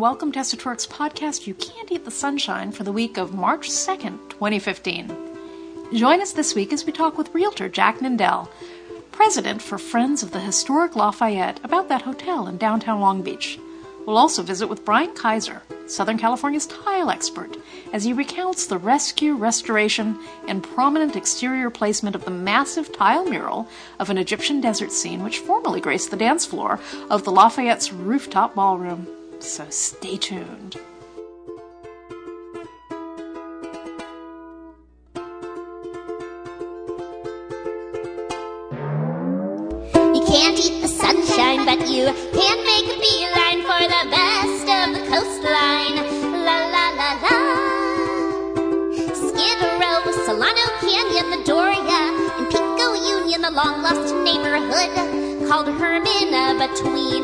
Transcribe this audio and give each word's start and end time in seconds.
welcome 0.00 0.32
to 0.32 0.38
Esotouric's 0.38 0.86
podcast, 0.86 1.46
You 1.46 1.52
Can't 1.52 1.92
Eat 1.92 2.06
the 2.06 2.10
Sunshine, 2.10 2.72
for 2.72 2.84
the 2.84 2.90
week 2.90 3.18
of 3.18 3.34
March 3.34 3.68
2nd, 3.68 4.30
2015. 4.30 5.14
Join 5.92 6.22
us 6.22 6.32
this 6.32 6.54
week 6.54 6.72
as 6.72 6.86
we 6.86 6.92
talk 6.92 7.18
with 7.18 7.34
realtor 7.34 7.68
Jack 7.68 7.98
Nendel, 7.98 8.48
president 9.12 9.60
for 9.60 9.76
Friends 9.76 10.22
of 10.22 10.30
the 10.30 10.40
Historic 10.40 10.96
Lafayette, 10.96 11.60
about 11.64 11.90
that 11.90 12.00
hotel 12.00 12.46
in 12.46 12.56
downtown 12.56 13.02
Long 13.02 13.20
Beach. 13.20 13.58
We'll 14.06 14.16
also 14.16 14.42
visit 14.42 14.68
with 14.68 14.86
Brian 14.86 15.12
Kaiser, 15.12 15.60
Southern 15.86 16.16
California's 16.16 16.66
tile 16.66 17.10
expert, 17.10 17.58
as 17.92 18.02
he 18.02 18.14
recounts 18.14 18.68
the 18.68 18.78
rescue, 18.78 19.34
restoration, 19.34 20.18
and 20.48 20.62
prominent 20.62 21.14
exterior 21.14 21.68
placement 21.68 22.16
of 22.16 22.24
the 22.24 22.30
massive 22.30 22.90
tile 22.90 23.26
mural 23.26 23.68
of 23.98 24.08
an 24.08 24.16
Egyptian 24.16 24.62
desert 24.62 24.92
scene 24.92 25.22
which 25.22 25.40
formerly 25.40 25.82
graced 25.82 26.10
the 26.10 26.16
dance 26.16 26.46
floor 26.46 26.80
of 27.10 27.24
the 27.24 27.32
Lafayette's 27.32 27.92
rooftop 27.92 28.54
ballroom. 28.54 29.06
So 29.40 29.66
stay 29.70 30.18
tuned. 30.18 30.76
You 39.94 40.22
can't 40.28 40.58
eat 40.60 40.82
the 40.82 40.88
sunshine, 40.88 41.64
but 41.64 41.88
you 41.88 42.04
can 42.36 42.58
make 42.68 42.84
a 42.84 43.00
beeline 43.00 43.62
for 43.64 43.80
the 43.80 44.04
best 44.12 44.68
of 44.68 44.92
the 44.94 45.02
coastline. 45.08 45.96
La 46.44 46.58
la 46.68 46.84
la 47.00 47.10
la. 47.24 47.36
Skid 49.14 49.60
Row, 49.80 50.00
Solano 50.26 50.66
Canyon, 50.80 51.30
the 51.30 51.42
Doria, 51.46 52.02
and 52.38 52.46
Pico 52.50 52.92
Union, 52.92 53.40
the 53.40 53.50
long 53.50 53.82
lost 53.82 54.14
neighborhood 54.16 55.48
called 55.48 55.66
Hermina 55.66 56.54
between 56.58 57.19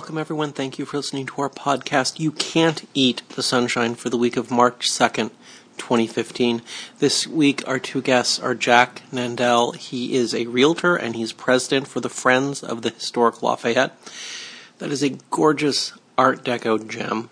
Welcome, 0.00 0.16
everyone. 0.16 0.52
Thank 0.52 0.78
you 0.78 0.86
for 0.86 0.96
listening 0.96 1.26
to 1.26 1.42
our 1.42 1.50
podcast, 1.50 2.18
You 2.18 2.32
Can't 2.32 2.88
Eat 2.94 3.20
the 3.36 3.42
Sunshine, 3.42 3.94
for 3.94 4.08
the 4.08 4.16
week 4.16 4.38
of 4.38 4.50
March 4.50 4.88
2nd, 4.88 5.28
2015. 5.76 6.62
This 7.00 7.26
week, 7.26 7.62
our 7.68 7.78
two 7.78 8.00
guests 8.00 8.40
are 8.40 8.54
Jack 8.54 9.02
Nendel. 9.12 9.76
He 9.76 10.14
is 10.14 10.34
a 10.34 10.46
realtor 10.46 10.96
and 10.96 11.14
he's 11.14 11.34
president 11.34 11.86
for 11.86 12.00
the 12.00 12.08
Friends 12.08 12.62
of 12.62 12.80
the 12.80 12.88
Historic 12.88 13.42
Lafayette. 13.42 13.94
That 14.78 14.90
is 14.90 15.02
a 15.02 15.18
gorgeous 15.28 15.92
Art 16.16 16.46
Deco 16.46 16.88
gem 16.88 17.28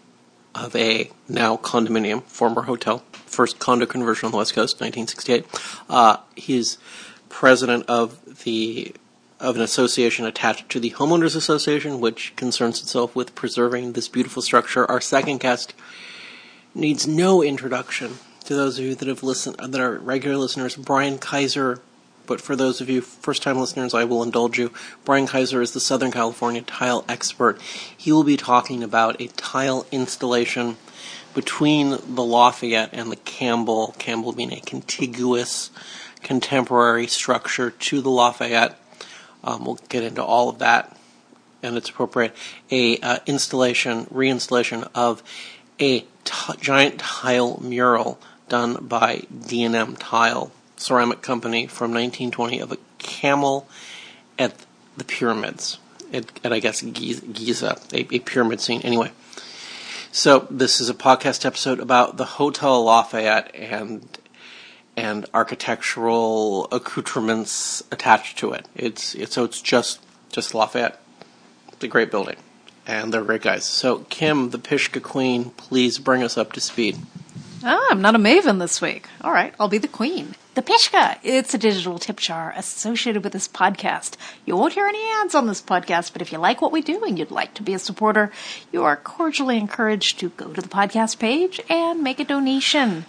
of 0.55 0.77
a 0.77 1.11
now 1.27 1.56
condominium, 1.56 2.22
former 2.24 2.62
hotel, 2.62 3.02
first 3.12 3.58
condo 3.58 3.86
conversion 3.86 4.27
on 4.27 4.33
the 4.33 4.36
West 4.36 4.52
Coast, 4.52 4.78
1968. 4.78 5.46
Uh, 5.89 6.19
he's 6.36 6.77
president 7.30 7.86
of 7.89 8.42
the 8.44 8.94
of 9.41 9.56
an 9.56 9.62
association 9.62 10.27
attached 10.27 10.69
to 10.69 10.81
the 10.81 10.91
Homeowners 10.92 11.36
Association, 11.36 12.00
which 12.00 12.34
concerns 12.36 12.81
itself 12.81 13.14
with 13.14 13.34
preserving 13.34 13.92
this 13.92 14.08
beautiful 14.08 14.42
structure. 14.42 14.89
Our 14.90 15.01
second 15.01 15.39
guest 15.39 15.74
needs 16.74 17.07
no 17.07 17.42
introduction 17.42 18.18
to 18.45 18.55
those 18.55 18.79
of 18.79 18.85
you 18.85 18.95
that 18.95 19.08
have 19.08 19.23
listened 19.23 19.57
that 19.57 19.80
are 19.80 19.98
regular 19.98 20.36
listeners. 20.36 20.74
Brian 20.74 21.18
Kaiser, 21.18 21.80
but 22.27 22.40
for 22.40 22.57
those 22.57 22.80
of 22.80 22.90
you 22.90 23.01
first-time 23.01 23.58
listeners, 23.58 23.95
I 23.95 24.05
will 24.05 24.23
indulge 24.23 24.58
you. 24.58 24.73
Brian 25.05 25.27
Kaiser 25.27 25.63
is 25.63 25.73
the 25.73 25.80
Southern 25.80 26.11
California 26.11 26.63
tile 26.63 27.05
expert. 27.08 27.61
He 27.96 28.11
will 28.11 28.24
be 28.24 28.36
talking 28.36 28.83
about 28.83 29.20
a 29.20 29.29
tile 29.29 29.86
installation 29.92 30.77
between 31.34 31.90
the 31.90 32.24
Lafayette 32.24 32.90
and 32.92 33.13
the 33.13 33.17
Campbell. 33.17 33.95
Campbell 33.98 34.33
being 34.33 34.52
a 34.52 34.61
contiguous 34.61 35.70
contemporary 36.23 37.07
structure 37.07 37.70
to 37.70 38.01
the 38.01 38.11
Lafayette. 38.11 38.79
Um, 39.48 39.64
we'll 39.64 39.79
get 39.89 40.05
into 40.05 40.23
all 40.23 40.51
of 40.51 40.59
that, 40.59 40.95
and 41.63 41.79
it's 41.79 41.89
appropriate. 41.89 42.35
A 42.70 42.98
uh, 42.98 43.19
installation, 43.25 44.05
reinstallation 44.07 44.86
of 44.95 45.23
a 45.81 46.01
t- 46.01 46.07
giant 46.61 46.98
tile 46.98 47.58
mural 47.63 48.19
done 48.51 48.85
by 48.87 49.23
D&M 49.47 49.97
Tile 49.97 50.51
Ceramic 50.77 51.23
Company 51.23 51.67
from 51.67 51.92
1920 51.92 52.61
of 52.61 52.73
a 52.73 52.79
camel 52.98 53.67
at 54.39 54.55
the 54.98 55.05
pyramids 55.05 55.79
at, 56.13 56.27
at 56.45 56.53
I 56.53 56.58
guess 56.58 56.83
Giza, 56.83 57.25
Giza 57.27 57.81
a, 57.92 58.01
a 58.14 58.19
pyramid 58.19 58.61
scene. 58.61 58.83
Anyway, 58.83 59.13
so 60.13 60.47
this 60.51 60.79
is 60.79 60.91
a 60.91 60.95
podcast 60.95 61.47
episode 61.47 61.81
about 61.81 62.19
the 62.19 62.25
Hotel 62.25 62.85
Lafayette 62.85 63.55
and 63.55 64.07
and 64.98 65.27
architectural 65.33 66.67
accoutrements 66.73 67.85
attached 67.92 68.36
to 68.39 68.53
it. 68.53 68.67
It's 68.75 69.14
it's 69.14 69.35
so 69.35 69.45
it's 69.45 69.63
just 69.63 70.01
just 70.33 70.55
Lafayette. 70.55 71.01
It's 71.73 71.85
a 71.85 71.89
great 71.89 72.11
building, 72.11 72.36
and 72.86 73.14
they're 73.14 73.23
great 73.23 73.42
guys. 73.42 73.64
So 73.64 74.01
Kim, 74.11 74.51
the 74.51 74.58
Pishka 74.58 75.01
Queen, 75.01 75.51
please 75.51 75.98
bring 75.98 76.25
us 76.25 76.37
up 76.37 76.53
to 76.55 76.61
speed. 76.61 76.98
Ah, 77.63 77.87
I'm 77.91 78.03
not 78.03 78.17
a 78.17 78.19
maven 78.19 78.58
this 78.58 78.81
week. 78.81 79.07
All 79.20 79.33
right, 79.33 79.55
I'll 79.58 79.69
be 79.69 79.79
the 79.79 79.89
queen. 79.89 80.35
The 80.55 80.63
Pishka. 80.63 81.19
It's 81.23 81.55
a 81.55 81.58
digital 81.58 82.01
tip 82.01 82.19
jar 82.19 82.53
associated 82.57 83.23
with 83.23 83.33
this 83.33 83.47
podcast. 83.47 84.17
You 84.47 84.57
won't 84.57 84.73
hear 84.73 84.87
any 84.87 85.05
ads 85.20 85.37
on 85.37 85.47
this 85.47 85.63
podcast, 85.63 86.13
but 86.13 86.23
if 86.23 86.33
you 86.33 86.39
like 86.39 86.61
what 86.61 86.73
we 86.73 86.83
do 86.83 87.05
and 87.05 87.17
you'd 87.17 87.31
like 87.31 87.55
to 87.55 87.63
be 87.63 87.75
a 87.75 87.79
supporter, 87.79 88.33
you 88.73 88.83
are 88.83 88.97
cordially 88.97 89.58
encouraged 89.58 90.19
to 90.19 90.31
go 90.31 90.53
to 90.53 90.61
the 90.61 90.69
podcast 90.69 91.20
page 91.20 91.61
and 91.69 92.03
make 92.03 92.19
a 92.19 92.25
donation 92.25 93.05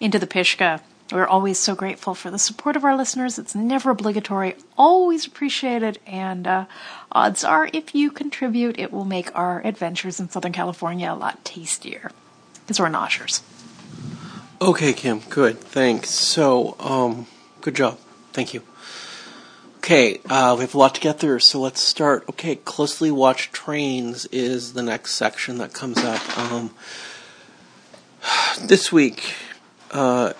into 0.00 0.18
the 0.18 0.26
Pishka. 0.26 0.80
We're 1.14 1.28
always 1.28 1.60
so 1.60 1.76
grateful 1.76 2.16
for 2.16 2.32
the 2.32 2.40
support 2.40 2.74
of 2.74 2.84
our 2.84 2.96
listeners. 2.96 3.38
It's 3.38 3.54
never 3.54 3.90
obligatory, 3.90 4.56
always 4.76 5.28
appreciated, 5.28 6.00
and 6.08 6.44
uh, 6.44 6.64
odds 7.12 7.44
are 7.44 7.70
if 7.72 7.94
you 7.94 8.10
contribute, 8.10 8.80
it 8.80 8.92
will 8.92 9.04
make 9.04 9.30
our 9.38 9.64
adventures 9.64 10.18
in 10.18 10.28
Southern 10.28 10.50
California 10.50 11.12
a 11.12 11.14
lot 11.14 11.44
tastier 11.44 12.10
because 12.62 12.80
we're 12.80 12.88
noshers. 12.88 13.42
Okay, 14.60 14.92
Kim. 14.92 15.20
Good. 15.30 15.60
Thanks. 15.60 16.10
So, 16.10 16.74
um, 16.80 17.28
good 17.60 17.76
job. 17.76 17.96
Thank 18.32 18.52
you. 18.52 18.62
Okay, 19.76 20.18
uh, 20.28 20.56
we 20.58 20.62
have 20.62 20.74
a 20.74 20.78
lot 20.78 20.96
to 20.96 21.00
get 21.00 21.20
through, 21.20 21.38
so 21.38 21.60
let's 21.60 21.80
start. 21.80 22.24
Okay, 22.28 22.56
closely 22.56 23.12
watched 23.12 23.52
trains 23.52 24.26
is 24.32 24.72
the 24.72 24.82
next 24.82 25.14
section 25.14 25.58
that 25.58 25.72
comes 25.72 25.98
up. 25.98 26.38
Um, 26.38 26.72
this 28.62 28.90
week, 28.90 29.34
uh, 29.92 30.32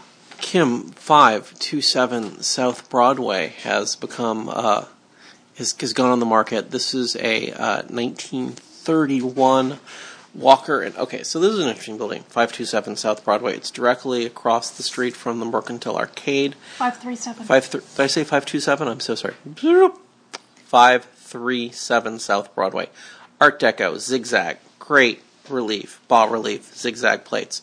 Kim 0.44 0.90
five 0.90 1.58
two 1.58 1.80
seven 1.80 2.42
South 2.42 2.90
Broadway 2.90 3.54
has 3.62 3.96
become 3.96 4.50
uh, 4.50 4.84
has, 5.56 5.72
has 5.80 5.94
gone 5.94 6.10
on 6.10 6.20
the 6.20 6.26
market. 6.26 6.70
This 6.70 6.92
is 6.92 7.16
a 7.16 7.50
uh, 7.52 7.84
1931 7.84 9.78
Walker 10.34 10.82
and 10.82 10.94
okay, 10.98 11.22
so 11.22 11.40
this 11.40 11.50
is 11.50 11.60
an 11.60 11.68
interesting 11.68 11.96
building, 11.96 12.24
527 12.24 12.96
South 12.96 13.24
Broadway. 13.24 13.56
It's 13.56 13.70
directly 13.70 14.26
across 14.26 14.68
the 14.70 14.82
street 14.82 15.16
from 15.16 15.40
the 15.40 15.46
Mercantile 15.46 15.96
Arcade. 15.96 16.56
537. 16.76 17.46
Five 17.46 17.70
th- 17.70 17.82
did 17.96 18.02
I 18.02 18.06
say 18.06 18.22
527? 18.22 18.86
I'm 18.86 19.00
so 19.00 19.14
sorry. 19.14 19.32
537 20.66 22.18
South 22.18 22.54
Broadway. 22.54 22.90
Art 23.40 23.58
Deco, 23.58 23.98
zigzag, 23.98 24.58
great 24.78 25.22
relief, 25.48 26.02
bas 26.06 26.30
relief, 26.30 26.74
zigzag 26.74 27.24
plates. 27.24 27.62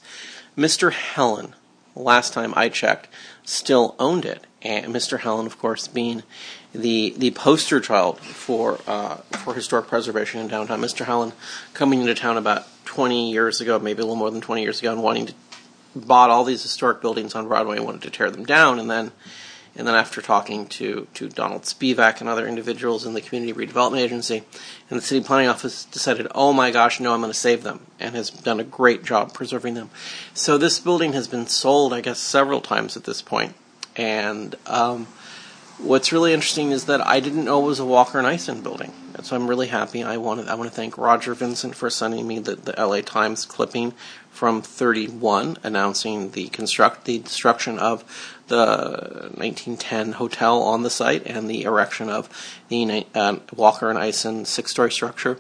Mr. 0.57 0.92
Helen, 0.92 1.54
last 1.95 2.33
time 2.33 2.53
I 2.55 2.69
checked, 2.69 3.07
still 3.43 3.95
owned 3.99 4.25
it. 4.25 4.45
And 4.61 4.93
Mr. 4.93 5.19
Helen, 5.19 5.45
of 5.45 5.57
course, 5.57 5.88
being 5.88 6.23
the 6.73 7.13
the 7.17 7.31
poster 7.31 7.79
child 7.79 8.19
for 8.19 8.79
uh, 8.88 9.17
for 9.43 9.53
historic 9.53 9.88
preservation 9.88 10.39
in 10.39 10.47
downtown. 10.47 10.79
Mr. 10.79 11.05
Helen 11.05 11.33
coming 11.73 12.01
into 12.01 12.13
town 12.13 12.38
about 12.38 12.67
20 12.85 13.31
years 13.31 13.61
ago, 13.61 13.79
maybe 13.79 14.01
a 14.01 14.05
little 14.05 14.15
more 14.15 14.31
than 14.31 14.41
20 14.41 14.61
years 14.61 14.79
ago, 14.79 14.91
and 14.91 15.01
wanting 15.01 15.27
to 15.27 15.33
bought 15.95 16.29
all 16.29 16.43
these 16.43 16.61
historic 16.61 17.01
buildings 17.01 17.35
on 17.35 17.47
Broadway 17.47 17.77
and 17.77 17.85
wanted 17.85 18.03
to 18.03 18.09
tear 18.09 18.29
them 18.29 18.45
down, 18.45 18.79
and 18.79 18.89
then 18.89 19.11
and 19.75 19.88
then 19.88 19.95
after 19.95 20.21
talking 20.21 20.67
to, 20.67 21.07
to 21.13 21.29
Donald 21.29 21.63
Spivack 21.63 22.19
and 22.19 22.29
other 22.29 22.45
individuals 22.45 23.05
in 23.05 23.13
the 23.13 23.21
Community 23.21 23.53
Redevelopment 23.53 23.99
Agency 23.99 24.43
and 24.91 24.99
the 24.99 25.03
City 25.03 25.25
Planning 25.25 25.47
Office 25.47 25.85
decided, 25.85 26.27
oh 26.35 26.53
my 26.53 26.69
gosh, 26.69 26.99
no, 26.99 27.13
I'm 27.13 27.21
going 27.21 27.31
to 27.31 27.38
save 27.38 27.63
them, 27.63 27.88
and 27.99 28.13
has 28.13 28.29
done 28.29 28.59
a 28.59 28.63
great 28.63 29.03
job 29.03 29.33
preserving 29.33 29.73
them. 29.73 29.89
So 30.33 30.57
this 30.57 30.79
building 30.79 31.13
has 31.13 31.27
been 31.27 31.47
sold, 31.47 31.93
I 31.93 32.01
guess, 32.01 32.19
several 32.19 32.61
times 32.61 32.97
at 32.97 33.05
this 33.05 33.21
point. 33.21 33.55
And 33.95 34.55
um, 34.67 35.07
what's 35.77 36.11
really 36.11 36.33
interesting 36.33 36.71
is 36.71 36.85
that 36.85 37.01
I 37.07 37.21
didn't 37.21 37.45
know 37.45 37.63
it 37.63 37.67
was 37.67 37.79
a 37.79 37.85
Walker 37.85 38.19
and 38.19 38.27
Eisen 38.27 38.61
building 38.61 38.93
so 39.23 39.35
I'm 39.35 39.47
really 39.47 39.67
happy. 39.67 40.03
I 40.03 40.17
want 40.17 40.45
to 40.45 40.51
I 40.51 40.55
want 40.55 40.69
to 40.69 40.75
thank 40.75 40.97
Roger 40.97 41.33
Vincent 41.33 41.75
for 41.75 41.89
sending 41.89 42.27
me 42.27 42.39
the, 42.39 42.55
the 42.55 42.73
LA 42.77 43.01
Times 43.01 43.45
clipping 43.45 43.93
from 44.29 44.61
31 44.61 45.57
announcing 45.63 46.31
the 46.31 46.47
construct 46.47 47.05
the 47.05 47.19
destruction 47.19 47.77
of 47.77 48.03
the 48.51 49.31
1910 49.38 50.13
hotel 50.13 50.62
on 50.62 50.83
the 50.83 50.89
site 50.89 51.25
and 51.25 51.50
the 51.50 51.63
erection 51.63 52.09
of 52.09 52.30
the 52.68 53.06
uh, 53.15 53.38
Walker 53.56 53.89
and 53.89 53.98
Eisen 53.98 54.45
six 54.45 54.71
story 54.71 54.92
structure. 54.92 55.38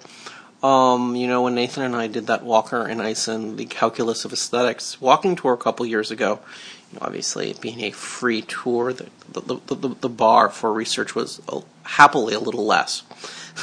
Um, 0.63 1.15
you 1.15 1.27
know, 1.27 1.41
when 1.41 1.55
Nathan 1.55 1.83
and 1.83 1.95
I 1.95 2.07
did 2.07 2.27
that 2.27 2.43
Walker 2.43 2.85
and 2.85 3.01
Eisen, 3.01 3.57
the 3.57 3.65
calculus 3.65 4.25
of 4.25 4.31
aesthetics 4.31 5.01
walking 5.01 5.35
tour 5.35 5.53
a 5.53 5.57
couple 5.57 5.85
years 5.85 6.09
ago, 6.09 6.39
you 6.91 6.99
know, 6.99 7.05
obviously 7.05 7.53
being 7.59 7.81
a 7.81 7.91
free 7.91 8.43
tour, 8.43 8.93
the, 8.93 9.09
the, 9.29 9.59
the, 9.67 9.95
the 9.99 10.09
bar 10.09 10.49
for 10.49 10.71
research 10.71 11.13
was 11.13 11.41
happily 11.83 12.33
a 12.33 12.39
little 12.39 12.65
less. 12.65 13.03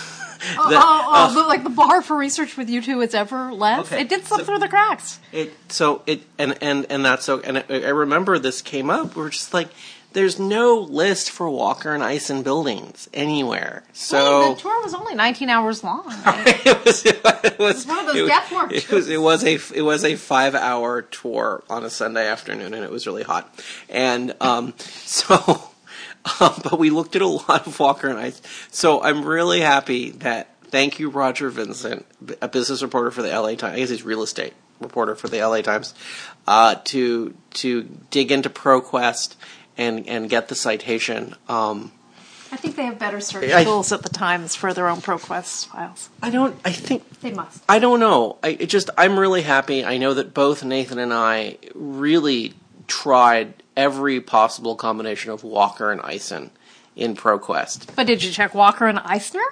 oh, 0.58 0.70
the, 0.70 0.76
oh, 0.76 0.81
oh 0.81 1.44
uh, 1.44 1.49
like 1.49 1.64
the 1.64 1.70
bar 1.70 2.02
for 2.02 2.17
research 2.17 2.56
with 2.56 2.69
you 2.69 2.82
two, 2.82 3.00
it's 3.00 3.14
ever 3.14 3.52
less. 3.52 3.87
Okay, 3.87 4.02
it 4.02 4.08
did 4.08 4.25
slip 4.25 4.40
so 4.40 4.46
through 4.46 4.58
the 4.58 4.69
cracks. 4.69 5.20
It 5.32 5.55
so 5.69 6.02
it 6.06 6.23
and 6.38 6.56
and 6.61 6.87
and 6.90 7.05
that's 7.05 7.25
so. 7.25 7.40
And 7.40 7.58
I, 7.58 7.64
I 7.69 7.88
remember 7.90 8.38
this 8.38 8.62
came 8.62 8.90
up. 8.90 9.17
We 9.17 9.25
are 9.25 9.31
just 9.31 9.55
like, 9.55 9.69
there's 10.12 10.38
no 10.38 10.79
list 10.79 11.31
for 11.31 11.50
Walker 11.50 11.94
and 11.94 12.02
Eisen 12.02 12.43
buildings 12.43 13.08
anywhere. 13.12 13.85
So 13.93 14.55
the 14.55 14.61
tour 14.61 14.82
was 14.82 14.94
only 14.94 15.14
19 15.14 15.49
hours 15.49 15.85
long. 15.85 16.05
Right? 16.26 16.67
it, 16.67 16.85
was, 16.85 17.06
it, 17.06 17.23
was, 17.23 17.44
it 17.44 17.58
was 17.58 17.87
one 17.87 17.99
of 18.00 18.06
those 18.06 18.17
it, 18.17 18.26
death 18.26 18.52
marches. 18.52 18.85
It 18.85 18.90
was 18.90 19.08
it 19.08 19.20
was 19.20 19.44
a 19.44 19.58
it 19.75 19.82
was 19.82 20.05
a 20.05 20.17
five 20.17 20.55
hour 20.55 21.02
tour 21.02 21.62
on 21.69 21.85
a 21.85 21.90
Sunday 21.90 22.26
afternoon, 22.26 22.75
and 22.75 22.85
it 22.85 22.90
was 22.90 23.06
really 23.06 23.23
hot. 23.23 23.52
And 23.88 24.35
um, 24.40 24.75
so. 24.79 25.70
Um, 26.41 26.55
but 26.62 26.79
we 26.79 26.91
looked 26.91 27.17
at 27.17 27.23
a 27.23 27.26
lot 27.26 27.67
of 27.67 27.79
Walker 27.79 28.09
and 28.09 28.19
Eisen. 28.19 28.44
So 28.70 29.03
I'm 29.03 29.25
really 29.25 29.61
happy 29.61 30.11
that 30.11 30.55
thank 30.65 30.99
you, 30.99 31.11
Roger 31.11 31.50
Vincent, 31.50 32.06
a 32.41 32.49
business 32.49 32.82
reporter 32.82 33.11
for 33.11 33.23
the 33.23 33.29
LA 33.29 33.55
Times. 33.55 33.75
I 33.75 33.76
guess 33.79 33.91
he's 33.91 34.03
real 34.03 34.23
estate 34.23 34.55
reporter 34.81 35.15
for 35.15 35.29
the 35.29 35.38
LA 35.38 35.62
Times, 35.62 35.94
uh, 36.47 36.76
to 36.85 37.35
to 37.55 37.82
dig 38.11 38.32
into 38.32 38.50
ProQuest 38.50 39.37
and 39.76 40.09
and 40.09 40.29
get 40.31 40.49
the 40.49 40.55
citation. 40.55 41.35
Um, 41.49 41.93
I 42.50 42.56
think 42.56 42.76
they 42.76 42.85
have 42.87 42.99
better 42.99 43.21
search 43.21 43.50
I, 43.53 43.64
tools 43.64 43.93
at 43.93 44.03
the 44.03 44.09
Times 44.09 44.55
for 44.55 44.73
their 44.73 44.88
own 44.88 44.99
ProQuest 44.99 45.67
files. 45.67 46.09
I 46.23 46.31
don't. 46.31 46.59
I 46.64 46.73
think 46.73 47.21
they 47.21 47.32
must. 47.32 47.62
I 47.69 47.79
don't 47.79 48.00
know. 48.00 48.38
I 48.43 48.55
just. 48.55 48.91
I'm 48.97 49.19
really 49.19 49.43
happy. 49.43 49.85
I 49.85 49.99
know 49.99 50.14
that 50.14 50.35
both 50.35 50.64
Nathan 50.64 50.99
and 50.99 51.12
I 51.12 51.59
really 51.75 52.55
tried 52.87 53.55
every 53.79 54.21
possible 54.21 54.75
combination 54.75 55.31
of 55.31 55.45
Walker 55.45 55.93
and 55.93 56.01
Eisen 56.03 56.51
in 56.97 57.15
ProQuest. 57.15 57.95
But 57.95 58.09
did 58.09 58.25
you 58.25 58.33
check 58.33 58.53
Walker 58.53 58.87
and 58.87 58.99
Eisner? 58.99 59.45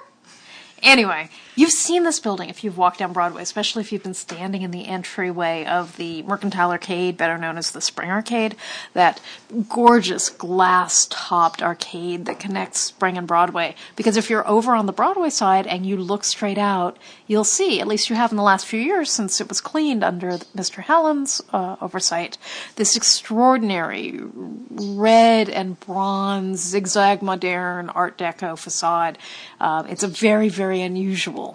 Anyway, 0.83 1.29
you've 1.57 1.71
seen 1.71 2.03
this 2.03 2.19
building 2.19 2.49
if 2.49 2.63
you've 2.63 2.77
walked 2.77 2.99
down 2.99 3.11
Broadway, 3.11 3.41
especially 3.41 3.81
if 3.81 3.91
you've 3.91 4.03
been 4.03 4.13
standing 4.13 4.61
in 4.61 4.71
the 4.71 4.85
entryway 4.85 5.65
of 5.65 5.97
the 5.97 6.21
Mercantile 6.23 6.71
Arcade, 6.71 7.17
better 7.17 7.37
known 7.37 7.57
as 7.57 7.71
the 7.71 7.81
Spring 7.81 8.11
Arcade, 8.11 8.55
that 8.93 9.19
gorgeous 9.67 10.29
glass 10.29 11.07
topped 11.09 11.63
arcade 11.63 12.25
that 12.25 12.39
connects 12.39 12.79
Spring 12.79 13.17
and 13.17 13.27
Broadway. 13.27 13.75
Because 13.95 14.17
if 14.17 14.29
you're 14.29 14.47
over 14.47 14.75
on 14.75 14.85
the 14.85 14.93
Broadway 14.93 15.31
side 15.31 15.65
and 15.65 15.85
you 15.85 15.97
look 15.97 16.23
straight 16.23 16.59
out, 16.59 16.97
you'll 17.25 17.43
see, 17.43 17.81
at 17.81 17.87
least 17.87 18.09
you 18.09 18.15
have 18.15 18.31
in 18.31 18.37
the 18.37 18.43
last 18.43 18.67
few 18.67 18.79
years 18.79 19.11
since 19.11 19.41
it 19.41 19.49
was 19.49 19.59
cleaned 19.59 20.03
under 20.03 20.33
Mr. 20.55 20.83
Helland's 20.83 21.41
uh, 21.51 21.75
oversight, 21.81 22.37
this 22.75 22.95
extraordinary 22.95 24.21
red 24.69 25.49
and 25.49 25.79
bronze 25.79 26.59
zigzag 26.61 27.23
modern 27.23 27.89
Art 27.89 28.17
Deco 28.17 28.55
facade. 28.55 29.17
Uh, 29.59 29.83
it's 29.89 30.03
a 30.03 30.07
very 30.07 30.49
very 30.49 30.81
unusual 30.81 31.46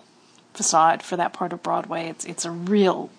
facade 0.55 1.03
for 1.03 1.17
that 1.17 1.33
part 1.33 1.53
of 1.53 1.63
Broadway. 1.63 2.09
It's 2.09 2.25
it's 2.25 2.45
a 2.45 2.51
real 2.51 3.11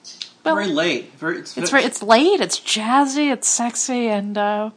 well, 0.44 0.56
very 0.56 0.68
late. 0.68 1.14
Very 1.14 1.40
it's, 1.40 1.58
it's 1.58 1.72
very 1.72 1.84
it's 1.84 2.02
late. 2.02 2.42
It's 2.42 2.60
jazzy. 2.60 3.32
It's 3.32 3.48
sexy, 3.48 4.08
and 4.08 4.38
uh, 4.38 4.72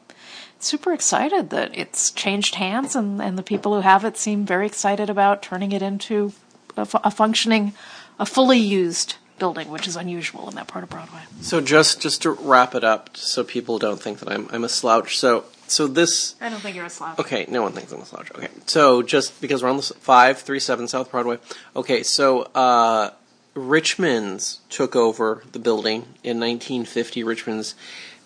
super 0.59 0.93
excited 0.93 1.51
that 1.51 1.77
it's 1.77 2.11
changed 2.11 2.57
hands, 2.57 2.95
and 2.95 3.21
and 3.21 3.37
the 3.37 3.43
people 3.43 3.75
who 3.75 3.81
have 3.81 4.05
it 4.05 4.17
seem 4.17 4.47
very 4.47 4.67
excited 4.67 5.11
about 5.11 5.43
turning 5.43 5.73
it 5.73 5.83
into 5.83 6.33
a, 6.77 6.87
a 7.05 7.11
functioning, 7.11 7.73
a 8.19 8.27
fully 8.27 8.59
used 8.59 9.17
building, 9.39 9.69
which 9.69 9.87
is 9.87 9.97
unusual 9.97 10.49
in 10.49 10.55
that 10.55 10.67
part 10.67 10.83
of 10.83 10.91
Broadway. 10.91 11.21
So 11.41 11.61
just 11.61 12.01
just 12.01 12.23
to 12.23 12.31
wrap 12.31 12.75
it 12.75 12.85
up, 12.85 13.17
so 13.17 13.45
people 13.45 13.79
don't 13.79 14.01
think 14.01 14.21
that 14.21 14.31
I'm 14.31 14.49
I'm 14.51 14.65
a 14.65 14.69
slouch. 14.69 15.19
So 15.19 15.45
so 15.69 15.87
this. 15.87 16.35
I 16.41 16.49
don't 16.49 16.61
think 16.61 16.77
you're 16.77 16.87
a 16.87 16.91
slouch. 16.91 17.19
Okay, 17.19 17.47
no 17.49 17.63
one 17.63 17.73
thinks 17.73 17.93
I'm 17.93 18.01
a 18.01 18.07
slouch. 18.07 18.31
Okay, 18.33 18.49
so 18.67 19.03
just 19.03 19.41
because 19.41 19.63
we're 19.63 19.69
on 19.69 19.77
the 19.77 19.83
five 19.83 20.39
three 20.39 20.61
seven 20.61 20.89
South 20.89 21.11
Broadway. 21.11 21.39
Okay, 21.75 22.03
so 22.03 22.43
uh, 22.55 23.11
Richmond's 23.55 24.61
took 24.69 24.95
over 24.95 25.43
the 25.53 25.59
building 25.59 26.03
in 26.23 26.39
1950. 26.39 27.25
Richmond's 27.25 27.75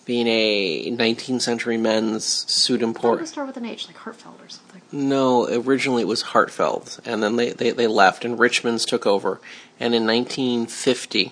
being 0.05 0.27
a 0.27 0.91
19th 0.91 1.41
century 1.41 1.77
men's 1.77 2.25
suit 2.25 2.81
import. 2.81 3.25
start 3.27 3.47
with 3.47 3.57
an 3.57 3.65
H, 3.65 3.87
like 3.87 3.97
Hartfeld 3.97 4.43
or 4.43 4.49
something. 4.49 4.81
No, 4.91 5.47
originally 5.47 6.01
it 6.01 6.07
was 6.07 6.23
Hartfeld, 6.23 6.99
and 7.05 7.23
then 7.23 7.37
they, 7.37 7.51
they, 7.51 7.71
they 7.71 7.87
left, 7.87 8.25
and 8.25 8.37
Richmond's 8.37 8.85
took 8.85 9.05
over. 9.05 9.39
And 9.79 9.95
in 9.95 10.05
1950, 10.05 11.31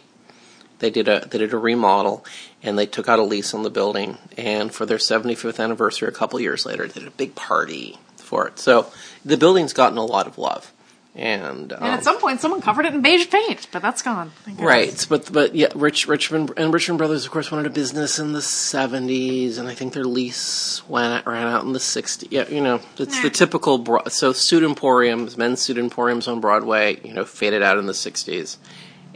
they 0.80 0.90
did 0.90 1.08
a 1.08 1.28
they 1.30 1.40
did 1.40 1.54
a 1.54 1.58
remodel, 1.58 2.24
and 2.62 2.78
they 2.78 2.86
took 2.86 3.08
out 3.08 3.20
a 3.20 3.24
lease 3.24 3.54
on 3.54 3.64
the 3.64 3.70
building. 3.70 4.18
And 4.38 4.74
for 4.74 4.86
their 4.86 4.98
75th 4.98 5.64
anniversary, 5.64 6.08
a 6.08 6.12
couple 6.12 6.40
years 6.40 6.66
later, 6.66 6.88
they 6.88 7.00
did 7.00 7.08
a 7.08 7.12
big 7.12 7.36
party 7.36 7.98
for 8.18 8.48
it. 8.48 8.60
So 8.60 8.92
the 9.26 9.38
building's 9.38 9.74
gotten 9.74 9.98
a 9.98 10.06
lot 10.06 10.28
of 10.28 10.38
love. 10.38 10.72
And, 11.16 11.74
um, 11.74 11.84
and 11.84 11.94
at 11.94 12.04
some 12.04 12.20
point, 12.20 12.40
someone 12.40 12.62
covered 12.62 12.86
it 12.86 12.94
in 12.94 13.02
beige 13.02 13.30
paint, 13.30 13.68
but 13.72 13.82
that's 13.82 14.04
gone. 14.04 14.32
Right, 14.58 15.06
but 15.10 15.30
but 15.34 15.56
yeah, 15.56 15.68
Rich 15.74 16.08
Richmond 16.08 16.54
and 16.56 16.72
Richmond 16.72 17.00
Brothers, 17.00 17.26
of 17.26 17.32
course, 17.32 17.52
went 17.52 17.66
into 17.66 17.74
business 17.74 18.20
in 18.20 18.32
the 18.32 18.40
'70s, 18.40 19.58
and 19.58 19.68
I 19.68 19.74
think 19.74 19.94
their 19.94 20.06
lease 20.06 20.88
went 20.88 21.26
ran 21.26 21.48
out 21.48 21.64
in 21.64 21.74
the 21.74 21.80
'60s. 21.80 22.28
Yeah, 22.30 22.48
you 22.48 22.62
know, 22.62 22.80
it's 22.98 23.18
nah. 23.18 23.24
the 23.24 23.32
typical. 23.32 23.80
Bro- 23.80 24.04
so 24.08 24.32
suit 24.34 24.64
emporiums, 24.64 25.36
men's 25.36 25.62
suit 25.62 25.80
emporiums 25.80 26.28
on 26.28 26.40
Broadway, 26.40 27.02
you 27.04 27.14
know, 27.14 27.26
faded 27.26 27.64
out 27.64 27.80
in 27.80 27.88
the 27.88 27.94
'60s, 27.94 28.58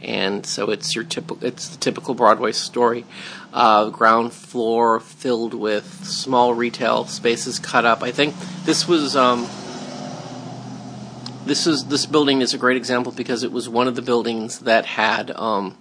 and 0.04 0.44
so 0.44 0.70
it's 0.70 0.94
your 0.94 1.04
typical 1.04 1.44
it's 1.44 1.68
the 1.68 1.78
typical 1.78 2.14
Broadway 2.14 2.52
story. 2.52 3.04
Uh, 3.52 3.88
ground 3.90 4.32
floor 4.32 5.00
filled 5.00 5.54
with 5.54 6.04
small 6.04 6.54
retail 6.54 7.06
spaces 7.06 7.58
cut 7.58 7.84
up. 7.84 8.02
I 8.02 8.10
think 8.10 8.34
this 8.64 8.86
was 8.86 9.16
um, 9.16 9.48
this 11.46 11.66
is 11.66 11.86
this 11.86 12.06
building 12.06 12.42
is 12.42 12.54
a 12.54 12.58
great 12.58 12.76
example 12.76 13.12
because 13.12 13.42
it 13.42 13.52
was 13.52 13.68
one 13.68 13.88
of 13.88 13.96
the 13.96 14.02
buildings 14.02 14.60
that 14.60 14.86
had 14.86 15.30
um, 15.32 15.76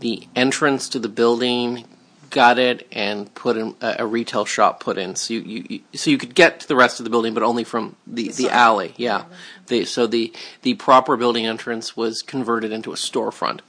the 0.00 0.26
entrance 0.34 0.88
to 0.90 0.98
the 0.98 1.08
building 1.08 1.84
gutted 2.32 2.84
and 2.90 3.32
put 3.34 3.56
in 3.56 3.76
a, 3.80 3.96
a 4.00 4.06
retail 4.06 4.44
shop 4.44 4.80
put 4.80 4.98
in, 4.98 5.14
so 5.14 5.34
you, 5.34 5.64
you, 5.68 5.80
so 5.94 6.10
you 6.10 6.18
could 6.18 6.34
get 6.34 6.58
to 6.60 6.66
the 6.66 6.74
rest 6.74 6.98
of 6.98 7.04
the 7.04 7.10
building, 7.10 7.34
but 7.34 7.44
only 7.44 7.62
from 7.62 7.94
the, 8.06 8.28
the, 8.28 8.44
the 8.44 8.50
alley. 8.50 8.94
Yeah, 8.96 9.26
the, 9.68 9.84
so 9.84 10.08
the 10.08 10.32
the 10.62 10.74
proper 10.74 11.16
building 11.16 11.46
entrance 11.46 11.96
was 11.96 12.22
converted 12.22 12.72
into 12.72 12.90
a 12.90 12.96
storefront 12.96 13.60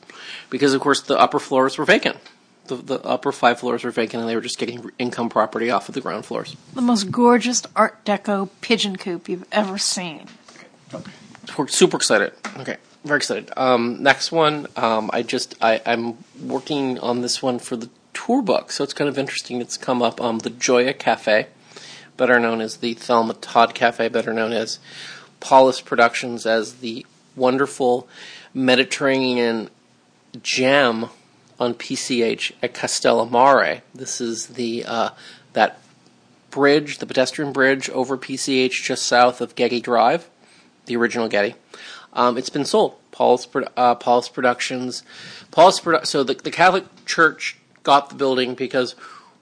because, 0.49 0.73
of 0.73 0.81
course, 0.81 1.01
the 1.01 1.19
upper 1.19 1.37
floors 1.37 1.77
were 1.77 1.85
vacant. 1.85 2.17
The, 2.65 2.77
the 2.77 2.99
upper 3.01 3.31
five 3.31 3.59
floors 3.59 3.83
were 3.83 3.91
vacant, 3.91 4.21
and 4.21 4.29
they 4.29 4.35
were 4.35 4.41
just 4.41 4.57
getting 4.57 4.89
income 4.97 5.29
property 5.29 5.69
off 5.69 5.89
of 5.89 5.95
the 5.95 6.01
ground 6.01 6.25
floors. 6.25 6.55
The 6.73 6.81
most 6.81 7.11
gorgeous 7.11 7.61
Art 7.75 8.03
Deco 8.05 8.49
pigeon 8.61 8.95
coop 8.95 9.29
you've 9.29 9.45
ever 9.51 9.77
seen. 9.77 10.27
Okay. 10.93 11.11
Super 11.67 11.97
excited. 11.97 12.31
Okay 12.57 12.77
very 13.03 13.17
excited. 13.17 13.51
Um, 13.57 14.01
next 14.01 14.31
one, 14.31 14.67
um, 14.75 15.09
I 15.11 15.23
just 15.23 15.55
I, 15.61 15.75
am 15.85 16.17
working 16.41 16.99
on 16.99 17.21
this 17.21 17.41
one 17.41 17.59
for 17.59 17.75
the 17.75 17.89
tour 18.13 18.41
book, 18.41 18.71
so 18.71 18.83
it's 18.83 18.93
kind 18.93 19.09
of 19.09 19.17
interesting. 19.17 19.61
It's 19.61 19.77
come 19.77 20.01
up. 20.01 20.21
Um, 20.21 20.39
the 20.39 20.49
Joya 20.49 20.93
Cafe, 20.93 21.47
better 22.17 22.39
known 22.39 22.61
as 22.61 22.77
the 22.77 22.93
Thelma 22.93 23.33
Todd 23.35 23.73
Cafe, 23.73 24.07
better 24.09 24.33
known 24.33 24.53
as 24.53 24.79
Paulus 25.39 25.81
Productions, 25.81 26.45
as 26.45 26.75
the 26.75 27.05
wonderful 27.35 28.07
Mediterranean 28.53 29.69
gem 30.41 31.09
on 31.59 31.73
PCH 31.73 32.51
at 32.61 32.73
Castellammare. 32.73 33.81
This 33.93 34.19
is 34.21 34.47
the 34.47 34.85
uh, 34.85 35.09
that 35.53 35.79
bridge, 36.49 36.99
the 36.99 37.05
pedestrian 37.05 37.51
bridge 37.51 37.89
over 37.89 38.17
PCH 38.17 38.83
just 38.83 39.03
south 39.03 39.41
of 39.41 39.55
Getty 39.55 39.81
Drive, 39.81 40.29
the 40.85 40.95
original 40.95 41.27
Getty. 41.27 41.55
Um, 42.13 42.37
it's 42.37 42.49
been 42.49 42.65
sold. 42.65 42.95
Paul's 43.11 43.47
uh, 43.77 43.95
Paul's 43.95 44.29
Productions, 44.29 45.03
Paul's 45.51 45.81
so 46.09 46.23
the, 46.23 46.33
the 46.33 46.51
Catholic 46.51 46.85
Church 47.05 47.57
got 47.83 48.09
the 48.09 48.15
building 48.15 48.55
because 48.55 48.95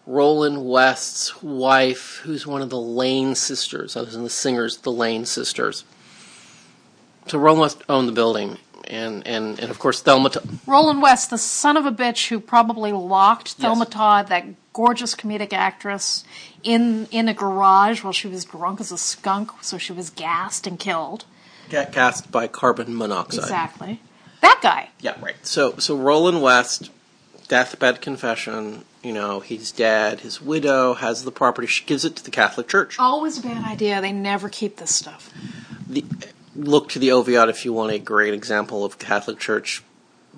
Roland 0.05 0.65
West's 0.65 1.41
wife, 1.41 2.21
who's 2.23 2.45
one 2.45 2.61
of 2.61 2.69
the 2.69 2.79
Lane 2.79 3.35
sisters, 3.35 3.95
I 3.95 4.01
was 4.01 4.15
in 4.15 4.23
the 4.23 4.29
singers, 4.29 4.77
the 4.77 4.91
Lane 4.91 5.25
sisters. 5.25 5.83
So 7.27 7.37
Roland 7.37 7.61
West 7.61 7.83
owned 7.87 8.07
the 8.07 8.13
building, 8.13 8.57
and 8.87 9.25
and, 9.27 9.59
and 9.59 9.69
of 9.69 9.77
course 9.79 10.01
Thelma. 10.01 10.29
Todd. 10.31 10.47
Roland 10.65 11.01
West, 11.01 11.29
the 11.29 11.37
son 11.37 11.77
of 11.77 11.85
a 11.85 11.91
bitch 11.91 12.29
who 12.29 12.39
probably 12.39 12.91
locked 12.91 13.53
Thelma 13.53 13.85
yes. 13.85 13.93
Todd, 13.93 14.27
that 14.27 14.45
gorgeous 14.73 15.13
comedic 15.15 15.53
actress, 15.53 16.23
in 16.63 17.07
in 17.11 17.29
a 17.29 17.33
garage 17.33 18.03
while 18.03 18.11
she 18.11 18.27
was 18.27 18.43
drunk 18.43 18.81
as 18.81 18.91
a 18.91 18.97
skunk, 18.97 19.51
so 19.61 19.77
she 19.77 19.93
was 19.93 20.09
gassed 20.09 20.65
and 20.65 20.79
killed. 20.79 21.25
ga- 21.69 21.89
gassed 21.91 22.31
by 22.31 22.47
carbon 22.47 22.97
monoxide. 22.97 23.43
Exactly. 23.43 24.01
That 24.41 24.59
guy. 24.63 24.89
Yeah, 24.99 25.15
right. 25.21 25.35
So 25.43 25.75
so 25.77 25.95
Roland 25.95 26.41
West, 26.41 26.89
deathbed 27.51 27.99
confession. 27.99 28.85
You 29.03 29.11
know, 29.11 29.41
he's 29.41 29.73
dead. 29.73 30.21
His 30.21 30.41
widow 30.41 30.93
has 30.93 31.25
the 31.25 31.31
property. 31.31 31.67
She 31.67 31.83
gives 31.83 32.05
it 32.05 32.15
to 32.15 32.23
the 32.23 32.31
Catholic 32.31 32.69
Church. 32.69 32.97
Always 32.97 33.37
a 33.39 33.41
bad 33.41 33.65
idea. 33.65 33.99
They 33.99 34.13
never 34.13 34.47
keep 34.47 34.77
this 34.77 34.95
stuff. 34.95 35.29
The, 35.85 36.05
look 36.55 36.87
to 36.89 36.99
the 36.99 37.09
Oviatt 37.09 37.49
if 37.49 37.65
you 37.65 37.73
want 37.73 37.91
a 37.91 37.99
great 37.99 38.33
example 38.33 38.85
of 38.85 38.97
Catholic 38.99 39.37
Church 39.37 39.83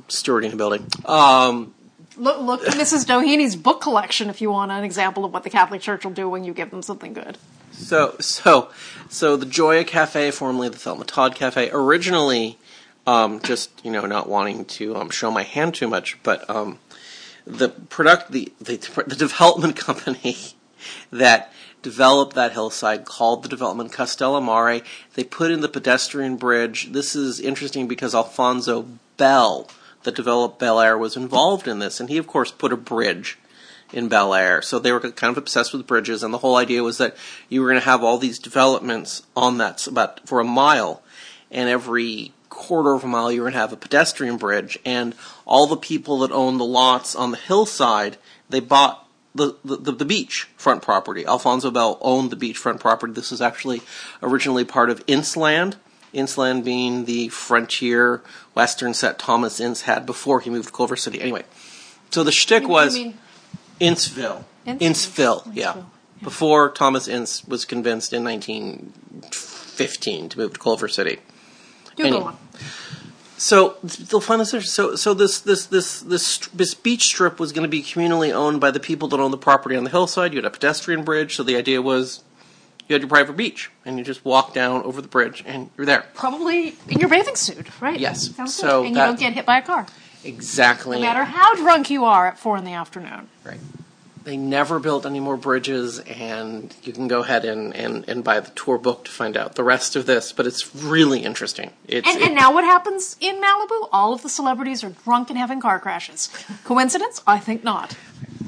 stewarding 0.08 0.54
a 0.54 0.56
building. 0.56 0.88
Um, 1.06 1.76
Look, 2.16 2.42
look 2.42 2.66
to 2.66 2.72
Mrs. 2.72 3.06
Doheny 3.06 3.62
book 3.62 3.82
collection 3.82 4.30
if 4.30 4.40
you 4.40 4.52
want 4.52 4.72
an 4.72 4.84
example 4.84 5.26
of 5.26 5.34
what 5.34 5.44
the 5.44 5.50
Catholic 5.50 5.82
Church 5.82 6.06
will 6.06 6.12
do 6.12 6.30
when 6.30 6.44
you 6.44 6.54
give 6.54 6.70
them 6.70 6.84
something 6.84 7.14
good. 7.14 7.40
So, 7.72 8.16
so, 8.20 8.70
so 9.10 9.36
the 9.36 9.48
Joya 9.48 9.84
Cafe, 9.84 10.30
formerly 10.30 10.70
the 10.70 10.78
Thelma 10.78 11.06
Todd 11.06 11.34
Cafe, 11.34 11.72
originally, 11.72 12.60
um, 13.08 13.42
just 13.42 13.72
you 13.84 13.92
know, 13.92 14.06
not 14.06 14.30
wanting 14.30 14.66
to 14.66 14.96
um, 14.96 15.10
show 15.10 15.32
my 15.32 15.42
hand 15.42 15.74
too 15.74 15.88
much, 15.88 16.22
but 16.22 16.48
um, 16.50 16.78
the 17.46 17.70
product, 17.70 18.32
the, 18.32 18.52
the 18.60 18.78
the 19.08 19.16
development 19.16 19.76
company 19.76 20.38
that 21.12 21.52
developed 21.82 22.34
that 22.36 22.54
hillside 22.54 23.06
called 23.06 23.44
the 23.44 23.50
development 23.50 23.92
Castellamare. 23.92 24.84
They 25.16 25.24
put 25.24 25.52
in 25.52 25.62
the 25.62 25.70
pedestrian 25.70 26.38
bridge. 26.38 26.92
This 26.92 27.16
is 27.16 27.40
interesting 27.40 27.88
because 27.88 28.16
Alfonso 28.16 28.88
Bell, 29.18 29.68
that 30.04 30.16
developed 30.16 30.60
Bel 30.60 30.80
Air, 30.80 30.98
was 30.98 31.18
involved 31.18 31.68
in 31.68 31.80
this, 31.80 32.00
and 32.00 32.10
he 32.10 32.18
of 32.18 32.28
course 32.28 32.52
put 32.52 32.74
a 32.74 32.78
bridge 32.78 33.38
in 33.92 34.08
Bel 34.08 34.34
Air. 34.34 34.62
So 34.62 34.80
they 34.80 34.92
were 34.92 35.00
kind 35.00 35.32
of 35.32 35.38
obsessed 35.38 35.74
with 35.74 35.86
bridges, 35.86 36.24
and 36.24 36.34
the 36.34 36.40
whole 36.40 36.56
idea 36.56 36.84
was 36.84 36.98
that 36.98 37.16
you 37.50 37.62
were 37.62 37.68
going 37.68 37.80
to 37.80 37.86
have 37.86 38.04
all 38.04 38.18
these 38.18 38.40
developments 38.40 39.24
on 39.36 39.58
that 39.58 39.86
about 39.86 40.28
for 40.28 40.40
a 40.40 40.46
mile, 40.46 41.04
and 41.52 41.70
every 41.70 42.34
quarter 42.54 42.94
of 42.94 43.04
a 43.04 43.08
mile 43.08 43.32
you 43.32 43.42
were 43.42 43.46
going 43.46 43.54
to 43.54 43.60
have 43.60 43.74
a 43.74 43.78
pedestrian 43.78 44.38
bridge, 44.38 44.78
and 44.86 45.16
all 45.46 45.68
the 45.68 45.78
people 45.78 46.20
that 46.20 46.32
owned 46.32 46.60
the 46.60 46.66
lots 46.66 47.16
on 47.16 47.32
the 47.32 47.38
hillside 47.38 48.18
they 48.50 48.60
bought 48.60 49.08
the, 49.36 49.56
the, 49.66 49.92
the 49.92 50.06
beach 50.06 50.48
front 50.58 50.84
property. 50.84 51.26
Alfonso 51.26 51.72
Bell 51.72 51.98
owned 52.02 52.30
the 52.30 52.36
beachfront 52.36 52.80
property. 52.80 53.14
This 53.14 53.32
was 53.32 53.42
actually 53.42 53.82
originally 54.22 54.64
part 54.64 54.92
of 54.92 55.04
Inceland. 55.08 55.74
Inceland 56.14 56.64
being 56.64 57.06
the 57.06 57.30
frontier 57.30 58.22
western 58.54 58.94
set 58.94 59.18
Thomas 59.18 59.60
Ince 59.60 59.82
had 59.82 60.06
before 60.06 60.42
he 60.42 60.52
moved 60.52 60.68
to 60.68 60.74
Culver 60.74 60.96
City. 60.96 61.20
Anyway, 61.20 61.42
so 62.12 62.24
the 62.24 62.32
shtick 62.32 62.68
was 62.68 62.94
mean- 62.96 63.18
Inceville. 63.82 64.46
Inceville. 64.68 64.80
Inceville, 64.80 65.52
yeah. 65.56 65.74
Inceville, 65.74 65.86
Before 66.22 66.70
Thomas 66.70 67.08
Ince 67.08 67.44
was 67.48 67.66
convinced 67.66 68.14
in 68.14 68.24
1915 68.24 70.30
to 70.30 70.38
move 70.38 70.54
to 70.54 70.60
Culver 70.60 70.88
City. 70.88 71.18
You 71.98 72.06
Anyway. 72.06 72.22
go 72.22 72.28
on. 72.28 72.38
So 73.38 73.76
they'll 73.84 74.22
find 74.22 74.40
this. 74.40 74.54
interesting. 74.54 74.72
So 74.92 74.96
so 74.96 75.14
this 75.14 75.40
this 75.42 75.66
this 75.66 76.00
this 76.02 76.38
this 76.54 76.74
beach 76.74 77.04
strip 77.06 77.40
was 77.40 77.52
going 77.52 77.64
to 77.64 77.70
be 77.70 77.82
communally 77.84 78.32
owned 78.32 78.62
by 78.62 78.72
the 78.72 78.80
people 78.80 79.08
that 79.10 79.20
own 79.20 79.32
the 79.32 79.38
property 79.38 79.76
on 79.76 79.84
the 79.84 79.90
hillside. 79.90 80.32
You 80.34 80.38
had 80.38 80.46
a 80.46 80.50
pedestrian 80.50 81.04
bridge. 81.04 81.36
So 81.36 81.44
the 81.44 81.58
idea 81.58 81.82
was 81.82 82.24
you 82.88 82.94
had 82.94 83.02
your 83.02 83.10
private 83.10 83.36
beach 83.36 83.70
and 83.86 83.98
you 83.98 84.04
just 84.06 84.24
walk 84.24 84.54
down 84.54 84.84
over 84.84 85.02
the 85.02 85.08
bridge 85.10 85.44
and 85.46 85.70
you're 85.78 85.86
there. 85.86 86.06
Probably 86.14 86.76
in 86.88 87.00
your 87.00 87.10
bathing 87.10 87.36
suit, 87.36 87.68
right? 87.82 88.00
Yes. 88.00 88.34
Sounds 88.36 88.54
So 88.56 88.82
good. 88.82 88.88
And 88.88 88.96
that- 88.96 89.02
you 89.02 89.08
don't 89.08 89.20
get 89.20 89.34
hit 89.34 89.46
by 89.46 89.58
a 89.58 89.62
car. 89.62 89.88
Exactly. 90.24 90.98
No 90.98 91.02
matter 91.06 91.26
how 91.26 91.54
drunk 91.56 91.90
you 91.90 92.06
are 92.06 92.28
at 92.28 92.40
four 92.40 92.56
in 92.58 92.64
the 92.64 92.74
afternoon. 92.74 93.28
Right. 93.44 93.60
They 94.24 94.38
never 94.38 94.80
built 94.80 95.06
any 95.06 95.20
more 95.20 95.36
bridges, 95.36 96.00
and 96.00 96.74
you 96.84 96.94
can 96.94 97.10
go 97.10 97.22
ahead 97.22 97.44
and, 97.44 97.76
and, 97.76 98.08
and 98.08 98.24
buy 98.24 98.40
the 98.40 98.52
tour 98.52 98.78
book 98.78 99.04
to 99.06 99.12
find 99.12 99.36
out 99.36 99.56
the 99.56 99.64
rest 99.64 99.98
of 99.98 100.06
this. 100.06 100.32
But 100.32 100.48
it's 100.48 100.74
really 100.74 101.20
interesting. 101.24 101.72
It's 101.88 102.08
And, 102.08 102.22
and 102.22 102.36
now 102.36 102.54
what 102.54 102.64
happens 102.64 103.18
in 103.20 103.42
Malibu? 103.42 103.90
All 103.92 104.14
of 104.14 104.24
the 104.24 104.30
celebrities 104.30 104.84
are 104.84 104.92
drunk 104.92 105.30
and 105.30 105.38
having 105.38 105.60
car 105.60 105.78
crashes. 105.78 106.30
Coincidence? 106.64 107.22
I 107.28 107.40
think 107.40 107.66
not. 107.66 107.98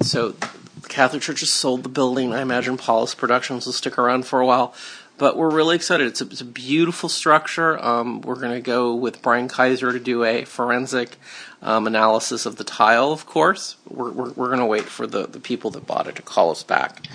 So 0.01 0.29
the 0.29 0.49
Catholic 0.87 1.21
Church 1.21 1.41
has 1.41 1.51
sold 1.51 1.83
the 1.83 1.89
building. 1.89 2.33
I 2.33 2.41
imagine 2.41 2.77
Paulus 2.77 3.13
Productions 3.13 3.65
will 3.65 3.73
stick 3.73 3.97
around 3.97 4.25
for 4.25 4.39
a 4.39 4.45
while. 4.45 4.73
But 5.17 5.37
we're 5.37 5.49
really 5.49 5.77
excited. 5.77 6.07
It's 6.07 6.21
a, 6.21 6.25
it's 6.25 6.41
a 6.41 6.45
beautiful 6.45 7.07
structure. 7.07 7.81
Um, 7.83 8.19
we're 8.21 8.35
going 8.35 8.53
to 8.53 8.61
go 8.61 8.93
with 8.93 9.21
Brian 9.21 9.47
Kaiser 9.47 9.93
to 9.93 9.99
do 9.99 10.25
a 10.25 10.43
forensic 10.43 11.15
um, 11.61 11.87
analysis 11.87 12.45
of 12.45 12.57
the 12.57 12.65
tile, 12.65 13.13
of 13.13 13.25
course. 13.25 13.77
We're, 13.87 14.11
we're, 14.11 14.31
we're 14.31 14.47
going 14.47 14.59
to 14.59 14.65
wait 14.65 14.83
for 14.83 15.07
the, 15.07 15.25
the 15.25 15.39
people 15.39 15.71
that 15.71 15.87
bought 15.87 16.07
it 16.07 16.15
to 16.17 16.21
call 16.21 16.51
us 16.51 16.63
back. 16.63 17.07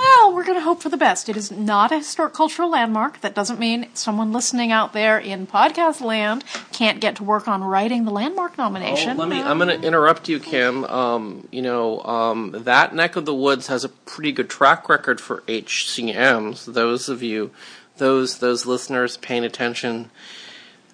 Well, 0.00 0.34
we're 0.34 0.44
going 0.44 0.56
to 0.56 0.62
hope 0.62 0.80
for 0.80 0.88
the 0.88 0.96
best. 0.96 1.28
It 1.28 1.36
is 1.36 1.50
not 1.50 1.92
a 1.92 1.98
historic 1.98 2.32
cultural 2.32 2.70
landmark. 2.70 3.20
That 3.20 3.34
doesn't 3.34 3.58
mean 3.60 3.88
someone 3.92 4.32
listening 4.32 4.72
out 4.72 4.94
there 4.94 5.18
in 5.18 5.46
podcast 5.46 6.00
land 6.00 6.42
can't 6.72 7.00
get 7.00 7.16
to 7.16 7.24
work 7.24 7.46
on 7.46 7.62
writing 7.62 8.06
the 8.06 8.10
landmark 8.10 8.56
nomination. 8.56 9.10
Oh, 9.10 9.20
let 9.20 9.28
me. 9.28 9.42
I'm 9.42 9.58
going 9.58 9.78
to 9.78 9.86
interrupt 9.86 10.26
you, 10.26 10.40
Kim. 10.40 10.84
Um, 10.84 11.46
you 11.50 11.60
know, 11.60 12.00
um, 12.02 12.52
that 12.64 12.94
neck 12.94 13.16
of 13.16 13.26
the 13.26 13.34
woods 13.34 13.66
has 13.66 13.84
a 13.84 13.90
pretty 13.90 14.32
good 14.32 14.48
track 14.48 14.88
record 14.88 15.20
for 15.20 15.42
HCMs. 15.42 16.72
Those 16.72 17.10
of 17.10 17.22
you, 17.22 17.50
those 17.98 18.38
those 18.38 18.64
listeners 18.64 19.18
paying 19.18 19.44
attention 19.44 20.10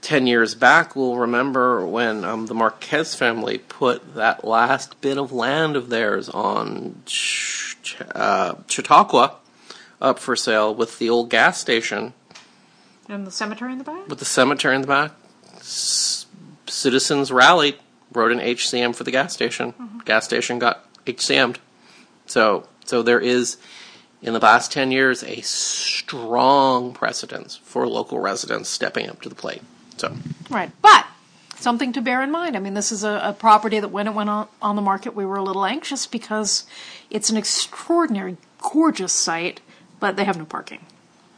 ten 0.00 0.26
years 0.26 0.56
back 0.56 0.96
will 0.96 1.16
remember 1.16 1.86
when 1.86 2.24
um, 2.24 2.46
the 2.46 2.54
Marquez 2.54 3.14
family 3.14 3.58
put 3.58 4.14
that 4.14 4.44
last 4.44 5.00
bit 5.00 5.16
of 5.16 5.30
land 5.30 5.76
of 5.76 5.90
theirs 5.90 6.28
on 6.28 7.02
Ch- 7.86 7.96
uh, 8.14 8.54
Chautauqua 8.68 9.36
up 10.00 10.18
for 10.18 10.36
sale 10.36 10.74
with 10.74 10.98
the 10.98 11.08
old 11.08 11.30
gas 11.30 11.58
station 11.60 12.12
And 13.08 13.26
the 13.26 13.30
cemetery 13.30 13.72
in 13.72 13.78
the 13.78 13.84
back? 13.84 14.08
with 14.08 14.18
the 14.18 14.24
cemetery 14.24 14.74
in 14.74 14.82
the 14.82 14.86
back. 14.88 15.12
S- 15.56 16.26
citizens 16.66 17.30
rallied, 17.32 17.76
wrote 18.12 18.32
an 18.32 18.40
HCM 18.40 18.94
for 18.94 19.04
the 19.04 19.10
gas 19.10 19.32
station. 19.32 19.72
Gas 20.04 20.24
station 20.24 20.58
got 20.58 20.84
HCM'd. 21.06 21.58
So, 22.26 22.66
so 22.84 23.02
there 23.02 23.20
is, 23.20 23.56
in 24.20 24.32
the 24.32 24.40
last 24.40 24.72
10 24.72 24.90
years, 24.90 25.22
a 25.22 25.40
strong 25.42 26.92
precedence 26.92 27.56
for 27.56 27.86
local 27.86 28.18
residents 28.18 28.68
stepping 28.68 29.08
up 29.08 29.20
to 29.22 29.28
the 29.28 29.34
plate. 29.34 29.62
So, 29.96 30.16
Right. 30.50 30.70
But 30.82 31.06
something 31.58 31.92
to 31.94 32.00
bear 32.00 32.22
in 32.22 32.30
mind. 32.30 32.56
I 32.56 32.60
mean, 32.60 32.74
this 32.74 32.92
is 32.92 33.04
a, 33.04 33.20
a 33.22 33.32
property 33.32 33.80
that 33.80 33.88
when 33.88 34.06
it 34.06 34.14
went 34.14 34.30
on, 34.30 34.48
on 34.62 34.76
the 34.76 34.82
market, 34.82 35.14
we 35.14 35.24
were 35.24 35.36
a 35.36 35.42
little 35.42 35.64
anxious 35.64 36.06
because 36.06 36.64
it's 37.10 37.30
an 37.30 37.36
extraordinary, 37.36 38.36
gorgeous 38.60 39.12
site, 39.12 39.60
but 40.00 40.16
they 40.16 40.24
have 40.24 40.38
no 40.38 40.44
parking. 40.44 40.84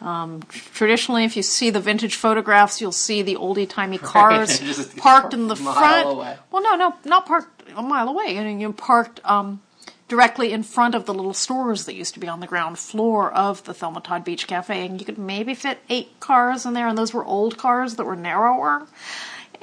Um, 0.00 0.42
traditionally, 0.48 1.24
if 1.24 1.36
you 1.36 1.42
see 1.42 1.70
the 1.70 1.80
vintage 1.80 2.14
photographs, 2.14 2.80
you'll 2.80 2.92
see 2.92 3.22
the 3.22 3.34
oldie 3.34 3.68
timey 3.68 3.98
cars 3.98 4.60
parked 4.96 5.34
in 5.34 5.48
the 5.48 5.56
front. 5.56 6.08
away. 6.08 6.36
Well, 6.50 6.62
no, 6.62 6.76
no, 6.76 6.94
not 7.04 7.26
parked 7.26 7.70
a 7.76 7.82
mile 7.82 8.08
away. 8.08 8.38
I 8.38 8.44
mean, 8.44 8.60
you 8.60 8.72
parked 8.72 9.20
um, 9.24 9.60
directly 10.08 10.52
in 10.52 10.62
front 10.62 10.94
of 10.94 11.04
the 11.04 11.14
little 11.14 11.34
stores 11.34 11.84
that 11.84 11.94
used 11.94 12.14
to 12.14 12.20
be 12.20 12.28
on 12.28 12.40
the 12.40 12.46
ground 12.46 12.78
floor 12.78 13.32
of 13.32 13.64
the 13.64 13.74
Thelma 13.74 14.00
Todd 14.00 14.24
Beach 14.24 14.46
Cafe, 14.46 14.86
and 14.86 15.00
you 15.00 15.04
could 15.04 15.18
maybe 15.18 15.54
fit 15.54 15.78
eight 15.88 16.18
cars 16.20 16.64
in 16.64 16.74
there, 16.74 16.86
and 16.88 16.96
those 16.96 17.12
were 17.12 17.24
old 17.24 17.58
cars 17.58 17.96
that 17.96 18.04
were 18.04 18.16
narrower. 18.16 18.86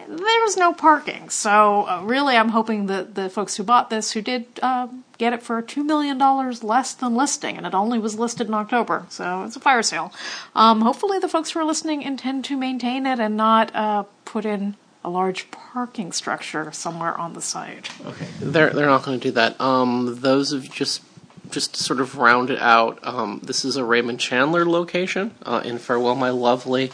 There's 0.08 0.58
no 0.58 0.74
parking, 0.74 1.30
so 1.30 1.88
uh, 1.88 2.02
really, 2.04 2.36
I'm 2.38 2.50
hoping 2.50 2.88
that 2.88 3.16
the 3.16 3.30
folks 3.30 3.56
who 3.56 3.64
bought 3.64 3.90
this, 3.90 4.12
who 4.12 4.22
did 4.22 4.46
um, 4.62 5.04
get 5.18 5.34
it 5.34 5.42
for 5.42 5.62
two 5.62 5.84
million 5.84 6.18
dollars 6.18 6.64
less 6.64 6.94
than 6.94 7.16
listing, 7.16 7.58
and 7.58 7.66
it 7.66 7.74
only 7.74 8.00
was 8.00 8.18
listed 8.20 8.48
in 8.48 8.54
October, 8.54 9.06
so 9.10 9.44
it's 9.44 9.56
a 9.56 9.60
fire 9.60 9.84
sale. 9.84 10.14
Um, 10.56 10.82
hopefully, 10.82 11.20
the 11.20 11.28
folks 11.28 11.52
who 11.52 11.60
are 11.60 11.66
listening 11.66 12.02
intend 12.02 12.46
to 12.46 12.58
maintain 12.58 13.06
it 13.06 13.20
and 13.20 13.36
not 13.36 13.76
uh, 13.76 14.04
put 14.26 14.46
in 14.46 14.76
a 15.04 15.10
large 15.10 15.50
parking 15.52 16.12
structure 16.12 16.72
somewhere 16.72 17.16
on 17.16 17.34
the 17.34 17.42
site. 17.42 17.90
okay. 18.06 18.28
They're, 18.40 18.72
they're 18.72 18.88
not 18.88 19.04
going 19.04 19.20
to 19.20 19.24
do 19.28 19.32
that. 19.34 19.60
Um, 19.62 20.18
those 20.20 20.52
of 20.52 20.70
just, 20.72 21.04
just 21.52 21.76
sort 21.76 22.02
of 22.02 22.18
round 22.18 22.50
it 22.50 22.60
out, 22.60 22.98
um, 23.04 23.40
this 23.44 23.64
is 23.64 23.78
a 23.78 23.84
Raymond 23.84 24.20
Chandler 24.20 24.66
location 24.66 25.36
uh, 25.44 25.62
in 25.64 25.78
Farewell 25.78 26.16
My 26.16 26.32
Lovely. 26.32 26.92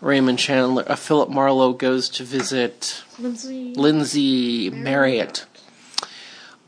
Raymond 0.00 0.38
Chandler, 0.38 0.84
uh, 0.86 0.94
Philip 0.96 1.30
Marlowe 1.30 1.72
goes 1.72 2.08
to 2.10 2.24
visit 2.24 3.02
Lindsay. 3.18 3.74
Lindsay 3.74 4.70
Marriott 4.70 5.46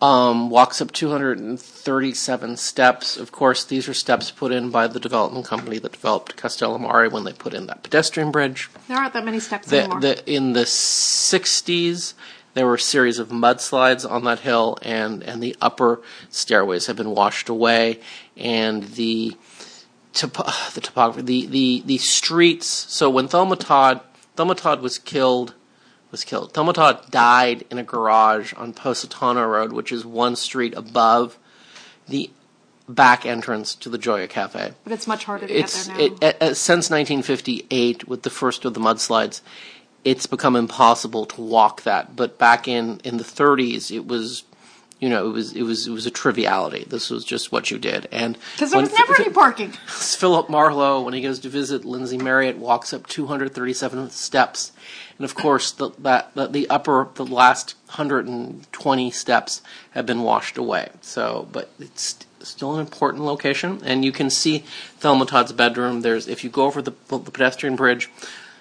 um, 0.00 0.48
walks 0.50 0.80
up 0.80 0.92
237 0.92 2.56
steps. 2.56 3.16
Of 3.16 3.32
course, 3.32 3.64
these 3.64 3.88
are 3.88 3.94
steps 3.94 4.30
put 4.30 4.52
in 4.52 4.70
by 4.70 4.86
the 4.86 5.00
development 5.00 5.44
company 5.46 5.78
that 5.78 5.92
developed 5.92 6.36
Castellamare 6.36 7.10
when 7.10 7.24
they 7.24 7.32
put 7.32 7.52
in 7.54 7.66
that 7.66 7.82
pedestrian 7.82 8.30
bridge. 8.30 8.70
There 8.88 8.96
aren't 8.96 9.12
that 9.12 9.24
many 9.24 9.40
steps 9.40 9.68
The, 9.68 9.80
anymore. 9.80 10.00
the, 10.00 10.32
in 10.32 10.52
the 10.52 10.64
60s, 10.64 12.14
there 12.54 12.66
were 12.66 12.74
a 12.74 12.80
series 12.80 13.18
of 13.18 13.28
mudslides 13.28 14.08
on 14.08 14.24
that 14.24 14.40
hill, 14.40 14.78
and, 14.82 15.22
and 15.22 15.42
the 15.42 15.54
upper 15.60 16.00
stairways 16.30 16.86
have 16.86 16.96
been 16.96 17.10
washed 17.10 17.48
away, 17.48 18.00
and 18.36 18.84
the 18.84 19.36
topo- 20.12 20.50
the 20.74 20.80
topography, 20.80 21.22
the, 21.22 21.46
the, 21.46 21.82
the 21.86 21.98
streets. 21.98 22.66
So 22.66 23.08
when 23.10 23.28
Thelma 23.28 23.56
Todd, 23.56 24.00
Thelma 24.36 24.54
Todd 24.54 24.80
was 24.82 24.98
killed, 24.98 25.54
was 26.10 26.24
killed. 26.24 26.54
Thelma 26.54 26.72
Todd 26.72 27.10
died 27.10 27.64
in 27.70 27.78
a 27.78 27.82
garage 27.84 28.52
on 28.54 28.72
Positano 28.72 29.46
Road, 29.46 29.72
which 29.72 29.92
is 29.92 30.04
one 30.04 30.36
street 30.36 30.74
above 30.76 31.38
the 32.08 32.30
back 32.88 33.26
entrance 33.26 33.74
to 33.74 33.90
the 33.90 33.98
Joya 33.98 34.26
Cafe. 34.28 34.72
But 34.84 34.92
it's 34.94 35.06
much 35.06 35.24
harder 35.24 35.46
to 35.46 35.54
It's 35.54 35.88
get 35.88 35.96
there 35.96 36.08
now. 36.10 36.16
it, 36.22 36.42
uh, 36.42 36.54
since 36.54 36.88
1958 36.90 38.08
with 38.08 38.22
the 38.22 38.30
first 38.30 38.64
of 38.64 38.72
the 38.72 38.80
mudslides, 38.80 39.42
it's 40.04 40.26
become 40.26 40.56
impossible 40.56 41.26
to 41.26 41.40
walk 41.42 41.82
that. 41.82 42.16
But 42.16 42.38
back 42.38 42.66
in 42.66 43.00
in 43.04 43.18
the 43.18 43.24
30s, 43.24 43.90
it 43.94 44.06
was. 44.06 44.44
You 45.00 45.08
know, 45.08 45.28
it 45.28 45.32
was 45.32 45.52
it 45.52 45.62
was 45.62 45.86
it 45.86 45.92
was 45.92 46.06
a 46.06 46.10
triviality. 46.10 46.84
This 46.88 47.08
was 47.08 47.24
just 47.24 47.52
what 47.52 47.70
you 47.70 47.78
did, 47.78 48.08
and 48.10 48.36
Because 48.54 48.72
there 48.72 48.80
was 48.80 48.92
never 48.92 49.14
Ph- 49.14 49.26
any 49.28 49.34
parking. 49.44 49.70
Philip 49.86 50.48
Marlowe, 50.50 51.02
when 51.02 51.14
he 51.14 51.20
goes 51.20 51.38
to 51.40 51.48
visit 51.48 51.84
Lindsay 51.84 52.18
Marriott, 52.18 52.58
walks 52.58 52.92
up 52.92 53.06
237 53.06 54.10
steps, 54.10 54.72
and 55.16 55.24
of 55.24 55.36
course, 55.36 55.70
the 55.70 55.90
that 56.00 56.34
the, 56.34 56.48
the 56.48 56.68
upper, 56.68 57.08
the 57.14 57.24
last 57.24 57.76
120 57.86 59.10
steps 59.12 59.62
have 59.92 60.04
been 60.06 60.22
washed 60.22 60.58
away. 60.58 60.88
So, 61.00 61.48
but 61.52 61.70
it's 61.78 62.18
still 62.40 62.74
an 62.74 62.80
important 62.80 63.22
location, 63.24 63.80
and 63.84 64.04
you 64.04 64.10
can 64.10 64.30
see 64.30 64.64
Thelma 64.98 65.26
Todd's 65.26 65.52
bedroom. 65.52 66.00
There's 66.00 66.26
if 66.26 66.42
you 66.42 66.50
go 66.50 66.64
over 66.64 66.82
the, 66.82 66.92
the 67.08 67.18
pedestrian 67.20 67.76
bridge. 67.76 68.10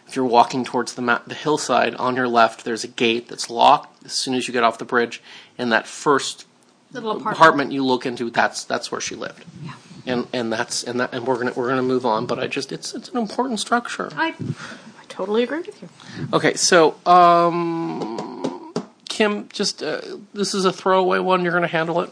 If 0.07 0.15
you're 0.15 0.23
walking 0.23 0.63
towards 0.63 0.93
the, 0.93 1.01
ma- 1.01 1.19
the 1.27 1.35
hillside 1.35 1.93
on 1.95 2.15
your 2.15 2.29
left, 2.29 2.63
there's 2.63 2.85
a 2.85 2.87
gate 2.87 3.27
that's 3.27 3.49
locked 3.49 4.05
as 4.05 4.13
soon 4.13 4.35
as 4.35 4.47
you 4.47 4.53
get 4.53 4.63
off 4.63 4.77
the 4.77 4.85
bridge, 4.85 5.21
and 5.57 5.71
that 5.71 5.87
first 5.87 6.45
Little 6.91 7.11
apartment. 7.11 7.37
apartment 7.37 7.71
you 7.71 7.85
look 7.85 8.05
into, 8.05 8.29
that's 8.29 8.63
that's 8.63 8.91
where 8.91 9.01
she 9.01 9.15
lived. 9.15 9.43
Yeah. 9.63 9.73
And 10.05 10.27
and 10.31 10.53
that's 10.53 10.83
and 10.83 10.99
that 10.99 11.13
and 11.13 11.27
we're 11.27 11.37
gonna 11.37 11.53
we're 11.55 11.69
gonna 11.69 11.81
move 11.83 12.05
on, 12.05 12.25
but 12.25 12.39
I 12.39 12.47
just 12.47 12.71
it's 12.71 12.93
it's 12.93 13.09
an 13.09 13.17
important 13.17 13.59
structure. 13.59 14.09
I, 14.15 14.29
I 14.29 15.03
totally 15.09 15.43
agree 15.43 15.59
with 15.59 15.81
you. 15.81 15.89
Okay, 16.31 16.53
so 16.53 16.95
um, 17.05 18.73
Kim, 19.09 19.49
just 19.49 19.83
uh, 19.83 19.99
this 20.33 20.53
is 20.53 20.63
a 20.65 20.71
throwaway 20.71 21.19
one. 21.19 21.43
You're 21.43 21.53
gonna 21.53 21.67
handle 21.67 21.99
it. 22.01 22.11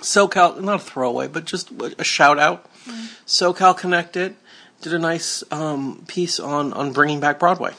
SoCal, 0.00 0.60
not 0.60 0.76
a 0.76 0.84
throwaway, 0.84 1.28
but 1.28 1.44
just 1.44 1.70
a 1.98 2.04
shout 2.04 2.38
out. 2.38 2.66
SoCal 3.26 3.76
Connected 3.76 4.36
did 4.80 4.92
a 4.94 4.98
nice 4.98 5.44
um, 5.50 6.04
piece 6.08 6.40
on 6.40 6.72
on 6.72 6.92
bringing 6.92 7.20
back 7.20 7.38
Broadway. 7.38 7.74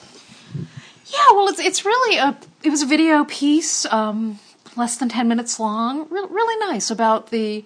Yeah, 1.07 1.31
well, 1.31 1.47
it's 1.47 1.59
it's 1.59 1.85
really 1.85 2.17
a 2.17 2.37
it 2.63 2.69
was 2.69 2.81
a 2.83 2.85
video 2.85 3.23
piece, 3.25 3.85
um, 3.85 4.39
less 4.75 4.97
than 4.97 5.09
ten 5.09 5.27
minutes 5.27 5.59
long, 5.59 6.07
re- 6.09 6.27
really 6.29 6.71
nice 6.71 6.89
about 6.91 7.31
the 7.31 7.63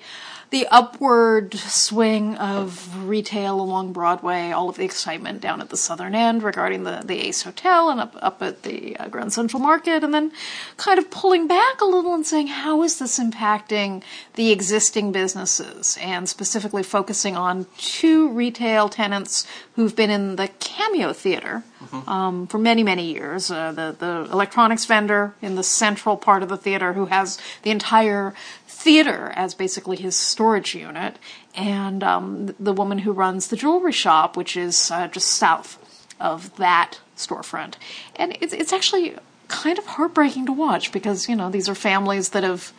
the 0.53 0.67
upward 0.67 1.55
swing 1.55 2.35
of 2.35 3.07
retail 3.09 3.59
along 3.59 3.91
Broadway, 3.91 4.51
all 4.51 4.69
of 4.69 4.77
the 4.77 4.85
excitement 4.85 5.41
down 5.41 5.61
at 5.61 5.69
the 5.69 5.75
southern 5.75 6.13
end 6.13 6.43
regarding 6.43 6.83
the 6.83 7.01
the 7.03 7.19
Ace 7.27 7.41
Hotel 7.41 7.89
and 7.89 7.99
up 7.99 8.15
up 8.21 8.39
at 8.43 8.61
the 8.61 8.95
uh, 8.97 9.09
Grand 9.09 9.33
Central 9.33 9.59
Market, 9.59 10.03
and 10.03 10.13
then 10.13 10.31
kind 10.77 10.99
of 10.99 11.09
pulling 11.09 11.47
back 11.47 11.81
a 11.81 11.85
little 11.85 12.13
and 12.13 12.23
saying 12.23 12.47
how 12.47 12.83
is 12.83 12.99
this 12.99 13.17
impacting 13.17 14.03
the 14.35 14.51
existing 14.51 15.11
businesses, 15.11 15.97
and 15.99 16.29
specifically 16.29 16.83
focusing 16.83 17.35
on 17.35 17.65
two 17.79 18.29
retail 18.29 18.89
tenants 18.89 19.47
who've 19.75 19.95
been 19.95 20.11
in 20.11 20.35
the 20.35 20.49
Cameo 20.59 21.13
Theater 21.13 21.63
um, 22.05 22.45
for 22.45 22.59
many, 22.59 22.83
many 22.83 23.11
years. 23.11 23.49
Uh, 23.49 23.71
the 23.71 23.95
the 23.97 24.31
electronics 24.31 24.85
vendor 24.85 25.33
in 25.41 25.55
the 25.55 25.63
central 25.63 26.15
part 26.15 26.43
of 26.43 26.49
the 26.49 26.57
theater, 26.57 26.93
who 26.93 27.07
has 27.07 27.39
the 27.63 27.71
entire 27.71 28.35
theater 28.83 29.31
as 29.35 29.53
basically 29.53 29.97
his 29.97 30.15
storage 30.15 30.75
unit, 30.75 31.17
and 31.55 32.03
um, 32.03 32.53
the 32.59 32.73
woman 32.73 32.99
who 32.99 33.11
runs 33.11 33.47
the 33.47 33.55
jewelry 33.55 33.91
shop, 33.91 34.35
which 34.35 34.57
is 34.57 34.91
uh, 34.91 35.07
just 35.07 35.29
south 35.31 35.79
of 36.19 36.55
that 36.57 36.99
storefront. 37.15 37.75
And 38.15 38.37
it's 38.41 38.53
it's 38.53 38.73
actually 38.73 39.15
kind 39.47 39.77
of 39.77 39.85
heartbreaking 39.85 40.45
to 40.47 40.51
watch 40.51 40.91
because 40.91 41.29
you 41.29 41.35
know 41.35 41.49
these 41.49 41.69
are 41.69 41.75
families 41.75 42.29
that 42.29 42.43
have 42.43 42.73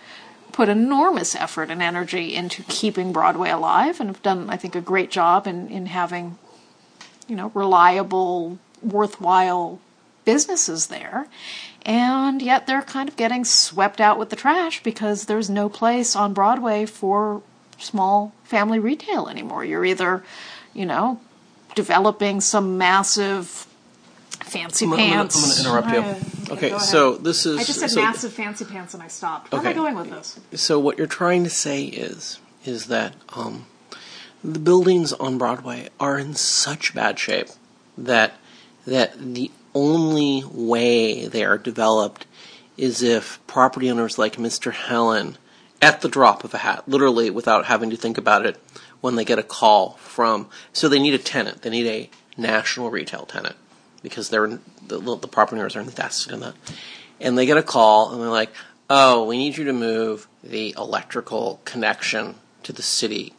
put 0.53 0.69
enormous 0.69 1.35
effort 1.35 1.69
and 1.71 1.83
energy 1.83 2.35
into 2.35 2.63
keeping 2.65 3.13
Broadway 3.13 3.51
alive 3.51 3.99
and 3.99 4.09
have 4.09 4.23
done, 4.23 4.49
I 4.49 4.57
think, 4.57 4.77
a 4.77 4.81
great 4.81 5.11
job 5.11 5.49
in, 5.49 5.69
in 5.69 5.87
having 5.87 6.39
you 7.27 7.35
know, 7.35 7.51
reliable, 7.55 8.59
worthwhile 8.81 9.81
businesses 10.25 10.87
there. 10.87 11.27
And 11.87 12.41
yet 12.41 12.67
they're 12.67 12.83
kind 12.83 13.09
of 13.09 13.17
getting 13.17 13.45
swept 13.45 14.01
out 14.01 14.19
with 14.19 14.31
the 14.31 14.37
trash 14.37 14.83
because 14.83 15.27
there's 15.27 15.51
no 15.51 15.69
place 15.69 16.17
on 16.17 16.33
Broadway 16.33 16.87
for 16.87 17.43
small 17.79 18.33
family 18.45 18.79
retail 18.79 19.29
anymore. 19.29 19.65
You're 19.65 19.85
either, 19.85 20.25
you 20.73 20.87
know, 20.87 21.21
developing 21.75 22.41
some 22.41 22.79
massive 22.79 23.67
fancy 24.43 24.85
I'm 24.87 24.93
gonna- 24.93 25.03
gonna- 25.03 25.15
pants. 25.15 25.37
I'm 25.37 25.65
gonna 25.65 25.87
interrupt 25.87 26.19
you. 26.49 26.53
Okay, 26.55 26.71
go 26.71 26.79
so 26.79 27.17
this 27.17 27.47
is 27.47 27.59
I 27.59 27.65
just 27.65 27.81
said 27.81 27.91
so- 27.91 28.03
massive 28.03 28.33
fancy 28.33 28.65
pants 28.65 28.95
and 28.95 29.03
I 29.03 29.09
stopped. 29.09 29.53
Where 29.53 29.61
am 29.61 29.67
I 29.67 29.73
going 29.73 29.95
with 29.97 30.11
this? 30.11 30.39
So 30.55 30.79
what 30.79 30.99
you're 30.99 31.07
trying 31.07 31.45
to 31.45 31.51
say 31.51 31.85
is 31.85 32.39
is 32.65 32.87
that 32.87 33.13
um, 33.37 33.67
the 34.43 34.59
buildings 34.59 35.13
on 35.15 35.37
Broadway 35.37 35.89
are 36.01 36.19
in 36.19 36.35
such 36.35 36.95
bad 36.95 37.19
shape 37.19 37.49
that 37.99 38.35
that 38.87 39.35
the 39.35 39.51
only 39.75 40.45
way 40.45 41.27
they 41.27 41.45
are 41.45 41.59
developed 41.59 42.27
is 42.77 43.03
if 43.03 43.41
property 43.47 43.91
owners 43.91 44.19
like 44.19 44.37
Mr. 44.37 44.73
Helen, 44.73 45.39
at 45.81 46.01
the 46.01 46.09
drop 46.09 46.45
of 46.45 46.55
a 46.55 46.59
hat, 46.59 46.89
literally 46.89 47.31
without 47.31 47.67
having 47.67 47.91
to 47.91 47.97
think 47.97 48.19
about 48.19 48.47
it, 48.47 48.61
when 49.01 49.17
they 49.17 49.25
get 49.25 49.39
a 49.39 49.43
call 49.43 49.93
from, 49.95 50.49
so 50.73 50.89
they 50.89 50.99
need 50.99 51.15
a 51.15 51.19
tenant, 51.19 51.63
they 51.63 51.71
need 51.71 51.87
a 51.87 52.11
national 52.41 52.91
retail 52.91 53.27
tenant 53.27 53.57
because 54.03 54.31
they're 54.31 54.59
the, 54.87 54.99
the 54.99 55.29
property 55.29 55.59
owners 55.59 55.77
are 55.77 55.81
invested 55.81 56.33
in 56.33 56.41
that, 56.41 56.55
and 57.21 57.37
they 57.37 57.47
get 57.47 57.57
a 57.57 57.63
call 57.63 58.13
and 58.13 58.23
they're 58.23 58.29
like, 58.31 58.51
"Oh, 58.89 59.25
we 59.25 59.37
need 59.37 59.57
you 59.57 59.65
to 59.65 59.73
move 59.73 60.27
the 60.43 60.75
electrical 60.77 61.61
connection 61.65 62.37
to 62.63 62.73
the 62.73 62.83
city, 62.83 63.35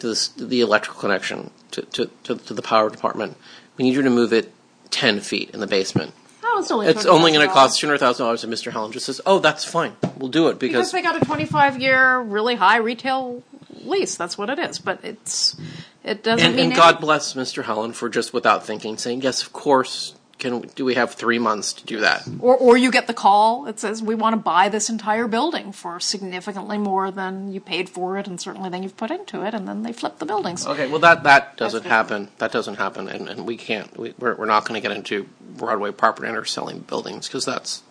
to 0.00 0.08
the, 0.08 0.30
the 0.36 0.60
electrical 0.60 1.00
connection 1.00 1.50
to, 1.70 1.82
to, 1.82 2.10
to, 2.24 2.36
to 2.36 2.54
the 2.54 2.62
power 2.62 2.90
department. 2.90 3.36
We 3.76 3.84
need 3.84 3.94
you 3.94 4.02
to 4.02 4.10
move 4.10 4.32
it 4.32 4.52
ten 4.94 5.20
feet 5.20 5.50
in 5.50 5.60
the 5.60 5.66
basement. 5.66 6.12
Oh, 6.44 6.60
it's 6.60 6.70
only 6.70 6.86
It's 6.86 7.06
only 7.06 7.32
going 7.32 7.46
to 7.46 7.52
cost 7.52 7.80
two 7.80 7.86
hundred 7.86 7.98
thousand 7.98 8.24
dollars." 8.24 8.44
And 8.44 8.52
Mr. 8.52 8.70
Helen 8.70 8.92
just 8.92 9.06
says, 9.06 9.20
"Oh, 9.26 9.40
that's 9.40 9.64
fine. 9.64 9.96
We'll 10.16 10.30
do 10.30 10.48
it 10.48 10.58
because 10.58 10.90
because." 10.90 10.92
they 10.92 11.02
got 11.02 11.20
a 11.20 11.24
25 11.24 11.80
year 11.80 12.20
really 12.20 12.54
high 12.54 12.76
retail 12.76 13.42
lease. 13.82 14.14
That's 14.16 14.38
what 14.38 14.50
it 14.50 14.58
is. 14.58 14.78
But 14.78 15.00
it's 15.02 15.56
it 16.04 16.22
doesn't 16.22 16.46
and, 16.46 16.56
mean 16.56 16.66
and 16.66 16.72
any- 16.72 16.80
God 16.80 17.00
bless 17.00 17.34
Mr. 17.34 17.64
Helen 17.64 17.92
for 17.92 18.08
just 18.08 18.32
without 18.32 18.64
thinking 18.64 18.96
saying, 18.98 19.22
"Yes, 19.22 19.42
of 19.42 19.52
course." 19.52 20.13
Can 20.38 20.60
do 20.74 20.84
we 20.84 20.94
have 20.94 21.14
three 21.14 21.38
months 21.38 21.72
to 21.74 21.86
do 21.86 22.00
that? 22.00 22.26
Or, 22.40 22.56
or 22.56 22.76
you 22.76 22.90
get 22.90 23.06
the 23.06 23.14
call 23.14 23.62
that 23.64 23.78
says 23.78 24.02
we 24.02 24.14
want 24.14 24.34
to 24.34 24.40
buy 24.40 24.68
this 24.68 24.90
entire 24.90 25.28
building 25.28 25.72
for 25.72 26.00
significantly 26.00 26.76
more 26.76 27.10
than 27.10 27.52
you 27.52 27.60
paid 27.60 27.88
for 27.88 28.18
it, 28.18 28.26
and 28.26 28.40
certainly 28.40 28.68
than 28.68 28.82
you've 28.82 28.96
put 28.96 29.10
into 29.10 29.46
it, 29.46 29.54
and 29.54 29.68
then 29.68 29.82
they 29.82 29.92
flip 29.92 30.18
the 30.18 30.26
buildings. 30.26 30.66
Okay, 30.66 30.88
well 30.88 30.98
that 31.00 31.22
that 31.22 31.56
doesn't 31.56 31.84
happen. 31.84 32.28
That 32.38 32.52
doesn't 32.52 32.76
happen, 32.76 33.08
and, 33.08 33.28
and 33.28 33.46
we 33.46 33.56
can't. 33.56 33.96
We, 33.96 34.14
we're 34.18 34.34
we're 34.34 34.46
not 34.46 34.66
going 34.66 34.80
to 34.80 34.86
get 34.86 34.96
into 34.96 35.28
Broadway 35.40 35.92
property 35.92 36.28
owners 36.28 36.50
selling 36.50 36.80
buildings 36.80 37.28
because 37.28 37.44
that's 37.44 37.82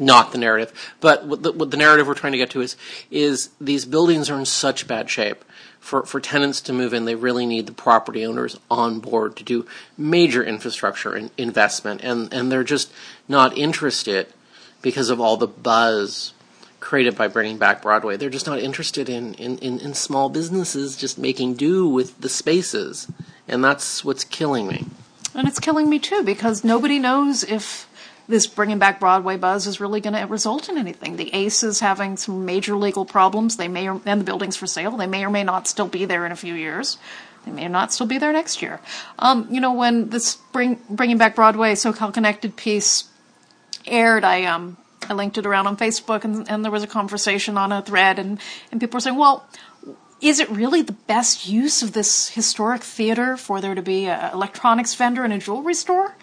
not 0.00 0.32
the 0.32 0.38
narrative. 0.38 0.72
But 1.00 1.26
what 1.26 1.42
the, 1.42 1.52
what 1.52 1.70
the 1.70 1.76
narrative 1.76 2.06
we're 2.06 2.14
trying 2.14 2.32
to 2.32 2.38
get 2.38 2.50
to 2.50 2.62
is 2.62 2.76
is 3.10 3.50
these 3.60 3.84
buildings 3.84 4.30
are 4.30 4.38
in 4.38 4.46
such 4.46 4.88
bad 4.88 5.10
shape. 5.10 5.44
For 5.80 6.04
for 6.04 6.20
tenants 6.20 6.60
to 6.62 6.72
move 6.72 6.94
in, 6.94 7.04
they 7.04 7.14
really 7.14 7.46
need 7.46 7.66
the 7.66 7.72
property 7.72 8.24
owners 8.24 8.58
on 8.70 9.00
board 9.00 9.34
to 9.36 9.44
do 9.44 9.66
major 9.96 10.44
infrastructure 10.44 11.14
and 11.14 11.30
investment, 11.36 12.02
and 12.02 12.32
and 12.32 12.52
they're 12.52 12.62
just 12.62 12.92
not 13.28 13.56
interested 13.56 14.28
because 14.82 15.10
of 15.10 15.20
all 15.20 15.36
the 15.36 15.46
buzz 15.46 16.32
created 16.80 17.16
by 17.16 17.28
bringing 17.28 17.58
back 17.58 17.82
Broadway. 17.82 18.16
They're 18.16 18.30
just 18.30 18.46
not 18.46 18.58
interested 18.58 19.08
in, 19.08 19.34
in, 19.34 19.58
in, 19.58 19.78
in 19.80 19.94
small 19.94 20.28
businesses 20.28 20.96
just 20.96 21.18
making 21.18 21.54
do 21.54 21.86
with 21.86 22.20
the 22.20 22.28
spaces. 22.28 23.06
And 23.46 23.62
that's 23.62 24.04
what's 24.04 24.24
killing 24.24 24.66
me. 24.66 24.86
And 25.34 25.46
it's 25.46 25.60
killing 25.60 25.88
me 25.88 25.98
too 25.98 26.22
because 26.24 26.64
nobody 26.64 26.98
knows 26.98 27.44
if 27.44 27.86
this 28.30 28.46
bringing 28.46 28.78
back 28.78 29.00
Broadway 29.00 29.36
buzz 29.36 29.66
is 29.66 29.80
really 29.80 30.00
going 30.00 30.14
to 30.14 30.24
result 30.26 30.68
in 30.68 30.78
anything. 30.78 31.16
The 31.16 31.34
Ace 31.34 31.62
is 31.62 31.80
having 31.80 32.16
some 32.16 32.44
major 32.46 32.76
legal 32.76 33.04
problems. 33.04 33.56
They 33.56 33.68
may 33.68 33.88
or, 33.88 34.00
and 34.06 34.20
the 34.20 34.24
building's 34.24 34.56
for 34.56 34.66
sale. 34.66 34.96
They 34.96 35.06
may 35.06 35.24
or 35.24 35.30
may 35.30 35.44
not 35.44 35.68
still 35.68 35.88
be 35.88 36.04
there 36.04 36.24
in 36.24 36.32
a 36.32 36.36
few 36.36 36.54
years. 36.54 36.96
They 37.44 37.52
may 37.52 37.68
not 37.68 37.92
still 37.92 38.06
be 38.06 38.18
there 38.18 38.32
next 38.32 38.62
year. 38.62 38.80
Um, 39.18 39.46
you 39.50 39.60
know, 39.60 39.72
when 39.72 40.10
this 40.10 40.36
bring, 40.52 40.80
bringing 40.88 41.18
back 41.18 41.34
Broadway 41.34 41.74
SoCal 41.74 42.12
Connected 42.12 42.56
piece 42.56 43.04
aired, 43.86 44.24
I 44.24 44.44
um 44.44 44.76
I 45.08 45.14
linked 45.14 45.38
it 45.38 45.46
around 45.46 45.66
on 45.66 45.76
Facebook, 45.76 46.24
and, 46.24 46.48
and 46.50 46.62
there 46.62 46.70
was 46.70 46.82
a 46.82 46.86
conversation 46.86 47.56
on 47.56 47.72
a 47.72 47.82
thread, 47.82 48.18
and 48.18 48.38
and 48.70 48.80
people 48.80 48.98
were 48.98 49.00
saying, 49.00 49.16
well, 49.16 49.46
is 50.20 50.38
it 50.38 50.50
really 50.50 50.82
the 50.82 50.92
best 50.92 51.48
use 51.48 51.82
of 51.82 51.92
this 51.92 52.28
historic 52.28 52.82
theater 52.82 53.36
for 53.36 53.60
there 53.60 53.74
to 53.74 53.82
be 53.82 54.06
an 54.06 54.32
electronics 54.32 54.94
vendor 54.94 55.24
and 55.24 55.32
a 55.32 55.38
jewelry 55.38 55.74
store? 55.74 56.14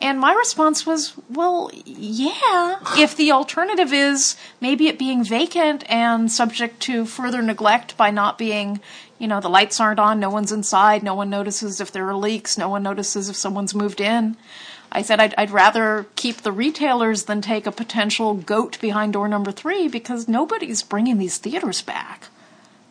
And 0.00 0.20
my 0.20 0.32
response 0.32 0.86
was, 0.86 1.14
well, 1.28 1.70
yeah, 1.84 2.78
if 2.96 3.16
the 3.16 3.32
alternative 3.32 3.92
is 3.92 4.36
maybe 4.60 4.86
it 4.86 4.98
being 4.98 5.24
vacant 5.24 5.84
and 5.90 6.30
subject 6.30 6.78
to 6.82 7.04
further 7.04 7.42
neglect 7.42 7.96
by 7.96 8.12
not 8.12 8.38
being, 8.38 8.80
you 9.18 9.26
know, 9.26 9.40
the 9.40 9.50
lights 9.50 9.80
aren't 9.80 9.98
on, 9.98 10.20
no 10.20 10.30
one's 10.30 10.52
inside, 10.52 11.02
no 11.02 11.14
one 11.14 11.30
notices 11.30 11.80
if 11.80 11.90
there 11.90 12.08
are 12.08 12.14
leaks, 12.14 12.56
no 12.56 12.68
one 12.68 12.84
notices 12.84 13.28
if 13.28 13.34
someone's 13.34 13.74
moved 13.74 14.00
in. 14.00 14.36
I 14.92 15.02
said 15.02 15.18
I'd, 15.18 15.34
I'd 15.36 15.50
rather 15.50 16.06
keep 16.14 16.38
the 16.38 16.52
retailers 16.52 17.24
than 17.24 17.42
take 17.42 17.66
a 17.66 17.72
potential 17.72 18.34
goat 18.34 18.80
behind 18.80 19.14
door 19.14 19.28
number 19.28 19.50
three 19.50 19.88
because 19.88 20.28
nobody's 20.28 20.82
bringing 20.82 21.18
these 21.18 21.38
theaters 21.38 21.82
back 21.82 22.28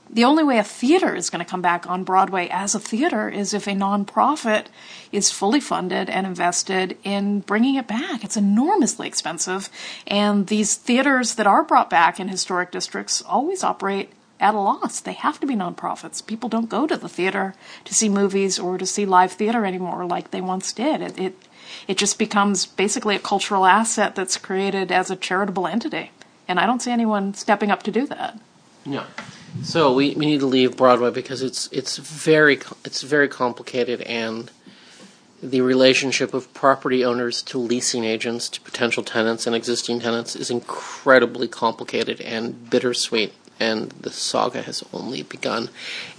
the 0.09 0.23
only 0.23 0.43
way 0.43 0.57
a 0.57 0.63
theater 0.63 1.15
is 1.15 1.29
going 1.29 1.43
to 1.43 1.49
come 1.49 1.61
back 1.61 1.89
on 1.89 2.03
Broadway 2.03 2.47
as 2.49 2.73
a 2.73 2.79
theater 2.79 3.29
is 3.29 3.53
if 3.53 3.67
a 3.67 3.71
nonprofit 3.71 4.67
is 5.11 5.31
fully 5.31 5.59
funded 5.59 6.09
and 6.09 6.25
invested 6.25 6.97
in 7.03 7.41
bringing 7.41 7.75
it 7.75 7.87
back. 7.87 8.23
It's 8.23 8.37
enormously 8.37 9.07
expensive. 9.07 9.69
And 10.05 10.47
these 10.47 10.75
theaters 10.75 11.35
that 11.35 11.47
are 11.47 11.63
brought 11.63 11.89
back 11.89 12.19
in 12.19 12.27
historic 12.29 12.71
districts 12.71 13.21
always 13.21 13.63
operate 13.63 14.11
at 14.39 14.55
a 14.55 14.59
loss. 14.59 14.99
They 14.99 15.13
have 15.13 15.39
to 15.39 15.47
be 15.47 15.55
nonprofits. 15.55 16.25
People 16.25 16.49
don't 16.49 16.69
go 16.69 16.87
to 16.87 16.97
the 16.97 17.09
theater 17.09 17.55
to 17.85 17.93
see 17.93 18.09
movies 18.09 18.59
or 18.59 18.77
to 18.77 18.85
see 18.85 19.05
live 19.05 19.33
theater 19.33 19.65
anymore 19.65 20.05
like 20.05 20.31
they 20.31 20.41
once 20.41 20.71
did. 20.71 21.01
It, 21.01 21.19
it, 21.19 21.35
it 21.87 21.97
just 21.97 22.19
becomes 22.19 22.65
basically 22.65 23.15
a 23.15 23.19
cultural 23.19 23.65
asset 23.65 24.15
that's 24.15 24.37
created 24.37 24.91
as 24.91 25.09
a 25.09 25.15
charitable 25.15 25.67
entity. 25.67 26.11
And 26.47 26.59
I 26.59 26.65
don't 26.65 26.81
see 26.81 26.91
anyone 26.91 27.33
stepping 27.33 27.71
up 27.71 27.83
to 27.83 27.91
do 27.91 28.05
that. 28.07 28.39
No. 28.85 29.03
So 29.63 29.93
we, 29.93 30.13
we 30.15 30.25
need 30.25 30.39
to 30.41 30.45
leave 30.45 30.77
Broadway 30.77 31.11
because 31.11 31.41
it's 31.41 31.67
it's 31.71 31.97
very 31.97 32.59
it's 32.85 33.01
very 33.01 33.27
complicated 33.27 34.01
and 34.01 34.51
the 35.41 35.61
relationship 35.61 36.33
of 36.33 36.51
property 36.53 37.05
owners 37.05 37.41
to 37.43 37.59
leasing 37.59 38.03
agents 38.03 38.49
to 38.49 38.61
potential 38.61 39.03
tenants 39.03 39.45
and 39.45 39.55
existing 39.55 39.99
tenants 39.99 40.35
is 40.35 40.49
incredibly 40.49 41.47
complicated 41.47 42.19
and 42.21 42.69
bittersweet 42.69 43.33
and 43.59 43.91
the 43.91 44.09
saga 44.09 44.63
has 44.63 44.83
only 44.93 45.23
begun. 45.23 45.69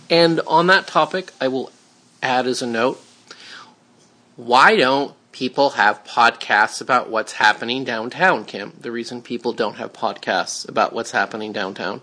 And 0.09 0.41
on 0.47 0.69
that 0.69 0.87
topic, 0.87 1.33
I 1.41 1.49
will 1.49 1.73
add 2.23 2.47
as 2.47 2.63
a 2.63 2.67
note 2.67 3.03
why 4.37 4.77
don't 4.77 5.15
people 5.33 5.71
have 5.71 6.05
podcasts 6.05 6.81
about 6.81 7.11
what's 7.11 7.33
happening 7.33 7.83
downtown, 7.83 8.45
Kim? 8.45 8.73
The 8.81 8.93
reason 8.93 9.21
people 9.21 9.53
don't 9.53 9.77
have 9.77 9.93
podcasts 9.93 10.69
about 10.69 10.93
what's 10.93 11.11
happening 11.11 11.53
downtown. 11.53 12.03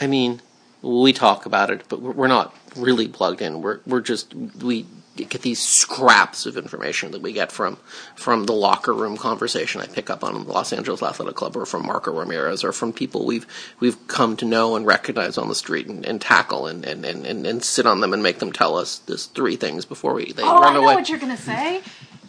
I 0.00 0.06
mean, 0.06 0.40
we 0.82 1.12
talk 1.12 1.46
about 1.46 1.70
it, 1.70 1.82
but 1.88 2.00
we're 2.00 2.26
not 2.26 2.54
really 2.76 3.08
plugged 3.08 3.42
in. 3.42 3.62
We're 3.62 3.80
we're 3.86 4.00
just 4.00 4.34
we 4.34 4.86
get 5.16 5.42
these 5.42 5.60
scraps 5.60 6.46
of 6.46 6.56
information 6.56 7.10
that 7.10 7.20
we 7.20 7.32
get 7.32 7.52
from 7.52 7.76
from 8.14 8.44
the 8.44 8.52
locker 8.52 8.94
room 8.94 9.16
conversation 9.16 9.80
I 9.80 9.86
pick 9.86 10.08
up 10.08 10.24
on 10.24 10.46
the 10.46 10.52
Los 10.52 10.72
Angeles 10.72 11.02
Athletic 11.02 11.34
Club 11.34 11.56
or 11.56 11.66
from 11.66 11.86
Marco 11.86 12.16
Ramirez 12.16 12.64
or 12.64 12.72
from 12.72 12.92
people 12.92 13.26
we've 13.26 13.46
we've 13.80 14.06
come 14.08 14.36
to 14.38 14.44
know 14.44 14.76
and 14.76 14.86
recognize 14.86 15.36
on 15.36 15.48
the 15.48 15.54
street 15.54 15.86
and, 15.86 16.06
and 16.06 16.20
tackle 16.20 16.66
and, 16.66 16.84
and, 16.84 17.04
and, 17.04 17.26
and, 17.46 17.62
sit 17.62 17.86
on 17.86 18.00
them 18.00 18.14
and 18.14 18.22
make 18.22 18.38
them 18.38 18.52
tell 18.52 18.76
us 18.76 18.98
this 19.00 19.26
three 19.26 19.56
things 19.56 19.84
before 19.84 20.14
we 20.14 20.32
they 20.32 20.42
oh, 20.42 20.60
run 20.60 20.70
I 20.70 20.74
know 20.74 20.84
away. 20.84 20.94
what 20.94 21.08
you're 21.08 21.18
gonna 21.18 21.36
say. 21.36 21.82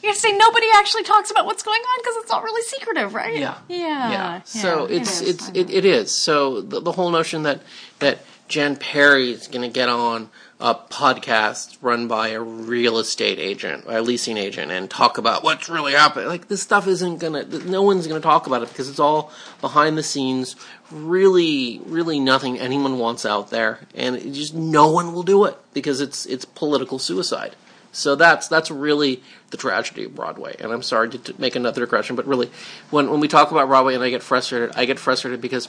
You're 0.04 0.14
saying 0.14 0.38
nobody 0.38 0.68
actually 0.74 1.04
talks 1.04 1.32
about 1.32 1.46
what's 1.46 1.64
going 1.64 1.80
on 1.80 2.00
because 2.02 2.16
it's 2.18 2.32
all 2.32 2.42
really 2.42 2.64
secretive, 2.64 3.14
right? 3.14 3.38
Yeah. 3.38 3.58
Yeah. 3.68 4.12
Yeah. 4.12 4.42
So 4.44 4.88
yeah, 4.90 4.98
it's 4.98 5.22
it 5.22 5.28
is, 5.28 5.36
it's 5.36 5.50
it, 5.50 5.70
it 5.70 5.86
is. 5.86 6.12
So 6.16 6.62
the, 6.62 6.80
the 6.82 6.92
whole 6.92 7.10
notion 7.10 7.44
that 7.44 7.62
that 8.00 8.20
Jen 8.48 8.76
Perry 8.76 9.32
is 9.32 9.48
going 9.48 9.62
to 9.62 9.74
get 9.74 9.88
on 9.88 10.30
a 10.60 10.76
podcast 10.76 11.78
run 11.82 12.08
by 12.08 12.30
a 12.30 12.40
real 12.40 13.00
estate 13.00 13.40
agent, 13.40 13.84
a 13.88 14.02
leasing 14.02 14.38
agent, 14.38 14.72
and 14.72 14.90
talk 14.90 15.18
about 15.18 15.44
what's 15.44 15.70
really 15.70 15.94
happening. 15.94 16.28
Like 16.28 16.50
this 16.50 16.62
stuff 16.62 16.88
isn't 16.88 17.18
gonna. 17.18 17.44
No 17.46 17.82
one's 17.82 18.06
gonna 18.08 18.20
talk 18.20 18.46
about 18.46 18.62
it 18.62 18.70
because 18.70 18.88
it's 18.88 19.00
all 19.00 19.32
behind 19.60 19.98
the 19.98 20.04
scenes. 20.04 20.56
Really, 20.92 21.82
really 21.86 22.20
nothing 22.20 22.60
anyone 22.60 23.00
wants 23.00 23.26
out 23.26 23.50
there, 23.50 23.80
and 23.96 24.16
it 24.16 24.34
just 24.34 24.54
no 24.54 24.92
one 24.92 25.14
will 25.14 25.24
do 25.24 25.46
it 25.46 25.58
because 25.74 26.00
it's 26.00 26.28
it's 26.28 26.46
political 26.46 27.00
suicide. 27.00 27.56
So 27.92 28.16
that's 28.16 28.48
that's 28.48 28.72
really 28.72 29.22
the 29.50 29.58
tragedy 29.58 30.06
of 30.06 30.16
Broadway. 30.16 30.56
And 30.60 30.72
I'm 30.72 30.82
sorry 30.82 31.10
to, 31.10 31.18
to 31.18 31.42
make 31.42 31.56
another 31.56 31.82
digression, 31.82 32.16
but 32.16 32.26
really, 32.26 32.50
when 32.90 33.10
when 33.10 33.20
we 33.20 33.28
talk 33.28 33.52
about 33.52 33.68
Broadway 33.68 33.96
and 33.96 34.04
I 34.04 34.10
get 34.10 34.24
frustrated, 34.24 34.72
I 34.76 34.86
get 34.86 35.00
frustrated 35.00 35.42
because 35.42 35.68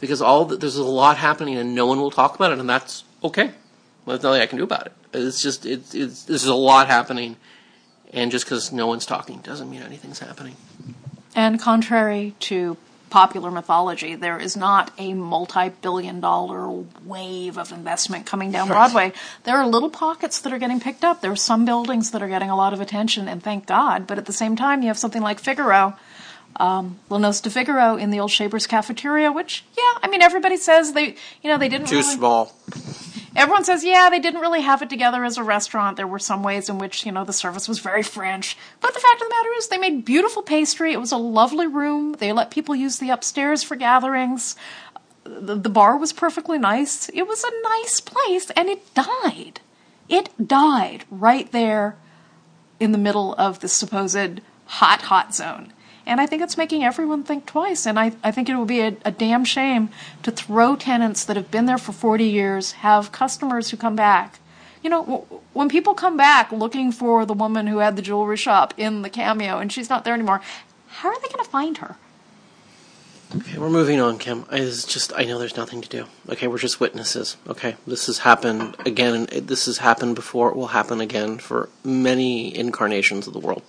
because 0.00 0.20
all 0.20 0.44
the, 0.44 0.56
there's 0.56 0.76
a 0.76 0.84
lot 0.84 1.16
happening 1.18 1.56
and 1.56 1.74
no 1.74 1.86
one 1.86 2.00
will 2.00 2.10
talk 2.10 2.34
about 2.34 2.52
it, 2.52 2.58
and 2.58 2.68
that's 2.68 3.04
okay. 3.22 3.52
There's 4.06 4.22
nothing 4.22 4.42
I 4.42 4.46
can 4.46 4.58
do 4.58 4.64
about 4.64 4.86
it. 4.86 4.92
It's 5.14 5.40
just 5.40 5.64
it's, 5.64 5.94
it's 5.94 6.24
there's 6.24 6.46
a 6.46 6.54
lot 6.54 6.88
happening, 6.88 7.36
and 8.12 8.30
just 8.32 8.44
because 8.44 8.72
no 8.72 8.88
one's 8.88 9.06
talking 9.06 9.38
doesn't 9.38 9.70
mean 9.70 9.82
anything's 9.82 10.18
happening. 10.18 10.56
And 11.34 11.60
contrary 11.60 12.34
to 12.40 12.76
popular 13.12 13.50
mythology, 13.50 14.14
there 14.16 14.38
is 14.38 14.56
not 14.56 14.90
a 14.98 15.12
multi 15.14 15.68
billion 15.68 16.20
dollar 16.20 16.68
wave 17.04 17.58
of 17.58 17.70
investment 17.70 18.26
coming 18.26 18.50
down 18.50 18.68
Right. 18.68 18.74
Broadway. 18.74 19.12
There 19.44 19.56
are 19.58 19.66
little 19.66 19.90
pockets 19.90 20.40
that 20.40 20.52
are 20.52 20.58
getting 20.58 20.80
picked 20.80 21.04
up. 21.04 21.20
There 21.20 21.30
are 21.30 21.36
some 21.36 21.64
buildings 21.64 22.10
that 22.10 22.22
are 22.22 22.28
getting 22.28 22.50
a 22.50 22.56
lot 22.56 22.72
of 22.72 22.80
attention, 22.80 23.28
and 23.28 23.42
thank 23.42 23.66
God. 23.66 24.06
But 24.06 24.18
at 24.18 24.24
the 24.26 24.32
same 24.32 24.56
time, 24.56 24.82
you 24.82 24.88
have 24.88 24.98
something 24.98 25.22
like 25.22 25.38
Figaro. 25.38 25.94
Um, 26.56 26.98
La 27.08 27.18
de 27.18 27.48
Figaro 27.50 27.96
in 27.96 28.10
the 28.10 28.20
old 28.20 28.30
Schaber's 28.30 28.66
cafeteria, 28.66 29.32
which, 29.32 29.64
yeah, 29.76 29.98
I 30.02 30.08
mean, 30.10 30.20
everybody 30.20 30.56
says 30.58 30.92
they, 30.92 31.16
you 31.42 31.50
know, 31.50 31.56
they 31.56 31.68
didn't 31.70 31.88
Too 31.88 31.96
really- 31.96 32.14
small. 32.16 32.52
Everyone 33.34 33.64
says, 33.64 33.82
yeah, 33.82 34.10
they 34.10 34.20
didn't 34.20 34.40
really 34.40 34.60
have 34.60 34.82
it 34.82 34.90
together 34.90 35.24
as 35.24 35.38
a 35.38 35.42
restaurant. 35.42 35.96
There 35.96 36.06
were 36.06 36.18
some 36.18 36.42
ways 36.42 36.68
in 36.68 36.78
which, 36.78 37.06
you 37.06 37.12
know, 37.12 37.24
the 37.24 37.32
service 37.32 37.66
was 37.66 37.78
very 37.78 38.02
French. 38.02 38.56
But 38.80 38.92
the 38.92 39.00
fact 39.00 39.22
of 39.22 39.28
the 39.28 39.34
matter 39.34 39.48
is, 39.56 39.68
they 39.68 39.78
made 39.78 40.04
beautiful 40.04 40.42
pastry. 40.42 40.92
It 40.92 41.00
was 41.00 41.12
a 41.12 41.16
lovely 41.16 41.66
room. 41.66 42.12
They 42.14 42.32
let 42.32 42.50
people 42.50 42.76
use 42.76 42.98
the 42.98 43.10
upstairs 43.10 43.62
for 43.62 43.74
gatherings. 43.74 44.54
The, 45.24 45.54
the 45.54 45.70
bar 45.70 45.96
was 45.96 46.12
perfectly 46.12 46.58
nice. 46.58 47.08
It 47.08 47.26
was 47.26 47.42
a 47.42 47.62
nice 47.62 48.00
place, 48.00 48.50
and 48.50 48.68
it 48.68 48.92
died. 48.94 49.60
It 50.08 50.28
died 50.46 51.04
right 51.10 51.50
there 51.52 51.96
in 52.78 52.92
the 52.92 52.98
middle 52.98 53.34
of 53.36 53.60
the 53.60 53.68
supposed 53.68 54.42
hot, 54.66 55.02
hot 55.02 55.34
zone. 55.34 55.72
And 56.04 56.20
I 56.20 56.26
think 56.26 56.42
it's 56.42 56.56
making 56.56 56.82
everyone 56.82 57.22
think 57.22 57.46
twice. 57.46 57.86
And 57.86 57.98
I, 57.98 58.12
I 58.22 58.30
think 58.30 58.48
it 58.48 58.56
would 58.56 58.68
be 58.68 58.80
a, 58.80 58.96
a 59.04 59.10
damn 59.10 59.44
shame 59.44 59.90
to 60.22 60.30
throw 60.30 60.76
tenants 60.76 61.24
that 61.24 61.36
have 61.36 61.50
been 61.50 61.66
there 61.66 61.78
for 61.78 61.92
40 61.92 62.24
years, 62.24 62.72
have 62.72 63.12
customers 63.12 63.70
who 63.70 63.76
come 63.76 63.96
back. 63.96 64.40
You 64.82 64.90
know, 64.90 65.42
when 65.52 65.68
people 65.68 65.94
come 65.94 66.16
back 66.16 66.50
looking 66.50 66.90
for 66.90 67.24
the 67.24 67.34
woman 67.34 67.68
who 67.68 67.78
had 67.78 67.94
the 67.94 68.02
jewelry 68.02 68.36
shop 68.36 68.74
in 68.76 69.02
the 69.02 69.10
cameo 69.10 69.58
and 69.58 69.72
she's 69.72 69.88
not 69.88 70.04
there 70.04 70.14
anymore, 70.14 70.40
how 70.88 71.08
are 71.08 71.20
they 71.20 71.28
going 71.28 71.44
to 71.44 71.50
find 71.50 71.78
her? 71.78 71.96
Okay, 73.34 73.58
we're 73.58 73.70
moving 73.70 73.98
on, 73.98 74.18
Kim. 74.18 74.44
I 74.50 74.58
just 74.58 75.12
I 75.16 75.24
know 75.24 75.38
there's 75.38 75.56
nothing 75.56 75.80
to 75.80 75.88
do. 75.88 76.04
Okay, 76.28 76.48
we're 76.48 76.58
just 76.58 76.80
witnesses. 76.80 77.38
Okay, 77.48 77.76
this 77.86 78.04
has 78.06 78.18
happened 78.18 78.76
again. 78.84 79.26
This 79.32 79.64
has 79.64 79.78
happened 79.78 80.16
before. 80.16 80.50
It 80.50 80.56
will 80.56 80.66
happen 80.66 81.00
again 81.00 81.38
for 81.38 81.70
many 81.82 82.54
incarnations 82.54 83.26
of 83.26 83.32
the 83.32 83.38
world. 83.38 83.62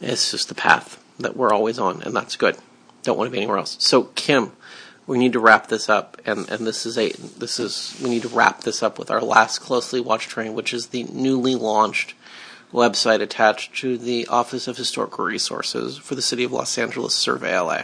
It's 0.00 0.30
just 0.30 0.48
the 0.48 0.54
path 0.54 1.01
that 1.18 1.36
we're 1.36 1.52
always 1.52 1.78
on, 1.78 2.02
and 2.02 2.14
that's 2.14 2.36
good. 2.36 2.56
Don't 3.02 3.18
want 3.18 3.28
to 3.28 3.32
be 3.32 3.38
anywhere 3.38 3.58
else. 3.58 3.76
So, 3.80 4.04
Kim, 4.14 4.52
we 5.06 5.18
need 5.18 5.32
to 5.32 5.40
wrap 5.40 5.68
this 5.68 5.88
up, 5.88 6.20
and 6.24 6.48
and 6.50 6.66
this 6.66 6.86
is 6.86 6.96
a 6.96 7.10
this 7.10 7.58
is 7.58 7.98
we 8.02 8.10
need 8.10 8.22
to 8.22 8.28
wrap 8.28 8.62
this 8.62 8.82
up 8.82 8.98
with 8.98 9.10
our 9.10 9.20
last 9.20 9.58
closely 9.58 10.00
watched 10.00 10.30
train, 10.30 10.54
which 10.54 10.72
is 10.72 10.88
the 10.88 11.04
newly 11.04 11.54
launched 11.54 12.14
website 12.72 13.20
attached 13.20 13.74
to 13.76 13.98
the 13.98 14.26
Office 14.28 14.66
of 14.66 14.76
Historical 14.76 15.24
Resources 15.24 15.98
for 15.98 16.14
the 16.14 16.22
City 16.22 16.44
of 16.44 16.52
Los 16.52 16.78
Angeles 16.78 17.14
Survey 17.14 17.58
LA. 17.58 17.82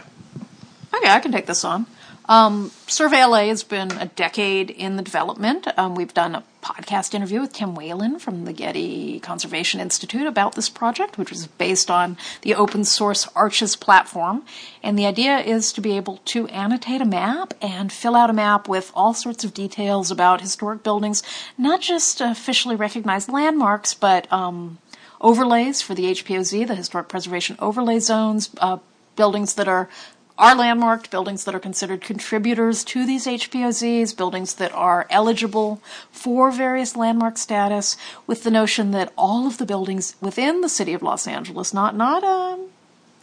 Okay, 0.93 1.09
I 1.09 1.19
can 1.19 1.31
take 1.31 1.45
this 1.45 1.63
on. 1.63 1.85
Um, 2.29 2.69
Survey 2.85 3.25
LA 3.25 3.47
has 3.47 3.63
been 3.63 3.91
a 3.93 4.05
decade 4.05 4.69
in 4.69 4.97
the 4.97 5.01
development. 5.01 5.67
Um, 5.79 5.95
we've 5.95 6.13
done 6.13 6.35
a 6.35 6.43
podcast 6.61 7.15
interview 7.15 7.41
with 7.41 7.53
Tim 7.53 7.73
Whalen 7.73 8.19
from 8.19 8.45
the 8.45 8.53
Getty 8.53 9.19
Conservation 9.19 9.79
Institute 9.79 10.27
about 10.27 10.53
this 10.53 10.69
project, 10.69 11.17
which 11.17 11.31
was 11.31 11.47
based 11.47 11.89
on 11.89 12.17
the 12.43 12.53
open 12.53 12.83
source 12.83 13.27
Arches 13.35 13.75
platform. 13.75 14.45
And 14.83 14.97
the 14.97 15.07
idea 15.07 15.39
is 15.39 15.73
to 15.73 15.81
be 15.81 15.97
able 15.97 16.17
to 16.25 16.45
annotate 16.49 17.01
a 17.01 17.05
map 17.05 17.55
and 17.63 17.91
fill 17.91 18.15
out 18.15 18.29
a 18.29 18.33
map 18.33 18.69
with 18.69 18.91
all 18.93 19.15
sorts 19.15 19.43
of 19.43 19.55
details 19.55 20.11
about 20.11 20.39
historic 20.39 20.83
buildings, 20.83 21.23
not 21.57 21.81
just 21.81 22.21
officially 22.21 22.75
recognized 22.75 23.29
landmarks, 23.29 23.95
but 23.95 24.31
um, 24.31 24.77
overlays 25.19 25.81
for 25.81 25.95
the 25.95 26.11
HPOZ, 26.11 26.67
the 26.67 26.75
Historic 26.75 27.07
Preservation 27.07 27.55
Overlay 27.57 27.97
Zones, 27.97 28.51
uh, 28.59 28.77
buildings 29.15 29.55
that 29.55 29.67
are 29.67 29.89
are 30.39 30.55
landmarked, 30.55 31.11
buildings 31.11 31.43
that 31.43 31.53
are 31.53 31.59
considered 31.59 32.01
contributors 32.01 32.85
to 32.85 33.05
these 33.05 33.27
HPOZs, 33.27 34.15
buildings 34.15 34.55
that 34.55 34.71
are 34.71 35.05
eligible 35.09 35.81
for 36.11 36.49
various 36.49 36.95
landmark 36.95 37.37
status, 37.37 37.97
with 38.25 38.43
the 38.43 38.49
notion 38.49 38.91
that 38.91 39.11
all 39.17 39.45
of 39.45 39.57
the 39.57 39.65
buildings 39.65 40.15
within 40.21 40.61
the 40.61 40.69
city 40.69 40.93
of 40.93 41.03
Los 41.03 41.27
Angeles, 41.27 41.73
not 41.73 41.93
not 41.93 42.23
um, 42.23 42.69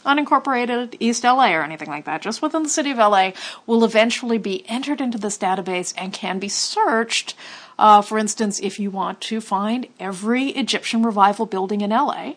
unincorporated 0.05 0.95
East 0.99 1.23
LA 1.23 1.53
or 1.53 1.63
anything 1.63 1.89
like 1.89 2.05
that, 2.05 2.21
just 2.21 2.43
within 2.43 2.61
the 2.61 2.69
city 2.69 2.91
of 2.91 2.99
LA, 2.99 3.31
will 3.65 3.83
eventually 3.83 4.37
be 4.37 4.63
entered 4.69 5.01
into 5.01 5.17
this 5.17 5.39
database 5.39 5.95
and 5.97 6.13
can 6.13 6.37
be 6.37 6.47
searched. 6.47 7.33
Uh, 7.79 8.01
for 8.01 8.19
instance, 8.19 8.59
if 8.59 8.79
you 8.79 8.91
want 8.91 9.19
to 9.21 9.41
find 9.41 9.87
every 9.99 10.49
Egyptian 10.49 11.01
revival 11.01 11.47
building 11.47 11.81
in 11.81 11.89
LA, 11.89 12.33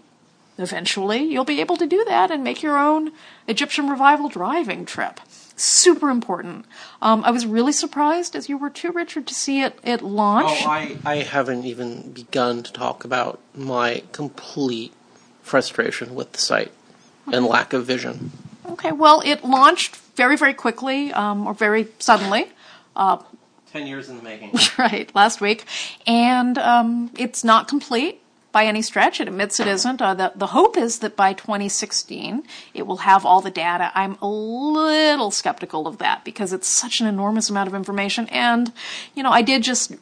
eventually 0.62 1.22
you'll 1.24 1.44
be 1.44 1.60
able 1.60 1.76
to 1.76 1.86
do 1.86 2.04
that 2.06 2.30
and 2.30 2.44
make 2.44 2.62
your 2.62 2.78
own 2.78 3.12
Egyptian 3.46 3.88
revival 3.88 4.28
driving 4.28 4.84
trip. 4.84 5.20
Super 5.56 6.08
important. 6.08 6.64
Um, 7.02 7.22
I 7.24 7.30
was 7.30 7.44
really 7.44 7.72
surprised, 7.72 8.34
as 8.34 8.48
you 8.48 8.56
were 8.56 8.70
too, 8.70 8.92
Richard, 8.92 9.26
to 9.26 9.34
see 9.34 9.60
it 9.60 9.78
it 9.82 10.00
launch. 10.00 10.62
Oh, 10.64 10.70
I, 10.70 10.96
I 11.04 11.16
haven't 11.16 11.66
even 11.66 12.12
begun 12.12 12.62
to 12.62 12.72
talk 12.72 13.04
about 13.04 13.40
my 13.54 14.02
complete 14.12 14.94
frustration 15.42 16.14
with 16.14 16.32
the 16.32 16.38
site 16.38 16.72
and 17.30 17.44
lack 17.44 17.72
of 17.72 17.84
vision. 17.84 18.32
Okay, 18.70 18.92
well, 18.92 19.20
it 19.24 19.44
launched 19.44 19.96
very, 20.16 20.36
very 20.36 20.54
quickly, 20.54 21.12
um, 21.12 21.46
or 21.46 21.52
very 21.52 21.88
suddenly. 21.98 22.50
Uh, 22.96 23.18
Ten 23.72 23.86
years 23.86 24.08
in 24.08 24.16
the 24.16 24.22
making. 24.22 24.52
right, 24.78 25.14
last 25.14 25.40
week. 25.40 25.64
And 26.06 26.56
um, 26.58 27.10
it's 27.18 27.44
not 27.44 27.68
complete 27.68 28.22
by 28.52 28.64
any 28.64 28.82
stretch. 28.82 29.20
It 29.20 29.28
admits 29.28 29.60
it 29.60 29.66
isn't. 29.66 30.02
Uh, 30.02 30.14
the, 30.14 30.32
the 30.34 30.48
hope 30.48 30.76
is 30.76 31.00
that 31.00 31.16
by 31.16 31.32
2016 31.32 32.42
it 32.74 32.86
will 32.86 32.98
have 32.98 33.24
all 33.24 33.40
the 33.40 33.50
data. 33.50 33.92
I'm 33.94 34.16
a 34.20 34.28
little 34.28 35.30
skeptical 35.30 35.86
of 35.86 35.98
that 35.98 36.24
because 36.24 36.52
it's 36.52 36.68
such 36.68 37.00
an 37.00 37.06
enormous 37.06 37.50
amount 37.50 37.68
of 37.68 37.74
information. 37.74 38.28
And, 38.28 38.72
you 39.14 39.22
know, 39.22 39.30
I 39.30 39.42
did 39.42 39.62
just 39.62 39.92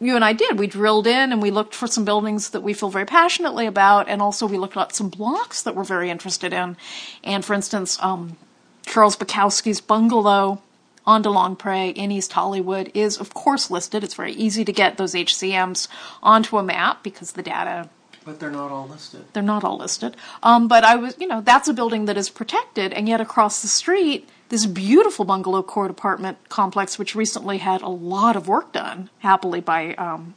you 0.00 0.16
and 0.16 0.24
I 0.24 0.32
did. 0.32 0.58
We 0.58 0.66
drilled 0.66 1.06
in 1.06 1.30
and 1.30 1.42
we 1.42 1.50
looked 1.50 1.74
for 1.74 1.86
some 1.86 2.04
buildings 2.04 2.50
that 2.50 2.62
we 2.62 2.72
feel 2.72 2.88
very 2.88 3.04
passionately 3.04 3.66
about, 3.66 4.08
and 4.08 4.22
also 4.22 4.46
we 4.46 4.56
looked 4.56 4.76
at 4.76 4.94
some 4.94 5.10
blocks 5.10 5.62
that 5.62 5.76
we're 5.76 5.84
very 5.84 6.10
interested 6.10 6.52
in. 6.54 6.76
And 7.22 7.44
for 7.44 7.52
instance, 7.52 7.98
um, 8.00 8.38
Charles 8.86 9.16
Bukowski's 9.16 9.80
bungalow 9.80 10.62
on 11.06 11.22
DeLongpre 11.22 11.94
in 11.94 12.10
East 12.10 12.32
Hollywood 12.32 12.90
is, 12.94 13.18
of 13.18 13.34
course, 13.34 13.70
listed. 13.70 14.04
It's 14.04 14.14
very 14.14 14.32
easy 14.32 14.64
to 14.64 14.72
get 14.72 14.96
those 14.96 15.14
HCMs 15.14 15.88
onto 16.22 16.58
a 16.58 16.62
map 16.62 17.02
because 17.02 17.32
the 17.32 17.42
data. 17.42 17.88
But 18.24 18.38
they're 18.38 18.50
not 18.50 18.70
all 18.70 18.86
listed. 18.86 19.24
They're 19.32 19.42
not 19.42 19.64
all 19.64 19.78
listed. 19.78 20.16
Um, 20.42 20.68
but 20.68 20.84
I 20.84 20.96
was, 20.96 21.16
you 21.18 21.26
know, 21.26 21.40
that's 21.40 21.68
a 21.68 21.72
building 21.72 22.04
that 22.04 22.16
is 22.16 22.28
protected, 22.28 22.92
and 22.92 23.08
yet 23.08 23.20
across 23.20 23.62
the 23.62 23.68
street, 23.68 24.28
this 24.50 24.66
beautiful 24.66 25.24
bungalow 25.24 25.62
court 25.62 25.90
apartment 25.90 26.36
complex, 26.48 26.98
which 26.98 27.14
recently 27.14 27.58
had 27.58 27.80
a 27.82 27.88
lot 27.88 28.36
of 28.36 28.46
work 28.46 28.72
done, 28.72 29.08
happily 29.20 29.60
by 29.60 29.94
um, 29.94 30.34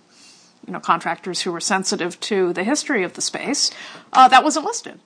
you 0.65 0.71
know 0.71 0.79
contractors 0.79 1.41
who 1.41 1.51
were 1.51 1.59
sensitive 1.59 2.19
to 2.21 2.53
the 2.53 2.63
history 2.63 3.03
of 3.03 3.13
the 3.13 3.21
space, 3.21 3.69
uh, 4.13 4.27
that 4.29 4.43
wasn't 4.43 4.65
listed. 4.65 4.99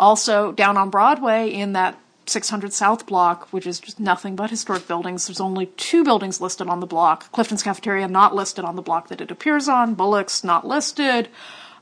Also, 0.00 0.52
down 0.52 0.76
on 0.76 0.90
Broadway 0.90 1.50
in 1.50 1.72
that 1.74 1.98
600 2.28 2.72
South 2.72 3.06
block, 3.06 3.48
which 3.52 3.66
is 3.66 3.80
just 3.80 3.98
nothing 3.98 4.36
but 4.36 4.50
historic 4.50 4.86
buildings. 4.86 5.26
There's 5.26 5.40
only 5.40 5.66
two 5.76 6.04
buildings 6.04 6.40
listed 6.40 6.68
on 6.68 6.80
the 6.80 6.86
block. 6.86 7.30
Clifton's 7.32 7.62
Cafeteria 7.62 8.08
not 8.08 8.34
listed 8.34 8.64
on 8.64 8.76
the 8.76 8.82
block 8.82 9.08
that 9.08 9.20
it 9.20 9.30
appears 9.30 9.68
on. 9.68 9.94
Bullock's 9.94 10.44
not 10.44 10.66
listed. 10.66 11.28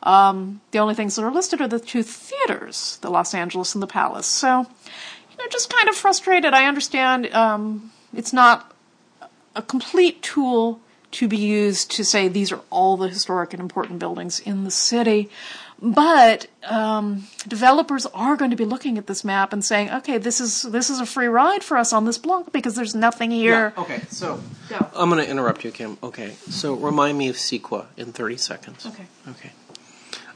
Um, 0.03 0.61
the 0.71 0.79
only 0.79 0.95
things 0.95 1.17
that 1.17 1.23
are 1.23 1.33
listed 1.33 1.61
are 1.61 1.69
the 1.69 1.81
two 1.81 2.03
theaters, 2.03 2.99
the 3.03 3.11
Los 3.11 3.35
Angeles 3.35 3.75
and 3.75 3.83
the 3.83 3.89
Palace. 3.89 4.27
So, 4.27 4.61
you 4.61 5.37
know, 5.39 5.49
just 5.51 5.73
kind 5.73 5.89
of 5.89 5.97
frustrated. 5.97 6.55
I 6.55 6.67
understand 6.67 7.33
um, 7.35 7.93
it's 8.15 8.33
not 8.33 8.73
a 9.55 9.63
complete 9.63 10.23
tool 10.23 10.81
to 11.13 11.29
be 11.29 11.39
used 11.39 11.91
to 11.93 12.05
say 12.05 12.29
these 12.29 12.53
are 12.53 12.61
all 12.71 12.97
the 12.97 13.09
historic 13.09 13.53
and 13.53 13.61
important 13.61 13.99
buildings 13.99 14.39
in 14.41 14.65
the 14.65 14.71
city. 14.71 15.31
But 15.81 16.47
um, 16.65 17.27
developers 17.47 18.07
are 18.07 18.37
going 18.37 18.51
to 18.51 18.57
be 18.57 18.65
looking 18.65 18.97
at 18.97 19.07
this 19.07 19.25
map 19.25 19.53
and 19.53 19.65
saying, 19.65 19.91
"Okay, 19.91 20.17
this 20.19 20.41
is 20.41 20.63
this 20.63 20.89
is 20.89 21.01
a 21.01 21.07
free 21.07 21.27
ride 21.27 21.63
for 21.63 21.77
us 21.77 21.93
on 21.93 22.07
this 22.07 22.17
block 22.19 22.51
because 22.53 22.75
there's 22.77 22.95
nothing 22.95 23.31
here." 23.31 23.75
Yeah, 23.77 23.83
okay, 23.83 24.01
so 24.09 24.41
Go. 24.69 24.89
I'm 24.95 25.11
going 25.11 25.23
to 25.23 25.31
interrupt 25.31 25.65
you, 25.65 25.71
Kim. 25.71 25.99
Okay, 26.03 26.33
so 26.49 26.75
remind 26.75 27.19
me 27.19 27.29
of 27.29 27.37
CEQA 27.37 27.87
in 27.97 28.13
30 28.13 28.37
seconds. 28.39 28.87
Okay. 28.87 29.05
Okay. 29.29 29.53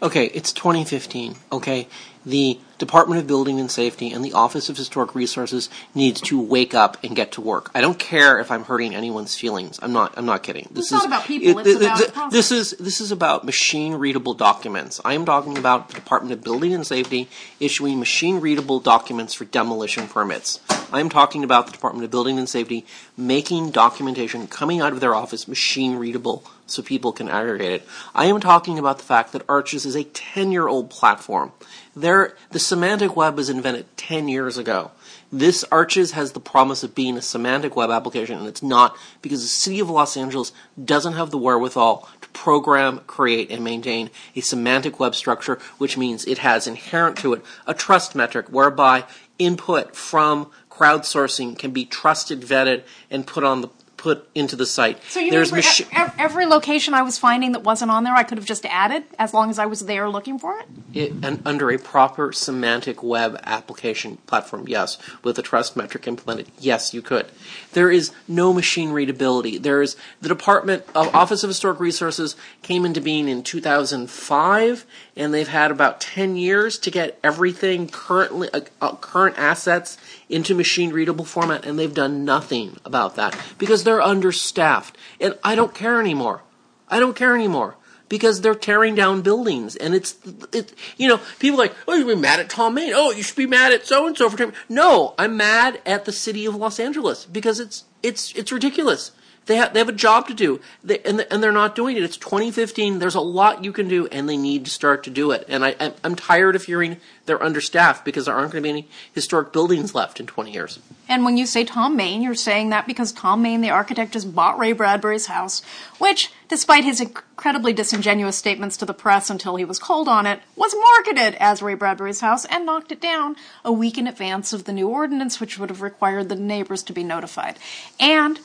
Okay, 0.02 0.26
it's 0.26 0.52
2015. 0.52 1.34
Okay, 1.52 1.86
the 2.24 2.58
Department 2.78 3.20
of 3.20 3.26
Building 3.26 3.60
and 3.60 3.70
Safety 3.70 4.10
and 4.10 4.24
the 4.24 4.32
Office 4.32 4.70
of 4.70 4.76
Historic 4.76 5.14
Resources 5.14 5.68
needs 5.94 6.20
to 6.22 6.40
wake 6.40 6.74
up 6.74 6.96
and 7.04 7.14
get 7.14 7.32
to 7.32 7.42
work. 7.42 7.70
I 7.74 7.82
don't 7.82 7.98
care 7.98 8.38
if 8.38 8.50
I'm 8.50 8.64
hurting 8.64 8.94
anyone's 8.94 9.36
feelings. 9.36 9.78
I'm 9.82 9.92
not. 9.92 10.14
I'm 10.16 10.24
not 10.24 10.42
kidding. 10.42 10.68
This 10.70 10.86
It's 10.86 10.92
not 10.92 11.06
about 11.06 11.24
people, 11.24 11.58
it's 11.58 12.08
about 12.08 12.30
this 12.30 12.50
is 12.50 12.70
this 12.72 13.00
is 13.00 13.12
about 13.12 13.44
machine 13.44 13.94
readable 13.94 14.34
documents. 14.34 15.00
I 15.04 15.12
am 15.12 15.26
talking 15.26 15.58
about 15.58 15.88
the 15.88 15.94
Department 15.94 16.32
of 16.32 16.42
Building 16.42 16.72
and 16.72 16.86
Safety 16.86 17.28
issuing 17.58 17.98
machine 17.98 18.40
readable 18.40 18.80
documents 18.80 19.34
for 19.34 19.44
demolition 19.44 20.08
permits. 20.08 20.60
I 20.92 21.00
am 21.00 21.09
talking 21.09 21.44
about 21.44 21.66
the 21.66 21.72
Department 21.72 22.05
of 22.05 22.11
Building 22.11 22.38
and 22.38 22.48
Safety 22.48 22.85
making 23.16 23.70
documentation 23.70 24.48
coming 24.48 24.81
out 24.81 24.92
of 24.92 25.00
their 25.00 25.14
office 25.14 25.46
machine 25.46 25.96
readable 25.96 26.44
so 26.66 26.83
people 26.83 27.12
can 27.12 27.29
aggregate 27.29 27.72
it. 27.72 27.88
I 28.14 28.26
am 28.26 28.40
talking 28.40 28.79
about 28.79 28.98
the 28.98 29.05
fact 29.05 29.33
that 29.33 29.48
Arches 29.48 29.87
is 29.87 29.94
a 29.94 30.05
10 30.05 30.50
year 30.50 30.66
old 30.66 30.90
platform. 30.90 31.53
There, 31.94 32.37
the 32.50 32.59
semantic 32.59 33.16
web 33.16 33.37
was 33.37 33.50
invented 33.50 33.96
10 33.96 34.29
years 34.29 34.59
ago. 34.59 34.90
This 35.33 35.64
Arches 35.70 36.12
has 36.12 36.33
the 36.33 36.40
promise 36.40 36.83
of 36.83 36.94
being 36.94 37.16
a 37.16 37.22
semantic 37.22 37.76
web 37.76 37.90
application, 37.90 38.38
and 38.38 38.48
it's 38.48 38.62
not 38.62 38.96
because 39.22 39.42
the 39.42 39.48
city 39.48 39.79
of 39.79 39.88
Los 39.88 40.16
Angeles 40.16 40.53
doesn't 40.83 41.12
have 41.12 41.31
the 41.31 41.38
wherewithal 41.38 42.09
to 42.20 42.29
program, 42.31 42.98
create, 43.07 43.48
and 43.50 43.62
maintain 43.62 44.11
a 44.35 44.40
semantic 44.40 44.98
web 44.98 45.14
structure, 45.14 45.61
which 45.79 45.96
means 45.96 46.24
it 46.24 46.38
has 46.38 46.66
inherent 46.66 47.16
to 47.18 47.33
it 47.33 47.44
a 47.66 47.74
trust 47.74 48.16
metric 48.16 48.46
whereby 48.48 49.05
input 49.38 49.94
from 49.96 50.50
crowdsourcing 50.80 51.58
can 51.58 51.72
be 51.72 51.84
trusted, 51.84 52.40
vetted, 52.40 52.82
and 53.10 53.26
put 53.26 53.44
on 53.44 53.60
the 53.60 53.68
put 54.00 54.26
into 54.34 54.56
the 54.56 54.64
site. 54.64 55.02
So 55.10 55.20
you 55.20 55.30
There's 55.30 55.52
mean 55.52 55.58
machi- 55.58 55.86
every 56.18 56.46
location 56.46 56.94
I 56.94 57.02
was 57.02 57.18
finding 57.18 57.52
that 57.52 57.64
wasn't 57.64 57.90
on 57.90 58.02
there, 58.02 58.14
I 58.14 58.22
could 58.22 58.38
have 58.38 58.46
just 58.46 58.64
added 58.64 59.04
as 59.18 59.34
long 59.34 59.50
as 59.50 59.58
I 59.58 59.66
was 59.66 59.80
there 59.80 60.08
looking 60.08 60.38
for 60.38 60.58
it? 60.58 60.66
it, 60.94 61.12
and 61.22 61.42
under 61.44 61.70
a 61.70 61.78
proper 61.78 62.32
semantic 62.32 63.02
web 63.02 63.38
application 63.44 64.16
platform, 64.26 64.66
yes. 64.66 64.96
With 65.22 65.38
a 65.38 65.42
trust 65.42 65.76
metric 65.76 66.06
implemented, 66.08 66.50
yes, 66.58 66.94
you 66.94 67.02
could. 67.02 67.26
There 67.72 67.90
is 67.90 68.10
no 68.26 68.54
machine 68.54 68.90
readability. 68.92 69.58
There 69.58 69.82
is 69.82 69.96
the 70.22 70.28
Department 70.28 70.84
of 70.94 71.14
Office 71.14 71.44
of 71.44 71.48
Historic 71.50 71.78
Resources 71.78 72.36
came 72.62 72.86
into 72.86 73.02
being 73.02 73.28
in 73.28 73.42
2005, 73.42 74.86
and 75.20 75.35
they've 75.35 75.48
had 75.48 75.70
about 75.70 76.00
10 76.00 76.35
years 76.37 76.78
to 76.78 76.90
get 76.90 77.18
everything 77.22 77.87
currently 77.87 78.48
uh, 78.54 78.62
uh, 78.80 78.94
current 78.96 79.38
assets 79.38 79.98
into 80.30 80.54
machine 80.54 80.92
readable 80.92 81.26
format, 81.26 81.66
and 81.66 81.78
they've 81.78 81.92
done 81.92 82.24
nothing 82.24 82.78
about 82.87 83.16
that 83.16 83.38
because 83.59 83.85
they're 83.85 84.00
understaffed. 84.00 84.96
And 85.20 85.38
I 85.44 85.54
don't 85.54 85.74
care 85.74 86.00
anymore. 86.00 86.40
I 86.88 86.98
don't 86.98 87.14
care 87.14 87.35
anymore 87.35 87.76
because 88.09 88.40
they're 88.40 88.54
tearing 88.54 88.94
down 88.94 89.20
buildings 89.20 89.76
and 89.76 89.94
it's 89.94 90.16
it 90.52 90.74
you 90.96 91.06
know 91.06 91.20
people 91.38 91.59
like 91.59 91.72
oh 91.87 91.94
you 91.94 92.00
should 92.00 92.16
be 92.16 92.20
mad 92.20 92.40
at 92.40 92.50
Thom 92.50 92.74
Mayne 92.74 92.92
oh 92.92 93.12
you 93.12 93.22
should 93.22 93.37
be 93.37 93.46
mad 93.46 93.72
at 93.72 93.87
so 93.87 94.04
and 94.09 94.18
so 94.18 94.28
for 94.28 94.52
no 94.68 95.14
I'm 95.16 95.37
mad 95.37 95.80
at 95.87 96.06
the 96.06 96.12
city 96.12 96.44
of 96.44 96.56
Los 96.56 96.80
Angeles 96.80 97.24
because 97.24 97.61
it's 97.61 97.85
it's 98.02 98.35
it's 98.35 98.50
ridiculous 98.50 99.12
they 99.46 99.57
have 99.57 99.72
they 99.72 99.81
have 99.81 99.88
a 99.88 99.92
job 99.92 100.29
to 100.29 100.35
do. 100.35 100.61
They, 100.85 101.00
and 101.00 101.26
and 101.31 101.42
they're 101.42 101.53
not 101.53 101.74
doing 101.74 101.96
it. 101.96 102.03
It's 102.03 102.16
2015 102.16 102.98
there's 102.98 103.14
a 103.14 103.20
lot 103.20 103.64
you 103.64 103.72
can 103.72 103.88
do 103.88 104.07
and 104.09 104.29
they 104.29 104.37
need 104.37 104.64
to 104.66 104.70
start 104.70 105.03
to 105.05 105.11
do 105.11 105.31
it. 105.33 105.44
And 105.48 105.64
I 105.64 105.74
I'm, 106.05 106.14
tired 106.14 106.55
of 106.55 106.64
hearing 106.64 106.98
they're 107.26 107.42
understaffed 107.42 108.05
because 108.05 108.26
there 108.26 108.35
aren't 108.35 108.53
going 108.53 108.62
to 108.62 108.66
be 108.66 108.70
any 108.70 108.88
historic 109.12 109.53
buildings 109.53 109.94
left 109.94 110.20
in 110.20 110.26
20 110.26 110.53
years. 110.53 110.79
And 111.09 111.24
when 111.24 111.37
you 111.37 111.46
say 111.46 111.64
Thom 111.64 111.96
Mayne, 111.96 112.22
you're 112.22 112.35
saying 112.35 112.70
that 112.70 112.87
because 112.87 113.12
Thom 113.12 113.42
Mayne, 113.42 113.61
the 113.61 113.70
architect, 113.70 114.12
just 114.12 114.35
bought 114.35 114.59
Ray 114.59 114.72
Bradbury's 114.72 115.26
house, 115.26 115.62
which, 115.98 116.31
despite 116.48 116.85
his 116.85 117.00
incredibly 117.00 117.72
disingenuous 117.72 118.37
statements 118.37 118.76
to 118.76 118.87
the 118.87 118.94
press 118.94 119.31
until 119.31 119.57
he 119.57 119.64
was 119.64 119.79
called 119.79 120.09
on 120.09 120.26
it, 120.26 120.40
was 120.57 120.74
marketed 120.96 121.37
as 121.40 121.62
Ray 121.62 121.74
Bradbury's 121.74 122.20
house 122.20 122.44
and 122.44 122.66
knocked 122.66 122.92
it 122.92 123.00
down 123.00 123.37
a 123.64 123.72
week 123.72 123.96
in 123.96 124.07
advance 124.07 124.53
of 124.53 124.64
the 124.64 124.72
new 124.72 124.88
ordinance, 124.88 125.40
which 125.40 125.59
would 125.59 125.70
have 125.70 125.83
required 125.83 126.29
the 126.29 126.37
neighbors 126.37 126.83
to 126.85 126.92
be 126.92 127.03
notified. 127.03 127.59
And 127.98 128.38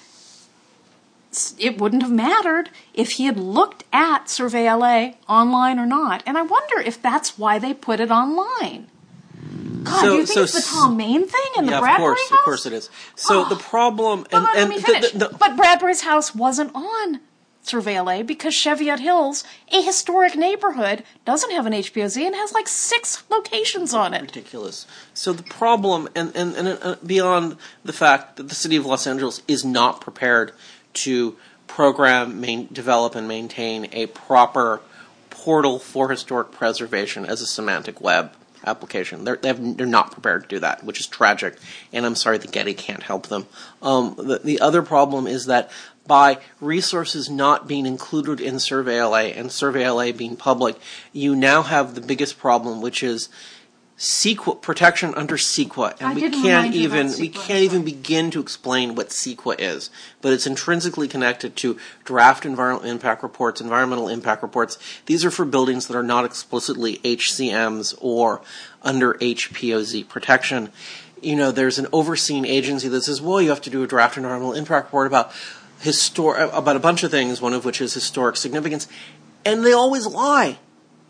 it 1.58 1.78
wouldn't 1.80 2.02
have 2.04 2.12
mattered 2.12 2.69
if 2.93 3.12
he 3.13 3.26
had 3.26 3.38
looked 3.38 3.84
at 3.93 4.30
Survey 4.30 4.71
LA 4.71 5.12
online 5.30 5.80
or 5.80 5.86
not. 5.86 6.24
And 6.26 6.38
I 6.38 6.41
wonder 6.41 6.80
if 6.80 7.02
that's 7.02 7.38
why 7.38 7.60
they 7.60 7.74
put 7.74 8.00
it 8.00 8.12
online. 8.12 8.88
God, 9.84 10.02
So- 10.02 10.10
do 10.10 10.15
you 10.17 10.26
think 10.26 10.30
so 10.30 10.43
it's 10.43 10.54
the 10.54 10.62
Thom 10.62 10.98
Mayne 10.98 11.28
thing 11.28 11.52
and 11.58 11.67
the 11.67 11.71
yeah 11.71 11.78
of 11.78 11.84
Bradbury 11.84 12.08
course 12.15 12.30
house? 12.30 12.39
of 12.39 12.45
course 12.45 12.65
it 12.65 12.74
is 12.74 12.89
so 13.15 13.45
the 13.45 13.56
problem 13.56 14.26
But 14.32 14.34
and 14.34 14.43
let 14.45 14.58
and 14.58 14.71
the- 14.71 15.10
the- 15.13 15.28
the- 15.30 15.38
but 15.38 15.56
Bradbury's 15.56 16.02
house 16.02 16.34
wasn't 16.34 16.74
on 16.76 17.19
Survey 17.62 18.00
LA 18.00 18.21
because 18.21 18.54
Cheviot 18.54 19.00
Hills, 19.00 19.43
a 19.71 19.82
historic 19.82 20.36
neighborhood, 20.36 21.04
doesn't 21.26 21.50
have 21.52 21.65
an 21.65 21.74
HPOZ 21.74 22.24
and 22.28 22.36
has 22.36 22.52
like 22.54 22.67
six 22.67 23.24
locations 23.30 23.91
on 23.91 24.13
it. 24.13 24.21
ridiculous. 24.21 24.86
So 25.15 25.34
the 25.34 25.41
problem, 25.43 26.08
and 26.15 26.36
and, 26.36 26.56
and 26.56 26.67
uh, 26.82 26.95
beyond 27.04 27.58
the 27.84 27.93
fact 27.93 28.38
that 28.38 28.50
the 28.50 28.56
city 28.56 28.76
of 28.76 28.86
Los 28.86 29.08
Angeles 29.08 29.41
is 29.48 29.65
not 29.65 30.00
prepared 30.00 30.52
to 30.96 31.38
program, 31.68 32.42
main, 32.42 32.68
develop, 32.72 33.16
and 33.16 33.28
maintain 33.28 33.88
a 33.92 34.08
proper 34.08 34.82
portal 35.30 35.80
for 35.80 36.10
historic 36.10 36.52
preservation 36.52 37.26
as 37.26 37.42
a 37.42 37.46
semantic 37.46 38.02
web 38.02 38.34
application. 38.66 39.24
They're 39.24 39.36
they 39.36 39.52
they're 39.52 39.86
not 39.86 40.12
prepared 40.12 40.44
to 40.44 40.48
do 40.48 40.60
that, 40.60 40.84
which 40.84 41.00
is 41.00 41.08
tragic. 41.08 41.58
And 41.94 42.06
I'm 42.06 42.16
sorry 42.16 42.38
the 42.38 42.48
Getty 42.48 42.74
can't 42.74 43.04
help 43.04 43.28
them. 43.28 43.46
Um, 43.82 44.16
the, 44.18 44.40
the 44.44 44.60
other 44.60 44.82
problem 44.82 45.28
is 45.28 45.46
that 45.46 45.72
by 46.08 46.40
resources 46.62 47.30
not 47.30 47.68
being 47.68 47.86
included 47.86 48.40
in 48.40 48.60
Survey 48.60 49.02
LA 49.02 49.32
and 49.36 49.52
Survey 49.52 49.90
LA 49.90 50.12
being 50.12 50.36
public, 50.36 50.78
you 51.14 51.36
now 51.36 51.64
have 51.64 51.96
the 51.96 52.02
biggest 52.02 52.38
problem, 52.38 52.82
which 52.82 53.02
is 53.04 53.30
CEQA 53.98 54.62
protection 54.62 55.14
under 55.16 55.38
CEQA, 55.38 55.96
and 56.02 56.10
I 56.10 56.14
we 56.14 56.30
can't 56.30 56.76
even 56.76 57.14
we 57.18 57.30
can't 57.30 57.64
even 57.64 57.86
begin 57.86 58.30
to 58.32 58.42
explain 58.42 58.94
what 58.94 59.10
CEQA 59.10 59.56
is. 59.58 59.90
But 60.22 60.34
it's 60.34 60.46
intrinsically 60.46 61.08
connected 61.08 61.56
to 61.58 61.78
draft 62.04 62.46
environmental 62.46 62.90
impact 62.90 63.24
reports, 63.24 63.62
environmental 63.62 64.10
impact 64.10 64.44
reports. 64.44 64.78
These 65.06 65.24
are 65.24 65.32
for 65.32 65.46
buildings 65.46 65.88
that 65.88 65.96
are 65.96 66.04
not 66.04 66.26
explicitly 66.26 66.98
HCMs 67.06 67.98
or 68.02 68.42
under 68.82 69.14
HPOZ 69.14 70.10
protection. 70.10 70.72
You 71.22 71.38
know, 71.38 71.52
there's 71.52 71.80
an 71.80 71.88
overseeing 71.94 72.46
agency 72.46 72.90
that 72.90 73.02
says, 73.02 73.22
well, 73.22 73.42
you 73.42 73.50
have 73.50 73.62
to 73.62 73.70
do 73.70 73.82
a 73.82 73.88
draft 73.88 74.18
environmental 74.18 74.54
impact 74.54 74.88
report 74.88 75.08
about 75.08 75.32
histor- 75.84 76.54
about 76.54 76.76
a 76.76 76.80
bunch 76.80 77.04
of 77.04 77.12
things, 77.12 77.42
one 77.42 77.54
of 77.54 77.64
which 77.64 77.80
is 77.80 77.94
historic 77.94 78.36
significance, 78.36 78.90
and 79.46 79.66
they 79.66 79.72
always 79.72 80.06
lie. 80.06 80.58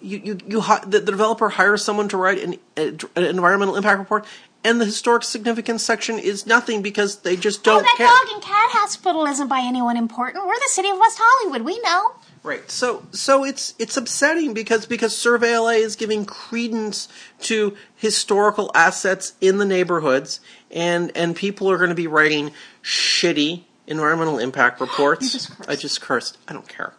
You, 0.01 0.21
you, 0.23 0.37
you 0.47 0.61
hi- 0.61 0.81
the, 0.85 0.99
the 0.99 1.11
developer 1.11 1.49
hires 1.49 1.83
someone 1.83 2.09
to 2.09 2.17
write 2.17 2.39
an, 2.43 2.55
an 2.77 2.99
environmental 3.23 3.75
impact 3.75 3.97
report, 3.99 4.25
and 4.63 4.79
the 4.79 4.85
historic 4.85 5.23
significance 5.23 5.83
section 5.83 6.19
is 6.19 6.45
nothing 6.45 6.81
because 6.81 7.19
they 7.19 7.35
just 7.35 7.63
don't 7.63 7.79
Oh, 7.79 7.81
that 7.81 7.95
care. 7.97 8.07
dog 8.07 8.33
and 8.33 8.41
cat 8.41 8.69
hospital 8.71 9.25
isn't 9.25 9.47
by 9.47 9.61
anyone 9.63 9.97
important. 9.97 10.45
We're 10.45 10.55
the 10.55 10.69
city 10.69 10.89
of 10.89 10.97
West 10.97 11.17
Hollywood. 11.21 11.61
We 11.63 11.79
know. 11.81 12.11
Right. 12.43 12.69
So 12.69 13.07
so 13.11 13.43
it's 13.43 13.73
it's 13.79 13.97
upsetting 13.97 14.53
because 14.53 14.85
because 14.85 15.17
Survey 15.17 15.57
LA 15.57 15.69
is 15.71 15.95
giving 15.95 16.25
credence 16.25 17.07
to 17.41 17.75
historical 17.95 18.69
assets 18.75 19.33
in 19.41 19.57
the 19.57 19.65
neighborhoods 19.65 20.39
and 20.69 21.11
and 21.17 21.35
people 21.35 21.71
are 21.71 21.77
going 21.77 21.89
to 21.89 21.95
be 21.95 22.05
writing 22.05 22.51
shitty 22.83 23.63
environmental 23.87 24.37
impact 24.37 24.79
reports. 24.79 25.31
Just 25.31 25.51
cursed. 25.57 25.69
I 25.69 25.75
just 25.75 26.01
cursed. 26.01 26.37
I 26.47 26.53
don't 26.53 26.67
care. 26.67 26.93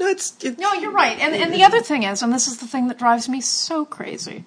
No, 0.00 0.06
it's 0.08 0.42
it, 0.42 0.58
No, 0.58 0.72
you're 0.72 0.90
right. 0.90 1.18
And, 1.18 1.34
and 1.34 1.52
the 1.52 1.62
other 1.62 1.82
thing 1.82 2.04
is, 2.04 2.22
and 2.22 2.32
this 2.32 2.48
is 2.48 2.56
the 2.58 2.66
thing 2.66 2.88
that 2.88 2.98
drives 2.98 3.28
me 3.28 3.42
so 3.42 3.84
crazy, 3.84 4.44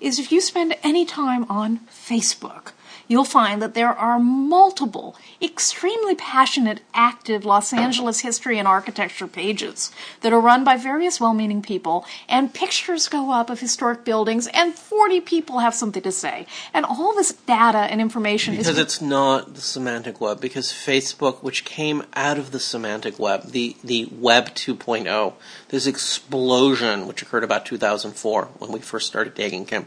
is 0.00 0.18
if 0.18 0.32
you 0.32 0.40
spend 0.40 0.74
any 0.82 1.04
time 1.04 1.44
on 1.50 1.80
Facebook, 1.88 2.72
you'll 3.08 3.24
find 3.24 3.60
that 3.62 3.74
there 3.74 3.92
are 3.92 4.18
multiple 4.18 5.16
extremely 5.40 6.14
passionate, 6.14 6.80
active 6.94 7.44
Los 7.44 7.72
Angeles 7.72 8.20
history 8.20 8.58
and 8.58 8.66
architecture 8.66 9.26
pages 9.26 9.90
that 10.20 10.32
are 10.32 10.40
run 10.40 10.64
by 10.64 10.76
various 10.76 11.20
well 11.20 11.34
meaning 11.34 11.62
people, 11.62 12.04
and 12.28 12.54
pictures 12.54 13.08
go 13.08 13.30
up 13.30 13.50
of 13.50 13.60
historic 13.60 14.04
buildings, 14.04 14.46
and 14.48 14.74
40 14.74 15.20
people 15.20 15.58
have 15.58 15.74
something 15.74 16.02
to 16.02 16.12
say. 16.12 16.46
And 16.72 16.84
all 16.84 17.14
this 17.14 17.32
data 17.32 17.78
and 17.78 18.00
information 18.00 18.52
because 18.52 18.68
is. 18.68 18.74
Because 18.74 18.84
it's 18.84 19.02
not 19.02 19.54
the 19.54 19.60
semantic 19.60 20.20
web 20.20 20.40
because 20.40 20.68
Facebook 20.68 21.42
which 21.42 21.64
came 21.64 22.04
out 22.14 22.38
of 22.38 22.50
the 22.50 22.60
semantic 22.60 23.18
web, 23.18 23.50
the 23.50 23.76
the 23.84 24.06
web 24.06 24.54
2.0, 24.54 25.34
this 25.68 25.86
explosion 25.86 27.06
which 27.06 27.22
occurred 27.22 27.44
about 27.44 27.66
2004 27.66 28.46
when 28.58 28.72
we 28.72 28.80
first 28.80 29.06
started 29.06 29.34
digging 29.34 29.64
Kim. 29.64 29.86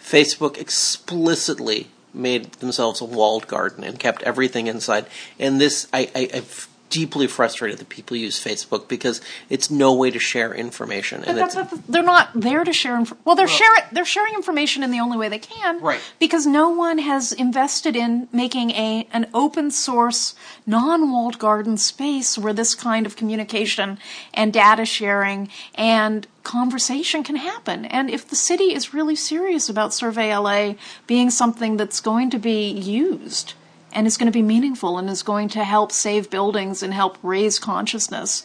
Facebook 0.00 0.58
explicitly 0.58 1.88
made 2.14 2.52
themselves 2.54 3.00
a 3.00 3.04
walled 3.04 3.46
garden 3.46 3.84
and 3.84 3.98
kept 3.98 4.22
everything 4.22 4.66
inside. 4.66 5.06
And 5.38 5.60
this, 5.60 5.88
I, 5.92 6.10
I, 6.14 6.30
I've 6.34 6.68
deeply 6.94 7.26
frustrated 7.26 7.76
that 7.80 7.88
people 7.88 8.16
use 8.16 8.36
Facebook 8.42 8.86
because 8.86 9.20
it's 9.50 9.68
no 9.68 9.92
way 9.92 10.10
to 10.12 10.18
share 10.20 10.54
information. 10.54 11.24
And 11.24 11.36
But 11.36 11.46
it's, 11.46 11.54
that- 11.56 11.70
that- 11.70 11.86
they're 11.88 12.04
not 12.04 12.28
there 12.34 12.62
to 12.62 12.72
share. 12.72 12.96
Inf- 12.96 13.14
well, 13.24 13.34
they're 13.34 13.48
sharing. 13.48 13.82
They're 13.90 14.04
sharing 14.04 14.34
information 14.34 14.84
in 14.84 14.90
the 14.92 15.00
only 15.00 15.18
way 15.18 15.28
they 15.28 15.40
can, 15.40 15.80
Right. 15.80 16.00
Because 16.20 16.46
no 16.46 16.68
one 16.68 16.98
has 16.98 17.32
invested 17.32 17.96
in 17.96 18.28
making 18.32 18.70
a 18.70 19.08
an 19.12 19.26
open 19.34 19.72
source, 19.72 20.34
non-walled 20.66 21.40
garden 21.40 21.76
space 21.76 22.38
where 22.38 22.52
this 22.52 22.76
kind 22.76 23.06
of 23.06 23.16
communication 23.16 23.98
and 24.32 24.52
data 24.52 24.84
sharing 24.84 25.48
and 25.74 26.26
conversation 26.44 27.24
can 27.24 27.36
happen. 27.36 27.84
And 27.86 28.08
if 28.08 28.28
the 28.28 28.36
city 28.36 28.72
is 28.78 28.94
really 28.94 29.16
serious 29.16 29.68
about 29.68 29.92
Survey 29.92 30.28
LA 30.36 30.74
being 31.08 31.30
something 31.30 31.76
that's 31.76 32.00
going 32.00 32.30
to 32.30 32.38
be 32.38 32.70
used 32.70 33.54
and 33.94 34.06
is 34.06 34.16
going 34.16 34.26
to 34.26 34.36
be 34.36 34.42
meaningful 34.42 34.98
and 34.98 35.08
is 35.08 35.22
going 35.22 35.48
to 35.50 35.64
help 35.64 35.92
save 35.92 36.30
buildings 36.30 36.82
and 36.82 36.92
help 36.92 37.18
raise 37.22 37.58
consciousness, 37.58 38.44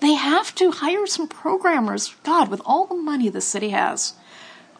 they 0.00 0.14
have 0.14 0.54
to 0.56 0.70
hire 0.70 1.06
some 1.06 1.28
programmers. 1.28 2.14
God, 2.24 2.48
with 2.48 2.60
all 2.64 2.86
the 2.86 2.94
money 2.94 3.28
the 3.28 3.40
city 3.40 3.70
has. 3.70 4.14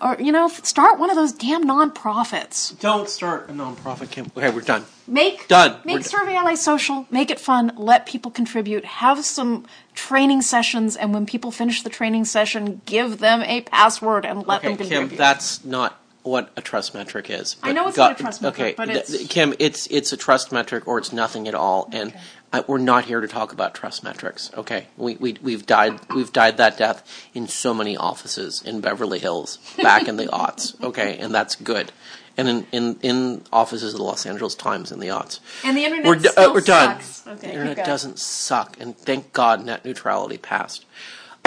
Or, 0.01 0.17
you 0.21 0.33
know, 0.33 0.49
start 0.49 0.99
one 0.99 1.09
of 1.09 1.17
those 1.17 1.33
damn 1.33 1.65
nonprofits. 1.65 2.79
don't 2.81 3.09
start 3.09 3.49
a 3.49 3.53
nonprofit 3.53 4.11
camp. 4.11 4.37
Okay, 4.37 4.51
we're 4.51 4.61
done. 4.61 4.85
Make 5.07 5.49
Done. 5.49 5.73
We're 5.85 5.95
Make 5.95 5.95
done. 5.97 6.03
Survey 6.03 6.35
LA 6.35 6.57
social. 6.57 7.07
Make 7.11 7.31
it 7.31 7.41
fun. 7.41 7.73
Let 7.77 8.05
people 8.05 8.31
contribute. 8.31 8.85
Have 8.85 9.25
some 9.25 9.67
training 9.95 10.43
sessions, 10.43 10.97
and 10.97 11.15
when 11.15 11.27
people 11.27 11.51
finish 11.51 11.83
the 11.83 11.91
training 11.91 12.25
session, 12.27 12.83
give 12.85 13.19
them 13.19 13.43
a 13.43 13.63
password 13.63 14.27
and 14.27 14.47
let 14.47 14.59
Okay, 14.59 14.69
them 14.69 14.77
contribute. 14.79 15.09
Kim, 15.11 15.17
that's 15.17 15.65
not 15.65 15.99
what 16.25 16.51
a 16.57 16.61
trust 16.61 16.95
metric 16.95 17.31
is. 17.31 17.57
I 17.63 17.73
know 17.73 17.87
it's 17.87 17.97
God- 17.97 18.09
not 18.09 18.21
a 18.21 18.23
trust 18.23 18.43
metric, 18.43 18.61
okay, 18.61 18.75
but 18.77 18.89
it's- 18.91 19.29
Kim, 19.29 19.55
it's 19.59 19.87
it's 19.89 20.13
a 20.13 20.17
trust 20.17 20.51
metric 20.51 20.89
or 20.89 20.99
it's 20.99 21.13
nothing 21.13 21.47
at 21.47 21.55
all, 21.55 21.89
and 21.93 22.13
I, 22.53 22.65
we're 22.67 22.79
not 22.79 23.05
here 23.05 23.21
to 23.21 23.29
talk 23.29 23.53
about 23.53 23.75
trust 23.75 24.03
metrics. 24.03 24.51
Okay, 24.57 24.87
we 24.97 25.17
we 25.17 25.37
we've 25.43 25.67
died 25.67 26.01
we've 26.15 26.33
died 26.33 26.57
that 26.57 26.77
death 26.79 27.03
in 27.35 27.47
so 27.47 27.73
many 27.75 27.97
offices 27.97 28.63
in 28.63 28.81
Beverly 28.81 29.19
Hills 29.21 29.59
back 29.77 30.09
in 30.09 30.17
the 30.17 30.27
aughts. 30.33 30.83
Okay, 30.83 31.17
and 31.19 31.35
that's 31.35 31.55
good. 31.55 31.93
And 32.37 32.49
in, 32.49 32.67
in, 32.73 32.99
in 33.03 33.43
offices 33.53 33.95
of 33.95 33.99
the 34.01 34.05
Los 34.05 34.27
Angeles 34.27 34.57
Times 34.57 34.91
in 34.91 34.99
the 34.99 35.07
aughts. 35.07 35.39
And 35.63 35.77
the 35.77 35.85
internet 35.85 36.05
we're, 36.05 36.19
still 36.19 36.51
uh, 36.51 36.53
we're 36.53 36.63
done. 36.63 36.99
Okay, 37.29 37.47
the 37.47 37.53
internet 37.53 37.87
doesn't 37.87 38.19
suck, 38.19 38.77
and 38.81 38.97
thank 38.99 39.33
God 39.33 39.65
net 39.65 39.85
neutrality 39.85 40.37
passed. 40.37 40.85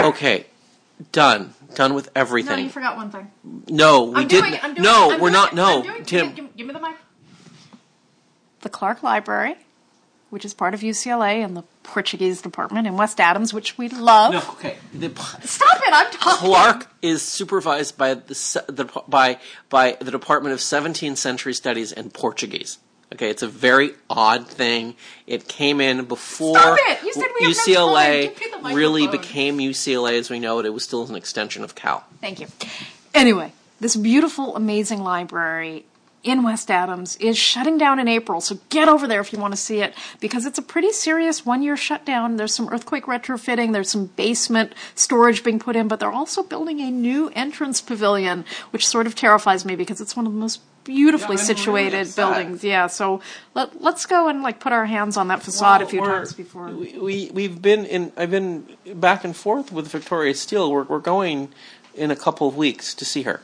Okay, 0.00 0.46
done. 1.12 1.54
Done 1.74 1.94
with 1.94 2.06
no, 2.06 2.12
everything. 2.16 2.64
you 2.64 2.70
forgot 2.70 2.96
one 2.96 3.10
thing. 3.10 3.30
No, 3.68 4.04
we 4.04 4.22
I'm 4.22 4.28
didn't. 4.28 4.50
doing. 4.50 4.60
I'm 4.62 4.74
doing 4.74 4.82
no. 4.84 5.10
I'm 5.12 5.20
we're 5.20 5.30
doing 5.30 5.32
not. 5.32 5.52
it. 5.52 5.56
No, 5.56 5.76
I'm 5.78 5.82
doing. 5.82 6.04
Tim. 6.04 6.26
Give, 6.28 6.36
give- 6.36 6.56
give 6.56 6.66
me 6.66 6.72
the 6.72 6.80
mic. 6.80 6.96
The 8.62 8.68
Clark 8.68 9.02
Library, 9.02 9.54
which 10.30 10.44
is 10.44 10.54
part 10.54 10.74
of 10.74 10.80
UCLA 10.80 11.44
and 11.44 11.56
the 11.56 11.62
Portuguese 11.84 12.42
department 12.42 12.86
in 12.86 12.96
West 12.96 13.20
Adams, 13.20 13.54
which 13.54 13.78
we 13.78 13.88
love. 13.88 14.32
No, 14.32 14.38
okay. 14.54 14.76
The, 14.92 15.10
Stop 15.44 15.76
it! 15.82 15.92
I'm 15.92 16.10
talking. 16.12 16.48
Clark 16.48 16.86
is 17.02 17.22
supervised 17.22 17.96
by 17.96 18.14
the, 18.14 18.64
the 18.68 19.02
by 19.06 19.38
by 19.68 19.96
the 20.00 20.10
Department 20.10 20.54
of 20.54 20.58
17th 20.60 21.16
Century 21.18 21.54
Studies 21.54 21.92
and 21.92 22.12
Portuguese. 22.12 22.78
Okay, 23.12 23.30
it's 23.30 23.42
a 23.42 23.48
very 23.48 23.92
odd 24.10 24.46
thing. 24.46 24.94
It 25.26 25.48
came 25.48 25.80
in 25.80 26.04
before! 26.04 26.58
You 27.02 27.12
said 27.12 27.24
we 27.40 27.46
have 27.46 27.56
no 27.66 27.86
UCLA 27.86 28.24
time. 28.26 28.34
Give 28.38 28.52
me 28.62 28.70
the 28.70 28.74
really 28.76 29.06
became 29.06 29.58
UCLA 29.58 30.18
as 30.18 30.28
we 30.28 30.38
know 30.38 30.58
it. 30.58 30.66
It 30.66 30.74
was 30.74 30.84
still 30.84 31.06
an 31.06 31.14
extension 31.14 31.64
of 31.64 31.74
Cal. 31.74 32.04
Thank 32.20 32.40
you. 32.40 32.48
Anyway, 33.14 33.52
this 33.80 33.96
beautiful, 33.96 34.56
amazing 34.56 35.02
library 35.02 35.86
in 36.22 36.42
West 36.42 36.70
Adams 36.70 37.16
is 37.16 37.38
shutting 37.38 37.78
down 37.78 37.98
in 37.98 38.08
April, 38.08 38.40
so 38.40 38.58
get 38.68 38.88
over 38.88 39.06
there 39.06 39.20
if 39.20 39.32
you 39.32 39.38
want 39.38 39.52
to 39.52 39.60
see 39.60 39.80
it 39.80 39.94
because 40.20 40.46
it's 40.46 40.58
a 40.58 40.62
pretty 40.62 40.90
serious 40.92 41.46
one 41.46 41.62
year 41.62 41.76
shutdown. 41.76 42.36
There's 42.36 42.54
some 42.54 42.68
earthquake 42.68 43.04
retrofitting, 43.04 43.72
there's 43.72 43.90
some 43.90 44.06
basement 44.06 44.74
storage 44.94 45.44
being 45.44 45.58
put 45.58 45.76
in, 45.76 45.88
but 45.88 46.00
they're 46.00 46.10
also 46.10 46.42
building 46.42 46.80
a 46.80 46.90
new 46.90 47.30
entrance 47.34 47.80
pavilion, 47.80 48.44
which 48.70 48.86
sort 48.86 49.06
of 49.06 49.14
terrifies 49.14 49.64
me 49.64 49.76
because 49.76 50.00
it's 50.00 50.16
one 50.16 50.26
of 50.26 50.32
the 50.32 50.38
most 50.38 50.60
beautifully 50.84 51.36
Yeah, 51.36 51.42
I'm 51.42 51.46
really 51.46 51.54
situated 51.54 52.16
buildings. 52.16 52.64
Yeah, 52.64 52.86
so 52.86 53.20
let, 53.54 53.80
let's 53.80 54.06
go 54.06 54.28
and 54.28 54.42
like 54.42 54.58
put 54.58 54.72
our 54.72 54.86
hands 54.86 55.16
on 55.16 55.28
that 55.28 55.42
facade 55.42 55.82
a 55.82 55.86
few 55.86 56.00
Well, 56.00 56.10
times 56.10 56.32
before. 56.32 56.68
We, 56.68 56.98
we 56.98 57.30
we've 57.32 57.60
been 57.60 57.84
in. 57.84 58.12
I've 58.16 58.30
been 58.30 58.66
back 58.94 59.22
and 59.24 59.36
forth 59.36 59.70
with 59.70 59.88
Victoria 59.88 60.34
Steele. 60.34 60.70
We're 60.72 60.84
we're 60.84 60.98
going 60.98 61.50
in 61.98 62.10
a 62.10 62.16
couple 62.16 62.48
of 62.48 62.56
weeks 62.56 62.94
to 62.94 63.04
see 63.04 63.22
her. 63.22 63.40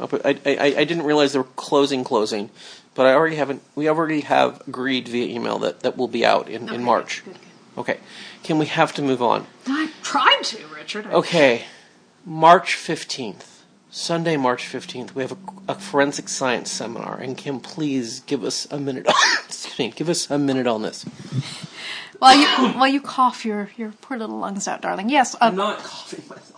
Okay. 0.00 0.18
I, 0.24 0.38
I 0.46 0.66
I 0.80 0.84
didn't 0.84 1.04
realize 1.04 1.32
they 1.32 1.38
were 1.38 1.44
closing 1.56 2.04
closing, 2.04 2.50
but 2.94 3.06
I 3.06 3.12
already 3.14 3.36
haven't. 3.36 3.62
We 3.74 3.88
already 3.88 4.20
have 4.22 4.62
agreed 4.68 5.08
via 5.08 5.26
email 5.26 5.58
that 5.60 5.80
that 5.80 5.96
will 5.96 6.08
be 6.08 6.24
out 6.24 6.48
in, 6.48 6.68
in 6.72 6.82
March. 6.84 7.24
good, 7.24 7.34
good. 7.34 7.80
Okay. 7.80 7.98
Can 8.42 8.58
we 8.58 8.66
have 8.66 8.94
to 8.94 9.02
move 9.02 9.20
on? 9.22 9.46
I 9.66 9.90
tried 10.02 10.42
to, 10.44 10.58
Richard. 10.74 11.06
I- 11.06 11.12
Okay. 11.12 11.64
March 12.24 12.74
fifteenth, 12.74 13.64
Sunday, 13.90 14.36
March 14.36 14.66
fifteenth. 14.66 15.14
We 15.14 15.22
have 15.22 15.32
a, 15.32 15.72
a 15.72 15.74
forensic 15.74 16.28
science 16.28 16.70
seminar, 16.72 17.18
and 17.18 17.36
Kim, 17.36 17.60
please 17.60 18.20
give 18.20 18.42
us 18.44 18.66
a 18.70 18.78
minute. 18.78 19.06
excuse 19.44 19.78
me. 19.78 19.90
Give 19.94 20.08
us 20.08 20.30
a 20.30 20.38
minute 20.38 20.66
on 20.66 20.82
this. 20.82 21.04
While 22.18 22.36
you 22.38 22.46
while 22.78 22.88
you 22.88 23.00
cough 23.02 23.44
your 23.44 23.70
your 23.76 23.92
poor 24.00 24.16
little 24.18 24.38
lungs 24.38 24.66
out, 24.66 24.80
darling. 24.80 25.10
Yes, 25.10 25.34
uh, 25.34 25.38
I'm 25.42 25.54
not 25.56 25.78
coughing 25.78 26.24
myself. 26.28 26.55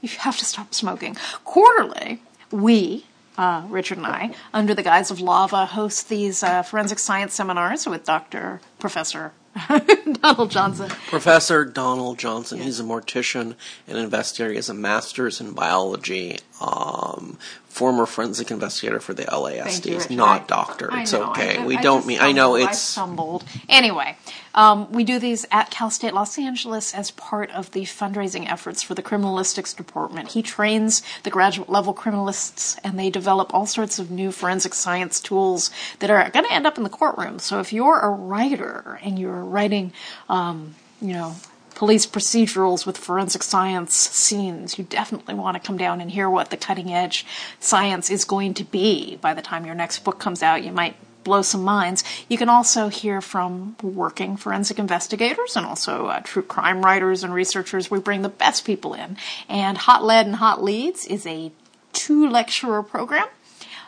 You 0.00 0.08
have 0.20 0.38
to 0.38 0.44
stop 0.44 0.74
smoking. 0.74 1.16
Quarterly, 1.44 2.22
we, 2.50 3.06
uh, 3.38 3.64
Richard 3.68 3.98
and 3.98 4.06
I, 4.06 4.34
under 4.52 4.74
the 4.74 4.82
guise 4.82 5.10
of 5.10 5.20
Lava, 5.20 5.66
host 5.66 6.08
these 6.08 6.42
uh, 6.42 6.62
forensic 6.62 6.98
science 6.98 7.34
seminars 7.34 7.86
with 7.86 8.04
Dr. 8.04 8.60
Professor 8.78 9.32
Donald 10.20 10.50
Johnson. 10.50 10.90
Professor 11.08 11.64
Donald 11.64 12.18
Johnson. 12.18 12.60
He's 12.60 12.80
a 12.80 12.84
mortician 12.84 13.54
and 13.86 13.98
investigator. 13.98 14.50
He 14.50 14.56
has 14.56 14.68
a 14.68 14.74
master's 14.74 15.40
in 15.40 15.52
biology. 15.52 16.38
Um, 16.60 17.38
former 17.76 18.06
forensic 18.06 18.50
investigator 18.50 18.98
for 19.00 19.12
the 19.12 19.24
LASD. 19.24 19.84
You, 19.90 19.98
Richard. 19.98 20.16
not 20.16 20.42
I- 20.42 20.46
doctor. 20.46 20.88
I 20.90 21.02
It's 21.02 21.12
know. 21.12 21.30
okay. 21.30 21.58
I- 21.58 21.66
we 21.66 21.76
don't 21.76 22.06
mean. 22.06 22.18
I 22.20 22.32
know 22.32 22.54
it's. 22.56 22.78
stumbled. 22.78 23.44
Anyway, 23.68 24.16
um, 24.54 24.90
we 24.90 25.04
do 25.04 25.18
these 25.18 25.44
at 25.52 25.70
Cal 25.70 25.90
State 25.90 26.14
Los 26.14 26.38
Angeles 26.38 26.94
as 26.94 27.10
part 27.10 27.50
of 27.50 27.70
the 27.72 27.82
fundraising 27.82 28.50
efforts 28.50 28.82
for 28.82 28.94
the 28.94 29.02
criminalistics 29.02 29.76
department. 29.76 30.30
He 30.30 30.40
trains 30.42 31.02
the 31.22 31.30
graduate 31.30 31.68
level 31.68 31.92
criminalists, 31.92 32.78
and 32.82 32.98
they 32.98 33.10
develop 33.10 33.52
all 33.52 33.66
sorts 33.66 33.98
of 33.98 34.10
new 34.10 34.32
forensic 34.32 34.72
science 34.72 35.20
tools 35.20 35.70
that 35.98 36.08
are 36.10 36.30
going 36.30 36.46
to 36.46 36.52
end 36.52 36.66
up 36.66 36.78
in 36.78 36.82
the 36.84 36.88
courtroom. 36.88 37.38
So 37.38 37.60
if 37.60 37.74
you're 37.74 38.00
a 38.00 38.08
writer 38.08 38.98
and 39.02 39.18
you're 39.18 39.44
writing, 39.44 39.92
um, 40.30 40.74
you 41.02 41.12
know. 41.12 41.36
Police 41.76 42.06
procedurals 42.06 42.86
with 42.86 42.96
forensic 42.96 43.42
science 43.42 43.94
scenes. 43.94 44.78
You 44.78 44.84
definitely 44.84 45.34
want 45.34 45.56
to 45.56 45.66
come 45.66 45.76
down 45.76 46.00
and 46.00 46.10
hear 46.10 46.28
what 46.28 46.48
the 46.48 46.56
cutting 46.56 46.90
edge 46.90 47.26
science 47.60 48.08
is 48.10 48.24
going 48.24 48.54
to 48.54 48.64
be 48.64 49.16
by 49.16 49.34
the 49.34 49.42
time 49.42 49.66
your 49.66 49.74
next 49.74 49.98
book 49.98 50.18
comes 50.18 50.42
out. 50.42 50.64
You 50.64 50.72
might 50.72 50.96
blow 51.22 51.42
some 51.42 51.62
minds. 51.62 52.02
You 52.30 52.38
can 52.38 52.48
also 52.48 52.88
hear 52.88 53.20
from 53.20 53.76
working 53.82 54.38
forensic 54.38 54.78
investigators 54.78 55.54
and 55.54 55.66
also 55.66 56.06
uh, 56.06 56.20
true 56.20 56.42
crime 56.42 56.82
writers 56.82 57.22
and 57.22 57.34
researchers. 57.34 57.90
We 57.90 57.98
bring 57.98 58.22
the 58.22 58.30
best 58.30 58.64
people 58.64 58.94
in. 58.94 59.18
And 59.46 59.76
Hot 59.76 60.02
Lead 60.02 60.24
and 60.24 60.36
Hot 60.36 60.64
Leads 60.64 61.06
is 61.06 61.26
a 61.26 61.52
two 61.92 62.26
lecturer 62.26 62.82
program 62.82 63.28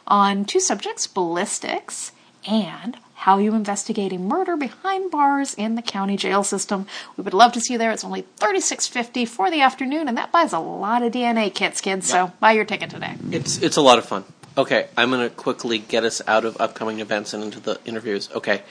on 0.07 0.45
two 0.45 0.61
subjects 0.61 1.07
ballistics 1.07 2.13
and 2.47 2.99
how 3.19 3.39
you 3.39 3.55
investigate 3.55 4.13
a 4.13 4.19
murder 4.19 4.57
behind 4.57 5.11
bars 5.11 5.53
in 5.55 5.75
the 5.75 5.83
county 5.83 6.17
jail 6.17 6.45
system. 6.45 6.87
We 7.17 7.25
would 7.25 7.35
love 7.35 7.53
to 7.53 7.61
see 7.61 7.75
you 7.75 7.79
there. 7.79 7.91
It's 7.91 8.05
only 8.05 8.23
thirty-six 8.37 8.87
fifty 8.87 9.25
for 9.25 9.51
the 9.51 9.61
afternoon, 9.61 10.07
and 10.07 10.17
that 10.17 10.31
buys 10.31 10.53
a 10.53 10.61
lot 10.61 11.03
of 11.03 11.13
DNA 11.13 11.53
kits, 11.53 11.81
kids. 11.81 12.09
So 12.09 12.33
buy 12.39 12.53
your 12.53 12.65
ticket 12.65 12.91
today. 12.91 13.17
It's 13.33 13.59
it's 13.59 13.77
a 13.77 13.83
lot 13.83 13.99
of 13.99 14.07
fun. 14.07 14.25
Okay, 14.57 14.89
I'm 14.97 15.11
going 15.11 15.29
to 15.29 15.35
quickly 15.35 15.79
get 15.79 16.05
us 16.05 16.23
out 16.27 16.45
of 16.45 16.61
upcoming 16.61 17.01
events 17.01 17.35
and 17.35 17.43
into 17.45 17.61
the 17.61 17.79
interviews. 17.85 18.29
Okay. 18.35 18.63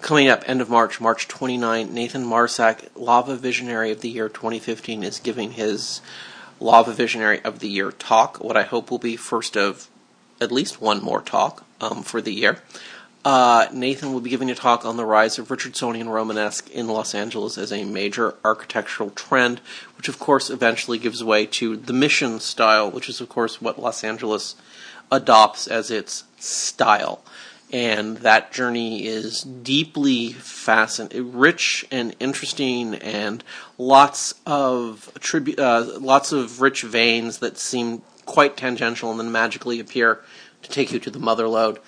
Coming 0.00 0.28
up, 0.28 0.48
end 0.48 0.60
of 0.60 0.68
March, 0.68 1.00
March 1.00 1.26
29, 1.26 1.92
Nathan 1.92 2.24
Marsak, 2.24 2.88
Lava 2.94 3.34
Visionary 3.34 3.90
of 3.90 4.00
the 4.00 4.08
Year 4.08 4.28
2015, 4.28 5.02
is 5.02 5.18
giving 5.18 5.52
his 5.52 6.00
Lava 6.60 6.92
Visionary 6.92 7.40
of 7.42 7.58
the 7.58 7.68
Year 7.68 7.90
talk. 7.90 8.38
What 8.42 8.56
I 8.56 8.62
hope 8.62 8.90
will 8.90 8.98
be 8.98 9.16
first 9.16 9.56
of 9.56 9.88
at 10.40 10.52
least 10.52 10.80
one 10.80 11.02
more 11.02 11.20
talk 11.20 11.64
um, 11.80 12.02
for 12.02 12.20
the 12.20 12.32
year. 12.32 12.58
Uh, 13.24 13.68
Nathan 13.72 14.12
will 14.12 14.20
be 14.20 14.30
giving 14.30 14.50
a 14.50 14.54
talk 14.54 14.84
on 14.84 14.96
the 14.96 15.04
rise 15.04 15.38
of 15.38 15.48
Richardsonian 15.48 16.08
Romanesque 16.08 16.68
in 16.70 16.88
Los 16.88 17.14
Angeles 17.14 17.56
as 17.56 17.72
a 17.72 17.84
major 17.84 18.34
architectural 18.44 19.10
trend, 19.10 19.60
which 19.96 20.08
of 20.08 20.18
course 20.18 20.50
eventually 20.50 20.98
gives 20.98 21.22
way 21.22 21.46
to 21.46 21.76
the 21.76 21.92
Mission 21.92 22.40
style, 22.40 22.90
which 22.90 23.08
is 23.08 23.20
of 23.20 23.28
course 23.28 23.62
what 23.62 23.80
Los 23.80 24.02
Angeles 24.02 24.56
adopts 25.12 25.68
as 25.68 25.90
its 25.90 26.24
style. 26.38 27.22
And 27.70 28.18
that 28.18 28.52
journey 28.52 29.06
is 29.06 29.42
deeply 29.42 30.32
fascinating, 30.32 31.32
rich 31.32 31.86
and 31.92 32.16
interesting, 32.18 32.96
and 32.96 33.42
lots 33.78 34.34
of 34.44 35.12
tribu- 35.20 35.56
uh, 35.56 35.96
lots 36.00 36.32
of 36.32 36.60
rich 36.60 36.82
veins 36.82 37.38
that 37.38 37.56
seem 37.56 38.02
quite 38.26 38.56
tangential 38.56 39.10
and 39.10 39.20
then 39.20 39.30
magically 39.30 39.78
appear 39.78 40.20
to 40.62 40.70
take 40.70 40.92
you 40.92 40.98
to 40.98 41.10
the 41.10 41.18
mother 41.18 41.48
lode 41.48 41.78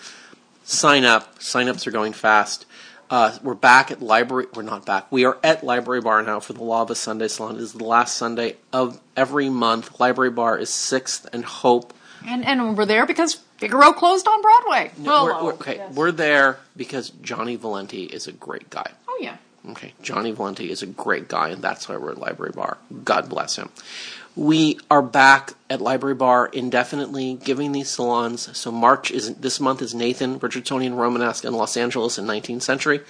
sign 0.64 1.04
up. 1.04 1.40
Sign-ups 1.42 1.86
are 1.86 1.90
going 1.90 2.12
fast. 2.12 2.66
Uh, 3.10 3.36
we're 3.42 3.54
back 3.54 3.90
at 3.90 4.02
library. 4.02 4.46
We're 4.54 4.62
not 4.62 4.86
back. 4.86 5.12
We 5.12 5.24
are 5.24 5.38
at 5.44 5.62
Library 5.62 6.00
Bar 6.00 6.22
now 6.22 6.40
for 6.40 6.54
the 6.54 6.64
law 6.64 6.78
Lava 6.78 6.94
Sunday 6.94 7.28
Salon. 7.28 7.56
It 7.56 7.60
is 7.60 7.74
the 7.74 7.84
last 7.84 8.16
Sunday 8.16 8.56
of 8.72 9.00
every 9.16 9.48
month. 9.50 10.00
Library 10.00 10.30
Bar 10.30 10.58
is 10.58 10.70
Sixth 10.70 11.28
and 11.32 11.44
Hope. 11.44 11.92
And 12.26 12.44
and 12.44 12.76
we're 12.76 12.86
there 12.86 13.06
because 13.06 13.34
Figaro 13.58 13.92
closed 13.92 14.26
on 14.26 14.40
Broadway. 14.40 14.90
No, 14.96 15.24
we're, 15.24 15.44
we're, 15.44 15.52
okay, 15.52 15.86
we're 15.92 16.12
there 16.12 16.58
because 16.76 17.10
Johnny 17.10 17.56
Valenti 17.56 18.04
is 18.04 18.26
a 18.26 18.32
great 18.32 18.70
guy. 18.70 18.90
Oh 19.06 19.18
yeah. 19.20 19.36
Okay, 19.70 19.92
Johnny 20.02 20.32
Valenti 20.32 20.70
is 20.70 20.82
a 20.82 20.86
great 20.86 21.28
guy, 21.28 21.50
and 21.50 21.62
that's 21.62 21.88
why 21.88 21.96
we're 21.96 22.12
at 22.12 22.18
Library 22.18 22.52
Bar. 22.54 22.78
God 23.04 23.28
bless 23.28 23.56
him. 23.56 23.70
We 24.36 24.80
are 24.90 25.02
back 25.02 25.52
at 25.70 25.80
Library 25.80 26.16
Bar 26.16 26.46
indefinitely, 26.46 27.38
giving 27.44 27.70
these 27.70 27.88
salons. 27.88 28.56
So 28.56 28.72
March 28.72 29.12
is 29.12 29.36
this 29.36 29.60
month 29.60 29.80
is 29.80 29.94
Nathan 29.94 30.40
Richardsonian 30.40 30.96
Romanesque 30.96 31.44
in 31.44 31.54
Los 31.54 31.76
Angeles 31.76 32.18
in 32.18 32.26
19th 32.26 32.62
century. 32.62 33.00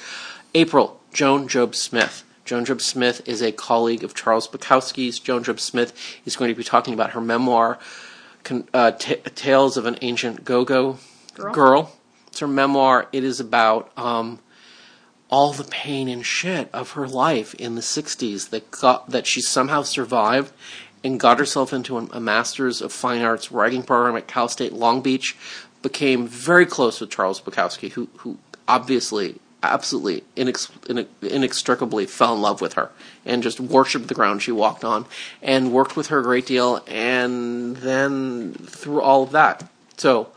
April, 0.55 1.01
Joan 1.14 1.49
Jobe 1.49 1.75
Smith. 1.75 2.25
Joan 2.45 2.66
Jobe 2.66 2.83
Smith 2.83 3.27
is 3.27 3.41
a 3.41 3.53
colleague 3.53 4.05
of 4.05 4.14
Charles 4.14 4.47
Bukowski's. 4.47 5.18
Joan 5.18 5.43
Jobe 5.43 5.61
Smith 5.61 5.95
is 6.27 6.37
going 6.37 6.51
to 6.51 6.55
be 6.55 6.62
talking 6.62 6.93
about 6.93 7.12
her 7.12 7.22
memoir, 7.22 7.79
uh, 8.75 8.91
t- 8.91 9.16
Tales 9.16 9.79
of 9.79 9.87
an 9.87 9.97
Ancient 10.03 10.45
Go-Go 10.45 10.99
Girl. 11.35 11.55
Girl. 11.55 11.93
It's 12.27 12.41
her 12.41 12.47
memoir. 12.47 13.09
It 13.12 13.25
is 13.25 13.41
about 13.41 13.91
um, 13.97 14.41
all 15.31 15.53
the 15.53 15.64
pain 15.64 16.09
and 16.09 16.25
shit 16.25 16.68
of 16.72 16.93
her 16.93 17.09
life 17.09 17.55
in 17.55 17.75
the 17.77 17.81
60s 17.81 18.51
that 18.51 18.70
got, 18.70 19.11
that 19.11 19.27
she 19.27 19.41
somehow 19.41 19.83
survived 19.83 20.53
and 21.05 21.21
got 21.21 21.39
herself 21.39 21.73
into 21.73 21.99
a 21.99 22.19
Master's 22.19 22.81
of 22.81 22.91
Fine 22.91 23.23
Arts 23.23 23.53
writing 23.53 23.83
program 23.83 24.17
at 24.17 24.27
Cal 24.27 24.49
State 24.49 24.73
Long 24.73 25.03
Beach. 25.03 25.37
Became 25.83 26.27
very 26.27 26.65
close 26.65 26.99
with 26.99 27.11
Charles 27.11 27.43
Bukowski, 27.43 27.93
who 27.93 28.09
who 28.19 28.39
obviously, 28.67 29.39
absolutely, 29.63 30.25
inex- 30.35 31.07
inextricably 31.21 32.07
fell 32.07 32.35
in 32.35 32.41
love 32.41 32.63
with 32.63 32.73
her 32.73 32.91
and 33.27 33.43
just 33.43 33.61
worshipped 33.61 34.09
the 34.09 34.15
ground 34.15 34.43
she 34.43 34.51
walked 34.51 34.83
on, 34.83 35.05
and 35.43 35.73
worked 35.73 35.95
with 35.95 36.07
her 36.07 36.21
a 36.21 36.23
great 36.23 36.47
deal. 36.47 36.83
And 36.87 37.77
then 37.77 38.55
through 38.55 39.03
all 39.03 39.25
of 39.25 39.33
that, 39.33 39.69
so 39.99 40.29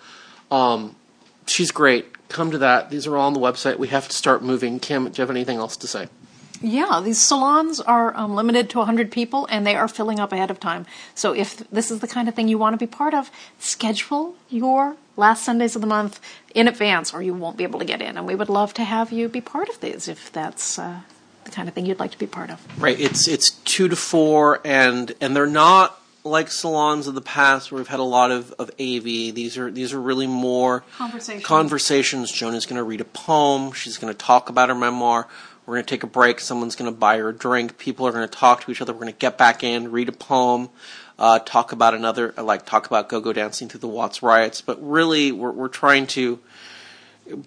um, 0.51 0.97
she's 1.45 1.71
great. 1.71 2.27
Come 2.27 2.51
to 2.51 2.57
that. 2.57 2.89
These 2.89 3.07
are 3.07 3.15
all 3.15 3.27
on 3.27 3.33
the 3.33 3.39
website. 3.39 3.79
We 3.79 3.87
have 3.87 4.09
to 4.09 4.13
start 4.13 4.43
moving. 4.43 4.81
Kim, 4.81 5.05
do 5.05 5.11
you 5.11 5.21
have 5.21 5.29
anything 5.29 5.59
else 5.59 5.77
to 5.77 5.87
say? 5.87 6.09
Yeah, 6.61 7.01
these 7.03 7.19
salons 7.19 7.79
are 7.79 8.15
um, 8.15 8.35
limited 8.35 8.69
to 8.71 8.79
100 8.79 9.11
people 9.11 9.47
and 9.49 9.65
they 9.65 9.75
are 9.75 9.87
filling 9.87 10.19
up 10.19 10.31
ahead 10.31 10.51
of 10.51 10.59
time. 10.59 10.85
So 11.15 11.33
if 11.33 11.57
this 11.69 11.91
is 11.91 11.99
the 11.99 12.07
kind 12.07 12.27
of 12.27 12.35
thing 12.35 12.47
you 12.47 12.57
want 12.57 12.73
to 12.73 12.77
be 12.77 12.89
part 12.89 13.13
of, 13.13 13.29
schedule 13.59 14.35
your 14.49 14.97
last 15.15 15.43
Sundays 15.43 15.75
of 15.75 15.81
the 15.81 15.87
month 15.87 16.19
in 16.55 16.67
advance 16.67 17.13
or 17.13 17.21
you 17.21 17.33
won't 17.33 17.57
be 17.57 17.63
able 17.63 17.79
to 17.79 17.85
get 17.85 18.01
in. 18.01 18.17
And 18.17 18.25
we 18.25 18.35
would 18.35 18.49
love 18.49 18.73
to 18.75 18.83
have 18.83 19.11
you 19.11 19.27
be 19.29 19.41
part 19.41 19.69
of 19.69 19.79
these 19.81 20.07
if 20.07 20.31
that's 20.31 20.79
uh, 20.79 21.01
the 21.43 21.51
kind 21.51 21.67
of 21.67 21.73
thing 21.73 21.85
you'd 21.85 21.99
like 21.99 22.11
to 22.11 22.19
be 22.19 22.27
part 22.27 22.49
of. 22.49 22.65
Right. 22.81 22.99
It's 22.99 23.27
it's 23.27 23.51
2 23.51 23.89
to 23.89 23.95
4 23.95 24.61
and 24.65 25.13
and 25.21 25.35
they're 25.35 25.47
not 25.47 26.01
like 26.27 26.51
salons 26.51 27.07
of 27.07 27.15
the 27.15 27.21
past 27.21 27.71
where 27.71 27.79
we've 27.79 27.87
had 27.87 27.99
a 27.99 28.03
lot 28.03 28.31
of, 28.31 28.51
of 28.59 28.69
AV. 28.71 29.03
These 29.03 29.57
are 29.57 29.71
these 29.71 29.93
are 29.93 30.01
really 30.01 30.27
more 30.27 30.83
conversations. 30.97 31.45
conversations. 31.45 32.31
Joan 32.31 32.53
is 32.53 32.65
going 32.65 32.77
to 32.77 32.83
read 32.83 33.01
a 33.01 33.05
poem. 33.05 33.71
She's 33.71 33.97
going 33.97 34.13
to 34.13 34.17
talk 34.17 34.49
about 34.49 34.69
her 34.69 34.75
memoir. 34.75 35.27
We're 35.67 35.75
going 35.75 35.85
to 35.85 35.89
take 35.89 36.03
a 36.03 36.07
break. 36.07 36.39
Someone's 36.39 36.77
going 36.77 36.89
to 36.89 36.97
buy 36.97 37.17
her 37.17 37.29
a 37.29 37.33
drink. 37.33 37.77
People 37.77 38.07
are 38.07 38.13
going 38.13 38.27
to 38.27 38.33
talk 38.33 38.61
to 38.61 38.71
each 38.71 38.81
other. 38.81 38.93
We're 38.93 39.01
going 39.01 39.13
to 39.13 39.19
get 39.19 39.37
back 39.37 39.65
in, 39.65 39.91
read 39.91 40.07
a 40.07 40.13
poem, 40.13 40.69
uh, 41.19 41.39
talk 41.39 41.73
about 41.73 41.93
another, 41.93 42.33
like 42.37 42.65
talk 42.65 42.87
about 42.87 43.09
go-go 43.09 43.33
dancing 43.33 43.67
through 43.67 43.81
the 43.81 43.87
Watts 43.89 44.23
riots. 44.23 44.61
But 44.61 44.77
really, 44.81 45.33
we're 45.33 45.51
we're 45.51 45.67
trying 45.67 46.07
to 46.07 46.39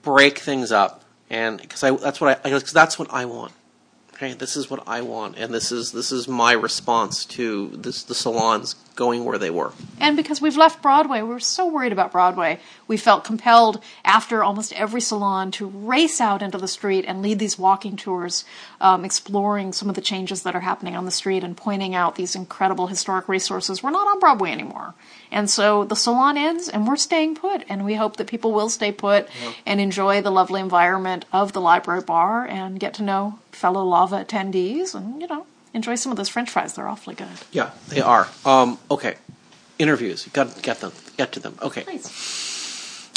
break 0.03 0.39
things 0.39 0.71
up, 0.71 1.03
and 1.31 1.59
because 1.59 1.81
that's 1.81 2.21
what 2.21 2.39
I 2.45 2.51
because 2.51 2.75
that's 2.75 2.99
what 2.99 3.11
I 3.11 3.25
want. 3.25 3.53
Okay, 4.23 4.35
this 4.35 4.55
is 4.55 4.69
what 4.69 4.87
I 4.87 5.01
want, 5.01 5.39
and 5.39 5.55
this 5.55 5.73
is 5.73 5.93
this 5.93 6.13
is 6.13 6.29
my 6.29 6.53
response 6.53 7.25
to 7.25 7.69
this 7.69 8.03
the 8.03 8.15
salons 8.15 8.75
going 8.95 9.25
where 9.25 9.39
they 9.39 9.49
were. 9.49 9.73
And 9.99 10.15
because 10.15 10.43
we've 10.43 10.59
left 10.59 10.83
Broadway, 10.83 11.23
we 11.23 11.31
were 11.31 11.41
so 11.41 11.67
worried 11.67 11.93
about 11.93 12.13
Broadway. 12.13 12.61
We 12.91 12.97
felt 12.97 13.23
compelled 13.23 13.81
after 14.05 14.43
almost 14.43 14.73
every 14.73 15.01
salon 15.01 15.53
to 15.53 15.69
race 15.69 16.21
out 16.21 16.43
into 16.43 16.59
the 16.59 16.67
street 16.67 17.05
and 17.07 17.23
lead 17.23 17.39
these 17.39 17.57
walking 17.57 17.95
tours, 17.95 18.45
um, 18.81 19.05
exploring 19.05 19.73
some 19.73 19.89
of 19.89 19.95
the 19.95 20.01
changes 20.01 20.43
that 20.43 20.57
are 20.57 20.67
happening 20.67 20.97
on 20.97 21.05
the 21.05 21.13
street 21.13 21.45
and 21.45 21.57
pointing 21.57 21.95
out 21.95 22.17
these 22.17 22.35
incredible 22.35 22.89
historic 22.89 23.29
resources. 23.29 23.81
We're 23.81 23.93
not 23.93 24.09
on 24.09 24.19
Broadway 24.19 24.51
anymore. 24.51 24.95
And 25.31 25.49
so 25.49 25.85
the 25.85 25.95
salon 25.95 26.37
ends 26.37 26.69
and 26.69 26.85
we're 26.85 26.97
staying 26.97 27.37
put. 27.37 27.63
And 27.69 27.85
we 27.85 27.95
hope 27.95 28.17
that 28.17 28.27
people 28.27 28.51
will 28.51 28.69
stay 28.69 28.91
put 28.91 29.29
yeah. 29.41 29.53
and 29.65 29.81
enjoy 29.81 30.21
the 30.21 30.33
lovely 30.33 30.61
environment 30.61 31.27
of 31.33 31.53
the 31.53 31.61
library 31.61 32.03
bar 32.03 32.45
and 32.45 32.81
get 32.81 32.95
to 32.95 33.05
know 33.05 33.39
fellow 33.53 33.85
lava 33.85 34.25
attendees 34.25 34.97
and, 34.97 35.23
you 35.23 35.29
know, 35.29 35.47
enjoy 35.73 35.95
some 35.95 36.11
of 36.11 36.19
those 36.19 36.29
French 36.29 36.51
fries. 36.51 36.75
They're 36.75 36.89
awfully 36.89 37.15
good. 37.15 37.29
Yeah, 37.53 37.71
they 37.87 38.01
are. 38.01 38.27
Um, 38.45 38.81
okay, 38.91 39.15
interviews. 39.79 40.27
Got 40.33 40.57
to 40.57 40.61
get 40.61 40.81
them. 40.81 40.91
Get 41.17 41.31
to 41.35 41.39
them. 41.39 41.57
Okay. 41.63 41.83
Please. 41.83 42.50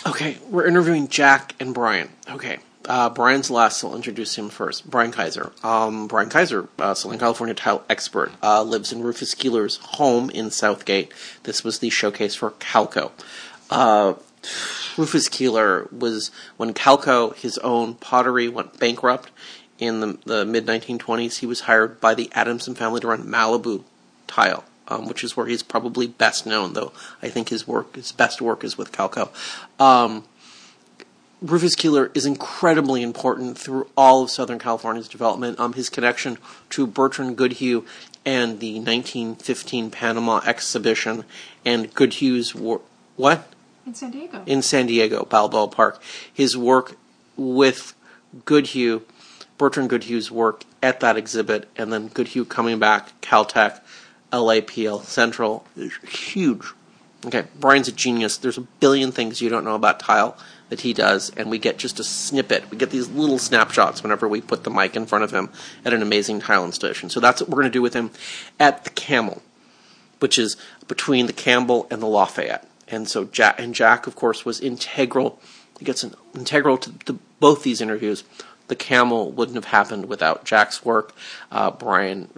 Okay, 0.06 0.38
we're 0.49 0.68
interviewing 0.68 1.08
Jack 1.08 1.56
and 1.60 1.74
Brian. 1.74 2.10
Okay. 2.30 2.60
Uh, 2.86 3.10
Brian's 3.10 3.49
last, 3.49 3.80
so 3.80 3.89
I'll 3.89 3.95
introduce 3.95 4.38
him 4.38 4.49
first. 4.49 4.89
Brian 4.89 5.12
Kaiser. 5.12 5.54
Um, 5.64 6.08
Brian 6.08 6.30
Kaiser, 6.30 6.68
uh, 6.78 6.93
Southern 6.93 7.20
California 7.20 7.56
tile 7.56 7.84
expert, 7.89 8.32
uh, 8.41 8.62
lives 8.64 8.91
in 8.91 9.01
Rufus 9.01 9.34
Keeler's 9.34 9.78
home 9.78 10.30
in 10.30 10.51
Southgate. 10.51 11.14
This 11.43 11.64
was 11.64 11.80
the 11.80 11.89
showcase 11.89 12.36
for 12.36 12.51
Calco. 12.51 13.12
Uh, 13.70 14.16
Rufus 14.97 15.30
Keeler 15.30 15.88
was, 15.97 16.32
when 16.58 16.74
Calco, 16.74 17.34
his 17.38 17.58
own 17.60 17.95
pottery, 17.95 18.49
went 18.49 18.78
bankrupt, 18.80 19.32
in 19.80 19.99
the, 20.01 20.18
the 20.26 20.45
mid 20.45 20.66
1920s, 20.66 21.39
he 21.39 21.45
was 21.45 21.62
hired 21.62 21.99
by 21.99 22.14
the 22.14 22.30
Adamson 22.34 22.76
family 22.76 22.99
to 23.01 23.08
run 23.08 23.24
Malibu 23.24 23.84
Tile, 24.28 24.64
um, 24.93 25.07
which 25.07 25.23
is 25.23 25.35
where 25.35 25.47
he's 25.47 25.63
probably 25.63 26.07
best 26.07 26.45
known. 26.45 26.73
Though 26.73 26.91
I 27.21 27.29
think 27.29 27.49
his 27.49 27.67
work, 27.67 27.95
his 27.95 28.11
best 28.11 28.41
work, 28.41 28.63
is 28.63 28.77
with 28.77 28.91
Calco. 28.91 29.29
Um, 29.79 30.25
Rufus 31.41 31.75
Keeler 31.75 32.09
is 32.13 32.25
incredibly 32.25 33.01
important 33.01 33.57
through 33.57 33.87
all 33.97 34.23
of 34.23 34.29
Southern 34.31 34.59
California's 34.59 35.09
development. 35.09 35.59
Um, 35.59 35.73
his 35.73 35.89
connection 35.89 36.37
to 36.69 36.87
Bertrand 36.87 37.37
Goodhue 37.37 37.85
and 38.25 38.59
the 38.59 38.75
1915 38.75 39.91
Panama 39.91 40.41
exhibition 40.45 41.25
and 41.65 41.93
Goodhue's 41.93 42.55
work. 42.55 42.81
What? 43.17 43.49
In 43.85 43.93
San 43.93 44.11
Diego. 44.11 44.43
In 44.45 44.61
San 44.61 44.85
Diego, 44.87 45.25
Balboa 45.25 45.67
Park. 45.67 46.01
His 46.33 46.55
work 46.55 46.95
with 47.35 47.93
Goodhue 48.45 49.01
Bertrand 49.57 49.89
Goodhue's 49.89 50.31
work 50.31 50.63
at 50.81 50.99
that 50.99 51.15
exhibit, 51.15 51.69
and 51.77 51.93
then 51.93 52.07
Goodhue 52.07 52.45
coming 52.45 52.79
back, 52.79 53.19
Caltech, 53.21 53.79
LAPL 54.34 55.03
Central, 55.03 55.65
is 55.77 55.93
huge. 56.07 56.65
Okay, 57.25 57.45
Brian's 57.57 57.88
a 57.88 57.91
genius. 57.91 58.38
There's 58.38 58.57
a 58.57 58.61
billion 58.61 59.11
things 59.11 59.41
you 59.41 59.49
don't 59.49 59.63
know 59.63 59.75
about 59.75 59.99
tile 59.99 60.38
that 60.69 60.81
he 60.81 60.93
does, 60.93 61.31
and 61.38 61.49
we 61.49 61.57
get 61.59 61.77
just 61.77 61.99
a 61.99 62.03
snippet. 62.03 62.69
We 62.69 62.77
get 62.77 62.89
these 62.89 63.07
little 63.07 63.38
snapshots 63.38 64.03
whenever 64.03 64.27
we 64.27 64.41
put 64.41 64.63
the 64.63 64.69
mic 64.69 64.95
in 64.95 65.05
front 65.05 65.23
of 65.23 65.31
him 65.31 65.49
at 65.86 65.93
an 65.93 66.01
amazing 66.01 66.41
tile 66.41 66.69
station. 66.71 67.09
So 67.09 67.19
that's 67.19 67.41
what 67.41 67.49
we're 67.49 67.61
going 67.61 67.71
to 67.71 67.77
do 67.77 67.81
with 67.81 67.93
him 67.93 68.11
at 68.59 68.84
the 68.84 68.89
Camel, 68.89 69.41
which 70.19 70.38
is 70.38 70.57
between 70.88 71.27
the 71.27 71.34
Campbell 71.34 71.88
and 71.89 72.01
the 72.01 72.07
Lafayette. 72.07 72.67
And 72.88 73.07
so 73.07 73.25
Jack 73.25 73.59
and 73.59 73.73
Jack, 73.73 74.07
of 74.07 74.15
course, 74.15 74.45
was 74.45 74.59
integral. 74.59 75.39
He 75.79 75.86
gets 75.86 76.03
an, 76.03 76.15
integral 76.36 76.77
to, 76.79 77.19
both 77.39 77.63
these 77.63 77.81
interviews. 77.81 78.23
The 78.67 78.75
Camel 78.75 79.31
wouldn't 79.31 79.55
have 79.55 79.65
happened 79.65 80.07
without 80.07 80.45
Jack's 80.45 80.84
work. 80.84 81.13
Uh, 81.51 81.71
Brian, 81.71 82.29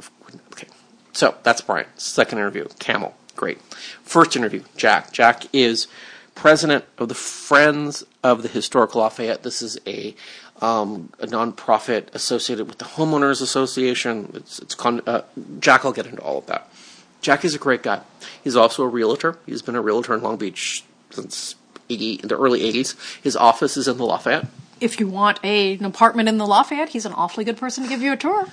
so 1.16 1.34
that's 1.44 1.62
Brian. 1.62 1.88
Second 1.96 2.40
interview, 2.40 2.68
Camel, 2.78 3.16
great. 3.38 3.62
First 4.04 4.36
interview, 4.36 4.64
Jack. 4.76 5.14
Jack 5.14 5.46
is 5.54 5.88
president 6.36 6.84
of 6.98 7.08
the 7.08 7.16
Friends 7.16 8.04
of 8.22 8.42
the 8.42 8.50
Historical 8.50 9.00
Lafayette. 9.00 9.44
This 9.44 9.62
is 9.62 9.80
a 9.88 10.14
um, 10.62 11.12
a 11.20 11.26
nonprofit 11.26 12.14
associated 12.14 12.68
with 12.68 12.80
the 12.80 12.86
Homeowners 12.86 13.42
Association. 13.42 14.32
It's, 14.34 14.60
it's 14.60 14.76
con- 14.76 15.02
uh, 15.08 15.22
Jack 15.60 15.84
will 15.84 15.92
get 15.94 16.06
into 16.06 16.22
all 16.22 16.38
of 16.38 16.48
that. 16.48 16.70
Jack 17.22 17.44
is 17.44 17.56
a 17.56 17.60
great 17.60 17.82
guy. 17.82 18.02
He's 18.44 18.56
also 18.56 18.84
a 18.84 18.88
realtor. 18.88 19.38
He's 19.46 19.62
been 19.62 19.76
a 19.76 19.82
realtor 19.82 20.14
in 20.14 20.22
Long 20.22 20.38
Beach 20.38 20.84
since 21.12 21.56
80, 21.90 22.18
the 22.18 22.38
early 22.38 22.60
80s. 22.60 22.96
His 23.22 23.36
office 23.36 23.78
is 23.78 23.88
in 23.88 23.98
the 23.98 24.06
Lafayette. 24.06 24.48
If 24.86 25.00
you 25.00 25.08
want 25.08 25.40
a, 25.44 25.74
an 25.74 25.86
apartment 25.86 26.30
in 26.30 26.38
the 26.38 26.46
Lafayette, 26.46 26.90
he's 26.90 27.08
an 27.08 27.14
awfully 27.14 27.44
good 27.44 27.58
person 27.58 27.84
to 27.84 27.90
give 27.90 28.04
you 28.04 28.14
a 28.14 28.18
tour. 28.18 28.48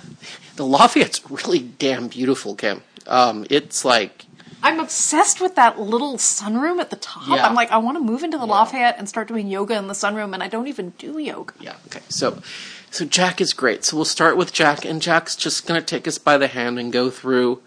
The 0.56 0.64
Lafayette's 0.64 1.30
really 1.30 1.58
damn 1.58 2.08
beautiful, 2.08 2.54
Kim. 2.54 2.82
Um, 3.06 3.46
it's 3.50 3.84
like 3.84 4.24
I'm 4.62 4.80
obsessed 4.80 5.42
with 5.42 5.56
that 5.56 5.78
little 5.78 6.16
sunroom 6.16 6.80
at 6.80 6.88
the 6.88 6.96
top. 6.96 7.28
Yeah. 7.28 7.46
I'm 7.46 7.54
like, 7.54 7.70
I 7.70 7.76
want 7.76 7.98
to 7.98 8.02
move 8.02 8.22
into 8.22 8.38
the 8.38 8.46
Lafayette 8.46 8.96
and 8.96 9.06
start 9.08 9.28
doing 9.28 9.48
yoga 9.48 9.76
in 9.76 9.88
the 9.88 9.94
sunroom, 9.94 10.32
and 10.32 10.42
I 10.42 10.48
don't 10.48 10.68
even 10.68 10.90
do 10.98 11.18
yoga. 11.18 11.52
Yeah. 11.60 11.74
Okay. 11.86 12.00
So, 12.08 12.40
so 12.90 13.04
Jack 13.04 13.40
is 13.40 13.52
great. 13.52 13.84
So 13.84 13.96
we'll 13.96 14.04
start 14.04 14.36
with 14.38 14.54
Jack, 14.54 14.86
and 14.86 15.02
Jack's 15.02 15.36
just 15.36 15.66
going 15.66 15.80
to 15.80 15.84
take 15.84 16.08
us 16.08 16.16
by 16.16 16.38
the 16.38 16.46
hand 16.46 16.78
and 16.78 16.92
go 16.92 17.10
through 17.10 17.60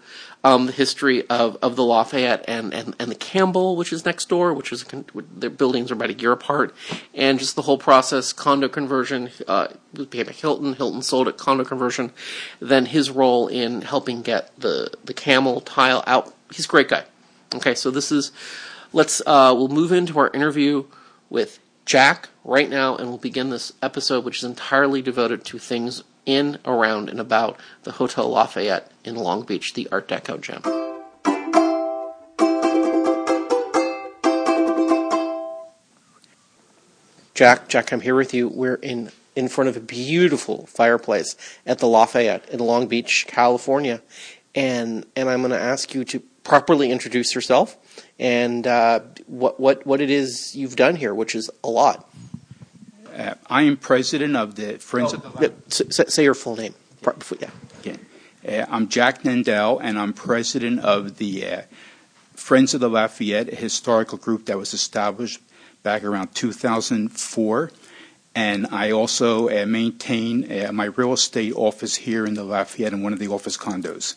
um, 0.44 0.66
the 0.66 0.72
history 0.72 1.28
of, 1.28 1.56
of 1.60 1.76
the 1.76 1.82
Lafayette 1.82 2.44
and, 2.46 2.72
and, 2.72 2.94
and 2.98 3.10
the 3.10 3.16
Campbell, 3.16 3.76
which 3.76 3.92
is 3.92 4.04
next 4.04 4.28
door, 4.28 4.54
which 4.54 4.72
is 4.72 4.84
their 5.34 5.50
buildings 5.50 5.90
are 5.90 5.94
about 5.94 6.10
a 6.10 6.14
year 6.14 6.32
apart, 6.32 6.74
and 7.14 7.38
just 7.38 7.56
the 7.56 7.62
whole 7.62 7.78
process, 7.78 8.32
condo 8.32 8.68
conversion. 8.68 9.30
Uh, 9.48 9.68
became 9.92 10.28
a 10.28 10.32
Hilton. 10.32 10.74
Hilton 10.74 11.02
sold 11.02 11.26
it, 11.26 11.36
condo 11.36 11.64
conversion. 11.64 12.12
Then 12.60 12.86
his 12.86 13.10
role 13.10 13.48
in 13.48 13.82
helping 13.82 14.22
get 14.22 14.58
the 14.58 14.92
the 15.04 15.14
Camel 15.14 15.60
tile 15.60 16.04
out. 16.06 16.32
He's 16.52 16.66
a 16.66 16.68
great 16.68 16.88
guy. 16.88 17.04
Okay, 17.54 17.74
so 17.74 17.90
this 17.90 18.12
is 18.12 18.30
let's 18.92 19.20
uh, 19.26 19.52
we'll 19.56 19.68
move 19.68 19.90
into 19.90 20.18
our 20.18 20.30
interview 20.30 20.84
with 21.28 21.58
Jack 21.84 22.28
right 22.44 22.68
now, 22.68 22.96
and 22.96 23.08
we'll 23.08 23.18
begin 23.18 23.50
this 23.50 23.72
episode, 23.82 24.24
which 24.24 24.38
is 24.38 24.44
entirely 24.44 25.02
devoted 25.02 25.44
to 25.46 25.58
things 25.58 26.02
in, 26.24 26.58
around, 26.64 27.08
and 27.08 27.20
about 27.20 27.58
the 27.84 27.92
Hotel 27.92 28.28
Lafayette 28.28 28.90
in 29.06 29.14
Long 29.14 29.42
Beach, 29.42 29.74
the 29.74 29.88
Art 29.90 30.08
Deco 30.08 30.40
gem. 30.40 30.62
Jack, 37.34 37.68
Jack, 37.68 37.92
I'm 37.92 38.00
here 38.00 38.14
with 38.14 38.32
you. 38.32 38.48
We're 38.48 38.76
in 38.76 39.10
in 39.34 39.48
front 39.48 39.68
of 39.68 39.76
a 39.76 39.80
beautiful 39.80 40.64
fireplace 40.66 41.36
at 41.66 41.78
the 41.78 41.86
Lafayette 41.86 42.48
in 42.48 42.60
Long 42.60 42.86
Beach, 42.86 43.26
California, 43.28 44.00
and 44.54 45.04
and 45.14 45.28
I'm 45.28 45.40
going 45.40 45.50
to 45.50 45.60
ask 45.60 45.94
you 45.94 46.04
to 46.06 46.20
properly 46.44 46.90
introduce 46.90 47.34
yourself 47.34 47.76
and 48.18 48.66
uh, 48.66 49.00
what 49.26 49.60
what 49.60 49.86
what 49.86 50.00
it 50.00 50.10
is 50.10 50.56
you've 50.56 50.76
done 50.76 50.96
here, 50.96 51.14
which 51.14 51.34
is 51.34 51.50
a 51.62 51.68
lot. 51.68 52.08
Uh, 53.14 53.34
I 53.48 53.62
am 53.62 53.76
president 53.76 54.36
of 54.36 54.54
the 54.54 54.78
Friends 54.78 55.12
of 55.12 55.22
the 55.22 55.42
Yeah, 55.42 55.48
s- 55.68 56.00
s- 56.00 56.14
say 56.14 56.24
your 56.24 56.34
full 56.34 56.56
name. 56.56 56.74
Pro- 57.02 57.14
before- 57.14 57.38
Yeah. 57.40 57.50
Uh, 58.46 58.64
I'm 58.70 58.88
Jack 58.88 59.24
Nendel, 59.24 59.80
and 59.82 59.98
I'm 59.98 60.12
president 60.12 60.80
of 60.80 61.16
the 61.16 61.46
uh, 61.46 61.62
Friends 62.34 62.74
of 62.74 62.80
the 62.80 62.88
Lafayette, 62.88 63.48
historical 63.54 64.18
group 64.18 64.46
that 64.46 64.56
was 64.56 64.72
established 64.72 65.40
back 65.82 66.04
around 66.04 66.34
2004. 66.34 67.70
And 68.36 68.66
I 68.70 68.92
also 68.92 69.48
uh, 69.48 69.66
maintain 69.66 70.52
uh, 70.52 70.70
my 70.70 70.84
real 70.84 71.14
estate 71.14 71.54
office 71.56 71.96
here 71.96 72.24
in 72.24 72.34
the 72.34 72.44
Lafayette 72.44 72.92
in 72.92 73.02
one 73.02 73.12
of 73.12 73.18
the 73.18 73.28
office 73.28 73.56
condos. 73.56 74.14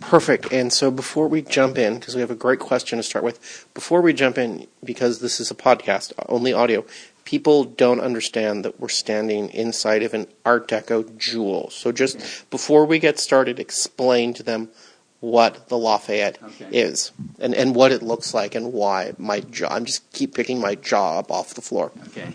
Perfect. 0.00 0.52
And 0.52 0.72
so 0.72 0.90
before 0.90 1.26
we 1.26 1.40
jump 1.40 1.78
in, 1.78 1.98
because 1.98 2.14
we 2.14 2.20
have 2.20 2.30
a 2.30 2.36
great 2.36 2.58
question 2.58 2.98
to 2.98 3.02
start 3.02 3.24
with, 3.24 3.66
before 3.72 4.02
we 4.02 4.12
jump 4.12 4.36
in, 4.36 4.66
because 4.84 5.20
this 5.20 5.40
is 5.40 5.50
a 5.50 5.54
podcast, 5.54 6.12
only 6.28 6.52
audio, 6.52 6.84
people 7.24 7.64
don't 7.64 8.00
understand 8.00 8.64
that 8.64 8.78
we're 8.78 8.88
standing 8.88 9.48
inside 9.50 10.02
of 10.02 10.14
an 10.14 10.26
Art 10.44 10.68
Deco 10.68 11.16
jewel. 11.16 11.70
So 11.70 11.90
just 11.92 12.18
before 12.50 12.84
we 12.84 12.98
get 12.98 13.18
started, 13.18 13.58
explain 13.58 14.34
to 14.34 14.42
them 14.42 14.68
what 15.20 15.68
the 15.68 15.78
Lafayette 15.78 16.38
Okay. 16.42 16.68
is 16.70 17.12
and, 17.38 17.54
and 17.54 17.74
what 17.74 17.92
it 17.92 18.02
looks 18.02 18.34
like 18.34 18.54
and 18.54 18.72
why 18.74 19.14
my 19.16 19.40
jaw. 19.40 19.68
I'm 19.74 19.86
just 19.86 20.10
keep 20.12 20.34
picking 20.34 20.60
my 20.60 20.74
jaw 20.74 21.18
up 21.18 21.30
off 21.30 21.54
the 21.54 21.62
floor. 21.62 21.92
Okay. 22.08 22.34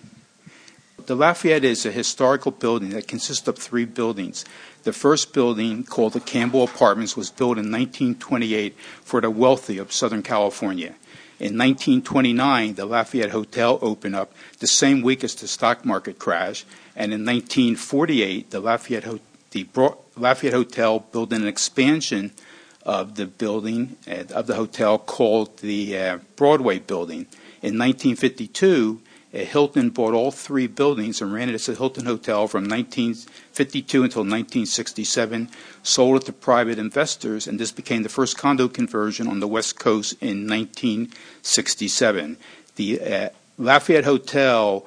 The 1.05 1.15
Lafayette 1.15 1.63
is 1.63 1.85
a 1.85 1.91
historical 1.91 2.51
building 2.51 2.89
that 2.91 3.07
consists 3.07 3.47
of 3.47 3.57
three 3.57 3.85
buildings. 3.85 4.45
The 4.83 4.93
first 4.93 5.33
building, 5.33 5.83
called 5.83 6.13
the 6.13 6.19
Campbell 6.19 6.63
Apartments, 6.63 7.17
was 7.17 7.29
built 7.31 7.57
in 7.57 7.71
1928 7.71 8.75
for 9.03 9.19
the 9.21 9.29
wealthy 9.29 9.77
of 9.77 9.91
Southern 9.91 10.21
California. 10.23 10.95
In 11.39 11.57
1929, 11.57 12.73
the 12.73 12.85
Lafayette 12.85 13.29
Hotel 13.31 13.79
opened 13.81 14.15
up 14.15 14.33
the 14.59 14.67
same 14.67 15.01
week 15.01 15.23
as 15.23 15.35
the 15.35 15.47
stock 15.47 15.85
market 15.85 16.19
crash, 16.19 16.65
and 16.97 17.13
in 17.13 17.25
1948, 17.25 18.51
the 18.51 18.59
Lafayette, 18.59 19.05
Ho- 19.05 19.19
the 19.51 19.65
Lafayette 20.17 20.53
Hotel 20.53 20.99
built 20.99 21.31
an 21.31 21.47
expansion 21.47 22.31
of 22.83 23.15
the 23.15 23.25
building 23.25 23.95
uh, 24.05 24.23
of 24.33 24.47
the 24.47 24.55
hotel 24.55 24.97
called 24.97 25.57
the 25.59 25.97
uh, 25.97 26.17
Broadway 26.35 26.79
Building. 26.79 27.27
In 27.61 27.77
1952, 27.77 29.01
uh, 29.33 29.37
Hilton 29.39 29.91
bought 29.91 30.13
all 30.13 30.31
three 30.31 30.67
buildings 30.67 31.21
and 31.21 31.31
ran 31.31 31.49
it 31.49 31.55
as 31.55 31.69
a 31.69 31.75
Hilton 31.75 32.05
Hotel 32.05 32.47
from 32.47 32.63
1952 32.63 34.03
until 34.03 34.21
1967, 34.21 35.49
sold 35.83 36.21
it 36.21 36.25
to 36.25 36.33
private 36.33 36.79
investors, 36.79 37.47
and 37.47 37.59
this 37.59 37.71
became 37.71 38.03
the 38.03 38.09
first 38.09 38.37
condo 38.37 38.67
conversion 38.67 39.27
on 39.27 39.39
the 39.39 39.47
West 39.47 39.77
Coast 39.77 40.13
in 40.21 40.47
1967. 40.47 42.37
The 42.75 43.01
uh, 43.01 43.29
Lafayette 43.59 44.05
Hotel, 44.05 44.85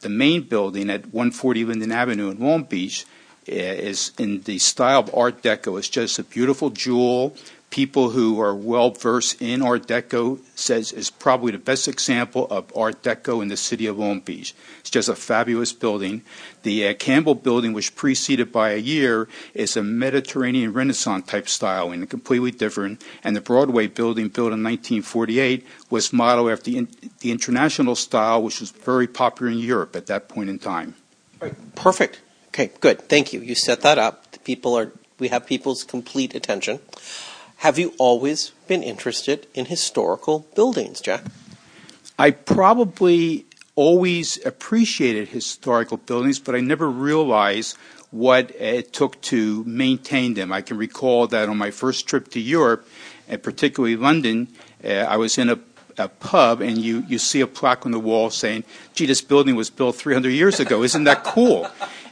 the 0.00 0.08
main 0.08 0.42
building 0.42 0.88
at 0.88 1.12
140 1.12 1.64
Linden 1.66 1.92
Avenue 1.92 2.30
in 2.30 2.38
Long 2.38 2.62
Beach, 2.62 3.04
uh, 3.48 3.52
is 3.52 4.12
in 4.18 4.42
the 4.42 4.58
style 4.58 5.00
of 5.00 5.14
Art 5.14 5.42
Deco. 5.42 5.78
It's 5.78 5.88
just 5.88 6.18
a 6.18 6.24
beautiful 6.24 6.70
jewel. 6.70 7.34
People 7.70 8.10
who 8.10 8.40
are 8.40 8.54
well 8.54 8.90
versed 8.90 9.40
in 9.40 9.62
Art 9.62 9.86
Deco 9.86 10.40
says 10.56 10.90
is 10.90 11.08
probably 11.08 11.52
the 11.52 11.58
best 11.58 11.86
example 11.86 12.48
of 12.50 12.76
Art 12.76 13.00
Deco 13.04 13.40
in 13.40 13.46
the 13.46 13.56
city 13.56 13.86
of 13.86 13.96
Long 13.96 14.18
Beach. 14.18 14.54
It's 14.80 14.90
just 14.90 15.08
a 15.08 15.14
fabulous 15.14 15.72
building. 15.72 16.22
The 16.64 16.88
uh, 16.88 16.94
Campbell 16.94 17.36
building, 17.36 17.72
which 17.72 17.94
preceded 17.94 18.50
by 18.50 18.70
a 18.70 18.76
year, 18.78 19.28
is 19.54 19.76
a 19.76 19.84
Mediterranean 19.84 20.72
Renaissance 20.72 21.28
type 21.28 21.48
style 21.48 21.92
and 21.92 22.10
completely 22.10 22.50
different. 22.50 23.04
And 23.22 23.36
the 23.36 23.40
Broadway 23.40 23.86
building, 23.86 24.28
built 24.28 24.52
in 24.52 24.64
1948, 24.64 25.64
was 25.90 26.12
modeled 26.12 26.50
after 26.50 26.72
the, 26.72 26.78
in, 26.78 26.88
the 27.20 27.30
international 27.30 27.94
style, 27.94 28.42
which 28.42 28.58
was 28.58 28.72
very 28.72 29.06
popular 29.06 29.52
in 29.52 29.58
Europe 29.58 29.94
at 29.94 30.06
that 30.06 30.28
point 30.28 30.50
in 30.50 30.58
time. 30.58 30.96
Perfect. 31.76 32.20
Okay, 32.48 32.72
good. 32.80 33.00
Thank 33.08 33.32
you. 33.32 33.40
You 33.40 33.54
set 33.54 33.82
that 33.82 33.96
up. 33.96 34.32
The 34.32 34.40
people 34.40 34.76
are 34.76 34.90
we 35.20 35.28
have 35.28 35.46
people's 35.46 35.84
complete 35.84 36.34
attention. 36.34 36.80
Have 37.60 37.78
you 37.78 37.92
always 37.98 38.52
been 38.68 38.82
interested 38.82 39.46
in 39.52 39.66
historical 39.66 40.46
buildings, 40.54 40.98
Jack? 40.98 41.24
I 42.18 42.30
probably 42.30 43.44
always 43.74 44.42
appreciated 44.46 45.28
historical 45.28 45.98
buildings, 45.98 46.38
but 46.38 46.54
I 46.54 46.60
never 46.60 46.88
realized 46.88 47.76
what 48.10 48.50
it 48.52 48.94
took 48.94 49.20
to 49.32 49.62
maintain 49.64 50.32
them. 50.32 50.54
I 50.54 50.62
can 50.62 50.78
recall 50.78 51.26
that 51.26 51.50
on 51.50 51.58
my 51.58 51.70
first 51.70 52.06
trip 52.06 52.28
to 52.28 52.40
Europe, 52.40 52.88
and 53.28 53.42
particularly 53.42 53.94
London, 53.94 54.48
uh, 54.82 54.88
I 54.88 55.18
was 55.18 55.36
in 55.36 55.50
a, 55.50 55.58
a 55.98 56.08
pub 56.08 56.62
and 56.62 56.78
you, 56.78 57.04
you 57.08 57.18
see 57.18 57.42
a 57.42 57.46
plaque 57.46 57.84
on 57.84 57.92
the 57.92 58.00
wall 58.00 58.30
saying, 58.30 58.64
gee, 58.94 59.04
this 59.04 59.20
building 59.20 59.54
was 59.54 59.68
built 59.68 59.96
300 59.96 60.30
years 60.30 60.60
ago. 60.60 60.82
Isn't 60.82 61.04
that 61.04 61.24
cool? 61.24 61.68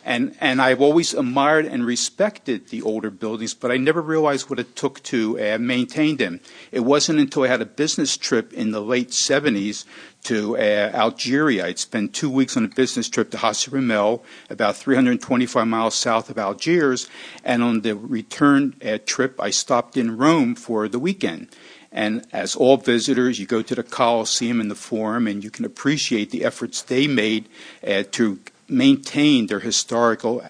And, 0.09 0.35
and 0.41 0.63
I've 0.63 0.81
always 0.81 1.13
admired 1.13 1.67
and 1.67 1.85
respected 1.85 2.69
the 2.69 2.81
older 2.81 3.11
buildings, 3.11 3.53
but 3.53 3.71
I 3.71 3.77
never 3.77 4.01
realized 4.01 4.49
what 4.49 4.59
it 4.59 4.75
took 4.75 5.03
to 5.03 5.39
uh, 5.39 5.59
maintain 5.59 6.17
them. 6.17 6.41
It 6.73 6.81
wasn't 6.81 7.19
until 7.19 7.43
I 7.43 7.49
had 7.49 7.61
a 7.61 7.67
business 7.67 8.17
trip 8.17 8.55
in 8.55 8.71
the 8.71 8.81
late 8.81 9.11
70s 9.11 9.85
to 10.25 10.57
uh, 10.57 10.61
Algeria. 10.95 11.67
I'd 11.67 11.79
spent 11.79 12.15
two 12.15 12.31
weeks 12.31 12.57
on 12.57 12.65
a 12.65 12.69
business 12.69 13.11
trip 13.11 13.31
to 13.33 13.37
Hassi 13.37 13.71
R'Mel, 13.71 14.23
about 14.49 14.77
325 14.77 15.69
miles 15.69 15.95
south 15.95 16.31
of 16.31 16.39
Algiers, 16.39 17.07
and 17.45 17.63
on 17.63 17.83
the 17.83 17.95
return 17.95 18.77
uh, 18.83 18.97
trip, 19.05 19.39
I 19.39 19.51
stopped 19.51 19.99
in 19.99 20.17
Rome 20.17 20.55
for 20.55 20.89
the 20.89 20.99
weekend. 20.99 21.49
And 21.93 22.27
as 22.33 22.57
all 22.57 22.79
visitors, 22.79 23.39
you 23.39 23.45
go 23.45 23.61
to 23.61 23.75
the 23.75 23.83
Coliseum 23.83 24.59
and 24.59 24.71
the 24.71 24.75
Forum, 24.75 25.27
and 25.27 25.45
you 25.45 25.51
can 25.51 25.67
appreciate 25.67 26.31
the 26.31 26.47
efforts 26.47 26.81
they 26.81 27.07
made 27.07 27.47
uh, 27.87 28.05
to 28.13 28.41
maintain 28.69 29.47
their 29.47 29.61
historical 29.61 30.43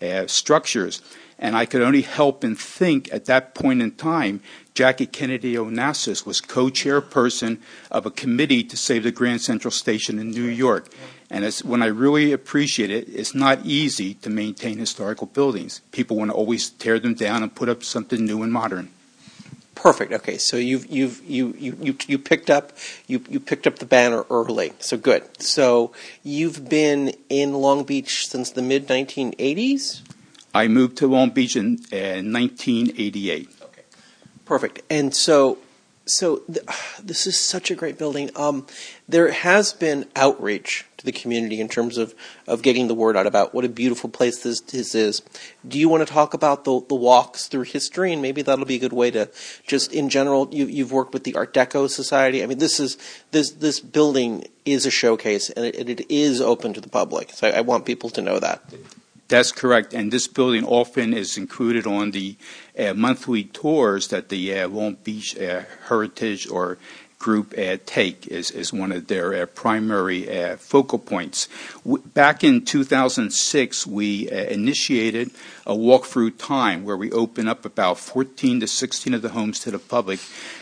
uh, 0.00 0.26
structures. 0.26 1.02
And 1.40 1.56
I 1.56 1.66
could 1.66 1.82
only 1.82 2.02
help 2.02 2.42
and 2.42 2.58
think 2.58 3.12
at 3.12 3.26
that 3.26 3.54
point 3.54 3.80
in 3.80 3.92
time, 3.92 4.40
Jackie 4.74 5.06
Kennedy 5.06 5.54
Onassis 5.54 6.26
was 6.26 6.40
co-chairperson 6.40 7.58
of 7.90 8.06
a 8.06 8.10
committee 8.10 8.64
to 8.64 8.76
save 8.76 9.04
the 9.04 9.12
Grand 9.12 9.40
Central 9.40 9.70
Station 9.70 10.18
in 10.18 10.30
New 10.30 10.42
York. 10.42 10.88
And 11.30 11.44
it's, 11.44 11.62
when 11.62 11.82
I 11.82 11.86
really 11.86 12.32
appreciate 12.32 12.90
it, 12.90 13.08
it's 13.08 13.34
not 13.34 13.64
easy 13.64 14.14
to 14.14 14.30
maintain 14.30 14.78
historical 14.78 15.26
buildings. 15.26 15.80
People 15.92 16.16
want 16.16 16.30
to 16.30 16.36
always 16.36 16.70
tear 16.70 16.98
them 16.98 17.14
down 17.14 17.42
and 17.42 17.54
put 17.54 17.68
up 17.68 17.84
something 17.84 18.24
new 18.24 18.42
and 18.42 18.52
modern. 18.52 18.90
Perfect. 19.80 20.12
Okay, 20.12 20.38
so 20.38 20.56
you've 20.56 20.86
you've 20.86 21.22
you 21.24 21.54
you 21.56 21.76
you, 21.80 21.96
you 22.08 22.18
picked 22.18 22.50
up 22.50 22.72
you 23.06 23.22
you 23.28 23.38
picked 23.38 23.64
up 23.64 23.78
the 23.78 23.86
banner 23.86 24.24
early. 24.28 24.72
So 24.80 24.96
good. 24.96 25.40
So 25.40 25.92
you've 26.24 26.68
been 26.68 27.14
in 27.28 27.54
Long 27.54 27.84
Beach 27.84 28.26
since 28.26 28.50
the 28.50 28.60
mid 28.60 28.88
1980s. 28.88 30.02
I 30.52 30.66
moved 30.66 30.96
to 30.98 31.06
Long 31.06 31.30
Beach 31.30 31.54
in 31.54 31.78
uh, 31.92 32.26
1988. 32.26 33.48
Okay, 33.62 33.82
perfect. 34.44 34.82
And 34.90 35.14
so 35.14 35.58
so 36.06 36.38
th- 36.52 36.66
this 37.02 37.28
is 37.28 37.38
such 37.38 37.70
a 37.70 37.76
great 37.76 37.98
building. 37.98 38.30
Um, 38.34 38.66
there 39.08 39.32
has 39.32 39.72
been 39.72 40.06
outreach 40.14 40.84
to 40.98 41.06
the 41.06 41.12
community 41.12 41.60
in 41.60 41.68
terms 41.68 41.96
of, 41.96 42.14
of 42.46 42.60
getting 42.60 42.88
the 42.88 42.94
word 42.94 43.16
out 43.16 43.26
about 43.26 43.54
what 43.54 43.64
a 43.64 43.68
beautiful 43.68 44.10
place 44.10 44.42
this, 44.42 44.60
this 44.60 44.94
is. 44.94 45.22
Do 45.66 45.78
you 45.78 45.88
want 45.88 46.06
to 46.06 46.12
talk 46.12 46.34
about 46.34 46.64
the, 46.64 46.82
the 46.88 46.94
walks 46.94 47.46
through 47.46 47.62
history? 47.62 48.12
And 48.12 48.20
maybe 48.20 48.42
that'll 48.42 48.66
be 48.66 48.74
a 48.74 48.80
good 48.80 48.92
way 48.92 49.10
to 49.12 49.30
just 49.66 49.92
in 49.92 50.10
general, 50.10 50.48
you, 50.52 50.66
you've 50.66 50.92
worked 50.92 51.14
with 51.14 51.24
the 51.24 51.36
Art 51.36 51.54
Deco 51.54 51.88
Society. 51.88 52.42
I 52.42 52.46
mean, 52.46 52.58
this 52.58 52.78
is, 52.78 52.98
this, 53.30 53.52
this 53.52 53.80
building 53.80 54.44
is 54.66 54.84
a 54.84 54.90
showcase 54.90 55.48
and 55.50 55.64
it, 55.64 55.88
it 55.88 56.10
is 56.10 56.40
open 56.40 56.74
to 56.74 56.80
the 56.80 56.90
public. 56.90 57.30
So 57.30 57.48
I, 57.48 57.58
I 57.58 57.60
want 57.62 57.86
people 57.86 58.10
to 58.10 58.20
know 58.20 58.38
that. 58.40 58.62
That's 59.28 59.52
correct. 59.52 59.92
And 59.92 60.10
this 60.10 60.26
building 60.26 60.64
often 60.64 61.12
is 61.14 61.36
included 61.36 61.86
on 61.86 62.12
the 62.12 62.36
uh, 62.78 62.94
monthly 62.94 63.44
tours 63.44 64.08
that 64.08 64.30
the 64.30 64.58
uh, 64.58 64.68
Long 64.68 64.94
Beach 64.94 65.38
uh, 65.38 65.62
Heritage 65.88 66.48
or 66.50 66.78
group 67.18 67.52
uh, 67.58 67.76
take 67.84 68.26
is, 68.28 68.50
is 68.50 68.72
one 68.72 68.92
of 68.92 69.08
their 69.08 69.34
uh, 69.34 69.46
primary 69.46 70.30
uh, 70.30 70.56
focal 70.56 70.98
points. 70.98 71.48
Back 71.84 72.44
in 72.44 72.64
2006, 72.64 73.86
we 73.86 74.30
initiated 74.30 75.30
a 75.66 75.74
walk-through 75.74 76.32
time 76.32 76.84
where 76.84 76.96
we 76.96 77.10
open 77.12 77.48
up 77.48 77.64
about 77.64 77.98
14 77.98 78.60
to 78.60 78.66
16 78.66 79.14
of 79.14 79.22
the 79.22 79.30
homes 79.30 79.60
to 79.60 79.70
the 79.70 79.78
public 79.78 80.20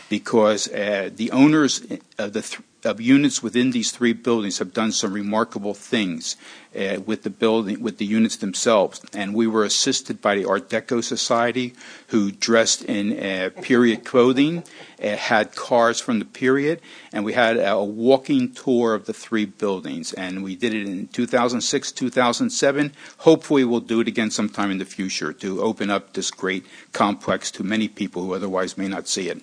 because 0.09 0.65
the 0.65 1.29
owners 1.31 1.81
of 2.17 2.33
the 2.33 2.41
th- 2.41 2.61
of 2.87 2.99
units 2.99 3.43
within 3.43 3.71
these 3.71 3.91
three 3.91 4.13
buildings 4.13 4.57
have 4.57 4.73
done 4.73 4.91
some 4.91 5.13
remarkable 5.13 5.73
things 5.73 6.35
uh, 6.75 6.99
with 7.05 7.23
the 7.23 7.29
building, 7.29 7.81
with 7.81 7.97
the 7.97 8.05
units 8.05 8.37
themselves. 8.37 9.01
And 9.13 9.33
we 9.33 9.47
were 9.47 9.63
assisted 9.63 10.21
by 10.21 10.35
the 10.35 10.45
Art 10.45 10.69
Deco 10.69 11.03
Society, 11.03 11.73
who 12.07 12.31
dressed 12.31 12.83
in 12.83 13.19
uh, 13.19 13.49
period 13.61 14.05
clothing, 14.05 14.63
uh, 15.03 15.15
had 15.15 15.55
cars 15.55 15.99
from 15.99 16.19
the 16.19 16.25
period, 16.25 16.81
and 17.11 17.23
we 17.25 17.33
had 17.33 17.57
a 17.57 17.83
walking 17.83 18.53
tour 18.53 18.93
of 18.93 19.05
the 19.05 19.13
three 19.13 19.45
buildings. 19.45 20.13
And 20.13 20.43
we 20.43 20.55
did 20.55 20.73
it 20.73 20.87
in 20.87 21.07
2006, 21.09 21.91
2007. 21.91 22.93
Hopefully, 23.19 23.63
we'll 23.63 23.79
do 23.79 23.99
it 23.99 24.07
again 24.07 24.31
sometime 24.31 24.71
in 24.71 24.77
the 24.77 24.85
future 24.85 25.33
to 25.33 25.61
open 25.61 25.89
up 25.89 26.13
this 26.13 26.31
great 26.31 26.65
complex 26.93 27.51
to 27.51 27.63
many 27.63 27.87
people 27.87 28.23
who 28.23 28.33
otherwise 28.33 28.77
may 28.77 28.87
not 28.87 29.07
see 29.07 29.29
it. 29.29 29.41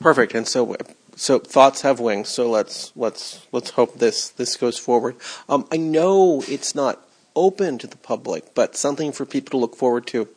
Perfect. 0.00 0.34
And 0.34 0.46
so 0.46 0.76
so 1.16 1.38
thoughts 1.38 1.82
have 1.82 2.00
wings. 2.00 2.28
So 2.28 2.50
let's 2.50 2.92
let's 2.96 3.46
let's 3.52 3.70
hope 3.70 3.98
this 3.98 4.28
this 4.30 4.56
goes 4.56 4.78
forward. 4.78 5.16
Um, 5.48 5.66
I 5.70 5.76
know 5.76 6.42
it's 6.48 6.74
not 6.74 7.06
open 7.36 7.78
to 7.78 7.86
the 7.86 7.96
public, 7.96 8.54
but 8.54 8.76
something 8.76 9.12
for 9.12 9.24
people 9.26 9.50
to 9.52 9.56
look 9.58 9.76
forward 9.76 10.06
to 10.08 10.28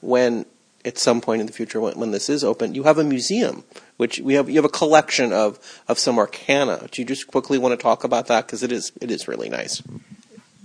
when 0.00 0.46
at 0.84 0.98
some 0.98 1.20
point 1.20 1.40
in 1.40 1.46
the 1.46 1.52
future 1.52 1.80
when, 1.80 1.98
when 1.98 2.12
this 2.12 2.28
is 2.30 2.44
open. 2.44 2.74
You 2.74 2.84
have 2.84 2.98
a 2.98 3.04
museum, 3.04 3.64
which 3.96 4.20
we 4.20 4.34
have 4.34 4.48
you 4.48 4.56
have 4.56 4.64
a 4.64 4.68
collection 4.68 5.32
of 5.32 5.58
of 5.88 5.98
some 5.98 6.18
arcana. 6.18 6.88
Do 6.90 7.02
you 7.02 7.06
just 7.06 7.26
quickly 7.26 7.58
want 7.58 7.78
to 7.78 7.82
talk 7.82 8.04
about 8.04 8.28
that 8.28 8.46
because 8.46 8.62
it 8.62 8.72
is 8.72 8.92
it 9.00 9.10
is 9.10 9.28
really 9.28 9.48
nice. 9.48 9.82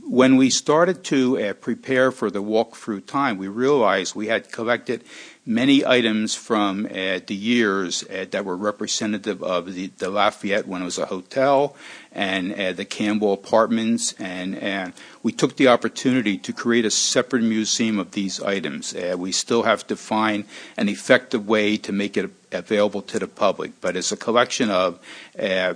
When 0.03 0.36
we 0.36 0.49
started 0.49 1.05
to 1.05 1.39
uh, 1.41 1.53
prepare 1.53 2.11
for 2.11 2.30
the 2.30 2.41
walk-through 2.41 3.01
time, 3.01 3.38
we 3.38 3.47
realized 3.47 4.13
we 4.13 4.28
had 4.28 4.51
collected 4.51 5.05
many 5.45 5.83
items 5.83 6.35
from 6.35 6.85
uh, 6.85 7.19
the 7.25 7.33
years 7.33 8.03
uh, 8.03 8.25
that 8.29 8.45
were 8.45 8.55
representative 8.55 9.41
of 9.41 9.73
the, 9.73 9.87
the, 9.97 10.09
Lafayette 10.09 10.67
when 10.67 10.83
it 10.83 10.85
was 10.85 10.99
a 10.99 11.07
hotel 11.07 11.75
and 12.11 12.53
uh, 12.53 12.73
the 12.73 12.85
Campbell 12.85 13.33
Apartments. 13.33 14.13
And, 14.19 14.55
and, 14.55 14.93
we 15.23 15.31
took 15.31 15.57
the 15.57 15.67
opportunity 15.67 16.37
to 16.39 16.51
create 16.51 16.83
a 16.83 16.89
separate 16.89 17.43
museum 17.43 17.99
of 17.99 18.11
these 18.11 18.41
items. 18.41 18.95
Uh, 18.95 19.15
we 19.17 19.31
still 19.31 19.63
have 19.63 19.85
to 19.85 19.95
find 19.95 20.45
an 20.77 20.89
effective 20.89 21.47
way 21.47 21.77
to 21.77 21.91
make 21.91 22.17
it 22.17 22.31
available 22.51 23.03
to 23.03 23.19
the 23.19 23.27
public, 23.27 23.79
but 23.81 23.95
it's 23.95 24.11
a 24.11 24.17
collection 24.17 24.71
of 24.71 24.99
uh, 25.39 25.75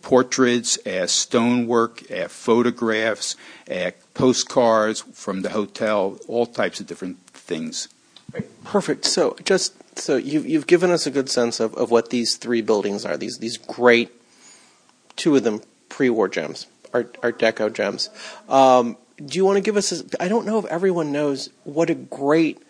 portraits, 0.00 0.78
uh, 0.86 1.06
stonework, 1.06 2.00
photographs, 2.28 3.36
postcards 4.14 5.02
from 5.12 5.42
the 5.42 5.50
hotel, 5.50 6.18
all 6.28 6.46
types 6.46 6.80
of 6.80 6.86
different 6.86 7.18
things. 7.26 7.88
Perfect. 8.64 9.04
So 9.04 9.36
just 9.44 9.74
so 9.98 10.16
you've 10.16 10.46
you've 10.46 10.66
given 10.66 10.90
us 10.90 11.06
a 11.06 11.10
good 11.10 11.28
sense 11.28 11.60
of, 11.60 11.74
of 11.74 11.90
what 11.90 12.10
these 12.10 12.36
three 12.36 12.60
buildings 12.60 13.04
are. 13.04 13.16
These 13.16 13.38
these 13.38 13.56
great, 13.56 14.10
two 15.16 15.36
of 15.36 15.44
them 15.44 15.62
pre-war 15.88 16.28
gems, 16.28 16.66
Art 16.92 17.16
Art 17.22 17.38
Deco 17.38 17.72
gems. 17.72 18.10
Um, 18.48 18.96
do 19.24 19.36
you 19.36 19.44
want 19.44 19.56
to 19.56 19.62
give 19.62 19.76
us? 19.76 20.02
I 20.20 20.26
I 20.26 20.28
don't 20.28 20.46
know 20.46 20.58
if 20.58 20.64
everyone 20.66 21.12
knows 21.12 21.50
what 21.64 21.90
a 21.90 21.94
great 21.94 22.62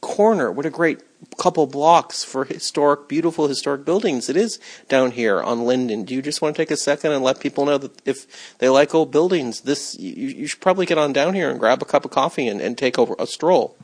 corner, 0.00 0.50
what 0.50 0.66
a 0.66 0.70
great 0.70 1.00
couple 1.36 1.66
blocks 1.66 2.24
for 2.24 2.44
historic, 2.44 3.08
beautiful 3.08 3.48
historic 3.48 3.84
buildings 3.84 4.28
it 4.28 4.36
is 4.36 4.58
down 4.88 5.10
here 5.10 5.40
on 5.42 5.64
Linden. 5.64 6.04
Do 6.04 6.14
you 6.14 6.22
just 6.22 6.40
want 6.40 6.56
to 6.56 6.62
take 6.62 6.70
a 6.70 6.76
second 6.76 7.12
and 7.12 7.22
let 7.22 7.40
people 7.40 7.66
know 7.66 7.78
that 7.78 8.06
if 8.06 8.58
they 8.58 8.68
like 8.68 8.94
old 8.94 9.10
buildings, 9.10 9.62
this 9.62 9.98
you, 9.98 10.28
you 10.28 10.46
should 10.46 10.60
probably 10.60 10.86
get 10.86 10.98
on 10.98 11.12
down 11.12 11.34
here 11.34 11.50
and 11.50 11.60
grab 11.60 11.82
a 11.82 11.84
cup 11.84 12.04
of 12.04 12.10
coffee 12.10 12.48
and, 12.48 12.60
and 12.60 12.76
take 12.76 12.98
over 12.98 13.14
a 13.18 13.26
stroll? 13.26 13.76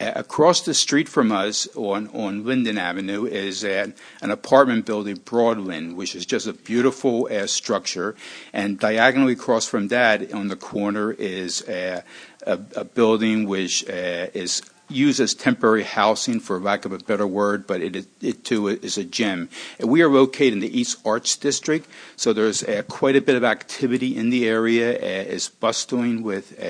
Across 0.00 0.62
the 0.62 0.74
street 0.74 1.08
from 1.08 1.30
us 1.30 1.68
on, 1.76 2.08
on 2.08 2.44
Linden 2.44 2.78
Avenue 2.78 3.26
is 3.26 3.62
an, 3.62 3.94
an 4.20 4.32
apartment 4.32 4.86
building, 4.86 5.16
Broadlind, 5.16 5.94
which 5.94 6.16
is 6.16 6.26
just 6.26 6.48
a 6.48 6.52
beautiful 6.52 7.28
uh, 7.30 7.46
structure. 7.46 8.16
And 8.52 8.78
diagonally 8.78 9.34
across 9.34 9.66
from 9.66 9.88
that 9.88 10.32
on 10.32 10.48
the 10.48 10.56
corner 10.56 11.12
is 11.12 11.62
a, 11.68 12.02
a, 12.44 12.84
building 12.84 13.46
which 13.46 13.88
uh, 13.88 14.26
is 14.34 14.62
used 14.88 15.20
as 15.20 15.32
temporary 15.32 15.84
housing, 15.84 16.40
for 16.40 16.58
lack 16.58 16.84
of 16.84 16.92
a 16.92 16.98
better 16.98 17.26
word, 17.26 17.66
but 17.66 17.80
it, 17.80 18.06
it 18.20 18.44
too 18.44 18.68
is 18.68 18.98
a 18.98 19.04
gem. 19.04 19.48
We 19.80 20.02
are 20.02 20.08
located 20.08 20.54
in 20.54 20.60
the 20.60 20.78
East 20.78 20.98
Arts 21.06 21.36
District, 21.36 21.88
so 22.16 22.32
there's 22.32 22.62
uh, 22.64 22.82
quite 22.88 23.16
a 23.16 23.20
bit 23.20 23.36
of 23.36 23.44
activity 23.44 24.16
in 24.16 24.30
the 24.30 24.48
area. 24.48 24.94
Uh, 24.94 25.34
it's 25.34 25.48
bustling 25.48 26.22
with 26.22 26.60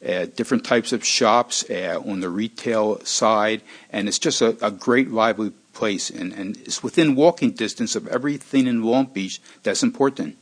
different 0.00 0.64
types 0.64 0.92
of 0.92 1.04
shops 1.04 1.68
uh, 1.70 2.00
on 2.04 2.20
the 2.20 2.28
retail 2.28 3.00
side, 3.04 3.62
and 3.90 4.08
it's 4.08 4.18
just 4.18 4.40
a, 4.40 4.56
a 4.64 4.70
great 4.70 5.10
lively 5.10 5.52
place, 5.72 6.10
and, 6.10 6.32
and, 6.32 6.56
it's 6.58 6.82
within 6.82 7.14
walking 7.14 7.52
distance 7.52 7.94
of 7.94 8.08
everything 8.08 8.66
in 8.66 8.82
Long 8.82 9.06
Beach 9.06 9.40
that's 9.62 9.82
important. 9.82 10.36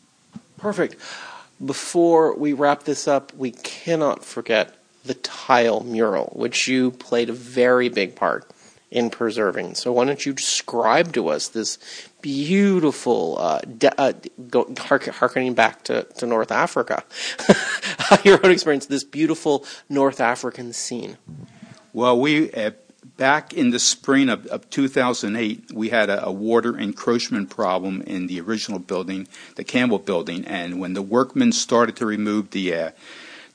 Perfect. 0.57 0.97
Before 1.65 2.35
we 2.35 2.55
wrap 2.55 2.85
this 2.85 3.07
up, 3.07 3.35
we 3.35 3.51
cannot 3.51 4.25
forget 4.25 4.75
the 5.05 5.15
tile 5.15 5.81
mural, 5.81 6.33
which 6.35 6.69
you 6.69 6.91
played 6.91 7.29
a 7.29 7.35
very 7.35 7.89
big 7.89 8.17
part 8.17 8.51
in 8.97 9.11
preserving. 9.11 9.75
So 9.75 9.93
why 9.93 10.07
don't 10.07 10.25
you 10.25 10.33
describe 10.33 11.13
to 11.13 11.29
us 11.29 11.49
this 11.49 11.79
beautiful, 12.23 13.37
uh, 13.39 13.61
de- 13.61 14.01
uh, 14.01 14.15
go, 14.49 14.75
harkening 14.79 15.53
back 15.53 15.85
to, 15.85 16.05
to 16.17 16.25
North 16.25 16.51
Africa, 16.51 17.05
your 18.25 18.41
own 18.43 18.51
experience, 18.51 18.87
this 18.87 19.05
beautiful 19.05 19.67
North 19.91 20.19
African 20.19 20.73
scene? 20.73 21.19
Well, 21.93 22.19
we 22.19 22.51
uh, 22.55 22.71
back 23.19 23.53
in 23.53 23.69
the 23.69 23.79
spring 23.79 24.31
of, 24.31 24.47
of 24.47 24.71
2008, 24.71 25.73
we 25.75 25.91
had 25.91 26.09
a, 26.09 26.25
a, 26.25 26.33
water 26.33 26.79
encroachment 26.79 27.51
problem 27.51 28.01
in 28.01 28.29
the 28.29 28.41
original 28.41 28.79
building, 28.79 29.29
the 29.57 29.65
Campbell 29.65 29.99
building, 29.99 30.43
and 30.47 30.81
when 30.81 30.95
the 30.95 31.03
workmen 31.03 31.53
started 31.53 31.97
to 31.97 32.07
remove 32.07 32.51
the 32.53 32.75
uh, 32.75 32.91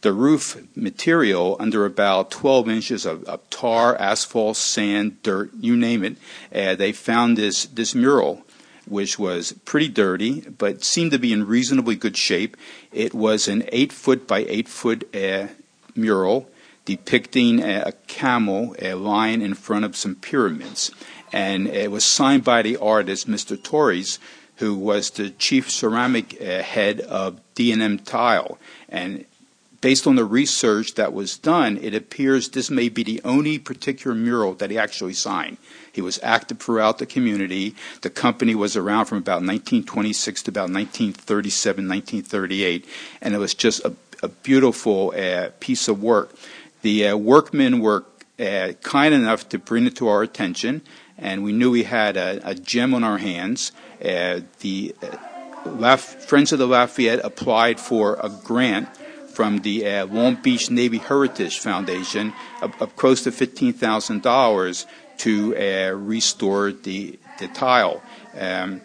the 0.02 0.14
roof 0.14 0.62
material 0.76 1.56
under 1.60 1.86
about 1.86 2.32
12 2.32 2.70
inches 2.70 3.06
of, 3.06 3.24
of 3.26 3.48
tar, 3.50 3.96
asphalt, 3.98 4.58
sand, 4.58 5.22
dirt, 5.24 5.52
you 5.60 5.78
name 5.78 6.04
it. 6.04 6.18
Uh, 6.54 6.76
they 6.76 6.92
found 6.92 7.38
this, 7.38 7.66
this 7.66 7.94
mural, 7.94 8.42
which 8.88 9.20
was 9.20 9.54
pretty 9.66 9.88
dirty, 9.88 10.42
but 10.42 10.84
seemed 10.84 11.12
to 11.12 11.20
be 11.20 11.32
in 11.32 11.46
reasonably 11.46 11.96
good 11.96 12.18
shape. 12.18 12.58
It 12.92 13.14
was 13.14 13.48
an 13.48 13.64
8 13.68 13.94
foot 13.94 14.28
by 14.28 14.40
8 14.48 14.68
foot 14.68 15.16
uh, 15.16 15.48
mural 15.96 16.50
depicting 16.86 17.60
a, 17.60 17.84
a 17.88 17.92
camel 18.08 18.76
a 18.80 18.94
lying 18.94 19.42
in 19.42 19.54
front 19.54 19.86
of 19.86 19.96
some 19.96 20.16
pyramids. 20.16 20.92
And 21.32 21.68
it 21.68 21.92
was 21.92 22.04
signed 22.04 22.44
by 22.44 22.62
the 22.62 22.78
artist, 22.78 23.30
Mr. 23.30 23.62
Torres, 23.62 24.20
who 24.58 24.76
was 24.76 25.10
the 25.12 25.30
chief 25.30 25.72
ceramic 25.72 26.40
uh, 26.42 26.62
head 26.62 27.02
of 27.02 27.40
D&M 27.56 28.00
Tile. 28.00 28.58
And 28.90 29.26
based 29.82 30.06
on 30.06 30.16
the 30.16 30.24
research 30.24 30.94
that 30.94 31.12
was 31.12 31.38
done, 31.38 31.78
it 31.82 31.96
appears 31.96 32.50
this 32.50 32.70
may 32.70 32.88
be 32.88 33.04
the 33.04 33.20
only 33.26 33.58
particular 33.58 34.16
mural 34.16 34.54
that 34.54 34.70
he 34.70 34.78
actually 34.78 35.14
signed. 35.14 35.58
He 35.92 36.02
was 36.02 36.20
active 36.22 36.60
throughout 36.60 37.00
the 37.00 37.08
community. 37.08 37.76
The 38.02 38.12
company 38.12 38.54
was 38.54 38.78
around 38.78 39.06
from 39.06 39.18
about 39.18 39.42
1926 39.42 40.44
to 40.44 40.52
about 40.52 40.70
1937, 40.70 41.88
1938, 41.88 42.86
and 43.22 43.34
it 43.34 43.40
was 43.40 43.56
just 43.56 43.84
a, 43.84 43.94
a 44.22 44.30
beautiful 44.30 45.14
uh, 45.18 45.50
piece 45.60 45.88
of 45.88 46.02
work. 46.02 46.34
The 46.84 47.08
uh, 47.08 47.18
workmen 47.18 47.80
were 47.80 48.06
uh, 48.40 48.74
kind 48.84 49.14
enough 49.14 49.50
to 49.50 49.60
bring 49.60 49.88
it 49.88 49.96
to 49.98 50.08
our 50.08 50.22
attention, 50.22 50.82
and 51.18 51.44
we 51.44 51.54
knew 51.54 51.72
we 51.72 51.84
had 51.84 52.18
a, 52.18 52.40
a 52.48 52.56
gem 52.56 52.94
on 52.94 53.04
our 53.04 53.18
hands. 53.18 53.72
Uh, 54.04 54.42
the 54.60 54.96
uh, 55.02 55.18
Friends 55.98 56.52
of 56.52 56.58
the 56.58 56.66
Lafayette 56.66 57.20
applied 57.24 57.80
for 57.80 58.16
a 58.16 58.30
grant 58.30 58.90
from 59.42 59.58
the 59.62 59.88
uh, 59.88 60.06
Long 60.06 60.36
Beach 60.36 60.70
Navy 60.70 61.00
Heritage 61.00 61.58
Foundation 61.58 62.32
of, 62.62 62.80
of 62.80 62.96
close 62.96 63.24
to 63.24 63.32
$15,000 63.32 64.86
to 65.18 65.58
uh, 65.58 65.96
restore 65.96 66.72
the, 66.72 67.18
the 67.40 67.48
tile. 67.48 68.04
Um, 68.38 68.82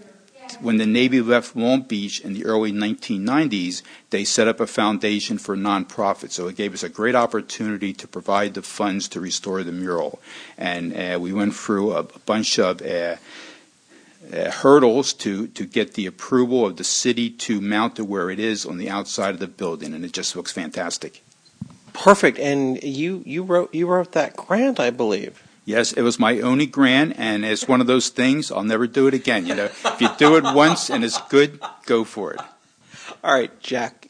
when 0.61 0.79
the 0.79 0.87
Navy 0.87 1.21
left 1.21 1.57
Long 1.57 1.83
Beach 1.83 2.23
in 2.23 2.33
the 2.33 2.47
early 2.47 2.73
1990s, 2.73 3.83
they 4.09 4.25
set 4.25 4.49
up 4.49 4.59
a 4.59 4.67
foundation 4.67 5.37
for 5.37 5.59
nonprofits. 5.59 6.31
So 6.31 6.49
it 6.49 6.57
gave 6.57 6.73
us 6.73 6.83
a 6.83 6.89
great 6.89 7.15
opportunity 7.15 7.93
to 7.93 8.09
provide 8.09 8.55
the 8.55 8.63
funds 8.63 9.09
to 9.09 9.21
restore 9.21 9.63
the 9.63 9.73
mural. 9.73 10.21
And 10.57 10.97
uh, 10.97 11.19
we 11.21 11.35
went 11.35 11.55
through 11.55 11.93
a, 11.93 12.05
bunch 12.25 12.59
of 12.59 12.81
uh, 12.81 13.17
uh, 14.33 14.51
hurdles 14.51 15.13
to, 15.15 15.47
to 15.49 15.67
get 15.67 15.95
the 15.95 16.07
approval 16.07 16.67
of 16.67 16.77
the 16.77 16.85
city 16.85 17.31
to 17.31 17.61
mount 17.61 17.99
it 17.99 18.03
where 18.03 18.31
it 18.31 18.39
is 18.39 18.67
on 18.67 18.79
the 18.79 18.91
outside 18.91 19.31
of 19.31 19.41
the 19.41 19.47
building, 19.47 19.95
and 19.95 20.05
it 20.05 20.13
just 20.13 20.37
looks 20.37 20.53
fantastic. 20.53 21.23
Perfect. 21.93 22.39
And 22.39 22.83
you, 22.83 23.23
you 23.25 23.43
wrote 23.43 23.75
you 23.75 23.87
wrote 23.87 24.13
that 24.13 24.37
grant, 24.37 24.79
I 24.79 24.91
believe. 24.91 25.43
Yes, 25.65 25.93
it 25.93 26.03
was 26.03 26.19
my 26.21 26.41
only 26.41 26.67
grant, 26.67 27.19
and 27.19 27.45
it's 27.45 27.67
one 27.67 27.81
of 27.81 27.89
those 27.89 28.09
things 28.09 28.53
I'll 28.53 28.63
never 28.63 28.87
do 28.87 29.09
it 29.09 29.15
again. 29.15 29.47
You 29.47 29.57
know, 29.57 29.65
if 29.65 30.01
you 30.01 30.09
do 30.17 30.37
it 30.37 30.45
once 30.55 30.91
and 30.91 31.03
it's 31.03 31.21
good, 31.23 31.61
go 31.87 32.05
for 32.05 32.35
it. 32.35 32.41
All 33.25 33.35
right, 33.35 33.59
Jack. 33.61 34.06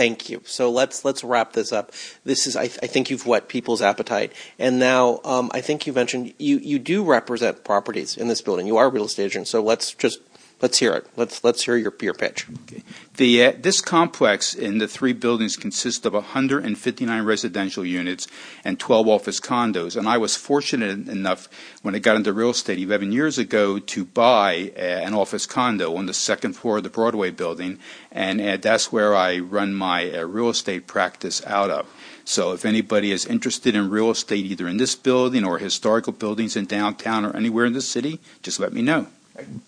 Thank 0.00 0.30
you. 0.30 0.40
So 0.46 0.70
let's 0.70 1.04
let's 1.04 1.22
wrap 1.22 1.52
this 1.52 1.74
up. 1.74 1.92
This 2.24 2.46
is 2.46 2.56
I, 2.56 2.68
th- 2.68 2.78
I 2.82 2.86
think 2.86 3.10
you've 3.10 3.26
whet 3.26 3.48
people's 3.48 3.82
appetite, 3.82 4.32
and 4.58 4.78
now 4.78 5.20
um, 5.24 5.50
I 5.52 5.60
think 5.60 5.86
you 5.86 5.92
mentioned 5.92 6.32
you 6.38 6.56
you 6.56 6.78
do 6.78 7.04
represent 7.04 7.64
properties 7.64 8.16
in 8.16 8.28
this 8.28 8.40
building. 8.40 8.66
You 8.66 8.78
are 8.78 8.86
a 8.86 8.88
real 8.88 9.04
estate 9.04 9.24
agent. 9.24 9.46
So 9.46 9.62
let's 9.62 9.92
just 9.92 10.20
Let's 10.62 10.78
hear 10.78 10.92
it. 10.92 11.06
Let's 11.16 11.42
let's 11.42 11.64
hear 11.64 11.76
your 11.76 11.94
your 12.02 12.12
pitch. 12.12 12.46
Okay. 12.64 12.82
The 13.16 13.44
uh, 13.44 13.52
this 13.58 13.80
complex 13.80 14.54
in 14.54 14.76
the 14.76 14.86
three 14.86 15.14
buildings 15.14 15.56
consists 15.56 16.04
of 16.04 16.12
159 16.12 17.24
residential 17.24 17.84
units 17.84 18.26
and 18.62 18.78
12 18.78 19.08
office 19.08 19.40
condos. 19.40 19.96
And 19.96 20.06
I 20.06 20.18
was 20.18 20.36
fortunate 20.36 21.08
enough 21.08 21.48
when 21.80 21.94
I 21.94 21.98
got 21.98 22.16
into 22.16 22.34
real 22.34 22.50
estate 22.50 22.78
11 22.78 23.10
years 23.10 23.38
ago 23.38 23.78
to 23.78 24.04
buy 24.04 24.72
uh, 24.76 24.80
an 24.80 25.14
office 25.14 25.46
condo 25.46 25.96
on 25.96 26.04
the 26.04 26.12
second 26.12 26.52
floor 26.52 26.76
of 26.76 26.82
the 26.82 26.90
Broadway 26.90 27.30
building, 27.30 27.78
and 28.12 28.38
uh, 28.38 28.58
that's 28.58 28.92
where 28.92 29.16
I 29.16 29.38
run 29.38 29.72
my 29.72 30.10
uh, 30.12 30.24
real 30.24 30.50
estate 30.50 30.86
practice 30.86 31.44
out 31.46 31.70
of. 31.70 31.86
So 32.26 32.52
if 32.52 32.66
anybody 32.66 33.12
is 33.12 33.24
interested 33.24 33.74
in 33.74 33.88
real 33.88 34.10
estate, 34.10 34.44
either 34.44 34.68
in 34.68 34.76
this 34.76 34.94
building 34.94 35.42
or 35.44 35.58
historical 35.58 36.12
buildings 36.12 36.54
in 36.54 36.66
downtown 36.66 37.24
or 37.24 37.34
anywhere 37.34 37.64
in 37.64 37.72
the 37.72 37.80
city, 37.80 38.20
just 38.42 38.60
let 38.60 38.74
me 38.74 38.82
know. 38.82 39.06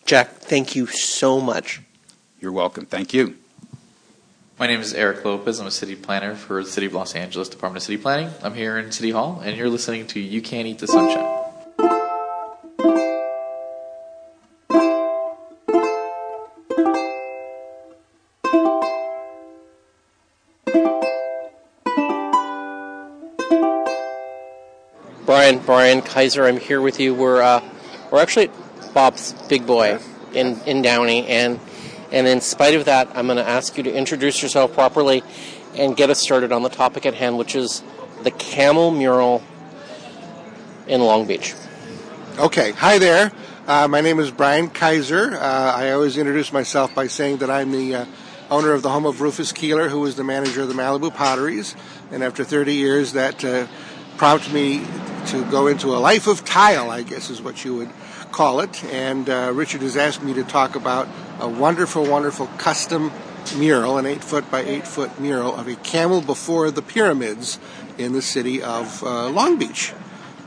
Jack, 0.05 0.31
thank 0.31 0.77
you 0.77 0.87
so 0.87 1.41
much. 1.41 1.81
You're 2.41 2.53
welcome. 2.53 2.87
Thank 2.87 3.15
you. 3.15 3.37
My 4.59 4.67
name 4.67 4.81
is 4.81 4.95
Eric 4.95 5.25
Lopez. 5.25 5.61
I'm 5.61 5.67
a 5.67 5.71
city 5.71 5.97
planner 5.97 6.35
for 6.35 6.63
the 6.63 6.71
City 6.71 6.87
of 6.87 6.93
Los 6.93 7.15
Angeles 7.15 7.49
Department 7.49 7.79
of 7.79 7.87
City 7.87 7.99
Planning. 8.01 8.31
I'm 8.43 8.55
here 8.55 8.79
in 8.79 8.93
City 8.93 9.11
Hall, 9.11 9.41
and 9.43 9.57
you're 9.57 9.69
listening 9.69 10.07
to 10.09 10.21
You 10.21 10.43
Can't 10.43 10.67
Eat 10.69 10.79
the 10.79 10.87
Sunshine. 10.87 11.39
Brian, 25.25 25.59
Brian 25.61 26.03
Kaiser, 26.03 26.47
I'm 26.47 26.59
here 26.59 26.81
with 26.81 27.01
you. 27.01 27.15
We're 27.15 27.41
uh, 27.41 27.63
we're 28.11 28.21
actually 28.21 28.51
Bob's 28.95 29.33
Big 29.49 29.67
Boy 29.67 29.99
in, 30.35 30.61
in 30.67 30.83
Downey. 30.83 31.27
And, 31.27 31.61
and 32.11 32.27
in 32.27 32.41
spite 32.41 32.75
of 32.75 32.85
that, 32.87 33.09
I'm 33.15 33.27
going 33.27 33.39
to 33.39 33.49
ask 33.49 33.77
you 33.77 33.83
to 33.85 33.93
introduce 33.93 34.43
yourself 34.43 34.73
properly 34.75 35.23
and 35.75 35.97
get 35.97 36.11
us 36.11 36.21
started 36.21 36.53
on 36.53 36.63
the 36.63 36.69
topic 36.69 37.07
at 37.07 37.15
hand, 37.15 37.39
which 37.39 37.55
is 37.55 37.83
the 38.23 38.31
Camel 38.31 38.91
Mural 38.91 39.43
in 40.87 41.01
Long 41.01 41.27
Beach. 41.27 41.55
Okay. 42.39 42.73
Hi 42.73 42.99
there. 42.99 43.33
Uh, 43.67 43.87
my 43.89 44.01
name 44.01 44.19
is 44.19 44.31
Brian 44.31 44.69
Kaiser. 44.69 45.35
Uh, 45.35 45.39
I 45.39 45.93
always 45.93 46.17
introduce 46.17 46.53
myself 46.53 46.95
by 46.95 47.07
saying 47.07 47.39
that 47.39 47.51
I'm 47.51 47.71
the 47.71 47.95
uh, 47.95 48.05
owner 48.51 48.73
of 48.73 48.83
the 48.83 48.91
home 48.91 49.07
of 49.07 49.21
Rufus 49.21 49.53
Keeler, 49.53 49.89
who 49.89 50.05
is 50.05 50.17
the 50.17 50.25
manager 50.25 50.63
of 50.63 50.69
the 50.69 50.75
Malibu 50.75 51.15
Potteries. 51.15 51.77
And 52.11 52.23
after 52.23 52.45
30 52.45 52.75
years, 52.75 53.13
that 53.13 53.45
uh, 53.45 53.67
prompted 54.17 54.53
me 54.53 54.85
to 55.27 55.45
go 55.51 55.69
into 55.69 55.95
a 55.95 55.99
life 55.99 56.27
of 56.27 56.45
tile, 56.45 56.91
I 56.91 57.03
guess 57.03 57.31
is 57.31 57.41
what 57.41 57.65
you 57.65 57.77
would 57.77 57.91
call 58.33 58.61
it. 58.61 58.83
And 58.85 59.29
uh, 59.29 59.53
Richard 59.55 59.83
has 59.83 59.97
asked 59.97 60.23
me 60.23 60.35
to 60.35 60.43
talk 60.43 60.75
about 60.75 61.07
a 61.39 61.49
wonderful, 61.49 62.05
wonderful 62.05 62.47
custom 62.59 63.13
mural, 63.57 63.99
an 63.99 64.07
eight 64.07 64.25
foot 64.25 64.51
by 64.51 64.63
eight 64.63 64.87
foot 64.87 65.21
mural 65.21 65.55
of 65.55 65.69
a 65.69 65.77
camel 65.77 66.21
before 66.21 66.71
the 66.71 66.83
pyramids 66.83 67.59
in 67.99 68.13
the 68.13 68.23
city 68.23 68.63
of 68.63 69.03
uh, 69.03 69.29
Long 69.29 69.59
Beach. 69.59 69.93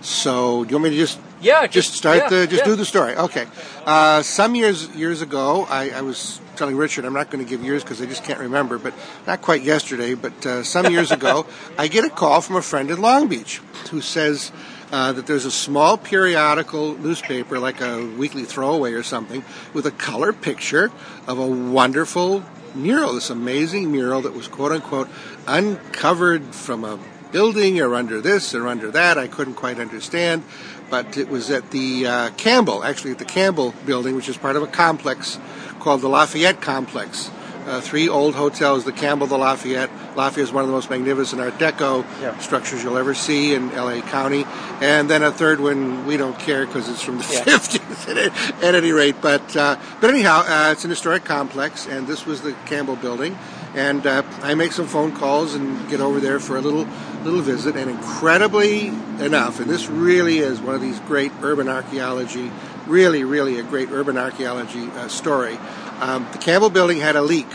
So, 0.01 0.63
do 0.63 0.69
you 0.69 0.75
want 0.75 0.83
me 0.85 0.89
to 0.91 0.97
just 0.97 1.19
yeah 1.41 1.61
just, 1.63 1.89
just 1.89 1.93
start 1.93 2.17
yeah, 2.17 2.29
the 2.29 2.47
just 2.47 2.61
yeah. 2.61 2.65
do 2.65 2.75
the 2.75 2.85
story? 2.85 3.15
Okay. 3.15 3.47
Uh, 3.85 4.21
some 4.21 4.55
years 4.55 4.87
years 4.95 5.21
ago, 5.21 5.65
I, 5.69 5.89
I, 5.89 6.01
was 6.01 6.39
telling 6.55 6.75
Richard 6.77 7.05
I'm 7.05 7.13
not 7.13 7.31
going 7.31 7.43
to 7.43 7.49
give 7.49 7.63
years 7.63 7.83
because 7.83 8.01
I 8.01 8.05
just 8.05 8.23
can't 8.23 8.39
remember, 8.39 8.77
but 8.77 8.93
not 9.25 9.41
quite 9.41 9.63
yesterday, 9.63 10.13
but 10.13 10.45
uh, 10.45 10.63
some 10.63 10.91
years 10.91 11.11
ago, 11.11 11.47
I 11.77 11.87
get 11.87 12.05
a 12.05 12.09
call 12.09 12.41
from 12.41 12.55
a 12.55 12.61
friend 12.61 12.91
in 12.91 13.01
Long 13.01 13.27
Beach 13.27 13.61
who 13.89 13.99
says 13.99 14.51
uh, 14.91 15.11
that 15.11 15.27
there's 15.27 15.45
a 15.45 15.51
small 15.51 15.97
periodical 15.97 16.95
newspaper, 16.97 17.59
like 17.59 17.81
a 17.81 18.05
weekly 18.17 18.43
throwaway 18.43 18.93
or 18.93 19.03
something, 19.03 19.43
with 19.73 19.85
a 19.85 19.91
color 19.91 20.33
picture 20.33 20.91
of 21.27 21.39
a 21.39 21.45
wonderful 21.45 22.43
mural, 22.75 23.13
this 23.13 23.29
amazing 23.29 23.91
mural 23.91 24.21
that 24.21 24.33
was 24.33 24.47
quote 24.47 24.71
unquote 24.71 25.09
uncovered 25.47 26.53
from 26.53 26.83
a 26.83 26.99
building 27.31 27.79
or 27.79 27.95
under 27.95 28.21
this 28.21 28.53
or 28.53 28.67
under 28.67 28.91
that. 28.91 29.17
I 29.17 29.27
couldn't 29.27 29.55
quite 29.55 29.79
understand, 29.79 30.43
but 30.89 31.17
it 31.17 31.29
was 31.29 31.51
at 31.51 31.71
the 31.71 32.07
uh, 32.07 32.29
Campbell, 32.31 32.83
actually 32.83 33.11
at 33.11 33.19
the 33.19 33.25
Campbell 33.25 33.73
building, 33.85 34.15
which 34.15 34.29
is 34.29 34.37
part 34.37 34.55
of 34.55 34.63
a 34.63 34.67
complex 34.67 35.39
called 35.79 36.01
the 36.01 36.09
Lafayette 36.09 36.61
Complex 36.61 37.29
uh, 37.65 37.81
three 37.81 38.07
old 38.07 38.35
hotels, 38.35 38.85
the 38.85 38.91
Campbell, 38.91 39.27
the 39.27 39.37
Lafayette. 39.37 39.89
Lafayette 40.15 40.47
is 40.47 40.51
one 40.51 40.63
of 40.63 40.67
the 40.67 40.73
most 40.73 40.89
magnificent 40.89 41.41
Art 41.41 41.57
Deco 41.57 42.05
yeah. 42.21 42.37
structures 42.37 42.83
you'll 42.83 42.97
ever 42.97 43.13
see 43.13 43.53
in 43.53 43.69
LA 43.75 44.01
County. 44.01 44.45
And 44.81 45.09
then 45.09 45.23
a 45.23 45.31
third 45.31 45.59
one, 45.59 46.05
we 46.05 46.17
don't 46.17 46.37
care 46.37 46.65
because 46.65 46.87
it's 46.89 47.01
from 47.01 47.17
the 47.17 47.23
yeah. 47.31 47.43
50s 47.57 48.09
at, 48.09 48.63
at, 48.63 48.75
any 48.75 48.91
rate. 48.91 49.15
But, 49.21 49.55
uh, 49.55 49.77
but 49.99 50.09
anyhow, 50.09 50.43
uh, 50.45 50.71
it's 50.71 50.83
an 50.83 50.89
historic 50.89 51.25
complex, 51.25 51.87
and 51.87 52.07
this 52.07 52.25
was 52.25 52.41
the 52.41 52.53
Campbell 52.65 52.95
building. 52.95 53.37
And 53.73 54.07
uh, 54.07 54.23
I 54.41 54.55
make 54.55 54.71
some 54.71 54.87
phone 54.87 55.13
calls 55.13 55.53
and 55.53 55.89
get 55.89 55.99
over 55.99 56.21
there 56.21 56.39
for 56.39 56.55
a 56.55 56.61
little 56.61 56.87
little 57.25 57.41
visit. 57.41 57.75
And 57.75 57.89
incredibly 57.89 58.87
enough, 58.87 59.59
and 59.59 59.69
this 59.69 59.87
really 59.87 60.37
is 60.37 60.61
one 60.61 60.75
of 60.75 60.81
these 60.81 60.99
great 61.01 61.31
urban 61.41 61.67
archaeology, 61.67 62.51
really, 62.87 63.23
really 63.23 63.59
a 63.59 63.63
great 63.63 63.89
urban 63.91 64.17
archaeology 64.17 64.89
uh, 64.91 65.07
story. 65.07 65.57
Um, 65.99 66.27
the 66.31 66.37
Campbell 66.37 66.69
building 66.69 66.99
had 66.99 67.15
a 67.15 67.21
leak 67.21 67.49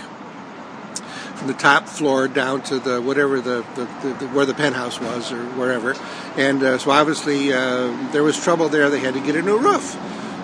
from 1.37 1.49
the 1.49 1.55
top 1.55 1.87
floor 1.87 2.29
down 2.29 2.63
to 2.63 2.79
the 2.79 3.01
whatever 3.01 3.41
the, 3.41 3.65
the, 3.75 3.85
the, 4.03 4.15
the 4.15 4.27
where 4.29 4.47
the 4.47 4.55
penthouse 4.55 5.01
was 5.01 5.33
or 5.33 5.43
wherever, 5.53 5.95
and 6.37 6.63
uh, 6.63 6.79
so 6.79 6.91
obviously 6.91 7.53
uh, 7.53 8.11
there 8.13 8.23
was 8.23 8.43
trouble 8.43 8.69
there. 8.69 8.91
They 8.91 9.01
had 9.01 9.15
to 9.15 9.21
get 9.21 9.37
a 9.37 9.43
new 9.43 9.59
roof. 9.59 9.97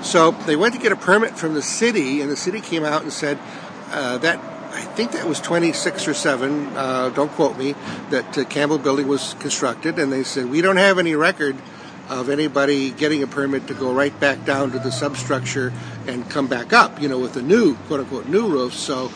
So 0.03 0.31
they 0.31 0.57
went 0.57 0.75
to 0.75 0.81
get 0.81 0.93
a 0.93 0.97
permit 0.97 1.37
from 1.37 1.55
the 1.55 1.63
city, 1.63 2.21
and 2.21 2.31
the 2.31 2.37
city 2.37 2.61
came 2.61 2.85
out 2.85 3.03
and 3.03 3.13
said 3.13 3.39
uh, 3.91 4.19
that 4.19 4.39
I 4.77 4.83
think 4.83 5.13
that 5.13 5.27
was 5.27 5.41
26 5.41 6.07
or 6.07 6.13
7, 6.13 6.67
uh, 6.77 7.09
don't 7.09 7.31
quote 7.33 7.57
me, 7.57 7.75
that 8.11 8.37
uh, 8.37 8.45
Campbell 8.45 8.77
Building 8.77 9.09
was 9.09 9.35
constructed, 9.41 9.99
and 9.99 10.13
they 10.13 10.23
said, 10.23 10.51
we 10.51 10.61
don't 10.61 10.77
have 10.77 10.99
any 10.99 11.15
record 11.15 11.57
of 12.09 12.29
anybody 12.31 12.91
getting 12.91 13.23
a 13.23 13.27
permit 13.27 13.67
to 13.69 13.75
go 13.75 13.93
right 13.93 14.19
back 14.21 14.45
down 14.45 14.71
to 14.73 14.79
the 14.79 14.91
substructure 14.93 15.73
and 16.07 16.29
come 16.31 16.47
back 16.47 16.73
up, 16.73 17.01
you 17.01 17.09
know, 17.09 17.19
with 17.19 17.35
the 17.35 17.43
new, 17.43 17.75
quote 17.89 18.01
unquote, 18.01 18.27
new 18.27 18.49
roof. 18.49 18.75
So 18.75 19.11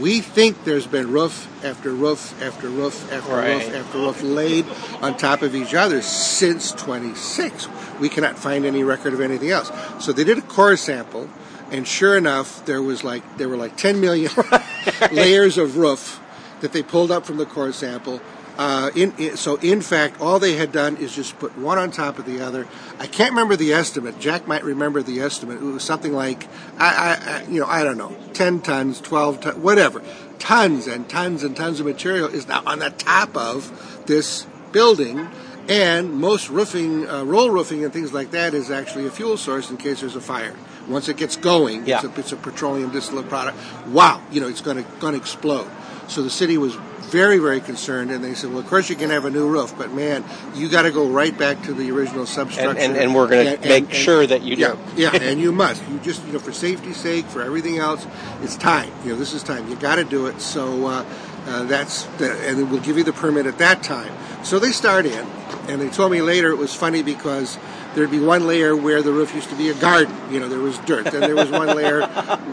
We 0.00 0.20
think 0.20 0.64
there's 0.64 0.86
been 0.86 1.10
roof 1.10 1.48
after 1.64 1.90
roof 1.90 2.34
after 2.42 2.68
roof 2.68 3.10
after 3.10 3.32
Right. 3.32 3.54
roof 3.54 3.74
after 3.74 3.98
roof 3.98 4.22
laid 4.22 4.66
on 5.00 5.16
top 5.16 5.40
of 5.42 5.54
each 5.54 5.72
other 5.74 6.02
since 6.02 6.72
26. 6.72 7.68
We 8.00 8.10
cannot 8.10 8.36
find 8.38 8.66
any 8.66 8.82
record 8.84 9.14
of 9.14 9.20
anything 9.22 9.50
else. 9.50 9.70
So 10.00 10.12
they 10.12 10.24
did 10.24 10.36
a 10.38 10.42
core 10.42 10.76
sample, 10.76 11.30
and 11.70 11.86
sure 11.88 12.14
enough, 12.16 12.62
there 12.66 12.82
was 12.82 13.04
like 13.04 13.22
there 13.38 13.48
were 13.48 13.56
like 13.56 13.76
10 13.76 14.00
million 14.00 14.30
layers 15.12 15.56
of 15.56 15.76
roof 15.78 16.20
that 16.60 16.72
they 16.72 16.82
pulled 16.82 17.10
up 17.10 17.24
from 17.24 17.36
the 17.38 17.46
core 17.46 17.72
sample. 17.72 18.20
Uh, 18.58 18.90
in, 18.94 19.12
in, 19.18 19.36
so, 19.36 19.56
in 19.56 19.82
fact, 19.82 20.20
all 20.20 20.38
they 20.38 20.54
had 20.56 20.72
done 20.72 20.96
is 20.96 21.14
just 21.14 21.38
put 21.38 21.56
one 21.58 21.78
on 21.78 21.90
top 21.90 22.18
of 22.18 22.24
the 22.24 22.40
other. 22.40 22.66
I 22.98 23.06
can't 23.06 23.30
remember 23.30 23.54
the 23.56 23.72
estimate. 23.74 24.18
Jack 24.18 24.46
might 24.46 24.64
remember 24.64 25.02
the 25.02 25.20
estimate. 25.20 25.58
It 25.58 25.62
was 25.62 25.84
something 25.84 26.12
like, 26.12 26.46
I, 26.78 27.18
I, 27.18 27.32
I 27.32 27.42
you 27.50 27.60
know, 27.60 27.66
I 27.66 27.84
don't 27.84 27.98
know, 27.98 28.16
10 28.32 28.62
tons, 28.62 29.00
12 29.00 29.40
tons, 29.40 29.56
whatever. 29.58 30.02
Tons 30.38 30.86
and 30.86 31.08
tons 31.08 31.42
and 31.42 31.56
tons 31.56 31.80
of 31.80 31.86
material 31.86 32.28
is 32.28 32.48
now 32.48 32.62
on 32.66 32.78
the 32.78 32.90
top 32.90 33.36
of 33.36 34.04
this 34.06 34.46
building. 34.72 35.28
And 35.68 36.14
most 36.14 36.48
roofing, 36.48 37.08
uh, 37.08 37.24
roll 37.24 37.50
roofing 37.50 37.82
and 37.84 37.92
things 37.92 38.12
like 38.12 38.30
that 38.30 38.54
is 38.54 38.70
actually 38.70 39.06
a 39.06 39.10
fuel 39.10 39.36
source 39.36 39.68
in 39.70 39.76
case 39.76 40.00
there's 40.00 40.14
a 40.14 40.20
fire. 40.20 40.54
Once 40.88 41.08
it 41.08 41.16
gets 41.16 41.34
going, 41.36 41.84
Yeah. 41.84 41.96
it's, 41.96 42.04
a, 42.04 42.20
it's 42.20 42.32
a 42.32 42.36
petroleum 42.36 42.90
distillate 42.90 43.28
product. 43.28 43.58
Wow, 43.88 44.22
you 44.30 44.40
know, 44.40 44.46
it's 44.46 44.60
going 44.60 44.76
to 44.76 44.84
going 45.00 45.14
to 45.14 45.18
explode. 45.18 45.68
So 46.06 46.22
the 46.22 46.30
city 46.30 46.56
was 46.56 46.76
very, 47.10 47.38
very 47.38 47.60
concerned, 47.60 48.10
and 48.10 48.22
they 48.22 48.34
said, 48.34 48.50
"Well, 48.50 48.58
of 48.60 48.66
course 48.66 48.88
you 48.90 48.96
can 48.96 49.10
have 49.10 49.24
a 49.24 49.30
new 49.30 49.46
roof, 49.48 49.74
but 49.78 49.92
man, 49.92 50.24
you 50.54 50.68
got 50.68 50.82
to 50.82 50.90
go 50.90 51.06
right 51.08 51.36
back 51.36 51.62
to 51.62 51.72
the 51.74 51.90
original 51.90 52.26
substructure." 52.26 52.70
And- 52.70 52.78
and- 52.78 52.96
and 52.96 53.14
we're 53.14 53.28
gonna 53.28 53.56
make 53.64 53.84
and- 53.84 53.94
sure 53.94 54.26
that 54.26 54.42
you 54.42 54.56
do. 54.56 54.62
yeah, 54.96 55.10
yeah, 55.12 55.16
and 55.22 55.40
you 55.40 55.52
must. 55.52 55.82
You 55.90 55.98
just, 55.98 56.24
you 56.26 56.32
know, 56.32 56.38
for 56.38 56.52
safety's 56.52 56.96
sake, 56.96 57.26
for 57.26 57.42
everything 57.42 57.78
else, 57.78 58.06
it's 58.42 58.56
time. 58.56 58.90
You 59.04 59.12
know, 59.12 59.18
this 59.18 59.32
is 59.32 59.42
time. 59.42 59.68
You 59.68 59.76
got 59.76 59.96
to 59.96 60.04
do 60.04 60.26
it. 60.26 60.40
So 60.40 60.86
uh, 60.86 61.04
uh, 61.48 61.62
that's, 61.64 62.04
the, 62.18 62.32
and 62.48 62.70
we'll 62.70 62.80
give 62.80 62.98
you 62.98 63.04
the 63.04 63.12
permit 63.12 63.46
at 63.46 63.58
that 63.58 63.82
time. 63.82 64.12
So 64.42 64.58
they 64.58 64.72
start 64.72 65.06
in, 65.06 65.26
and 65.68 65.80
they 65.80 65.88
told 65.88 66.12
me 66.12 66.20
later 66.22 66.50
it 66.50 66.58
was 66.58 66.74
funny 66.74 67.02
because 67.02 67.58
there'd 67.94 68.10
be 68.10 68.20
one 68.20 68.46
layer 68.46 68.76
where 68.76 69.02
the 69.02 69.10
roof 69.12 69.34
used 69.34 69.48
to 69.50 69.56
be 69.56 69.70
a 69.70 69.74
garden. 69.74 70.14
You 70.30 70.38
know, 70.40 70.48
there 70.48 70.58
was 70.60 70.76
dirt. 70.78 71.04
Then 71.06 71.20
there 71.22 71.34
was 71.34 71.50
one 71.50 71.68
layer 71.76 72.06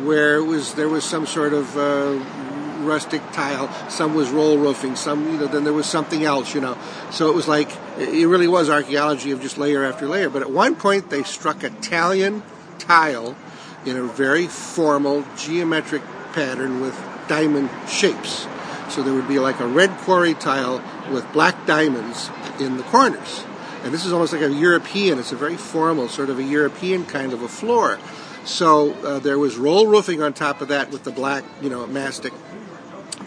where 0.03 0.37
it 0.37 0.43
was 0.45 0.73
there 0.73 0.89
was 0.89 1.03
some 1.03 1.25
sort 1.27 1.53
of 1.53 1.75
uh, 1.77 2.19
rustic 2.83 3.21
tile. 3.31 3.69
Some 3.89 4.13
was 4.13 4.29
roll 4.29 4.57
roofing. 4.57 4.95
Some, 4.95 5.31
you 5.31 5.39
know, 5.39 5.47
then 5.47 5.63
there 5.63 5.73
was 5.73 5.85
something 5.85 6.23
else. 6.23 6.53
You 6.53 6.61
know, 6.61 6.77
so 7.11 7.29
it 7.29 7.35
was 7.35 7.47
like 7.47 7.69
it 7.97 8.27
really 8.27 8.47
was 8.47 8.69
archaeology 8.69 9.31
of 9.31 9.41
just 9.41 9.57
layer 9.57 9.83
after 9.83 10.07
layer. 10.07 10.29
But 10.29 10.41
at 10.41 10.51
one 10.51 10.75
point 10.75 11.09
they 11.09 11.23
struck 11.23 11.63
Italian 11.63 12.43
tile 12.79 13.35
in 13.85 13.97
a 13.97 14.03
very 14.03 14.47
formal 14.47 15.23
geometric 15.37 16.01
pattern 16.33 16.81
with 16.81 16.97
diamond 17.27 17.69
shapes. 17.87 18.47
So 18.89 19.01
there 19.01 19.13
would 19.13 19.27
be 19.27 19.39
like 19.39 19.59
a 19.59 19.67
red 19.67 19.89
quarry 19.99 20.33
tile 20.33 20.83
with 21.11 21.31
black 21.33 21.65
diamonds 21.65 22.29
in 22.59 22.77
the 22.77 22.83
corners. 22.83 23.43
And 23.83 23.93
this 23.93 24.05
is 24.05 24.13
almost 24.13 24.31
like 24.31 24.41
a 24.41 24.51
European, 24.51 25.19
it's 25.19 25.31
a 25.31 25.35
very 25.35 25.57
formal, 25.57 26.07
sort 26.07 26.29
of 26.29 26.39
a 26.39 26.43
European 26.43 27.05
kind 27.05 27.33
of 27.33 27.41
a 27.41 27.47
floor. 27.47 27.99
So 28.45 28.93
uh, 28.93 29.19
there 29.19 29.39
was 29.39 29.57
roll 29.57 29.87
roofing 29.87 30.21
on 30.21 30.33
top 30.33 30.61
of 30.61 30.69
that 30.69 30.91
with 30.91 31.03
the 31.03 31.11
black, 31.11 31.43
you 31.61 31.69
know, 31.69 31.85
mastic, 31.87 32.33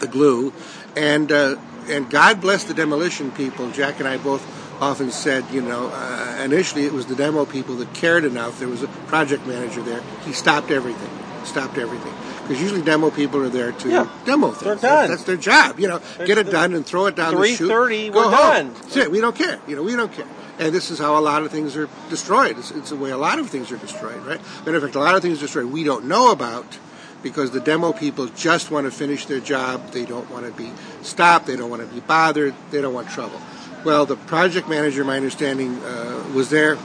the 0.07 0.11
glue. 0.11 0.53
And, 0.95 1.31
uh, 1.31 1.57
and 1.87 2.09
God 2.09 2.41
bless 2.41 2.63
the 2.63 2.73
demolition 2.73 3.31
people. 3.31 3.69
Jack 3.71 3.99
and 3.99 4.07
I 4.07 4.17
both 4.17 4.41
often 4.81 5.11
said, 5.11 5.45
you 5.51 5.61
know, 5.61 5.89
uh, 5.93 6.41
initially 6.43 6.85
it 6.85 6.93
was 6.93 7.05
the 7.05 7.15
demo 7.15 7.45
people 7.45 7.75
that 7.75 7.93
cared 7.93 8.25
enough. 8.25 8.59
There 8.59 8.67
was 8.67 8.83
a 8.83 8.87
project 9.07 9.45
manager 9.47 9.81
there. 9.81 10.01
He 10.25 10.33
stopped 10.33 10.71
everything. 10.71 11.09
Stopped 11.45 11.77
everything. 11.77 12.13
Because 12.41 12.61
usually 12.61 12.81
demo 12.81 13.09
people 13.09 13.41
are 13.41 13.49
there 13.49 13.71
to 13.71 13.89
Yeah. 13.89 14.07
demo 14.25 14.51
things. 14.51 14.61
They're 14.63 14.75
That's- 14.75 15.01
done. 15.01 15.09
That's, 15.09 15.23
their 15.23 15.37
job. 15.37 15.79
You 15.79 15.87
know, 15.87 16.01
get 16.25 16.37
it 16.37 16.49
done 16.49 16.73
and 16.73 16.85
throw 16.85 17.05
it 17.07 17.15
down 17.15 17.35
the 17.35 17.47
chute. 17.47 17.69
3:30, 17.69 18.09
we're 18.09 18.23
home. 18.23 18.31
done. 18.31 18.73
That's 18.81 18.97
it. 18.97 19.11
We 19.11 19.19
don't 19.21 19.35
care. 19.35 19.59
You 19.67 19.75
know, 19.75 19.83
we 19.83 19.95
don't 19.95 20.11
care. 20.13 20.25
And 20.59 20.73
this 20.73 20.89
is 20.89 20.97
how 20.99 21.17
a 21.17 21.21
lot 21.21 21.43
of 21.43 21.51
things 21.51 21.75
are 21.77 21.87
destroyed. 22.09 22.57
It's, 22.57 22.71
it's 22.71 22.89
the 22.89 22.95
way 22.95 23.11
a 23.11 23.17
lot 23.17 23.37
of 23.39 23.49
things 23.49 23.71
are 23.71 23.77
destroyed, 23.77 24.25
right? 24.25 24.39
Matter 24.65 24.77
of 24.77 24.83
fact, 24.83 24.95
a 24.95 24.99
lot 24.99 25.15
of 25.15 25.21
things 25.21 25.37
are 25.37 25.41
destroyed 25.41 25.65
we 25.65 25.83
don't 25.83 26.05
know 26.05 26.31
about 26.31 26.77
because 27.23 27.51
the 27.51 27.59
demo 27.59 27.93
people 27.93 28.27
just 28.27 28.71
want 28.71 28.85
to 28.85 28.91
finish 28.91 29.25
their 29.25 29.39
job. 29.39 29.91
They 29.91 30.05
don't 30.05 30.29
want 30.29 30.45
to 30.45 30.51
be 30.51 30.71
stopped. 31.01 31.47
They 31.47 31.55
don't 31.55 31.69
want 31.69 31.81
to 31.81 31.93
be 31.93 32.01
bothered. 32.01 32.53
They 32.71 32.81
don't 32.81 32.93
want 32.93 33.09
trouble. 33.09 33.41
Well, 33.83 34.05
the 34.05 34.15
project 34.15 34.67
manager, 34.67 35.03
my 35.03 35.17
understanding, 35.17 35.77
uh, 35.83 36.23
was 36.33 36.49
there, 36.49 36.77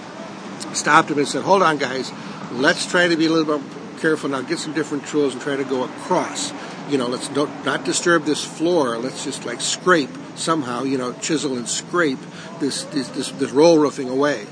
stopped 0.73 1.11
him 1.11 1.19
and 1.19 1.29
said, 1.29 1.43
"Hold 1.43 1.63
on, 1.63 1.79
guys. 1.79 2.13
Let's 2.53 2.87
try 2.87 3.09
to 3.09 3.17
be 3.17 3.27
a 3.27 3.31
little 3.31 3.59
bit 3.59 4.01
careful 4.01 4.29
now. 4.31 4.43
Get 4.43 4.59
some 4.59 4.73
different 4.73 5.07
tools 5.07 5.33
and 5.33 5.43
try 5.43 5.57
to 5.57 5.65
go 5.65 5.85
across. 5.85 6.53
You 6.89 6.99
know, 6.99 7.07
let's 7.07 7.29
don't, 7.29 7.65
not 7.65 7.85
disturb 7.85 8.25
this 8.25 8.45
floor. 8.45 8.99
Let's 8.99 9.25
just 9.25 9.45
like 9.45 9.61
scrape 9.61 10.11
somehow. 10.37 10.85
You 10.85 10.99
know, 10.99 11.13
chisel 11.15 11.57
and 11.57 11.69
scrape 11.69 12.19
this 12.61 12.85
this 12.85 13.09
this, 13.09 13.31
this 13.33 13.51
roll 13.51 13.79
roofing 13.79 14.09
away." 14.09 14.47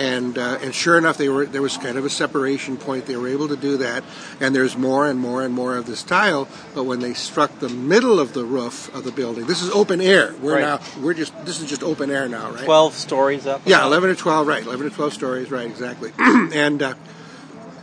And 0.00 0.38
uh, 0.38 0.58
and 0.62 0.74
sure 0.74 0.96
enough, 0.96 1.18
they 1.18 1.28
were 1.28 1.44
there 1.44 1.60
was 1.60 1.76
kind 1.76 1.98
of 1.98 2.06
a 2.06 2.10
separation 2.10 2.78
point. 2.78 3.04
They 3.04 3.16
were 3.18 3.28
able 3.28 3.48
to 3.48 3.56
do 3.56 3.76
that, 3.76 4.02
and 4.40 4.54
there's 4.54 4.74
more 4.74 5.06
and 5.06 5.20
more 5.20 5.42
and 5.44 5.52
more 5.52 5.76
of 5.76 5.84
this 5.84 6.02
tile. 6.02 6.48
But 6.74 6.84
when 6.84 7.00
they 7.00 7.12
struck 7.12 7.58
the 7.58 7.68
middle 7.68 8.18
of 8.18 8.32
the 8.32 8.44
roof 8.46 8.88
of 8.94 9.04
the 9.04 9.12
building, 9.12 9.44
this 9.46 9.60
is 9.60 9.68
open 9.72 10.00
air. 10.00 10.34
We're 10.40 10.54
Right. 10.54 10.62
now 10.62 10.80
we're 11.02 11.12
just 11.12 11.34
this 11.44 11.60
is 11.60 11.68
just 11.68 11.82
open 11.82 12.10
air 12.10 12.30
now, 12.30 12.50
right? 12.50 12.64
12 12.64 12.94
stories 12.94 13.46
up. 13.46 13.60
Yeah, 13.66 13.84
11 13.84 14.08
or 14.08 14.14
12, 14.14 14.46
right. 14.46 14.64
11 14.64 14.86
or 14.86 14.90
12 14.90 15.12
stories, 15.12 15.50
right, 15.50 15.66
exactly. 15.66 16.12
and 16.18 16.82
uh, 16.82 16.94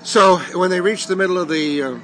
so 0.02 0.38
when 0.58 0.72
they 0.72 0.82
reached 0.82 1.10
the 1.10 1.16
middle 1.16 1.38
of 1.38 1.50
the 1.50 1.84
uh, 1.84 2.00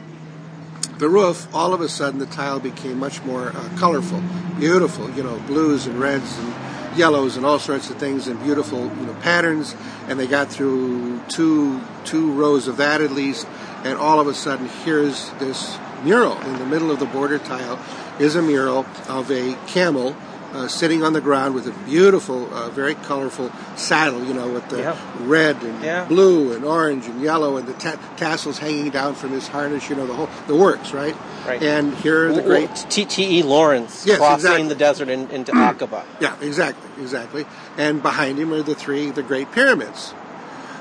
the 0.99 1.09
roof, 1.09 1.47
all 1.55 1.73
of 1.73 1.81
a 1.81 1.89
sudden 1.89 2.19
the 2.19 2.27
tile 2.27 2.59
became 2.59 2.99
much 2.99 3.23
more 3.23 3.47
uh, 3.49 3.69
colorful, 3.79 4.21
beautiful, 4.59 5.09
you 5.11 5.23
know, 5.23 5.39
blues 5.47 5.87
and 5.87 5.99
reds 5.99 6.37
and 6.37 6.53
yellows 6.97 7.37
and 7.37 7.45
all 7.45 7.59
sorts 7.59 7.89
of 7.89 7.97
things 7.97 8.27
and 8.27 8.41
beautiful, 8.43 8.83
you 8.83 9.05
know, 9.05 9.13
patterns. 9.21 9.75
And 10.07 10.19
they 10.19 10.27
got 10.27 10.49
through 10.49 11.21
two 11.29 11.81
two 12.03 12.31
rows 12.33 12.67
of 12.67 12.77
that 12.77 13.01
at 13.01 13.11
least, 13.11 13.47
and 13.83 13.97
all 13.97 14.19
of 14.19 14.27
a 14.27 14.33
sudden 14.33 14.67
here's 14.83 15.29
this 15.33 15.77
mural 16.03 16.39
in 16.41 16.59
the 16.59 16.65
middle 16.65 16.91
of 16.91 16.99
the 16.99 17.05
border 17.05 17.39
tile 17.39 17.79
is 18.19 18.35
a 18.35 18.41
mural 18.41 18.85
of 19.07 19.31
a 19.31 19.55
camel 19.67 20.15
uh, 20.53 20.67
sitting 20.67 21.03
on 21.03 21.13
the 21.13 21.21
ground 21.21 21.55
with 21.55 21.67
a 21.67 21.71
beautiful, 21.85 22.47
uh, 22.53 22.69
very 22.69 22.93
colorful 22.95 23.51
saddle, 23.75 24.23
you 24.23 24.33
know, 24.33 24.47
with 24.49 24.67
the 24.69 24.77
Yeah. 24.79 24.95
red 25.21 25.61
and 25.63 25.83
Yeah. 25.83 26.05
blue 26.05 26.53
and 26.53 26.63
orange 26.63 27.07
and 27.07 27.21
yellow 27.21 27.57
and 27.57 27.67
the 27.67 27.73
ta- 27.73 27.97
tassels 28.17 28.59
hanging 28.59 28.89
down 28.91 29.15
from 29.15 29.31
his 29.31 29.47
harness, 29.47 29.89
you 29.89 29.95
know, 29.95 30.05
the 30.05 30.13
whole, 30.13 30.29
the 30.47 30.55
works, 30.55 30.93
right? 30.93 31.15
Right. 31.47 31.61
And 31.61 31.93
here 31.95 32.27
are 32.27 32.33
the 32.33 32.41
Well, 32.41 32.49
great, 32.49 32.85
T.T.E. 32.89 33.41
Lawrence 33.43 34.03
Yes, 34.05 34.17
crossing 34.17 34.35
exactly. 34.35 34.67
the 34.69 34.75
desert 34.75 35.09
in, 35.09 35.27
into 35.31 35.51
Aqaba. 35.53 36.03
yeah, 36.19 36.33
exactly, 36.41 36.89
exactly. 37.03 37.45
And 37.77 38.01
behind 38.03 38.37
him 38.37 38.53
are 38.53 38.61
the 38.61 38.75
three, 38.75 39.09
the 39.11 39.23
great 39.23 39.51
pyramids. 39.51 40.13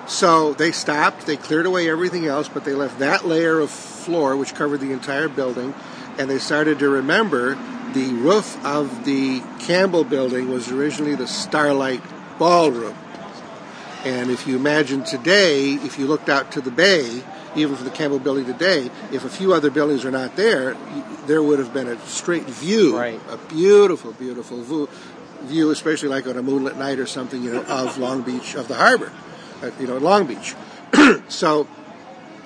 So 0.06 0.52
they 0.52 0.72
stopped, 0.72 1.26
they 1.26 1.36
cleared 1.36 1.64
away 1.64 1.88
everything 1.88 2.26
else, 2.26 2.48
but 2.48 2.64
they 2.64 2.74
left 2.74 2.98
that 2.98 3.26
layer 3.26 3.60
of 3.60 3.70
floor, 3.70 4.36
which 4.36 4.54
covered 4.54 4.80
the 4.80 4.92
entire 4.92 5.28
building, 5.28 5.74
and 6.18 6.28
they 6.28 6.38
started 6.38 6.78
to 6.80 6.88
remember 6.88 7.56
the 7.94 8.12
roof 8.14 8.62
of 8.64 9.04
the 9.04 9.42
Campbell 9.60 10.04
building 10.04 10.50
was 10.50 10.70
originally 10.70 11.14
the 11.14 11.26
Starlight 11.26 12.02
Ballroom. 12.38 12.96
And 14.04 14.30
if 14.30 14.46
you 14.46 14.56
imagine 14.56 15.04
today, 15.04 15.74
if 15.74 15.98
you 15.98 16.06
looked 16.06 16.28
out 16.28 16.52
to 16.52 16.60
the 16.60 16.70
bay, 16.70 17.22
even 17.54 17.76
for 17.76 17.84
the 17.84 17.90
Campbell 17.90 18.18
building 18.18 18.46
today, 18.46 18.90
if 19.12 19.24
a 19.24 19.28
few 19.28 19.52
other 19.52 19.70
buildings 19.70 20.04
are 20.04 20.10
not 20.10 20.36
there, 20.36 20.76
there 21.26 21.42
would 21.42 21.58
have 21.58 21.72
been 21.72 21.86
a 21.86 21.98
straight 22.06 22.44
view, 22.44 22.96
Right. 22.96 23.20
a 23.30 23.36
beautiful, 23.36 24.12
beautiful 24.12 24.62
view, 24.62 24.88
view, 25.42 25.70
especially 25.70 26.08
like 26.08 26.26
on 26.26 26.36
a 26.36 26.42
moonlit 26.42 26.76
night 26.76 26.98
or 26.98 27.06
something, 27.06 27.42
you 27.42 27.52
know, 27.52 27.62
of 27.62 27.98
Long 27.98 28.22
Beach, 28.22 28.54
of 28.54 28.68
the 28.68 28.74
harbor, 28.74 29.12
uh, 29.62 29.70
you 29.78 29.86
know, 29.86 29.98
Long 29.98 30.26
Beach. 30.26 30.54
so 31.28 31.68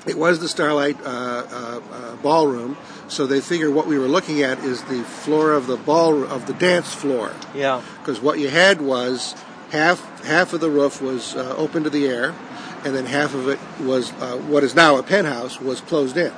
it 0.06 0.16
was 0.18 0.40
the 0.40 0.48
Starlight 0.48 0.98
uh, 1.04 1.08
uh, 1.08 1.80
uh, 1.92 2.16
Ballroom. 2.16 2.76
So 3.08 3.26
they 3.26 3.40
figured 3.40 3.72
what 3.72 3.86
we 3.86 3.98
were 3.98 4.08
looking 4.08 4.42
at 4.42 4.58
is 4.64 4.82
the 4.84 5.02
floor 5.02 5.52
of 5.52 5.66
the 5.66 5.76
ball 5.76 6.24
of 6.24 6.46
the 6.46 6.54
dance 6.54 6.92
floor 6.92 7.32
Yeah. 7.54 7.80
because 8.00 8.20
what 8.20 8.38
you 8.38 8.48
had 8.48 8.80
was 8.80 9.34
half 9.70 10.24
half 10.24 10.52
of 10.52 10.60
the 10.60 10.70
roof 10.70 11.00
was 11.00 11.36
uh, 11.36 11.54
open 11.56 11.84
to 11.84 11.90
the 11.90 12.06
air, 12.06 12.34
and 12.84 12.94
then 12.94 13.06
half 13.06 13.34
of 13.34 13.48
it 13.48 13.58
was 13.80 14.12
uh, 14.14 14.36
what 14.38 14.64
is 14.64 14.74
now 14.74 14.96
a 14.96 15.02
penthouse 15.02 15.60
was 15.60 15.80
closed 15.80 16.16
in. 16.16 16.32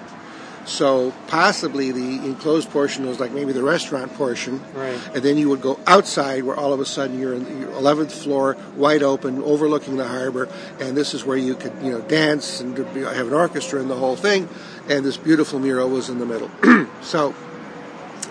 So 0.69 1.15
possibly 1.29 1.93
the 1.93 2.27
enclosed 2.27 2.71
portion 2.71 3.07
was 3.07 3.19
like 3.19 3.33
maybe 3.33 3.53
the 3.53 3.63
restaurant 3.63 4.13
portion, 4.15 4.61
Right. 4.75 4.99
and 5.15 5.23
then 5.23 5.39
you 5.39 5.49
would 5.49 5.63
go 5.63 5.81
outside 5.87 6.45
where 6.45 6.57
all 6.57 6.75
of 6.75 6.81
a 6.81 6.85
sudden 6.85 7.19
you're 7.19 7.33
in 7.33 7.61
your 7.63 7.71
11th 7.71 8.13
floor, 8.13 8.55
wide 8.77 9.03
open, 9.03 9.43
overlooking 9.43 9.97
the 9.97 10.07
harbor, 10.07 10.47
and 10.79 10.95
this 10.95 11.15
is 11.15 11.25
where 11.25 11.39
you 11.39 11.55
could 11.55 11.73
you 11.83 11.91
know 11.91 12.03
dance 12.03 12.61
and 12.61 12.77
have 12.77 13.27
an 13.29 13.33
orchestra 13.33 13.81
and 13.81 13.89
the 13.91 13.97
whole 13.97 14.15
thing, 14.15 14.47
and 14.91 15.07
this 15.07 15.17
beautiful 15.17 15.59
mural 15.59 15.89
was 15.89 16.11
in 16.11 16.19
the 16.19 16.27
middle. 16.27 16.51
so 17.03 17.35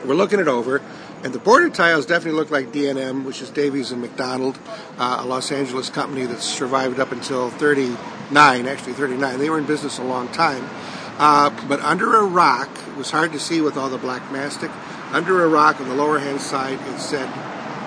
we're 0.05 0.13
looking 0.13 0.39
it 0.39 0.47
over, 0.47 0.79
and 1.23 1.33
the 1.33 1.39
border 1.39 1.71
tiles 1.71 2.05
definitely 2.05 2.39
look 2.39 2.51
like 2.51 2.71
D&M, 2.71 3.25
which 3.25 3.41
is 3.41 3.49
Davies 3.49 3.91
and 3.91 3.99
McDonald, 3.99 4.59
uh, 4.99 5.21
a 5.21 5.25
Los 5.25 5.51
Angeles 5.51 5.89
company 5.89 6.27
that 6.27 6.39
survived 6.41 6.99
up 6.99 7.11
until 7.11 7.49
39, 7.49 8.67
actually 8.67 8.93
39. 8.93 9.39
They 9.39 9.49
were 9.49 9.57
in 9.57 9.65
business 9.65 9.97
a 9.97 10.03
long 10.03 10.27
time. 10.29 10.69
Uh, 11.17 11.49
but 11.67 11.79
under 11.81 12.15
a 12.15 12.23
rock, 12.23 12.69
it 12.87 12.95
was 12.95 13.09
hard 13.11 13.31
to 13.33 13.39
see 13.39 13.61
with 13.61 13.75
all 13.77 13.89
the 13.89 13.97
black 13.97 14.31
mastic. 14.31 14.71
Under 15.11 15.43
a 15.43 15.47
rock 15.47 15.79
on 15.81 15.87
the 15.89 15.95
lower 15.95 16.19
hand 16.19 16.41
side, 16.41 16.79
it 16.93 16.99
said 16.99 17.27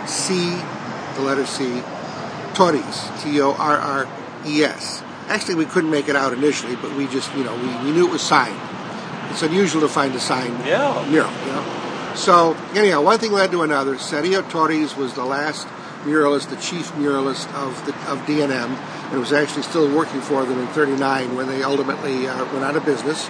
C, 0.09 0.57
the 1.15 1.23
letter 1.23 1.47
C, 1.47 1.83
Torres, 2.55 3.09
T 3.23 3.41
O 3.41 3.53
R 3.53 3.77
R 3.77 4.09
E 4.47 4.65
S. 4.65 5.03
Actually, 5.29 5.55
we 5.57 5.65
couldn't 5.65 5.91
make 5.91 6.09
it 6.09 6.17
out 6.17 6.33
initially, 6.33 6.75
but 6.77 6.93
we 6.97 7.07
just, 7.07 7.33
you 7.37 7.45
know, 7.45 7.55
we, 7.55 7.85
we 7.87 7.93
knew 7.93 8.07
it 8.07 8.11
was 8.11 8.23
signed. 8.23 8.59
It's 9.31 9.43
unusual 9.43 9.83
to 9.83 9.89
find 9.89 10.13
a 10.15 10.21
signed 10.21 10.59
Yeah. 10.67 11.07
mural, 11.09 11.31
you 11.47 11.53
know. 11.53 12.13
So, 12.17 12.55
anyhow, 12.75 13.03
one 13.03 13.19
thing 13.21 13.31
led 13.31 13.53
to 13.53 13.63
another. 13.63 13.95
Sergio 13.95 14.49
Torres 14.51 14.97
was 14.97 15.15
the 15.15 15.25
last 15.25 15.69
muralist, 16.05 16.51
the 16.51 16.57
chief 16.57 16.93
muralist 16.93 17.53
of 17.55 17.85
the, 17.87 17.95
of 18.11 18.25
D&M, 18.27 18.51
and 18.53 19.19
was 19.19 19.33
actually 19.33 19.63
still 19.63 19.95
working 19.95 20.21
for 20.21 20.45
them 20.45 20.59
in 20.59 20.67
39 20.69 21.37
when 21.37 21.47
they 21.47 21.63
ultimately 21.63 22.27
uh, 22.27 22.45
went 22.53 22.65
out 22.65 22.77
of 22.77 22.85
business. 22.85 23.29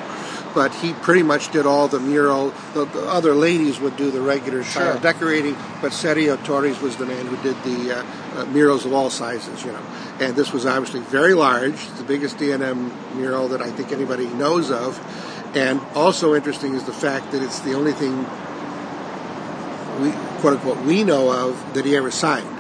But 0.53 0.75
he 0.75 0.95
pretty 0.95 1.23
much 1.23 1.53
did 1.53 1.65
all 1.65 1.87
the 1.87 2.01
mural. 2.01 2.53
The, 2.75 2.85
the 2.87 3.09
other 3.09 3.35
ladies 3.35 3.79
would 3.79 3.97
do 3.97 4.11
the 4.11 4.21
regular 4.21 4.65
tile 4.65 4.99
decorating, 4.99 5.55
but 5.81 5.93
Sergio 5.93 6.43
Torres 6.45 6.81
was 6.81 6.97
the 6.97 7.07
man 7.07 7.27
who 7.27 7.37
did 7.41 7.63
the 7.63 7.99
uh, 7.99 8.05
uh, 8.35 8.45
murals 8.47 8.85
of 8.85 8.93
all 8.93 9.11
sizes, 9.11 9.65
you 9.65 9.71
know. 9.71 9.83
And 10.19 10.35
this 10.35 10.53
was 10.53 10.67
obviously 10.67 11.01
very 11.01 11.35
large, 11.35 11.87
the 11.99 12.03
biggest 12.03 12.39
D&M 12.39 12.93
mural 13.17 13.47
that 13.49 13.63
I 13.63 13.71
think 13.71 13.93
anybody 13.93 14.27
knows 14.27 14.73
of. 14.73 14.99
And 15.55 15.81
also 15.95 16.35
interesting 16.35 16.75
is 16.75 16.85
the 16.85 16.93
fact 16.93 17.31
that 17.33 17.43
it's 17.43 17.61
the 17.61 17.75
only 17.75 17.93
thing 17.93 18.27
we 20.01 20.13
quote 20.41 20.55
unquote 20.55 20.79
we 20.85 21.05
know 21.05 21.31
of 21.31 21.75
that 21.75 21.85
he 21.85 21.97
ever 21.97 22.11
signed. 22.11 22.60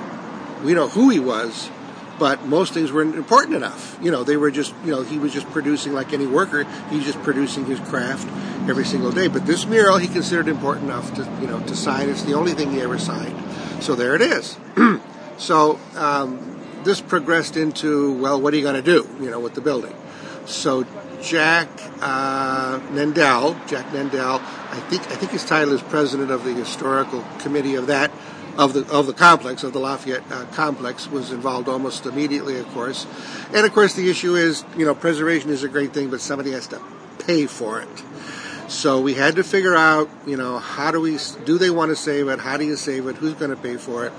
We 0.63 0.75
know 0.75 0.89
who 0.89 1.11
he 1.11 1.19
was, 1.19 1.71
but 2.19 2.45
most 2.45 2.75
things 2.75 2.93
weren't 2.93 3.15
important 3.15 3.57
enough. 3.57 3.99
You 4.03 4.11
know, 4.11 4.25
they 4.25 4.37
were 4.37 4.51
just 4.51 4.75
you 4.85 4.91
know 4.91 5.03
he 5.03 5.19
was 5.19 5.33
just 5.33 5.49
producing 5.51 5.93
like 5.93 6.13
any 6.13 6.27
worker. 6.27 6.65
He's 6.91 7.05
just 7.05 7.21
producing 7.23 7.65
his 7.65 7.81
craft 7.81 8.29
every 8.69 8.85
single 8.85 9.11
day. 9.11 9.27
But 9.27 9.47
this 9.47 9.67
mural 9.67 9.97
he 9.97 10.07
considered 10.07 10.47
important 10.47 10.85
enough 10.87 11.15
to 11.15 11.23
you 11.41 11.47
know 11.47 11.61
to 11.61 11.75
sign. 11.75 12.09
It's 12.09 12.23
the 12.23 12.35
only 12.35 12.53
thing 12.53 12.71
he 12.71 12.81
ever 12.81 12.99
signed. 12.99 13.37
So 13.83 13.95
there 13.95 14.15
it 14.15 14.21
is. 14.21 14.59
so 15.39 15.81
um, 15.97 16.61
this 16.85 17.01
progressed 17.01 17.57
into 17.57 18.13
well, 18.21 18.41
what 18.41 18.53
are 18.53 18.57
you 18.59 18.63
going 18.63 18.83
to 18.83 18.83
do? 18.83 19.09
You 19.19 19.31
know, 19.31 19.41
with 19.41 19.55
the 19.55 19.63
building. 19.63 19.97
So 20.45 20.87
Jack 21.23 21.69
uh, 22.01 22.81
Nendel, 22.93 23.55
Jack 23.67 23.87
Nendel, 23.93 24.41
I 24.41 24.81
think 24.91 25.03
I 25.11 25.17
think 25.17 25.33
his 25.33 25.45
title 25.45 25.73
is 25.73 25.83
president 25.83 26.31
of 26.31 26.45
the 26.45 26.53
historical 26.53 27.25
committee 27.39 27.77
of 27.77 27.87
that 27.87 28.11
of 28.59 28.72
the 28.72 28.86
of 28.90 29.07
the 29.07 29.12
complex 29.12 29.62
of 29.62 29.72
the 29.72 29.78
Lafayette 29.78 30.22
uh, 30.30 30.44
complex 30.53 31.09
was 31.09 31.32
involved 31.32 31.68
almost 31.68 32.07
immediately, 32.07 32.59
of 32.59 32.66
course. 32.68 33.07
And 33.55 33.66
of 33.66 33.72
course, 33.72 33.94
the 33.94 34.11
issue 34.11 34.34
is 34.34 34.64
you 34.76 34.84
know 34.84 34.94
preservation 34.94 35.51
is 35.51 35.62
a 35.62 35.68
great 35.68 35.92
thing, 35.92 36.11
but 36.11 36.20
somebody 36.20 36.53
has 36.53 36.66
to 36.68 36.80
pay 37.18 37.46
for 37.46 37.80
it. 37.80 38.05
So 38.68 39.01
we 39.01 39.14
had 39.14 39.34
to 39.34 39.42
figure 39.42 39.74
out, 39.74 40.09
you 40.26 40.36
know, 40.36 40.59
how 40.59 40.92
do 40.92 41.01
we 41.01 41.18
do 41.44 41.59
they 41.59 41.70
want 41.70 41.90
to 41.90 41.96
save 41.96 42.28
it? 42.28 42.38
How 42.38 42.57
do 42.57 42.64
you 42.64 42.76
save 42.76 43.07
it? 43.09 43.16
Who's 43.16 43.34
going 43.34 43.51
to 43.51 43.57
pay 43.57 43.76
for 43.76 44.07
it? 44.07 44.12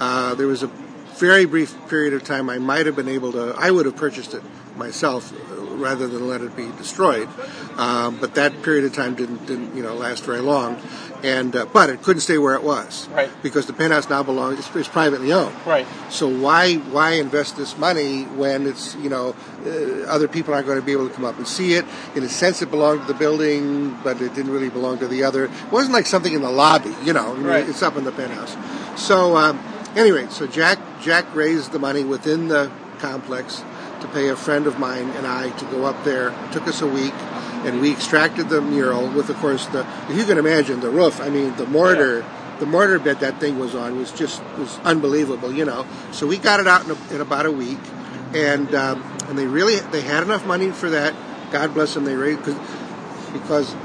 Uh, 0.00 0.34
there 0.34 0.46
was 0.46 0.62
a 0.62 0.68
very 1.18 1.44
brief 1.44 1.76
period 1.88 2.14
of 2.14 2.24
time 2.24 2.48
I 2.48 2.58
might 2.58 2.86
have 2.86 2.96
been 2.96 3.08
able 3.08 3.32
to. 3.32 3.54
I 3.58 3.70
would 3.70 3.86
have 3.86 3.96
purchased 3.96 4.34
it 4.34 4.42
myself 4.78 5.32
rather 5.78 6.08
than 6.08 6.26
let 6.28 6.40
it 6.40 6.56
be 6.56 6.68
destroyed. 6.72 7.28
Um, 7.76 8.18
but 8.18 8.34
that 8.34 8.62
period 8.62 8.84
of 8.84 8.92
time 8.92 9.14
didn't, 9.14 9.46
didn't 9.46 9.76
you 9.76 9.82
know 9.82 9.94
last 9.94 10.24
very 10.24 10.40
long. 10.40 10.80
And 11.22 11.54
uh, 11.56 11.66
but 11.66 11.90
it 11.90 12.02
couldn't 12.02 12.20
stay 12.20 12.38
where 12.38 12.54
it 12.54 12.62
was, 12.62 13.08
Right. 13.08 13.28
Because 13.42 13.66
the 13.66 13.72
penthouse 13.72 14.08
now 14.08 14.22
belongs 14.22 14.58
it's, 14.60 14.76
it's 14.76 14.88
privately 14.88 15.32
owned, 15.32 15.54
Right. 15.66 15.84
So 16.10 16.28
why 16.28 16.76
why 16.76 17.12
invest 17.14 17.56
this 17.56 17.76
money 17.76 18.22
when 18.22 18.68
it's 18.68 18.94
you 18.96 19.10
know 19.10 19.34
uh, 19.66 20.02
other 20.06 20.28
people 20.28 20.54
aren't 20.54 20.66
going 20.66 20.78
to 20.78 20.84
be 20.84 20.92
able 20.92 21.08
to 21.08 21.14
come 21.14 21.24
up 21.24 21.36
and 21.36 21.46
see 21.46 21.74
it? 21.74 21.84
In 22.14 22.22
a 22.22 22.28
sense, 22.28 22.62
it 22.62 22.70
belonged 22.70 23.00
to 23.00 23.06
the 23.08 23.18
building, 23.18 23.98
but 24.04 24.22
it 24.22 24.32
didn't 24.34 24.52
really 24.52 24.70
belong 24.70 24.98
to 24.98 25.08
the 25.08 25.24
other. 25.24 25.46
It 25.46 25.72
wasn't 25.72 25.94
like 25.94 26.06
something 26.06 26.32
in 26.32 26.42
the 26.42 26.50
lobby, 26.50 26.94
you 27.04 27.12
know. 27.12 27.34
Right. 27.34 27.68
It's 27.68 27.82
up 27.82 27.96
in 27.96 28.04
the 28.04 28.12
penthouse. 28.12 28.56
So 28.96 29.36
um, 29.36 29.58
anyway, 29.96 30.28
so 30.30 30.46
Jack 30.46 30.78
Jack 31.00 31.34
raised 31.34 31.72
the 31.72 31.80
money 31.80 32.04
within 32.04 32.46
the 32.46 32.70
complex 33.00 33.64
to 34.00 34.08
pay 34.08 34.28
a 34.28 34.36
friend 34.36 34.66
of 34.66 34.78
mine 34.78 35.08
and 35.10 35.26
I 35.26 35.50
to 35.50 35.64
go 35.66 35.84
up 35.84 36.04
there. 36.04 36.28
It 36.28 36.52
took 36.52 36.66
us 36.68 36.80
a 36.82 36.86
week, 36.86 37.14
and 37.64 37.80
we 37.80 37.92
extracted 37.92 38.48
the 38.48 38.60
mural 38.60 39.08
with, 39.08 39.28
of 39.30 39.36
course, 39.36 39.66
the 39.66 39.86
if 40.08 40.16
you 40.16 40.24
can 40.24 40.38
imagine 40.38 40.80
the 40.80 40.90
roof. 40.90 41.20
I 41.20 41.28
mean, 41.28 41.54
the 41.56 41.66
mortar. 41.66 42.24
The 42.58 42.66
mortar 42.66 42.98
bed 42.98 43.20
that 43.20 43.38
thing 43.38 43.56
was 43.56 43.76
on 43.76 43.96
was 44.00 44.10
just 44.10 44.42
was 44.58 44.80
unbelievable, 44.80 45.52
you 45.52 45.64
know. 45.64 45.86
So 46.10 46.26
we 46.26 46.38
got 46.38 46.58
it 46.58 46.66
out 46.66 46.84
in, 46.86 46.90
a, 46.90 47.14
in 47.14 47.20
about 47.20 47.46
a 47.46 47.52
week, 47.52 47.78
and 48.34 48.74
um, 48.74 49.00
and 49.28 49.38
they 49.38 49.46
really 49.46 49.78
they 49.92 50.00
had 50.00 50.24
enough 50.24 50.44
money 50.44 50.72
for 50.72 50.90
that. 50.90 51.14
God 51.52 51.72
bless 51.72 51.94
them. 51.94 52.02
They 52.04 52.16
raised 52.16 52.42
cause, 52.42 52.56
because 53.32 53.76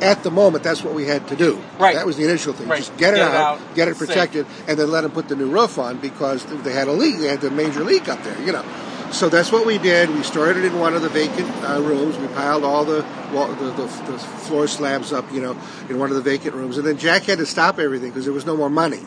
at 0.00 0.22
the 0.22 0.30
moment 0.30 0.64
that's 0.64 0.82
what 0.82 0.94
we 0.94 1.04
had 1.04 1.28
to 1.28 1.36
do. 1.36 1.62
Right. 1.78 1.94
That 1.96 2.06
was 2.06 2.16
the 2.16 2.24
initial 2.24 2.54
thing. 2.54 2.66
Right. 2.66 2.78
Just 2.78 2.96
get 2.96 3.12
it, 3.12 3.18
Get 3.18 3.28
it 3.28 3.34
out, 3.34 3.60
out, 3.60 3.74
get 3.74 3.88
it 3.88 3.96
safe. 3.96 4.08
protected, 4.08 4.46
and 4.68 4.78
then 4.78 4.90
let 4.90 5.02
them 5.02 5.10
put 5.10 5.28
the 5.28 5.36
new 5.36 5.50
roof 5.50 5.78
on 5.78 5.98
because 5.98 6.46
they 6.62 6.72
had 6.72 6.88
a 6.88 6.92
leak. 6.92 7.18
They 7.18 7.28
had 7.28 7.42
the 7.42 7.50
major 7.50 7.84
leak 7.84 8.08
up 8.08 8.22
there, 8.24 8.40
you 8.40 8.52
know. 8.52 8.64
So 9.14 9.28
that's 9.28 9.52
what 9.52 9.64
we 9.64 9.78
did. 9.78 10.10
We 10.10 10.24
stored 10.24 10.56
it 10.56 10.64
in 10.64 10.76
one 10.76 10.94
of 10.94 11.02
the 11.02 11.08
vacant 11.08 11.48
uh, 11.62 11.80
rooms. 11.80 12.18
We 12.18 12.26
piled 12.28 12.64
all 12.64 12.84
the, 12.84 13.06
wall, 13.32 13.46
the, 13.46 13.70
the 13.70 13.86
the 14.10 14.18
floor 14.18 14.66
slabs 14.66 15.12
up, 15.12 15.32
you 15.32 15.40
know, 15.40 15.56
in 15.88 16.00
one 16.00 16.10
of 16.10 16.16
the 16.16 16.22
vacant 16.22 16.56
rooms. 16.56 16.78
And 16.78 16.86
then 16.86 16.98
Jack 16.98 17.22
had 17.22 17.38
to 17.38 17.46
stop 17.46 17.78
everything 17.78 18.10
because 18.10 18.24
there 18.24 18.34
was 18.34 18.44
no 18.44 18.56
more 18.56 18.68
money. 18.68 19.02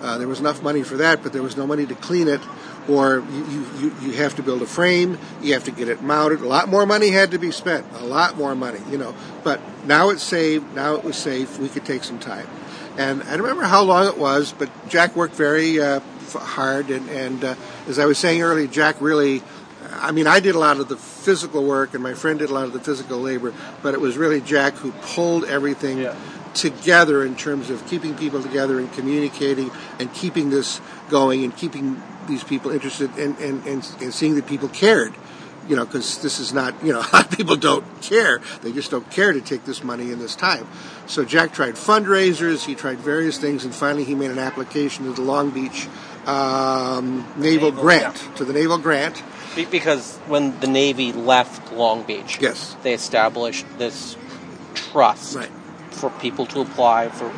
Uh, 0.00 0.16
there 0.16 0.26
was 0.26 0.40
enough 0.40 0.62
money 0.62 0.82
for 0.82 0.96
that, 0.96 1.22
but 1.22 1.34
there 1.34 1.42
was 1.42 1.54
no 1.58 1.66
money 1.66 1.84
to 1.84 1.94
clean 1.94 2.28
it, 2.28 2.40
or 2.88 3.22
you, 3.30 3.44
you, 3.44 3.66
you, 3.78 3.94
you 4.00 4.12
have 4.12 4.34
to 4.36 4.42
build 4.42 4.62
a 4.62 4.66
frame, 4.66 5.18
you 5.42 5.52
have 5.52 5.64
to 5.64 5.70
get 5.70 5.88
it 5.88 6.02
mounted. 6.02 6.40
A 6.40 6.46
lot 6.46 6.68
more 6.68 6.86
money 6.86 7.10
had 7.10 7.30
to 7.32 7.38
be 7.38 7.50
spent, 7.50 7.86
a 7.92 8.04
lot 8.04 8.36
more 8.38 8.54
money, 8.54 8.80
you 8.90 8.96
know. 8.96 9.14
But 9.44 9.60
now 9.86 10.08
it's 10.08 10.22
saved, 10.22 10.74
now 10.74 10.94
it 10.94 11.04
was 11.04 11.16
safe, 11.16 11.58
we 11.58 11.68
could 11.68 11.84
take 11.84 12.04
some 12.04 12.18
time. 12.18 12.48
And 12.96 13.22
I 13.22 13.32
don't 13.32 13.42
remember 13.42 13.64
how 13.64 13.82
long 13.82 14.06
it 14.06 14.18
was, 14.18 14.52
but 14.52 14.70
Jack 14.88 15.14
worked 15.14 15.34
very 15.34 15.80
uh, 15.80 16.00
hard, 16.40 16.90
and, 16.90 17.08
and 17.10 17.44
uh, 17.44 17.54
as 17.86 17.98
I 17.98 18.06
was 18.06 18.18
saying 18.18 18.42
earlier, 18.42 18.66
Jack 18.66 18.96
really. 19.00 19.42
I 19.94 20.10
mean, 20.12 20.26
I 20.26 20.40
did 20.40 20.54
a 20.54 20.58
lot 20.58 20.78
of 20.78 20.88
the 20.88 20.96
physical 20.96 21.64
work, 21.64 21.92
and 21.92 22.02
my 22.02 22.14
friend 22.14 22.38
did 22.38 22.50
a 22.50 22.54
lot 22.54 22.64
of 22.64 22.72
the 22.72 22.80
physical 22.80 23.18
labor, 23.18 23.52
but 23.82 23.94
it 23.94 24.00
was 24.00 24.16
really 24.16 24.40
Jack 24.40 24.74
who 24.74 24.92
pulled 24.92 25.44
everything 25.44 25.98
Yeah. 25.98 26.14
together 26.54 27.24
in 27.24 27.34
terms 27.36 27.68
of 27.68 27.84
keeping 27.88 28.14
people 28.14 28.40
together 28.42 28.78
and 28.78 28.92
communicating 28.92 29.70
and 29.98 30.12
keeping 30.14 30.50
this 30.50 30.80
going 31.10 31.42
and 31.44 31.54
keeping 31.56 32.00
these 32.28 32.44
people 32.44 32.70
interested 32.70 33.10
and, 33.18 33.36
and, 33.38 33.66
and, 33.66 33.96
and 34.00 34.14
seeing 34.14 34.34
that 34.36 34.46
people 34.46 34.68
cared. 34.68 35.14
You 35.68 35.76
know, 35.76 35.84
because 35.84 36.20
this 36.22 36.40
is 36.40 36.52
not, 36.52 36.74
you 36.82 36.92
know, 36.92 37.00
a 37.06 37.10
lot 37.12 37.30
of 37.30 37.36
people 37.36 37.56
don't 37.56 37.84
care. 38.02 38.40
They 38.62 38.72
just 38.72 38.90
don't 38.90 39.08
care 39.10 39.32
to 39.32 39.40
take 39.40 39.64
this 39.64 39.82
money 39.84 40.10
in 40.10 40.18
this 40.18 40.34
time. 40.36 40.66
So 41.06 41.24
Jack 41.24 41.52
tried 41.52 41.74
fundraisers, 41.74 42.64
he 42.64 42.74
tried 42.74 42.98
various 42.98 43.38
things, 43.38 43.64
and 43.64 43.74
finally 43.74 44.04
he 44.04 44.14
made 44.14 44.30
an 44.30 44.38
application 44.40 45.04
to 45.04 45.12
the 45.12 45.22
Long 45.22 45.50
Beach 45.50 45.88
um, 46.26 47.26
Naval, 47.36 47.70
Naval, 47.70 47.82
Grant, 47.82 48.16
to 48.36 48.44
the 48.44 48.52
Naval 48.52 48.78
Grant. 48.78 49.22
Because 49.70 50.16
when 50.26 50.58
the 50.60 50.66
Navy 50.66 51.12
left 51.12 51.72
Long 51.72 52.04
Beach, 52.04 52.38
Yes. 52.40 52.74
they 52.82 52.94
established 52.94 53.66
this 53.76 54.16
trust 54.74 55.36
Right. 55.36 55.50
for 55.90 56.08
people 56.10 56.46
to 56.46 56.60
apply 56.60 57.08
for 57.10 57.30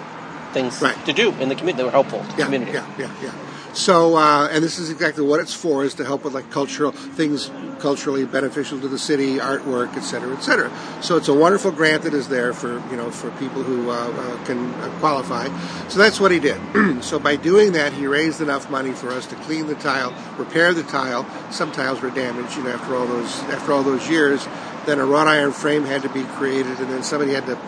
things 0.53 0.80
Right. 0.80 0.97
to 1.07 1.12
do 1.12 1.30
in 1.41 1.49
the 1.49 1.57
community 1.57 1.78
that 1.78 1.85
were 1.87 1.91
helpful 1.91 2.20
to 2.20 2.26
the 2.26 2.39
yeah, 2.39 2.45
community. 2.45 2.72
Yeah, 2.72 2.87
yeah, 2.99 3.09
yeah. 3.22 3.30
So, 3.75 4.16
uh, 4.16 4.49
and 4.53 4.62
this 4.62 4.79
is 4.79 4.89
exactly 4.89 5.27
what 5.27 5.41
it's 5.41 5.53
for: 5.53 5.85
is 5.85 5.95
to 5.95 6.05
help 6.05 6.22
with 6.25 6.33
like 6.33 6.49
cultural 6.51 6.93
things, 6.93 7.51
culturally 7.81 8.25
beneficial 8.25 8.81
to 8.81 8.87
the 8.87 8.99
city, 8.99 9.39
artwork, 9.39 9.97
et 9.97 10.03
cetera, 10.03 10.33
et 10.37 10.43
cetera. 10.43 10.70
So 11.03 11.16
it's 11.16 11.27
a 11.27 11.35
wonderful 11.35 11.72
grant 11.72 12.05
that 12.05 12.14
is 12.14 12.29
there 12.29 12.53
for 12.53 12.75
you 12.91 12.97
know 12.97 13.11
for 13.11 13.31
people 13.33 13.64
who 13.64 13.91
uh, 13.91 13.95
uh, 13.95 14.45
can 14.45 14.72
uh, 14.75 14.91
qualify. 15.01 15.49
So 15.89 15.99
that's 15.99 16.20
what 16.20 16.31
he 16.31 16.39
did. 16.39 16.61
so 17.03 17.18
by 17.18 17.35
doing 17.35 17.72
that, 17.72 17.93
he 17.93 18.07
raised 18.07 18.41
enough 18.41 18.70
money 18.70 18.93
for 18.93 19.11
us 19.11 19.27
to 19.27 19.35
clean 19.37 19.66
the 19.66 19.75
tile, 19.75 20.14
repair 20.39 20.72
the 20.72 20.85
tile. 20.85 21.27
Some 21.51 21.72
tiles 21.72 22.01
were 22.01 22.11
damaged, 22.11 22.57
you 22.57 22.62
know, 22.62 22.70
after 22.70 22.95
all 22.95 23.07
those 23.07 23.41
after 23.45 23.72
all 23.72 23.83
those 23.83 24.09
years. 24.09 24.47
Then 24.87 25.01
a 25.01 25.05
wrought 25.05 25.27
iron 25.27 25.51
frame 25.51 25.85
had 25.85 26.03
to 26.03 26.09
be 26.11 26.22
created, 26.22 26.79
and 26.79 26.91
then 26.91 27.03
somebody 27.03 27.33
had 27.33 27.47
to 27.47 27.59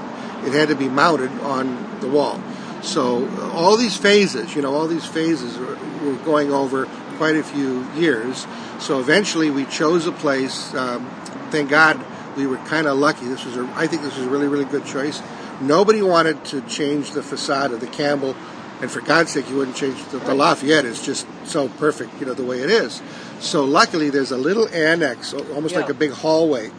it 0.47 0.53
had 0.53 0.69
to 0.69 0.77
be 0.77 0.89
mounted 0.89 1.33
on 1.41 2.01
the 2.01 2.09
wall. 2.09 2.41
So 2.83 3.29
all 3.53 3.77
these 3.77 3.97
phases, 3.97 4.55
you 4.55 4.63
know, 4.63 4.73
all 4.73 4.87
these 4.87 5.05
phases 5.05 5.59
were, 6.07 6.17
going 6.25 6.53
over 6.53 6.87
quite 7.17 7.37
a 7.37 7.43
few 7.43 7.87
years. 7.95 8.47
So 8.79 9.01
eventually 9.01 9.51
we 9.51 9.65
chose 9.67 10.07
a 10.07 10.13
place. 10.13 10.75
Um, 10.75 11.09
thank 11.51 11.71
God 11.71 12.05
we 12.37 12.47
were 12.47 12.59
kind 12.59 12.87
of 12.87 12.99
lucky. 12.99 13.27
This 13.27 13.45
was, 13.45 13.57
a, 13.57 13.69
I 13.75 13.87
think, 13.87 14.03
this 14.03 14.17
was 14.17 14.27
a 14.27 14.31
really, 14.31 14.49
really 14.49 14.65
good 14.65 14.85
choice. 14.85 15.23
Nobody 15.61 16.03
wanted 16.03 16.45
to 16.47 16.61
change 16.63 17.13
the 17.13 17.23
facade 17.23 17.73
of 17.73 17.81
the 17.81 17.87
Campbell, 17.87 18.37
and 18.83 18.91
for 18.91 19.01
God's 19.01 19.33
sake, 19.33 19.49
you 19.49 19.57
wouldn't 19.57 19.77
change 19.77 20.05
the, 20.07 20.19
the 20.19 20.35
Lafayette. 20.35 20.85
is 20.85 21.03
just 21.03 21.27
so 21.45 21.69
perfect, 21.69 22.21
you 22.21 22.27
know, 22.27 22.35
the 22.35 22.45
way 22.45 22.61
it 22.61 22.69
is. 22.69 23.01
So 23.41 23.65
luckily, 23.65 24.11
there's 24.11 24.33
a 24.33 24.37
little 24.37 24.69
annex, 24.69 25.33
al- 25.33 25.51
almost 25.55 25.75
like 25.75 25.89
a 25.89 25.95
big 25.95 26.11
hallway, 26.11 26.71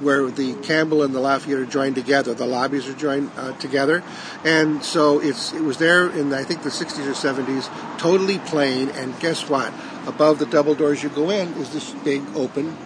where 0.00 0.30
the 0.30 0.54
Campbell 0.62 1.02
and 1.02 1.14
the 1.14 1.20
Lafayette 1.20 1.58
are 1.58 1.66
joined 1.66 1.94
together. 1.94 2.34
The 2.34 2.46
lobbies 2.46 2.88
are 2.88 2.94
joined 2.94 3.30
uh, 3.36 3.52
together, 3.58 4.02
and 4.44 4.82
so 4.82 5.20
it's 5.20 5.52
it 5.52 5.62
was 5.62 5.78
there 5.78 6.10
in 6.10 6.32
I 6.32 6.44
think 6.44 6.62
the 6.62 6.70
60s 6.70 7.06
or 7.06 7.12
70s, 7.12 7.98
totally 7.98 8.38
plain. 8.38 8.90
And 8.90 9.18
guess 9.20 9.48
what? 9.48 9.72
Above 10.06 10.38
the 10.38 10.46
double 10.46 10.74
doors 10.74 11.02
you 11.02 11.08
go 11.08 11.30
in 11.30 11.48
is 11.54 11.72
this 11.72 11.90
big 12.04 12.22
open 12.34 12.76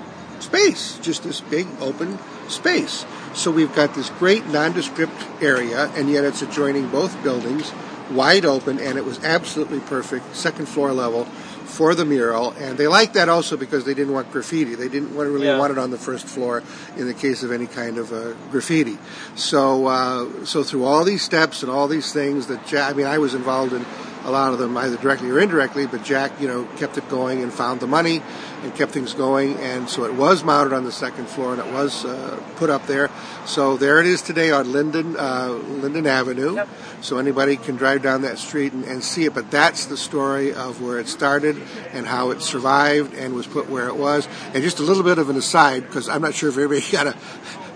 space, 0.41 0.99
just 0.99 1.23
this 1.23 1.41
big 1.41 1.67
open 1.81 2.19
space. 2.49 3.05
So 3.35 3.51
we've 3.51 3.75
got 3.75 3.95
this 3.95 4.11
great 4.11 4.47
nondescript 4.47 5.27
area, 5.41 5.91
and 5.95 6.11
yet 6.11 6.25
it's 6.25 6.43
adjoining 6.43 6.89
both 6.89 7.23
buildings, 7.23 7.73
wide 8.11 8.45
open, 8.45 8.81
and 8.81 8.99
it 8.99 9.05
was 9.05 9.23
absolutely 9.23 9.81
perfect, 9.81 10.35
second 10.35 10.67
floor 10.67 10.93
level 10.93 11.29
for 11.71 11.95
the 11.95 12.05
mural. 12.05 12.51
And 12.53 12.77
they 12.77 12.87
liked 12.87 13.15
that 13.15 13.29
also 13.29 13.57
because 13.57 13.85
they 13.85 13.95
didn't 13.95 14.13
want 14.13 14.31
graffiti. 14.33 14.75
They 14.75 14.89
didn't 14.89 15.15
want, 15.15 15.31
really 15.31 15.47
Yeah. 15.47 15.59
want 15.59 15.73
it 15.73 15.79
on 15.79 15.91
the 15.91 15.99
first 15.99 16.27
floor 16.27 16.63
in 16.97 17.07
the 17.07 17.15
case 17.15 17.43
of 17.43 17.53
any 17.53 17.67
kind 17.67 17.97
of 17.99 18.13
uh, 18.13 18.33
graffiti. 18.51 18.99
So, 19.37 19.87
uh, 19.87 20.45
so 20.45 20.63
through 20.63 20.85
all 20.85 21.05
these 21.05 21.23
steps 21.23 21.63
and 21.63 21.71
all 21.71 21.89
these 21.89 22.13
things 22.13 22.49
that 22.49 22.67
Jack, 22.67 22.91
I 22.91 22.97
mean, 22.97 23.07
I 23.07 23.19
was 23.19 23.35
involved 23.35 23.73
in 23.73 23.85
a 24.25 24.31
lot 24.31 24.53
of 24.53 24.59
them 24.59 24.77
either 24.77 24.97
directly 24.97 25.31
or 25.31 25.39
indirectly, 25.39 25.87
but 25.87 26.05
Jack, 26.05 26.41
you 26.41 26.47
know, 26.47 26.65
kept 26.77 26.99
it 26.99 27.09
going 27.09 27.43
and 27.43 27.53
found 27.53 27.81
the 27.81 27.87
money 27.87 28.23
and 28.63 28.75
kept 28.75 28.93
things 28.93 29.15
going. 29.15 29.57
And 29.57 29.89
so 29.89 30.05
it 30.05 30.15
was 30.15 30.45
mounted 30.45 30.75
on 30.75 30.85
the 30.85 30.93
second 30.93 31.27
floor 31.27 31.53
and 31.53 31.61
it 31.61 31.73
was 31.73 32.05
uh, 32.05 32.43
put 32.57 32.71
up 32.71 32.87
there. 32.87 33.11
So 33.47 33.77
there 33.77 34.01
it 34.01 34.07
is 34.07 34.21
today 34.23 34.51
on 34.51 34.73
Linden, 34.73 35.17
uh, 35.17 35.49
Linden 35.49 36.07
Avenue. 36.07 36.65
So 37.01 37.19
anybody 37.19 37.57
can 37.57 37.77
drive 37.77 38.03
down 38.03 38.23
that 38.23 38.39
street 38.39 38.73
and, 38.73 38.85
and 38.85 39.03
see 39.03 39.25
it. 39.25 39.35
But 39.35 39.51
that's 39.51 39.87
the 39.87 39.97
story 39.97 40.53
of 40.53 40.83
where 40.83 40.99
it 40.99 41.09
started 41.09 41.57
and 41.93 42.07
how 42.07 42.31
it 42.31 42.43
survived 42.43 43.15
and 43.15 43.35
was 43.35 43.47
put 43.47 43.71
where 43.71 43.89
it 43.89 43.97
was. 43.97 44.29
And 44.53 44.63
just 44.63 44.81
a 44.81 44.83
little 44.83 45.03
bit 45.03 45.19
of 45.19 45.31
an 45.31 45.37
aside, 45.37 45.87
because 45.87 46.09
I'm 46.09 46.23
not 46.23 46.35
sure 46.35 46.51
if 46.51 46.57
everybody 46.57 46.85
got 46.93 47.07
a 47.07 47.17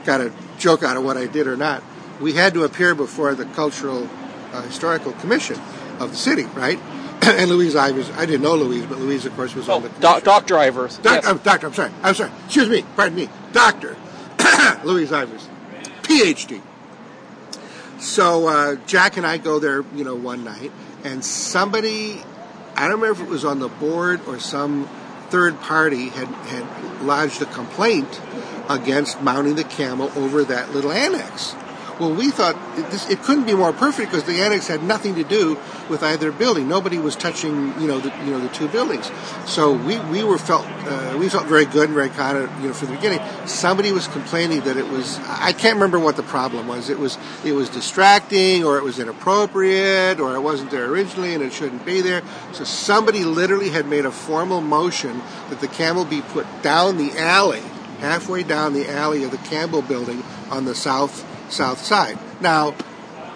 got 0.04 0.20
a 0.20 0.30
joke 0.58 0.82
out 0.82 0.98
of 0.98 1.04
what 1.04 1.16
I 1.16 1.26
did 1.26 1.46
or 1.46 1.56
not. 1.56 1.82
We 2.20 2.34
had 2.34 2.52
to 2.54 2.64
appear 2.64 2.94
before 2.94 3.34
the 3.34 3.46
Cultural 3.46 4.08
uh, 4.52 4.62
Historical 4.62 5.12
Commission 5.12 5.58
of 6.00 6.10
the 6.10 6.16
city, 6.16 6.44
right? 6.44 6.78
and 7.22 7.48
Louise 7.50 7.74
Ivers, 7.74 8.12
I 8.16 8.26
didn't 8.26 8.42
know 8.42 8.54
Louise, 8.54 8.84
but 8.86 8.98
Louise, 8.98 9.24
of 9.26 9.34
course, 9.34 9.54
was 9.54 9.68
on 9.68 9.82
the 9.82 9.88
Oh, 9.88 10.00
doc, 10.00 10.24
doc 10.24 10.46
drivers. 10.46 10.98
Doc, 10.98 11.14
Yes. 11.22 11.26
I'm, 11.26 11.38
doctor, 11.38 11.66
I'm 11.68 11.74
sorry. 11.74 11.90
I'm 12.02 12.14
sorry. 12.14 12.30
Excuse 12.46 12.68
me. 12.68 12.84
Pardon 12.96 13.16
me. 13.16 13.28
Doctor 13.52 13.96
Louise 14.84 15.10
Ivers, 15.10 15.46
PhD. 16.02 16.60
So 17.98 18.48
uh, 18.48 18.76
Jack 18.86 19.16
and 19.16 19.26
I 19.26 19.38
go 19.38 19.58
there, 19.58 19.84
you 19.94 20.04
know, 20.04 20.14
one 20.14 20.44
night, 20.44 20.72
and 21.04 21.24
somebody, 21.24 22.22
I 22.76 22.82
don't 22.88 23.00
remember 23.00 23.22
if 23.22 23.26
it 23.28 23.30
was 23.30 23.44
on 23.44 23.60
the 23.60 23.68
board 23.68 24.20
or 24.26 24.38
some 24.38 24.88
third 25.30 25.58
party 25.60 26.08
had 26.10 26.28
had 26.28 27.02
lodged 27.02 27.40
a 27.40 27.46
complaint 27.46 28.20
against 28.68 29.20
mounting 29.22 29.54
the 29.54 29.64
camel 29.64 30.10
over 30.16 30.44
that 30.44 30.72
little 30.72 30.92
annex. 30.92 31.54
Well, 32.00 32.12
we 32.12 32.30
thought 32.30 32.56
it, 32.76 32.90
this, 32.90 33.08
it 33.08 33.22
couldn't 33.22 33.44
be 33.44 33.54
more 33.54 33.72
perfect 33.72 34.10
because 34.10 34.24
the 34.24 34.40
annex 34.40 34.66
had 34.66 34.82
nothing 34.82 35.14
to 35.14 35.22
do 35.22 35.56
with 35.88 36.02
either 36.02 36.32
building. 36.32 36.68
Nobody 36.68 36.98
was 36.98 37.14
touching, 37.14 37.80
you 37.80 37.86
know, 37.86 38.00
the, 38.00 38.08
you 38.24 38.32
know, 38.32 38.40
the 38.40 38.48
two 38.48 38.66
buildings. 38.66 39.12
So 39.46 39.72
we, 39.72 40.00
we 40.00 40.24
were 40.24 40.38
felt 40.38 40.66
uh, 40.66 41.16
we 41.18 41.28
felt 41.28 41.46
very 41.46 41.66
good 41.66 41.84
and 41.84 41.94
very 41.94 42.08
confident, 42.08 42.50
you 42.60 42.68
know, 42.68 42.74
from 42.74 42.88
the 42.88 42.96
beginning. 42.96 43.20
Somebody 43.46 43.92
was 43.92 44.08
complaining 44.08 44.60
that 44.62 44.76
it 44.76 44.88
was 44.88 45.18
I 45.20 45.52
can't 45.52 45.76
remember 45.76 46.00
what 46.00 46.16
the 46.16 46.24
problem 46.24 46.66
was. 46.66 46.90
It 46.90 46.98
was 46.98 47.16
it 47.44 47.52
was 47.52 47.68
distracting 47.68 48.64
or 48.64 48.76
it 48.76 48.82
was 48.82 48.98
inappropriate 48.98 50.18
or 50.18 50.34
it 50.34 50.40
wasn't 50.40 50.72
there 50.72 50.86
originally 50.86 51.34
and 51.34 51.44
it 51.44 51.52
shouldn't 51.52 51.84
be 51.86 52.00
there. 52.00 52.22
So 52.52 52.64
somebody 52.64 53.24
literally 53.24 53.70
had 53.70 53.86
made 53.86 54.04
a 54.04 54.10
formal 54.10 54.60
motion 54.60 55.22
that 55.48 55.60
the 55.60 55.68
camel 55.68 56.04
be 56.04 56.22
put 56.22 56.46
down 56.62 56.96
the 56.96 57.12
alley, 57.18 57.62
halfway 58.00 58.42
down 58.42 58.72
the 58.72 58.90
alley 58.90 59.22
of 59.22 59.30
the 59.30 59.38
Campbell 59.38 59.82
building 59.82 60.24
on 60.50 60.64
the 60.64 60.74
south 60.74 61.24
south 61.48 61.78
side. 61.78 62.18
Now, 62.40 62.74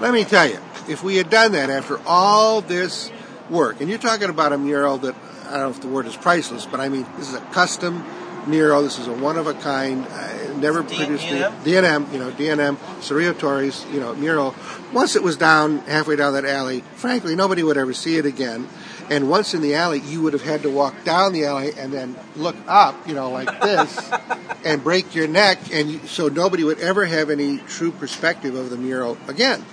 let 0.00 0.12
me 0.12 0.24
tell 0.24 0.46
you, 0.46 0.58
if 0.88 1.02
we 1.02 1.16
had 1.16 1.30
done 1.30 1.52
that 1.52 1.70
after 1.70 2.00
all 2.06 2.60
this 2.60 3.10
work, 3.50 3.80
and 3.80 3.88
you're 3.88 3.98
talking 3.98 4.30
about 4.30 4.52
a 4.52 4.58
mural 4.58 4.98
that 4.98 5.14
I 5.46 5.52
don't 5.52 5.60
know 5.60 5.70
if 5.70 5.80
the 5.80 5.88
word 5.88 6.06
is 6.06 6.16
priceless, 6.16 6.66
but 6.66 6.80
I 6.80 6.88
mean 6.88 7.06
this 7.16 7.28
is 7.28 7.34
a 7.34 7.40
custom 7.52 8.04
mural. 8.46 8.82
This 8.82 8.98
is 8.98 9.06
a 9.06 9.12
one 9.12 9.36
of 9.36 9.46
a 9.46 9.54
kind, 9.54 10.06
uh, 10.06 10.56
never 10.58 10.82
produced 10.82 11.24
D&M? 11.24 11.54
D&M, 11.64 12.12
you 12.12 12.18
know, 12.18 12.30
D&M, 12.30 12.76
Cerrillo 13.00 13.38
Torres, 13.38 13.84
you 13.92 14.00
know, 14.00 14.14
mural. 14.14 14.54
Once 14.92 15.16
it 15.16 15.22
was 15.22 15.36
down 15.36 15.78
halfway 15.80 16.16
down 16.16 16.32
that 16.34 16.44
alley, 16.44 16.82
frankly, 16.96 17.36
nobody 17.36 17.62
would 17.62 17.76
ever 17.76 17.92
see 17.92 18.16
it 18.16 18.26
again. 18.26 18.68
And 19.10 19.30
once 19.30 19.54
in 19.54 19.62
the 19.62 19.74
alley, 19.74 20.00
you 20.00 20.22
would 20.22 20.34
have 20.34 20.42
had 20.42 20.62
to 20.62 20.70
walk 20.70 21.04
down 21.04 21.32
the 21.32 21.46
alley 21.46 21.72
and 21.78 21.92
then 21.92 22.16
look 22.36 22.56
up, 22.66 23.08
you 23.08 23.14
know, 23.14 23.30
like 23.30 23.48
this, 23.60 24.10
and 24.64 24.82
break 24.82 25.14
your 25.14 25.26
neck, 25.26 25.58
and 25.72 25.90
you, 25.90 25.98
so 26.00 26.28
nobody 26.28 26.64
would 26.64 26.78
ever 26.80 27.06
have 27.06 27.30
any 27.30 27.58
true 27.58 27.90
perspective 27.90 28.54
of 28.54 28.70
the 28.70 28.76
mural 28.76 29.16
again. 29.26 29.64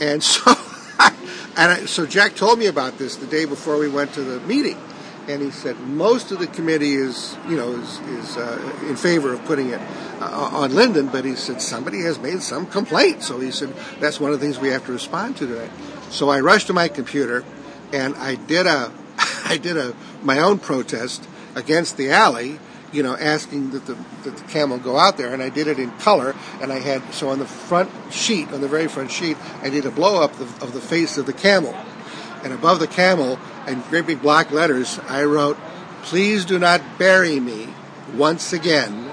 And 0.00 0.22
so, 0.22 0.50
and 1.00 1.72
I, 1.72 1.84
so 1.86 2.06
Jack 2.06 2.34
told 2.34 2.58
me 2.58 2.66
about 2.66 2.98
this 2.98 3.16
the 3.16 3.26
day 3.26 3.44
before 3.44 3.78
we 3.78 3.88
went 3.88 4.14
to 4.14 4.22
the 4.22 4.40
meeting, 4.46 4.78
and 5.28 5.42
he 5.42 5.50
said 5.50 5.78
most 5.80 6.32
of 6.32 6.38
the 6.38 6.46
committee 6.46 6.94
is, 6.94 7.36
you 7.46 7.56
know, 7.56 7.72
is, 7.72 7.98
is 8.00 8.36
uh, 8.38 8.86
in 8.88 8.96
favor 8.96 9.34
of 9.34 9.44
putting 9.44 9.68
it 9.68 9.80
uh, 10.20 10.50
on 10.52 10.74
Linden, 10.74 11.08
but 11.08 11.24
he 11.24 11.34
said 11.34 11.60
somebody 11.60 12.00
has 12.02 12.18
made 12.18 12.42
some 12.42 12.66
complaint. 12.66 13.22
So 13.22 13.38
he 13.38 13.50
said 13.50 13.74
that's 14.00 14.18
one 14.18 14.32
of 14.32 14.40
the 14.40 14.46
things 14.46 14.58
we 14.58 14.68
have 14.68 14.86
to 14.86 14.92
respond 14.92 15.36
to 15.38 15.46
today. 15.46 15.68
So 16.10 16.30
I 16.30 16.40
rushed 16.40 16.68
to 16.68 16.72
my 16.72 16.88
computer, 16.88 17.44
and 17.92 18.14
I 18.16 18.34
did 18.34 18.66
a, 18.66 18.92
I 19.44 19.58
did 19.58 19.76
a 19.76 19.94
my 20.22 20.38
own 20.38 20.58
protest 20.58 21.26
against 21.54 21.96
the 21.96 22.10
alley. 22.10 22.58
You 22.90 23.02
know, 23.02 23.14
asking 23.14 23.72
that 23.72 23.84
the 23.84 23.94
that 24.24 24.36
the 24.36 24.44
camel 24.44 24.78
go 24.78 24.96
out 24.98 25.18
there, 25.18 25.34
and 25.34 25.42
I 25.42 25.50
did 25.50 25.66
it 25.66 25.78
in 25.78 25.90
color. 25.98 26.34
And 26.62 26.72
I 26.72 26.78
had 26.78 27.02
so 27.12 27.28
on 27.28 27.38
the 27.38 27.46
front 27.46 27.90
sheet, 28.10 28.50
on 28.52 28.62
the 28.62 28.68
very 28.68 28.88
front 28.88 29.10
sheet, 29.10 29.36
I 29.62 29.68
did 29.68 29.84
a 29.84 29.90
blow 29.90 30.22
up 30.22 30.32
of, 30.40 30.62
of 30.62 30.72
the 30.72 30.80
face 30.80 31.18
of 31.18 31.26
the 31.26 31.34
camel, 31.34 31.74
and 32.42 32.52
above 32.52 32.80
the 32.80 32.86
camel, 32.86 33.38
in 33.66 33.82
great 33.90 34.06
big 34.06 34.22
block 34.22 34.50
letters, 34.50 34.98
I 35.06 35.24
wrote, 35.24 35.58
"Please 36.02 36.46
do 36.46 36.58
not 36.58 36.80
bury 36.98 37.38
me 37.40 37.68
once 38.14 38.54
again 38.54 39.10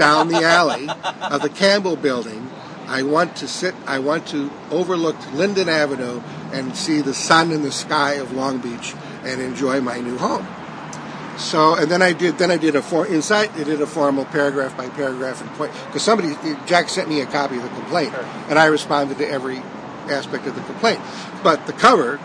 down 0.00 0.28
the 0.28 0.42
alley 0.42 0.88
of 1.20 1.42
the 1.42 1.50
Campbell 1.50 1.94
building. 1.94 2.49
I 2.90 3.04
want 3.04 3.36
to 3.36 3.46
sit, 3.46 3.74
I 3.86 4.00
want 4.00 4.26
to 4.28 4.50
overlook 4.72 5.16
Linden 5.32 5.68
Avenue 5.68 6.20
and 6.52 6.76
see 6.76 7.00
the 7.00 7.14
sun 7.14 7.52
in 7.52 7.62
the 7.62 7.70
sky 7.70 8.14
of 8.14 8.32
Long 8.32 8.58
Beach 8.58 8.94
and 9.22 9.40
enjoy 9.40 9.80
my 9.80 10.00
new 10.00 10.18
home. 10.18 10.44
So, 11.38 11.76
and 11.76 11.88
then 11.88 12.02
I 12.02 12.12
did, 12.12 12.36
then 12.36 12.50
I 12.50 12.56
did 12.56 12.74
a 12.74 12.82
for, 12.82 13.06
inside, 13.06 13.50
I 13.50 13.62
did 13.62 13.80
a 13.80 13.86
formal 13.86 14.24
paragraph 14.24 14.76
by 14.76 14.88
paragraph 14.88 15.40
and 15.40 15.48
point, 15.52 15.72
because 15.86 16.02
somebody, 16.02 16.34
Jack 16.66 16.88
sent 16.88 17.08
me 17.08 17.20
a 17.20 17.26
copy 17.26 17.56
of 17.58 17.62
the 17.62 17.68
complaint, 17.68 18.12
and 18.48 18.58
I 18.58 18.66
responded 18.66 19.18
to 19.18 19.28
every 19.28 19.58
aspect 20.10 20.46
of 20.46 20.56
the 20.56 20.62
complaint. 20.62 21.00
But 21.44 21.66
the 21.68 21.72
cover 21.72 22.18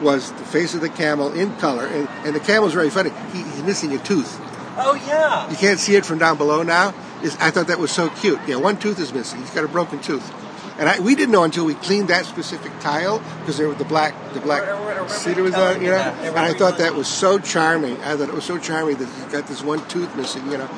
was 0.00 0.32
the 0.32 0.44
face 0.44 0.74
of 0.74 0.80
the 0.80 0.88
camel 0.88 1.34
in 1.34 1.54
color, 1.56 1.86
and, 1.86 2.08
and 2.24 2.34
the 2.34 2.40
camel's 2.40 2.72
very 2.72 2.88
funny. 2.88 3.10
He, 3.32 3.42
he's 3.42 3.62
missing 3.62 3.92
a 3.92 3.98
tooth. 3.98 4.40
Oh 4.78 4.94
yeah. 5.06 5.50
You 5.50 5.56
can't 5.56 5.78
see 5.78 5.96
it 5.96 6.06
from 6.06 6.18
down 6.18 6.38
below 6.38 6.62
now. 6.62 6.94
Is 7.22 7.36
I 7.36 7.50
thought 7.50 7.66
that 7.66 7.78
was 7.78 7.90
so 7.90 8.08
cute. 8.10 8.38
Yeah, 8.46 8.56
one 8.56 8.78
tooth 8.78 9.00
is 9.00 9.12
missing. 9.12 9.40
He's 9.40 9.50
got 9.50 9.64
a 9.64 9.68
broken 9.68 10.00
tooth, 10.00 10.32
and 10.78 10.88
I, 10.88 11.00
we 11.00 11.16
didn't 11.16 11.32
know 11.32 11.42
until 11.42 11.64
we 11.64 11.74
cleaned 11.74 12.08
that 12.08 12.26
specific 12.26 12.72
tile 12.80 13.18
because 13.40 13.58
there 13.58 13.68
was 13.68 13.78
the 13.78 13.84
black 13.84 14.14
the 14.34 14.40
black 14.40 15.10
cedar 15.10 15.42
was 15.42 15.54
on, 15.54 15.82
you 15.82 15.88
know. 15.90 15.96
And 15.96 16.38
I 16.38 16.54
thought 16.54 16.78
that 16.78 16.94
was 16.94 17.08
so 17.08 17.38
charming. 17.38 17.96
I 18.02 18.16
thought 18.16 18.28
it 18.28 18.34
was 18.34 18.44
so 18.44 18.58
charming 18.58 18.96
that 18.96 19.06
he's 19.06 19.24
got 19.32 19.46
this 19.48 19.62
one 19.62 19.86
tooth 19.88 20.14
missing, 20.16 20.48
you 20.50 20.58
know. 20.58 20.68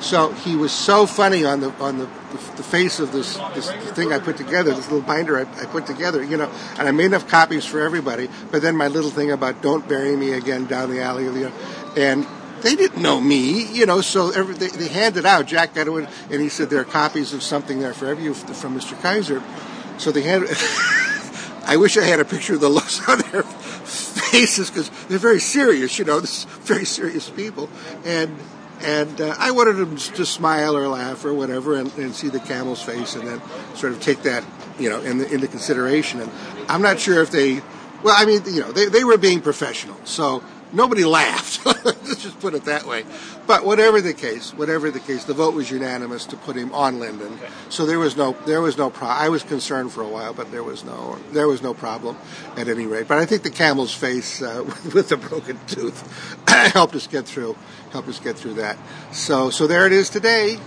So 0.00 0.32
he 0.32 0.56
was 0.56 0.72
so 0.72 1.04
funny 1.04 1.44
on 1.44 1.60
the 1.60 1.70
on 1.82 1.98
the, 1.98 2.06
the 2.56 2.62
face 2.62 3.00
of 3.00 3.12
this 3.12 3.36
this 3.54 3.70
thing 3.92 4.12
I 4.12 4.18
put 4.18 4.36
together, 4.36 4.72
this 4.72 4.90
little 4.90 5.06
binder 5.06 5.36
I, 5.36 5.42
I 5.42 5.66
put 5.66 5.86
together, 5.86 6.22
you 6.22 6.36
know. 6.36 6.50
And 6.78 6.88
I 6.88 6.92
made 6.92 7.06
enough 7.06 7.28
copies 7.28 7.66
for 7.66 7.80
everybody. 7.80 8.28
But 8.50 8.62
then 8.62 8.76
my 8.76 8.88
little 8.88 9.10
thing 9.10 9.30
about 9.30 9.60
don't 9.60 9.86
bury 9.88 10.16
me 10.16 10.32
again 10.32 10.66
down 10.66 10.90
the 10.90 11.02
alley, 11.02 11.24
you 11.24 11.32
know, 11.32 11.52
and 11.96 12.26
they 12.62 12.76
didn't 12.76 13.02
know 13.02 13.20
me, 13.20 13.64
you 13.72 13.86
know, 13.86 14.00
so 14.00 14.30
every, 14.30 14.54
they, 14.54 14.68
they 14.68 14.88
handed 14.88 15.26
out. 15.26 15.46
Jack 15.46 15.76
it, 15.76 15.88
and 15.88 16.40
he 16.40 16.48
said 16.48 16.70
there 16.70 16.80
are 16.80 16.84
copies 16.84 17.32
of 17.32 17.42
something 17.42 17.80
there 17.80 17.94
for 17.94 18.06
every 18.06 18.32
from 18.34 18.78
Mr. 18.78 19.00
Kaiser. 19.00 19.42
So 19.98 20.12
they 20.12 20.22
had. 20.22 20.42
I 21.66 21.76
wish 21.76 21.96
I 21.96 22.04
had 22.04 22.20
a 22.20 22.24
picture 22.24 22.54
of 22.54 22.60
the 22.60 22.68
looks 22.68 23.00
on 23.08 23.18
their 23.30 23.42
faces 23.42 24.70
because 24.70 24.90
they're 25.08 25.18
very 25.18 25.40
serious, 25.40 25.98
you 25.98 26.04
know, 26.04 26.20
this 26.20 26.44
very 26.44 26.84
serious 26.84 27.28
people, 27.30 27.68
and 28.04 28.36
and 28.80 29.20
uh, 29.20 29.34
I 29.38 29.50
wanted 29.50 29.74
them 29.74 29.96
to 29.96 30.26
smile 30.26 30.76
or 30.76 30.88
laugh 30.88 31.24
or 31.24 31.34
whatever, 31.34 31.76
and, 31.76 31.92
and 31.98 32.14
see 32.14 32.28
the 32.28 32.40
camel's 32.40 32.82
face, 32.82 33.14
and 33.14 33.28
then 33.28 33.42
sort 33.74 33.92
of 33.92 34.00
take 34.00 34.22
that, 34.22 34.42
you 34.78 34.88
know, 34.88 35.00
in 35.02 35.18
the, 35.18 35.30
into 35.32 35.46
consideration. 35.46 36.20
And 36.20 36.30
I'm 36.68 36.80
not 36.80 36.98
sure 36.98 37.22
if 37.22 37.30
they, 37.30 37.60
well, 38.02 38.14
I 38.16 38.24
mean, 38.24 38.42
you 38.46 38.60
know, 38.60 38.72
they 38.72 38.86
they 38.86 39.04
were 39.04 39.18
being 39.18 39.40
professional, 39.40 39.96
so 40.04 40.42
nobody 40.72 41.04
laughed. 41.04 41.64
Let's 41.84 42.22
just 42.22 42.40
put 42.40 42.54
it 42.54 42.64
that 42.64 42.86
way. 42.86 43.04
But 43.46 43.64
whatever 43.64 44.00
the 44.00 44.14
case, 44.14 44.52
whatever 44.54 44.90
the 44.90 45.00
case, 45.00 45.24
the 45.24 45.34
vote 45.34 45.54
was 45.54 45.70
unanimous 45.70 46.26
to 46.26 46.36
put 46.36 46.56
him 46.56 46.72
on 46.72 47.00
Linden. 47.00 47.38
So 47.68 47.86
there 47.86 47.98
was 47.98 48.16
no 48.16 48.32
there 48.46 48.60
was 48.60 48.76
no 48.78 48.90
pro- 48.90 49.08
I 49.08 49.28
was 49.28 49.42
concerned 49.42 49.92
for 49.92 50.02
a 50.02 50.08
while, 50.08 50.32
but 50.32 50.50
there 50.50 50.62
was 50.62 50.84
no 50.84 51.18
there 51.32 51.48
was 51.48 51.62
no 51.62 51.74
problem 51.74 52.16
at 52.56 52.68
any 52.68 52.86
rate. 52.86 53.08
But 53.08 53.18
I 53.18 53.26
think 53.26 53.42
the 53.42 53.50
camel's 53.50 53.94
face 53.94 54.42
uh, 54.42 54.64
with 54.94 55.08
the 55.08 55.16
broken 55.16 55.58
tooth 55.66 56.46
helped 56.48 56.94
us 56.94 57.06
get 57.06 57.26
through 57.26 57.56
helped 57.92 58.08
us 58.08 58.20
get 58.20 58.36
through 58.36 58.54
that. 58.54 58.78
So 59.12 59.50
so 59.50 59.66
there 59.66 59.86
it 59.86 59.92
is 59.92 60.10
today. 60.10 60.58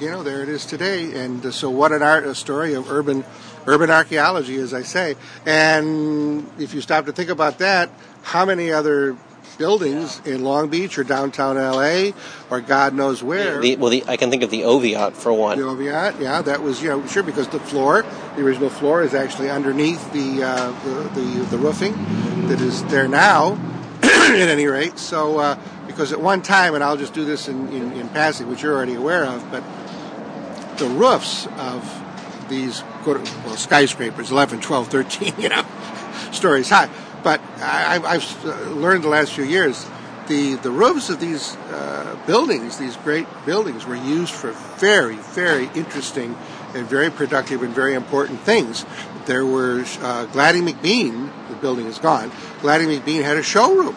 You 0.00 0.10
know, 0.10 0.22
there 0.22 0.42
it 0.42 0.48
is 0.48 0.64
today. 0.64 1.22
And 1.22 1.44
uh, 1.44 1.50
so 1.50 1.68
what 1.68 1.92
an 1.92 2.02
art 2.02 2.24
a 2.24 2.34
story 2.34 2.74
of 2.74 2.90
urban 2.90 3.24
urban 3.66 3.90
archaeology, 3.90 4.56
as 4.56 4.72
I 4.72 4.82
say. 4.82 5.16
And 5.44 6.50
if 6.58 6.74
you 6.74 6.80
stop 6.80 7.06
to 7.06 7.12
think 7.12 7.30
about 7.30 7.58
that, 7.58 7.90
how 8.22 8.44
many 8.44 8.72
other 8.72 9.16
buildings 9.60 10.22
in 10.24 10.42
Long 10.42 10.70
Beach 10.70 10.98
or 10.98 11.04
downtown 11.04 11.56
LA 11.56 12.12
or 12.50 12.62
God 12.62 12.94
knows 12.94 13.22
where. 13.22 13.60
The, 13.60 13.76
well, 13.76 13.90
the, 13.90 14.02
I 14.08 14.16
can 14.16 14.30
think 14.30 14.42
of 14.42 14.50
the 14.50 14.62
Oviatt 14.62 15.12
for 15.12 15.34
one. 15.34 15.58
The 15.58 15.64
Oviatt, 15.64 16.18
yeah, 16.18 16.40
that 16.40 16.62
was 16.62 16.82
you 16.82 16.88
know 16.88 17.06
sure 17.06 17.22
because 17.22 17.46
the 17.48 17.60
floor, 17.60 18.02
the 18.36 18.42
original 18.42 18.70
floor, 18.70 19.02
is 19.02 19.12
actually 19.12 19.50
underneath 19.50 20.12
the 20.14 20.42
uh, 20.42 20.72
the, 20.84 21.20
the, 21.20 21.44
the 21.50 21.58
roofing 21.58 21.92
that 22.48 22.60
is 22.60 22.82
there 22.84 23.06
now. 23.06 23.58
at 24.02 24.48
any 24.48 24.66
rate, 24.66 24.98
so 24.98 25.38
uh, 25.38 25.58
because 25.86 26.10
at 26.10 26.20
one 26.20 26.40
time, 26.40 26.74
and 26.74 26.82
I'll 26.82 26.96
just 26.96 27.12
do 27.12 27.26
this 27.26 27.48
in, 27.48 27.68
in, 27.68 27.92
in 27.92 28.08
passing, 28.08 28.48
which 28.48 28.62
you're 28.62 28.74
already 28.74 28.94
aware 28.94 29.26
of, 29.26 29.50
but 29.50 29.62
the 30.78 30.86
roofs 30.86 31.46
of 31.58 32.48
these 32.48 32.82
well, 33.04 33.56
skyscrapers, 33.56 34.30
11, 34.30 34.60
12, 34.60 34.88
13, 34.88 35.34
you 35.38 35.50
know, 35.50 35.64
stories 36.32 36.70
high. 36.70 36.88
But 37.22 37.40
I, 37.58 38.00
I've 38.02 38.44
learned 38.76 39.04
the 39.04 39.08
last 39.08 39.32
few 39.32 39.44
years 39.44 39.86
the, 40.30 40.54
the 40.54 40.70
roofs 40.70 41.10
of 41.10 41.18
these 41.18 41.56
uh, 41.56 42.16
buildings, 42.26 42.78
these 42.78 42.96
great 42.98 43.26
buildings, 43.44 43.84
were 43.84 43.96
used 43.96 44.32
for 44.32 44.52
very, 44.78 45.16
very 45.16 45.68
interesting 45.74 46.36
and 46.74 46.86
very 46.86 47.10
productive 47.10 47.62
and 47.62 47.74
very 47.74 47.94
important 47.94 48.40
things. 48.40 48.86
There 49.26 49.44
were 49.44 49.84
uh, 50.00 50.26
Gladding 50.26 50.66
McBean, 50.66 51.30
the 51.48 51.56
building 51.56 51.86
is 51.86 51.98
gone. 51.98 52.30
Gladding 52.60 52.88
McBean 52.88 53.22
had 53.22 53.36
a 53.36 53.42
showroom 53.42 53.96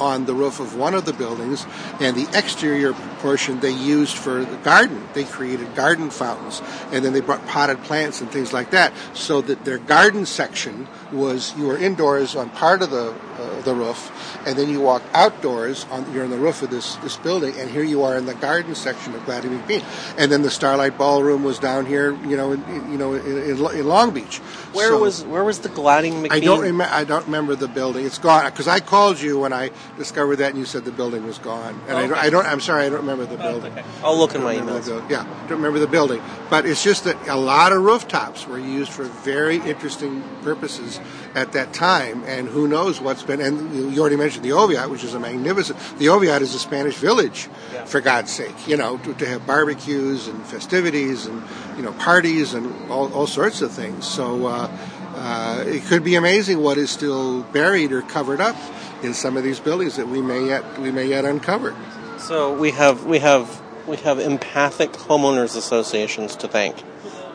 on 0.00 0.26
the 0.26 0.34
roof 0.34 0.60
of 0.60 0.76
one 0.76 0.94
of 0.94 1.04
the 1.04 1.12
buildings, 1.12 1.66
and 2.00 2.16
the 2.16 2.26
exterior 2.36 2.92
portion 3.20 3.60
they 3.60 3.70
used 3.70 4.16
for 4.16 4.44
the 4.44 4.56
garden. 4.58 5.06
They 5.14 5.24
created 5.24 5.74
garden 5.74 6.10
fountains, 6.10 6.62
and 6.92 7.04
then 7.04 7.12
they 7.12 7.20
brought 7.20 7.44
potted 7.46 7.82
plants 7.84 8.20
and 8.20 8.30
things 8.30 8.52
like 8.52 8.70
that, 8.70 8.92
so 9.14 9.40
that 9.42 9.64
their 9.64 9.78
garden 9.78 10.26
section 10.26 10.88
was 11.12 11.54
you 11.56 11.66
were 11.66 11.78
indoors 11.78 12.34
on 12.36 12.50
part 12.50 12.82
of 12.82 12.90
the 12.90 13.14
uh, 13.38 13.60
the 13.62 13.74
roof, 13.74 14.10
and 14.46 14.56
then 14.58 14.68
you 14.68 14.80
walk 14.80 15.02
outdoors 15.12 15.84
on 15.90 16.10
you're 16.12 16.24
on 16.24 16.30
the 16.30 16.38
roof 16.38 16.62
of 16.62 16.70
this 16.70 16.96
this 16.96 17.16
building, 17.16 17.54
and 17.58 17.70
here 17.70 17.84
you 17.84 18.02
are 18.02 18.16
in 18.16 18.26
the 18.26 18.34
garden 18.34 18.74
section 18.74 19.14
of 19.14 19.24
Gladding 19.24 19.58
McBean, 19.58 19.84
and 20.18 20.30
then 20.32 20.42
the 20.42 20.50
Starlight 20.50 20.96
Ballroom 20.98 21.44
was 21.44 21.58
down 21.58 21.86
here, 21.86 22.12
you 22.26 22.36
know, 22.36 22.52
in, 22.52 22.60
you 22.90 22.98
know, 22.98 23.14
in, 23.14 23.58
in 23.58 23.86
Long 23.86 24.10
Beach. 24.10 24.38
Where 24.72 24.88
So- 24.88 25.00
was 25.00 25.24
where 25.24 25.44
was 25.44 25.60
the 25.60 25.68
Gladding 25.68 26.22
McBean? 26.22 26.32
I 26.32 26.40
don't 26.40 26.60
remember. 26.60 26.92
I 26.92 27.04
don't 27.04 27.24
remember 27.26 27.54
the 27.54 27.68
building. 27.68 28.06
It's 28.06 28.18
gone 28.18 28.44
because 28.46 28.68
I 28.68 28.80
called 28.80 29.20
you 29.20 29.38
when 29.40 29.52
I 29.52 29.70
discovered 29.96 30.36
that, 30.36 30.50
and 30.50 30.58
you 30.58 30.64
said 30.64 30.84
the 30.84 30.92
building 30.92 31.26
was 31.26 31.38
gone. 31.38 31.80
And 31.88 31.96
I, 31.96 32.06
don't, 32.06 32.18
I 32.18 32.30
don't. 32.30 32.46
I'm 32.46 32.60
sorry, 32.60 32.86
I 32.86 32.88
don't 32.88 33.00
remember 33.00 33.26
the 33.26 33.36
building. 33.36 33.72
I'll 34.02 34.16
look 34.16 34.34
in 34.34 34.42
my 34.42 34.56
emails. 34.56 34.88
Yeah, 35.10 35.24
don't 35.48 35.58
remember 35.58 35.78
the 35.78 35.86
building. 35.86 36.22
But 36.50 36.66
it's 36.66 36.82
just 36.82 37.04
that 37.04 37.16
a 37.28 37.36
lot 37.36 37.72
of 37.72 37.82
rooftops 37.82 38.46
were 38.46 38.58
used 38.58 38.92
for 38.92 39.04
very 39.04 39.56
interesting 39.56 40.22
purposes 40.42 41.00
at 41.34 41.52
that 41.52 41.72
time, 41.72 42.24
and 42.24 42.48
who 42.48 42.68
knows 42.68 43.00
what's 43.00 43.22
been. 43.22 43.40
And 43.40 43.94
you 43.94 44.00
already 44.00 44.16
mentioned 44.16 44.44
the 44.44 44.50
Oviatt, 44.50 44.90
which 44.90 45.04
is 45.04 45.14
a 45.14 45.20
magnificent. 45.20 45.78
The 45.98 46.06
Oviatt 46.06 46.40
is 46.40 46.54
a 46.54 46.58
Spanish 46.58 46.96
village, 46.96 47.48
for 47.86 48.00
God's 48.00 48.32
sake. 48.32 48.68
You 48.68 48.76
know, 48.76 48.98
to, 48.98 49.14
to 49.14 49.26
have 49.26 49.46
barbecues 49.46 50.28
and 50.28 50.44
festivities 50.46 51.26
and 51.26 51.42
you 51.76 51.82
know 51.82 51.92
parties 51.92 52.54
and 52.54 52.90
all, 52.90 53.12
all 53.12 53.26
sorts 53.26 53.62
of 53.62 53.72
things. 53.72 54.06
So. 54.06 54.46
Uh, 54.46 54.76
uh, 55.16 55.64
it 55.66 55.82
could 55.84 56.04
be 56.04 56.14
amazing 56.14 56.60
what 56.60 56.76
is 56.76 56.90
still 56.90 57.42
buried 57.42 57.90
or 57.90 58.02
covered 58.02 58.40
up 58.40 58.56
in 59.02 59.14
some 59.14 59.36
of 59.36 59.44
these 59.44 59.58
buildings 59.58 59.96
that 59.96 60.08
we 60.08 60.20
may 60.20 60.46
yet 60.46 60.78
we 60.78 60.90
may 60.90 61.06
yet 61.06 61.24
uncover. 61.24 61.74
So 62.18 62.54
we 62.54 62.72
have 62.72 63.06
we 63.06 63.18
have 63.20 63.62
we 63.86 63.96
have 63.98 64.18
empathic 64.18 64.92
homeowners 64.92 65.56
associations 65.56 66.36
to 66.36 66.48
thank, 66.48 66.76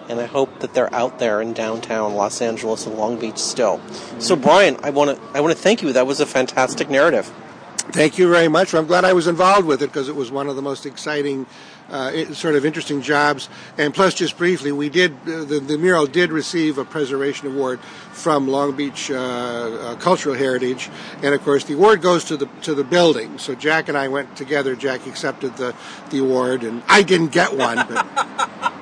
and 0.10 0.20
I 0.20 0.26
hope 0.26 0.60
that 0.60 0.74
they're 0.76 0.94
out 0.94 1.18
there 1.18 1.42
in 1.42 1.54
downtown 1.54 2.14
Los 2.14 2.42
Angeles 2.42 2.86
and 2.86 2.96
Long 2.98 3.20
Beach 3.20 3.38
still. 3.38 3.82
So 4.20 4.36
Brian, 4.36 4.78
I 4.84 4.92
want 4.92 5.18
to 5.18 5.38
I 5.38 5.42
want 5.42 5.56
to 5.56 5.62
thank 5.62 5.82
you. 5.82 5.94
That 5.94 6.06
was 6.06 6.20
a 6.20 6.26
fantastic 6.28 6.90
narrative. 6.90 7.34
Thank 7.92 8.18
you 8.18 8.30
very 8.30 8.48
much. 8.48 8.74
I'm 8.74 8.86
glad 8.86 9.06
I 9.06 9.14
was 9.14 9.28
involved 9.28 9.68
with 9.68 9.82
it 9.82 9.88
because 9.88 10.08
it 10.08 10.16
was 10.16 10.32
one 10.32 10.48
of 10.48 10.56
the 10.56 10.62
most 10.62 10.86
exciting, 10.86 11.46
uh, 11.92 12.34
sort 12.34 12.56
of 12.56 12.66
interesting 12.66 13.02
jobs. 13.02 13.50
And 13.78 13.94
plus, 13.94 14.14
just 14.14 14.38
briefly, 14.38 14.72
we 14.72 14.90
did 14.90 15.12
uh, 15.12 15.44
the, 15.44 15.60
the 15.60 15.78
mural 15.78 16.08
did 16.08 16.32
receive 16.32 16.78
a 16.78 16.86
preservation 16.86 17.48
award 17.48 17.80
from 18.12 18.48
Long 18.48 18.76
Beach 18.76 19.12
uh, 19.12 19.16
uh, 19.16 19.96
Cultural 19.98 20.36
Heritage, 20.36 20.90
and 21.22 21.36
of 21.36 21.44
course, 21.44 21.66
the 21.66 21.74
award 21.74 22.02
goes 22.02 22.24
to 22.26 22.38
the 22.38 22.48
to 22.64 22.74
the 22.74 22.84
building. 22.84 23.38
So 23.38 23.56
Jack 23.56 23.90
and 23.90 23.98
I 23.98 24.08
went 24.08 24.36
together. 24.36 24.76
Jack 24.76 25.06
accepted 25.06 25.58
the 25.58 25.76
the 26.10 26.20
award, 26.20 26.64
and 26.64 26.82
I 26.88 27.04
didn't 27.04 27.32
get 27.32 27.56
one, 27.56 27.78
but. 27.88 28.08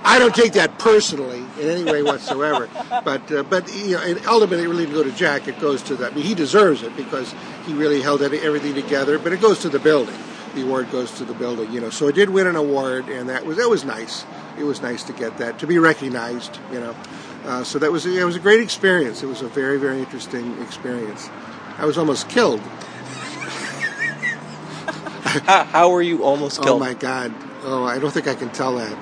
I 0.01 0.17
don't 0.17 0.33
take 0.33 0.53
that 0.53 0.79
personally 0.79 1.45
in 1.59 1.69
any 1.69 1.83
way 1.83 2.01
whatsoever, 2.01 2.67
but 3.03 3.31
uh, 3.31 3.43
but 3.43 3.71
you 3.75 3.91
know, 3.91 4.01
and 4.01 4.19
ultimately, 4.25 4.63
it 4.63 4.67
really 4.67 4.85
didn't 4.85 4.95
go 4.95 5.03
to 5.03 5.11
Jack. 5.11 5.47
It 5.47 5.59
goes 5.59 5.83
to 5.83 5.95
that. 5.97 6.13
I 6.13 6.15
mean, 6.15 6.25
he 6.25 6.33
deserves 6.33 6.81
it 6.81 6.95
because 6.97 7.35
he 7.67 7.73
really 7.73 8.01
held 8.01 8.23
everything 8.23 8.73
together. 8.73 9.19
But 9.19 9.33
it 9.33 9.41
goes 9.41 9.59
to 9.59 9.69
the 9.69 9.77
building. 9.77 10.15
The 10.55 10.63
award 10.63 10.91
goes 10.91 11.11
to 11.17 11.25
the 11.25 11.33
building. 11.33 11.71
You 11.71 11.81
know, 11.81 11.89
so 11.89 12.07
it 12.07 12.15
did 12.15 12.29
win 12.29 12.47
an 12.47 12.55
award, 12.55 13.09
and 13.09 13.29
that 13.29 13.45
was 13.45 13.57
that 13.57 13.69
was 13.69 13.85
nice. 13.85 14.25
It 14.57 14.63
was 14.63 14.81
nice 14.81 15.03
to 15.03 15.13
get 15.13 15.37
that 15.37 15.59
to 15.59 15.67
be 15.67 15.77
recognized. 15.79 16.59
You 16.71 16.79
know, 16.79 16.95
uh, 17.45 17.63
so 17.63 17.79
that 17.79 17.91
was 17.91 18.05
it 18.05 18.23
was 18.23 18.35
a 18.35 18.39
great 18.39 18.59
experience. 18.59 19.23
It 19.23 19.27
was 19.27 19.41
a 19.41 19.47
very 19.47 19.77
very 19.79 19.99
interesting 19.99 20.61
experience. 20.61 21.29
I 21.77 21.85
was 21.85 21.97
almost 21.97 22.29
killed. 22.29 22.59
How, 25.29 25.63
how 25.63 25.89
were 25.91 26.01
you 26.01 26.23
almost 26.23 26.59
Oh 26.63 26.79
my 26.79 26.93
God! 26.93 27.33
Oh, 27.63 27.85
I 27.85 27.99
don't 27.99 28.11
think 28.11 28.27
I 28.27 28.35
can 28.35 28.49
tell 28.49 28.75
that. 28.77 28.97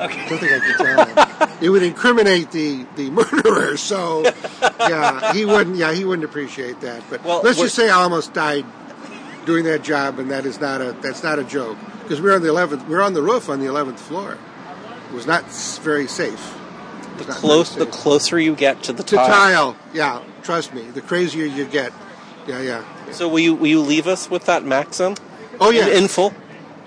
Okay. 0.00 0.20
I 0.20 0.28
don't 0.28 0.38
think 0.38 0.52
I 0.52 0.58
can 0.60 0.76
tell 0.76 0.96
that. 0.96 1.58
it 1.62 1.70
would 1.70 1.82
incriminate 1.82 2.52
the, 2.52 2.86
the 2.94 3.10
murderer. 3.10 3.76
So, 3.76 4.22
yeah, 4.80 5.32
he 5.32 5.44
wouldn't. 5.44 5.76
Yeah, 5.76 5.92
he 5.92 6.04
wouldn't 6.04 6.24
appreciate 6.24 6.80
that. 6.82 7.02
But 7.10 7.24
Well, 7.24 7.42
let's 7.42 7.58
just 7.58 7.74
say 7.74 7.90
I 7.90 8.02
almost 8.02 8.32
died 8.32 8.64
doing 9.48 9.64
that 9.64 9.82
job, 9.82 10.18
and 10.18 10.30
that 10.30 10.44
is 10.44 10.60
not 10.60 10.82
a 10.82 10.92
that's 11.00 11.22
not 11.22 11.38
a 11.38 11.44
joke 11.44 11.78
because 12.02 12.20
we're 12.20 12.34
on 12.34 12.42
the 12.42 12.48
eleventh. 12.48 12.86
We're 12.86 13.02
on 13.02 13.14
the 13.14 13.22
roof 13.22 13.48
on 13.48 13.60
the 13.60 13.66
eleventh 13.66 13.98
floor. 13.98 14.36
It 15.10 15.14
was 15.14 15.26
not 15.26 15.50
very 15.82 16.06
safe. 16.06 16.54
The 17.16 17.24
close 17.24 17.74
the 17.74 17.86
closer 17.86 18.38
you 18.38 18.54
get 18.54 18.82
to 18.84 18.92
the 18.92 19.02
to 19.02 19.16
tile. 19.16 19.26
tile. 19.26 19.76
Yeah, 19.94 20.22
trust 20.42 20.74
me. 20.74 20.82
The 20.82 21.00
crazier 21.00 21.46
you 21.46 21.64
get. 21.64 21.92
Yeah, 22.46 22.60
yeah. 22.60 23.10
So 23.10 23.26
will 23.26 23.40
you 23.40 23.54
will 23.54 23.68
you 23.68 23.80
leave 23.80 24.06
us 24.06 24.30
with 24.30 24.44
that 24.44 24.64
maxim? 24.64 25.16
Oh 25.58 25.70
yeah. 25.70 25.86
In, 25.88 26.04
in 26.04 26.08
full. 26.08 26.34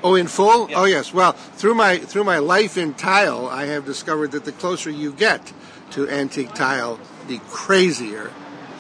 Oh, 0.03 0.15
in 0.15 0.27
full? 0.27 0.67
Oh, 0.73 0.85
yes. 0.85 1.13
Well, 1.13 1.33
through 1.33 1.75
my 1.75 1.97
through 1.97 2.23
my 2.23 2.39
life 2.39 2.75
in 2.77 2.93
tile, 2.93 3.47
I 3.47 3.65
have 3.65 3.85
discovered 3.85 4.31
that 4.31 4.45
the 4.45 4.51
closer 4.51 4.89
you 4.89 5.13
get 5.13 5.53
to 5.91 6.09
antique 6.09 6.53
tile, 6.53 6.99
the 7.27 7.39
crazier 7.49 8.31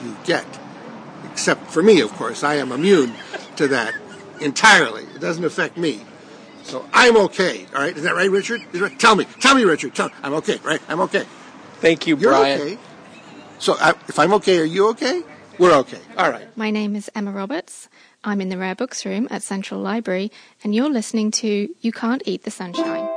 you 0.03 0.17
get. 0.23 0.47
Except 1.31 1.69
for 1.69 1.83
me, 1.83 2.01
of 2.01 2.11
course, 2.13 2.43
I 2.43 2.55
am 2.55 2.71
immune 2.71 3.13
to 3.61 3.67
that 3.69 3.93
entirely. 4.39 5.03
It 5.03 5.21
doesn't 5.21 5.45
affect 5.45 5.77
me. 5.77 6.01
So 6.63 6.85
I'm 6.93 7.17
okay. 7.17 7.65
All 7.73 7.81
right, 7.81 7.95
is 7.95 8.03
that 8.03 8.13
right, 8.15 8.29
Richard? 8.29 8.61
Is 8.73 8.81
that? 8.81 8.99
Tell 8.99 9.15
me, 9.15 9.25
tell 9.39 9.55
me, 9.55 9.63
Richard. 9.63 9.95
Tell 9.95 10.09
I'm 10.21 10.33
okay, 10.35 10.57
right? 10.63 10.81
I'm 10.87 10.99
okay. 11.01 11.25
Thank 11.79 12.05
you, 12.07 12.15
You're 12.17 12.31
Brian. 12.31 12.61
okay. 12.61 12.77
So 13.59 13.75
I, 13.79 13.91
if 14.07 14.19
I'm 14.19 14.33
okay, 14.35 14.59
are 14.59 14.63
you 14.65 14.89
okay? 14.89 15.23
We're 15.57 15.73
okay. 15.79 15.99
All 16.17 16.29
right. 16.31 16.55
My 16.57 16.71
name 16.71 16.95
is 16.95 17.09
Emma 17.13 17.31
Roberts. 17.31 17.89
I'm 18.23 18.41
in 18.41 18.49
the 18.49 18.57
Rare 18.57 18.75
Books 18.75 19.05
Room 19.05 19.27
at 19.31 19.43
Central 19.43 19.79
Library, 19.79 20.31
and 20.63 20.73
you're 20.73 20.89
listening 20.89 21.31
to 21.31 21.69
You 21.81 21.91
Can't 21.91 22.21
Eat 22.25 22.43
the 22.43 22.51
Sunshine. 22.51 23.07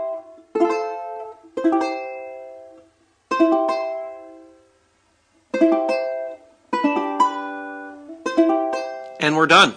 And 9.21 9.37
we're 9.37 9.47
done. 9.47 9.75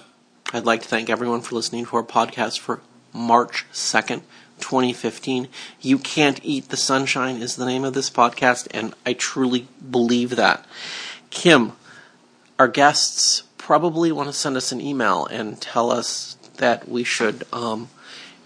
I'd 0.53 0.65
like 0.65 0.81
to 0.83 0.87
thank 0.87 1.09
everyone 1.09 1.41
for 1.41 1.55
listening 1.55 1.85
to 1.85 1.97
our 1.97 2.03
podcast 2.03 2.59
for 2.59 2.79
March 3.11 3.65
2nd, 3.73 4.21
2015. 4.61 5.49
You 5.81 5.99
Can't 5.99 6.39
Eat 6.41 6.69
the 6.69 6.77
Sunshine 6.77 7.41
is 7.41 7.57
the 7.57 7.65
name 7.65 7.83
of 7.83 7.93
this 7.93 8.09
podcast, 8.09 8.65
and 8.71 8.93
I 9.05 9.11
truly 9.11 9.67
believe 9.91 10.37
that. 10.37 10.65
Kim, 11.31 11.73
our 12.57 12.69
guests 12.69 13.43
probably 13.57 14.09
want 14.09 14.29
to 14.29 14.33
send 14.33 14.55
us 14.55 14.71
an 14.71 14.79
email 14.79 15.25
and 15.25 15.59
tell 15.59 15.91
us 15.91 16.37
that 16.55 16.87
we 16.87 17.03
should 17.03 17.45
um, 17.51 17.89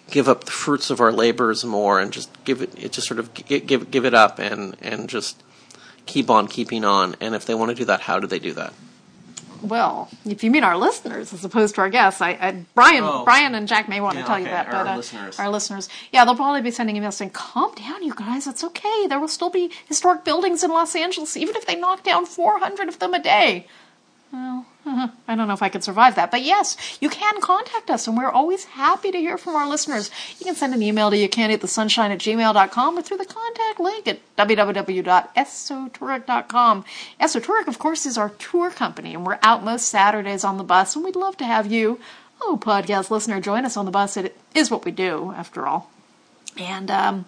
give 0.10 0.28
up 0.28 0.46
the 0.46 0.52
fruits 0.52 0.90
of 0.90 1.02
our 1.02 1.12
labors 1.12 1.64
more 1.64 2.00
and 2.00 2.12
just 2.12 2.32
give 2.46 2.64
it, 2.64 2.74
it 2.84 2.94
just 2.94 3.08
sort 3.08 3.20
of 3.20 3.32
give, 3.36 3.92
give, 3.92 4.06
it 4.06 4.16
up 4.16 4.40
and, 4.40 4.76
and 4.82 5.08
just 5.08 5.44
keep 6.08 6.32
on 6.32 6.48
keeping 6.48 6.84
on. 6.84 7.16
And 7.22 7.36
if 7.36 7.46
they 7.46 7.54
want 7.54 7.70
to 7.70 7.76
do 7.76 7.86
that, 7.86 8.02
how 8.02 8.20
do 8.20 8.26
they 8.26 8.40
do 8.40 8.54
that? 8.54 8.74
Well, 9.62 10.10
if 10.26 10.44
you 10.44 10.50
mean 10.52 10.64
our 10.64 10.76
listeners 10.78 11.34
as 11.34 11.46
opposed 11.46 11.76
to 11.76 11.82
our 11.82 11.90
guests, 11.90 12.20
I, 12.22 12.32
I 12.32 12.66
Brian, 12.74 13.04
Oh. 13.04 13.24
Brian 13.24 13.54
and 13.54 13.68
Jack 13.68 13.88
may 13.88 14.02
want 14.02 14.16
Yeah, 14.16 14.22
to 14.24 14.28
tell 14.28 14.40
you 14.40 14.46
okay, 14.46 14.54
that, 14.54 14.68
our 14.68 14.84
but 14.86 14.88
uh, 14.92 14.98
listeners. 14.98 15.40
our 15.40 15.50
listeners, 15.50 15.90
yeah, 16.12 16.26
they'll 16.26 16.36
probably 16.36 16.62
be 16.62 16.72
sending 16.72 16.96
emails 16.96 17.14
saying, 17.14 17.32
"Calm 17.32 17.74
down, 17.76 18.02
you 18.04 18.14
guys. 18.16 18.48
It's 18.48 18.64
okay. 18.64 19.08
There 19.08 19.20
will 19.20 19.28
still 19.28 19.50
be 19.52 19.72
historic 19.86 20.24
buildings 20.24 20.64
in 20.64 20.72
Los 20.72 20.96
Angeles, 20.96 21.38
even 21.38 21.56
if 21.56 21.66
they 21.66 21.76
knock 21.76 22.04
down 22.04 22.26
400 22.26 22.88
of 22.88 23.00
them 23.00 23.14
a 23.14 23.22
day." 23.22 23.68
Well, 24.32 24.66
I 24.86 25.36
don't 25.36 25.48
know 25.48 25.54
if 25.54 25.62
I 25.62 25.70
could 25.70 25.84
survive 25.84 26.16
that. 26.16 26.32
But 26.32 26.42
yes, 26.44 26.98
you 27.02 27.10
can 27.10 27.42
contact 27.42 27.90
us, 27.90 28.08
and 28.08 28.16
we're 28.18 28.30
always 28.30 28.64
happy 28.66 29.12
to 29.12 29.18
hear 29.18 29.38
from 29.38 29.56
our 29.56 29.68
listeners. 29.68 30.10
You 30.40 30.46
can 30.46 30.56
send 30.56 30.74
an 30.74 30.82
email 30.82 31.10
to 31.10 31.18
you 31.18 31.28
can't 31.28 31.52
eat 31.52 31.60
the 31.62 31.68
sunshine 31.68 32.12
at 32.12 32.20
gmail.com 32.20 32.98
or 32.98 33.02
through 33.02 33.18
the 33.18 33.26
contact 33.26 33.78
link 33.80 34.08
at 34.08 34.20
www.esotouric.com. 34.38 36.86
Esotouric, 37.20 37.68
of 37.68 37.80
course, 37.80 38.06
is 38.06 38.18
our 38.18 38.30
tour 38.30 38.72
company, 38.72 39.14
and 39.14 39.26
we're 39.26 39.40
out 39.44 39.64
most 39.64 39.90
Saturdays 39.90 40.46
on 40.46 40.58
the 40.58 40.64
bus, 40.64 40.96
and 40.96 41.04
we'd 41.04 41.18
love 41.18 41.36
to 41.38 41.46
have 41.46 41.72
you, 41.72 42.00
oh, 42.42 42.58
podcast 42.62 43.10
listener, 43.12 43.42
join 43.42 43.66
us 43.66 43.76
on 43.76 43.86
the 43.86 43.92
bus. 43.92 44.16
It 44.18 44.38
is 44.56 44.72
what 44.72 44.86
we 44.86 44.92
do, 44.92 45.34
after 45.36 45.68
all. 45.68 45.90
And 46.58 46.92
um, 46.92 47.26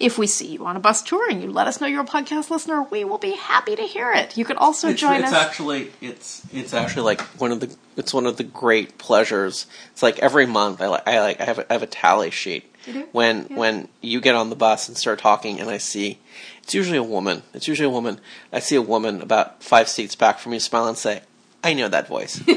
if 0.00 0.18
we 0.18 0.26
see 0.26 0.48
you 0.48 0.66
on 0.66 0.76
a 0.76 0.80
bus 0.80 1.02
tour 1.02 1.30
and 1.30 1.40
you 1.42 1.50
let 1.50 1.66
us 1.68 1.80
know 1.80 1.86
you're 1.86 2.02
a 2.02 2.06
podcast 2.06 2.50
listener, 2.50 2.82
we 2.82 3.04
will 3.04 3.18
be 3.18 3.32
happy 3.36 3.76
to 3.76 3.82
hear 3.82 4.12
it. 4.12 4.36
You 4.36 4.44
could 4.44 4.56
also 4.56 4.88
It's, 4.88 5.00
join 5.00 5.20
it's 5.22 5.32
us. 5.32 5.46
actually 5.46 5.92
it's 6.00 6.42
it's 6.52 6.74
actually 6.74 7.02
like 7.04 7.20
one 7.40 7.52
of 7.52 7.60
the 7.60 7.74
it's 7.96 8.12
one 8.12 8.26
of 8.26 8.36
the 8.36 8.42
great 8.44 8.98
pleasures. 8.98 9.66
It's 9.92 10.02
like 10.02 10.18
every 10.18 10.46
month 10.46 10.80
I 10.80 10.88
like 10.88 11.06
I 11.06 11.20
like 11.20 11.40
I 11.40 11.44
have 11.44 11.58
a, 11.60 11.70
I 11.70 11.74
have 11.74 11.82
a 11.84 11.86
tally 11.86 12.30
sheet 12.30 12.64
when 13.12 13.46
Yeah. 13.48 13.56
when 13.56 13.88
you 14.02 14.20
get 14.20 14.34
on 14.34 14.50
the 14.50 14.56
bus 14.56 14.88
and 14.88 14.96
start 14.98 15.18
talking 15.20 15.60
and 15.60 15.70
I 15.70 15.78
see 15.78 16.18
it's 16.64 16.74
usually 16.74 16.98
a 16.98 17.02
woman. 17.02 17.42
It's 17.54 17.68
usually 17.68 17.86
a 17.86 17.90
woman. 17.90 18.20
I 18.52 18.58
see 18.58 18.74
a 18.76 18.82
woman 18.82 19.22
about 19.22 19.62
five 19.62 19.88
seats 19.88 20.16
back 20.16 20.38
from 20.40 20.52
you 20.52 20.60
smile 20.60 20.86
and 20.88 20.98
say, 20.98 21.22
"I 21.62 21.74
know 21.74 21.88
that 21.88 22.08
voice." 22.08 22.42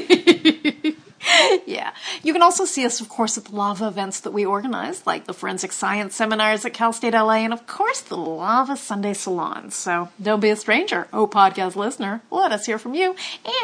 Yeah. 1.66 1.92
You 2.22 2.32
can 2.32 2.42
also 2.42 2.64
see 2.64 2.86
us, 2.86 3.00
of 3.00 3.08
course, 3.08 3.36
at 3.36 3.46
the 3.46 3.54
Lava 3.54 3.88
events 3.88 4.20
that 4.20 4.32
we 4.32 4.44
organize, 4.44 5.06
like 5.06 5.26
the 5.26 5.34
Forensic 5.34 5.72
Science 5.72 6.14
Seminars 6.14 6.64
at 6.64 6.72
Cal 6.72 6.92
State 6.92 7.12
LA, 7.12 7.36
and 7.44 7.52
of 7.52 7.66
course 7.66 8.00
the 8.00 8.16
Lava 8.16 8.76
Sunday 8.76 9.12
Salons. 9.12 9.74
So 9.74 10.08
don't 10.20 10.40
be 10.40 10.50
a 10.50 10.56
stranger, 10.56 11.08
oh 11.12 11.26
podcast 11.26 11.76
listener. 11.76 12.22
Let 12.30 12.52
us 12.52 12.66
hear 12.66 12.78
from 12.78 12.94
you. 12.94 13.14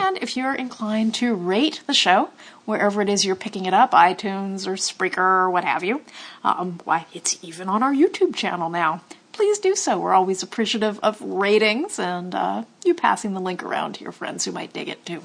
And 0.00 0.18
if 0.18 0.36
you're 0.36 0.54
inclined 0.54 1.14
to 1.16 1.34
rate 1.34 1.82
the 1.86 1.94
show, 1.94 2.30
wherever 2.64 3.00
it 3.02 3.08
is 3.08 3.24
you're 3.24 3.36
picking 3.36 3.66
it 3.66 3.74
up, 3.74 3.92
iTunes 3.92 4.66
or 4.66 4.74
Spreaker 4.74 5.18
or 5.18 5.50
what 5.50 5.64
have 5.64 5.82
you, 5.84 6.02
um, 6.42 6.80
why, 6.84 7.06
it's 7.12 7.38
even 7.42 7.68
on 7.68 7.82
our 7.82 7.92
YouTube 7.92 8.34
channel 8.34 8.70
now. 8.70 9.02
Please 9.32 9.58
do 9.58 9.74
so. 9.74 9.98
We're 9.98 10.14
always 10.14 10.42
appreciative 10.42 11.00
of 11.02 11.20
ratings 11.20 11.98
and 11.98 12.34
uh, 12.34 12.64
you 12.84 12.94
passing 12.94 13.34
the 13.34 13.40
link 13.40 13.62
around 13.64 13.94
to 13.94 14.04
your 14.04 14.12
friends 14.12 14.44
who 14.44 14.52
might 14.52 14.72
dig 14.72 14.88
it 14.88 15.04
too. 15.04 15.22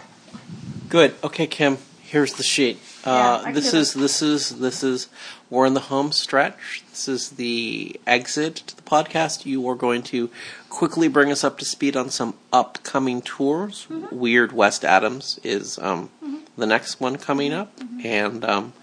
Good. 0.88 1.14
Okay, 1.24 1.46
Kim. 1.46 1.78
Here's 2.10 2.34
the 2.34 2.44
sheet. 2.44 2.80
Uh, 3.06 3.44
can 3.44 3.54
this 3.54 3.72
is 3.72 3.94
this 3.94 4.24
is 4.24 4.58
this 4.58 4.84
is 4.84 5.10
we're 5.52 5.68
in 5.68 5.76
the 5.76 5.80
home 5.80 6.12
stretch. 6.12 6.82
This 6.90 7.08
is 7.08 7.30
the 7.30 8.02
exit 8.08 8.56
to 8.56 8.76
the 8.76 8.82
podcast. 8.82 9.46
You 9.46 9.70
are 9.70 9.76
going 9.76 10.02
to 10.04 10.32
quickly 10.72 11.08
bring 11.08 11.32
us 11.32 11.44
up 11.44 11.60
to 11.60 11.66
speed 11.66 11.96
on 11.96 12.10
some 12.10 12.34
upcoming 12.52 13.22
tours. 13.22 13.86
Mm-hmm. 13.92 14.18
Weird 14.18 14.52
West 14.54 14.84
Adams 14.84 15.40
is 15.44 15.78
um, 15.78 16.10
the 16.58 16.66
next 16.66 17.00
one 17.00 17.18
coming 17.18 17.54
up, 17.54 17.72
and 18.04 18.44
um, 18.44 18.74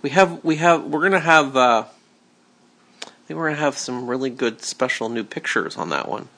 we 0.00 0.08
have 0.08 0.42
we 0.42 0.56
have 0.56 0.82
we're 0.84 1.02
gonna 1.02 1.20
have. 1.20 1.54
Uh, 1.58 1.84
I 3.02 3.08
think 3.26 3.36
we're 3.36 3.50
gonna 3.50 3.60
have 3.60 3.76
some 3.76 4.06
really 4.06 4.30
good 4.30 4.62
special 4.62 5.10
new 5.10 5.24
pictures 5.24 5.76
on 5.76 5.90
that 5.90 6.08
one. 6.08 6.28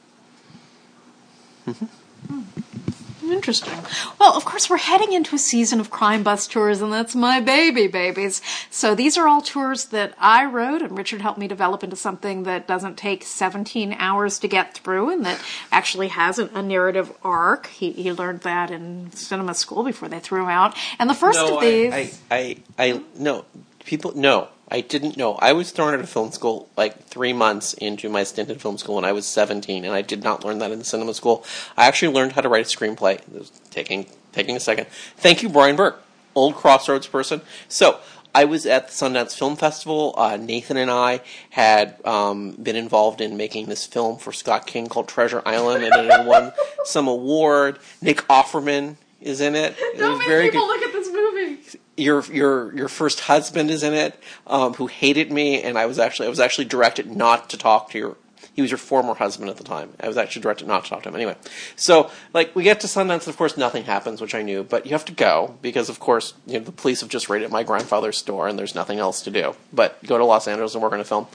Interesting. 3.32 3.78
Well, 4.20 4.34
of 4.36 4.44
course, 4.44 4.68
we're 4.68 4.76
heading 4.76 5.12
into 5.12 5.34
a 5.34 5.38
season 5.38 5.80
of 5.80 5.90
crime 5.90 6.22
bus 6.22 6.46
tours, 6.46 6.82
and 6.82 6.92
that's 6.92 7.14
my 7.14 7.40
baby, 7.40 7.86
babies. 7.86 8.42
So 8.70 8.94
these 8.94 9.16
are 9.16 9.26
all 9.26 9.40
tours 9.40 9.86
that 9.86 10.14
I 10.18 10.44
wrote, 10.44 10.82
and 10.82 10.96
Richard 10.96 11.22
helped 11.22 11.38
me 11.38 11.48
develop 11.48 11.82
into 11.82 11.96
something 11.96 12.42
that 12.44 12.68
doesn't 12.68 12.96
take 12.96 13.24
17 13.24 13.94
hours 13.98 14.38
to 14.40 14.48
get 14.48 14.74
through, 14.74 15.10
and 15.10 15.24
that 15.24 15.42
actually 15.70 16.08
has 16.08 16.38
an, 16.38 16.50
a 16.54 16.62
narrative 16.62 17.12
arc. 17.24 17.68
He, 17.68 17.92
he 17.92 18.12
learned 18.12 18.40
that 18.40 18.70
in 18.70 19.10
cinema 19.12 19.54
school 19.54 19.82
before 19.82 20.08
they 20.08 20.20
threw 20.20 20.42
him 20.42 20.48
out. 20.48 20.76
And 20.98 21.08
the 21.08 21.14
first 21.14 21.38
no, 21.38 21.56
of 21.56 21.62
these. 21.62 21.92
I, 21.92 22.10
I, 22.30 22.56
I, 22.78 22.92
I, 22.92 23.02
no, 23.18 23.44
people, 23.84 24.12
no, 24.14 24.48
I 24.72 24.80
didn't 24.80 25.18
know. 25.18 25.34
I 25.34 25.52
was 25.52 25.70
thrown 25.70 25.92
out 25.92 26.00
of 26.00 26.08
film 26.08 26.32
school 26.32 26.66
like 26.78 27.04
three 27.04 27.34
months 27.34 27.74
into 27.74 28.08
my 28.08 28.24
stint 28.24 28.48
in 28.48 28.58
film 28.58 28.78
school 28.78 28.94
when 28.94 29.04
I 29.04 29.12
was 29.12 29.26
17, 29.26 29.84
and 29.84 29.92
I 29.92 30.00
did 30.00 30.24
not 30.24 30.46
learn 30.46 30.60
that 30.60 30.72
in 30.72 30.82
cinema 30.82 31.12
school. 31.12 31.44
I 31.76 31.86
actually 31.86 32.14
learned 32.14 32.32
how 32.32 32.40
to 32.40 32.48
write 32.48 32.64
a 32.64 32.76
screenplay. 32.76 33.16
It 33.16 33.32
was 33.34 33.50
taking, 33.70 34.06
taking 34.32 34.56
a 34.56 34.60
second. 34.60 34.86
Thank 35.18 35.42
you, 35.42 35.50
Brian 35.50 35.76
Burke, 35.76 36.02
old 36.34 36.54
Crossroads 36.54 37.06
person. 37.06 37.42
So, 37.68 38.00
I 38.34 38.46
was 38.46 38.64
at 38.64 38.88
the 38.88 38.92
Sundance 38.94 39.36
Film 39.36 39.56
Festival. 39.56 40.14
Uh, 40.16 40.38
Nathan 40.38 40.78
and 40.78 40.90
I 40.90 41.20
had 41.50 41.98
um, 42.06 42.52
been 42.52 42.76
involved 42.76 43.20
in 43.20 43.36
making 43.36 43.66
this 43.66 43.84
film 43.84 44.16
for 44.16 44.32
Scott 44.32 44.66
King 44.66 44.86
called 44.86 45.06
Treasure 45.06 45.42
Island, 45.44 45.84
and 45.84 45.94
it 45.94 46.10
had 46.10 46.26
won 46.26 46.52
some 46.84 47.08
award. 47.08 47.78
Nick 48.00 48.26
Offerman 48.28 48.96
is 49.20 49.42
in 49.42 49.54
it. 49.54 49.74
It 49.78 50.00
was 50.00 50.24
very 50.26 50.48
good 50.48 50.66
look 50.66 50.80
at 50.80 50.92
this 50.94 51.12
movie. 51.12 51.78
Your 51.96 52.22
your 52.24 52.74
your 52.74 52.88
first 52.88 53.20
husband 53.20 53.70
is 53.70 53.82
in 53.82 53.94
it, 53.94 54.18
um, 54.46 54.74
who 54.74 54.86
hated 54.86 55.30
me, 55.30 55.62
and 55.62 55.78
I 55.78 55.86
was 55.86 55.98
actually 55.98 56.26
I 56.26 56.30
was 56.30 56.40
actually 56.40 56.64
directed 56.64 57.14
not 57.14 57.50
to 57.50 57.58
talk 57.58 57.90
to 57.90 57.98
your. 57.98 58.16
He 58.54 58.60
was 58.60 58.70
your 58.70 58.78
former 58.78 59.14
husband 59.14 59.48
at 59.48 59.56
the 59.56 59.64
time. 59.64 59.94
I 59.98 60.08
was 60.08 60.18
actually 60.18 60.42
directed 60.42 60.68
not 60.68 60.84
to 60.84 60.90
talk 60.90 61.04
to 61.04 61.08
him 61.08 61.14
anyway. 61.14 61.36
So 61.74 62.10
like 62.34 62.54
we 62.54 62.64
get 62.64 62.80
to 62.80 62.86
Sundance, 62.86 63.20
and 63.20 63.28
of 63.28 63.36
course 63.38 63.56
nothing 63.56 63.84
happens, 63.84 64.20
which 64.20 64.34
I 64.34 64.42
knew, 64.42 64.62
but 64.62 64.84
you 64.84 64.92
have 64.92 65.06
to 65.06 65.12
go 65.12 65.56
because 65.62 65.88
of 65.88 66.00
course 66.00 66.34
you 66.46 66.58
know 66.58 66.64
the 66.64 66.72
police 66.72 67.00
have 67.00 67.08
just 67.08 67.30
raided 67.30 67.50
my 67.50 67.62
grandfather's 67.62 68.18
store 68.18 68.48
and 68.48 68.58
there's 68.58 68.74
nothing 68.74 68.98
else 68.98 69.22
to 69.22 69.30
do 69.30 69.54
but 69.72 70.02
go 70.04 70.18
to 70.18 70.24
Los 70.24 70.46
Angeles 70.48 70.74
and 70.74 70.82
work 70.82 70.92
on 70.92 71.00
a 71.00 71.04
film. 71.04 71.26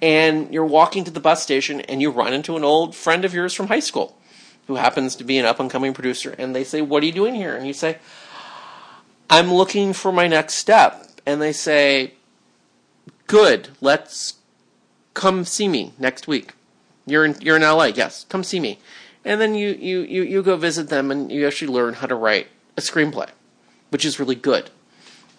And 0.00 0.52
you're 0.52 0.66
walking 0.66 1.04
to 1.04 1.12
the 1.12 1.20
bus 1.20 1.42
station 1.42 1.80
and 1.82 2.00
you 2.00 2.10
run 2.10 2.32
into 2.32 2.56
an 2.56 2.64
old 2.64 2.94
friend 2.94 3.24
of 3.24 3.32
yours 3.34 3.54
from 3.54 3.68
high 3.68 3.80
school 3.80 4.16
who 4.66 4.76
happens 4.76 5.16
to 5.16 5.24
be 5.24 5.38
an 5.38 5.46
up 5.46 5.60
and 5.60 5.70
coming 5.70 5.92
producer 5.92 6.34
and 6.38 6.54
they 6.54 6.64
say, 6.64 6.80
What 6.80 7.02
are 7.02 7.06
you 7.06 7.12
doing 7.12 7.34
here? 7.34 7.56
And 7.56 7.66
you 7.66 7.72
say, 7.72 7.98
I'm 9.32 9.52
looking 9.52 9.92
for 9.94 10.12
my 10.12 10.28
next 10.28 10.54
step. 10.54 11.06
And 11.24 11.40
they 11.40 11.52
say, 11.52 12.14
Good, 13.26 13.70
let's 13.80 14.34
come 15.14 15.44
see 15.44 15.68
me 15.68 15.94
next 15.98 16.26
week. 16.28 16.52
You're 17.06 17.24
in 17.24 17.36
you're 17.40 17.56
in 17.56 17.62
LA, 17.62 17.86
yes, 17.86 18.26
come 18.28 18.44
see 18.44 18.60
me. 18.60 18.78
And 19.24 19.40
then 19.40 19.54
you, 19.54 19.70
you, 19.70 20.00
you, 20.00 20.22
you 20.22 20.42
go 20.42 20.56
visit 20.56 20.88
them 20.88 21.10
and 21.10 21.30
you 21.30 21.46
actually 21.46 21.72
learn 21.72 21.94
how 21.94 22.08
to 22.08 22.14
write 22.14 22.48
a 22.76 22.80
screenplay, 22.80 23.28
which 23.90 24.04
is 24.04 24.18
really 24.18 24.34
good. 24.34 24.70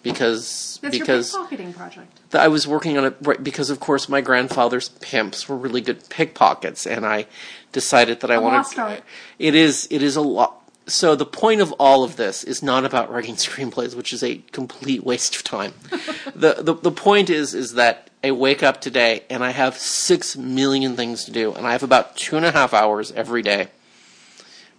Because 0.02 0.78
That's 0.82 0.98
because 0.98 1.32
your 1.32 1.46
pickpocketing 1.46 1.74
project. 1.76 2.30
that 2.30 2.42
I 2.42 2.48
was 2.48 2.66
working 2.66 2.98
on 2.98 3.04
it 3.06 3.16
right 3.22 3.42
because 3.42 3.70
of 3.70 3.80
course 3.80 4.06
my 4.08 4.20
grandfather's 4.20 4.90
pimps 4.90 5.48
were 5.48 5.56
really 5.56 5.80
good 5.80 6.08
pickpockets 6.10 6.86
and 6.86 7.06
I 7.06 7.26
decided 7.72 8.20
that 8.20 8.30
I 8.30 8.34
A 8.34 8.40
wanted 8.40 8.56
lost 8.58 8.78
art. 8.78 9.02
it 9.38 9.54
is 9.54 9.88
it 9.90 10.02
is 10.02 10.16
a 10.16 10.20
lot 10.20 10.63
so 10.86 11.16
the 11.16 11.26
point 11.26 11.60
of 11.60 11.72
all 11.72 12.04
of 12.04 12.16
this 12.16 12.44
is 12.44 12.62
not 12.62 12.84
about 12.84 13.10
writing 13.10 13.34
screenplays 13.36 13.94
which 13.94 14.12
is 14.12 14.22
a 14.22 14.38
complete 14.52 15.04
waste 15.04 15.36
of 15.36 15.44
time 15.44 15.72
the, 16.34 16.54
the 16.60 16.74
the 16.74 16.92
point 16.92 17.30
is 17.30 17.54
is 17.54 17.74
that 17.74 18.10
I 18.22 18.30
wake 18.30 18.62
up 18.62 18.80
today 18.80 19.24
and 19.28 19.44
I 19.44 19.50
have 19.50 19.76
six 19.76 20.36
million 20.36 20.96
things 20.96 21.24
to 21.24 21.30
do 21.30 21.52
and 21.52 21.66
I 21.66 21.72
have 21.72 21.82
about 21.82 22.16
two 22.16 22.36
and 22.36 22.46
a 22.46 22.52
half 22.52 22.72
hours 22.72 23.12
every 23.12 23.42
day 23.42 23.68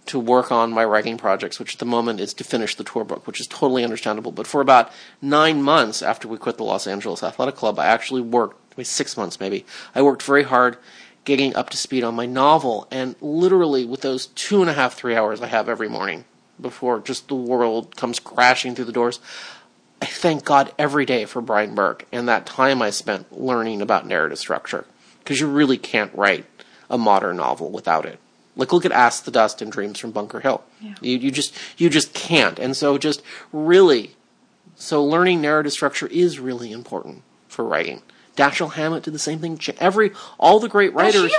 to 0.06 0.18
work 0.18 0.50
on 0.52 0.72
my 0.72 0.84
writing 0.84 1.18
projects, 1.18 1.58
which 1.58 1.74
at 1.74 1.78
the 1.78 1.84
moment 1.84 2.20
is 2.20 2.32
to 2.34 2.44
finish 2.44 2.74
the 2.76 2.84
tour 2.84 3.04
book, 3.04 3.26
which 3.26 3.40
is 3.40 3.46
totally 3.46 3.84
understandable. 3.84 4.32
But 4.32 4.46
for 4.46 4.60
about 4.60 4.90
nine 5.20 5.62
months 5.62 6.00
after 6.00 6.28
we 6.28 6.38
quit 6.38 6.56
the 6.56 6.64
Los 6.64 6.86
Angeles 6.86 7.22
Athletic 7.22 7.56
Club, 7.56 7.78
I 7.78 7.86
actually 7.86 8.20
worked, 8.20 8.76
maybe 8.76 8.84
six 8.84 9.16
months 9.16 9.40
maybe, 9.40 9.66
I 9.94 10.02
worked 10.02 10.22
very 10.22 10.44
hard 10.44 10.78
getting 11.26 11.54
up 11.54 11.68
to 11.68 11.76
speed 11.76 12.02
on 12.02 12.14
my 12.14 12.24
novel. 12.24 12.88
And 12.90 13.16
literally, 13.20 13.84
with 13.84 14.00
those 14.00 14.28
two 14.28 14.62
and 14.62 14.70
a 14.70 14.72
half, 14.72 14.94
three 14.94 15.14
hours 15.14 15.42
I 15.42 15.48
have 15.48 15.68
every 15.68 15.90
morning 15.90 16.24
before 16.58 17.00
just 17.00 17.28
the 17.28 17.34
world 17.34 17.96
comes 17.96 18.18
crashing 18.18 18.74
through 18.74 18.86
the 18.86 18.92
doors, 18.92 19.20
I 20.00 20.06
thank 20.06 20.44
God 20.44 20.72
every 20.78 21.04
day 21.04 21.26
for 21.26 21.42
Brian 21.42 21.74
Burke 21.74 22.06
and 22.10 22.26
that 22.28 22.46
time 22.46 22.80
I 22.80 22.88
spent 22.88 23.38
learning 23.38 23.82
about 23.82 24.06
narrative 24.06 24.38
structure. 24.38 24.86
Because 25.18 25.40
you 25.40 25.48
really 25.48 25.76
can't 25.76 26.14
write 26.14 26.46
a 26.88 26.96
modern 26.96 27.36
novel 27.36 27.70
without 27.70 28.06
it. 28.06 28.20
Like 28.54 28.72
look 28.72 28.84
at 28.86 28.92
Ask 28.92 29.24
the 29.24 29.30
Dust 29.30 29.60
and 29.60 29.70
Dreams 29.70 29.98
from 29.98 30.12
Bunker 30.12 30.40
Hill. 30.40 30.62
Yeah. 30.80 30.94
You 31.00 31.18
you 31.18 31.30
just 31.30 31.54
you 31.76 31.90
just 31.90 32.14
can't. 32.14 32.58
And 32.58 32.76
so 32.76 32.96
just 32.96 33.22
really 33.52 34.14
so 34.76 35.04
learning 35.04 35.40
narrative 35.40 35.72
structure 35.72 36.06
is 36.06 36.38
really 36.38 36.70
important 36.70 37.22
for 37.48 37.64
writing. 37.64 38.02
Dashiell 38.36 38.72
Hammett 38.72 39.02
did 39.02 39.14
the 39.14 39.18
same 39.18 39.38
thing. 39.38 39.58
Every 39.78 40.12
all 40.38 40.60
the 40.60 40.68
great 40.68 40.94
writers! 40.94 41.32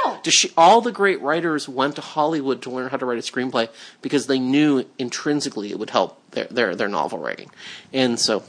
All 0.58 0.82
the 0.82 0.92
great 0.92 1.22
writers 1.22 1.70
went 1.70 1.96
to 1.96 2.02
Hollywood 2.02 2.62
to 2.64 2.70
learn 2.70 2.90
how 2.90 2.98
to 2.98 3.06
write 3.06 3.20
a 3.20 3.22
screenplay 3.22 3.70
because 4.02 4.28
they 4.28 4.40
knew 4.40 4.86
intrinsically 4.98 5.72
it 5.72 5.80
would 5.80 5.92
help 5.92 6.20
their 6.32 6.46
their, 6.46 6.76
their 6.76 6.88
novel 6.88 7.20
writing. 7.20 7.52
And 7.94 8.20
so 8.20 8.44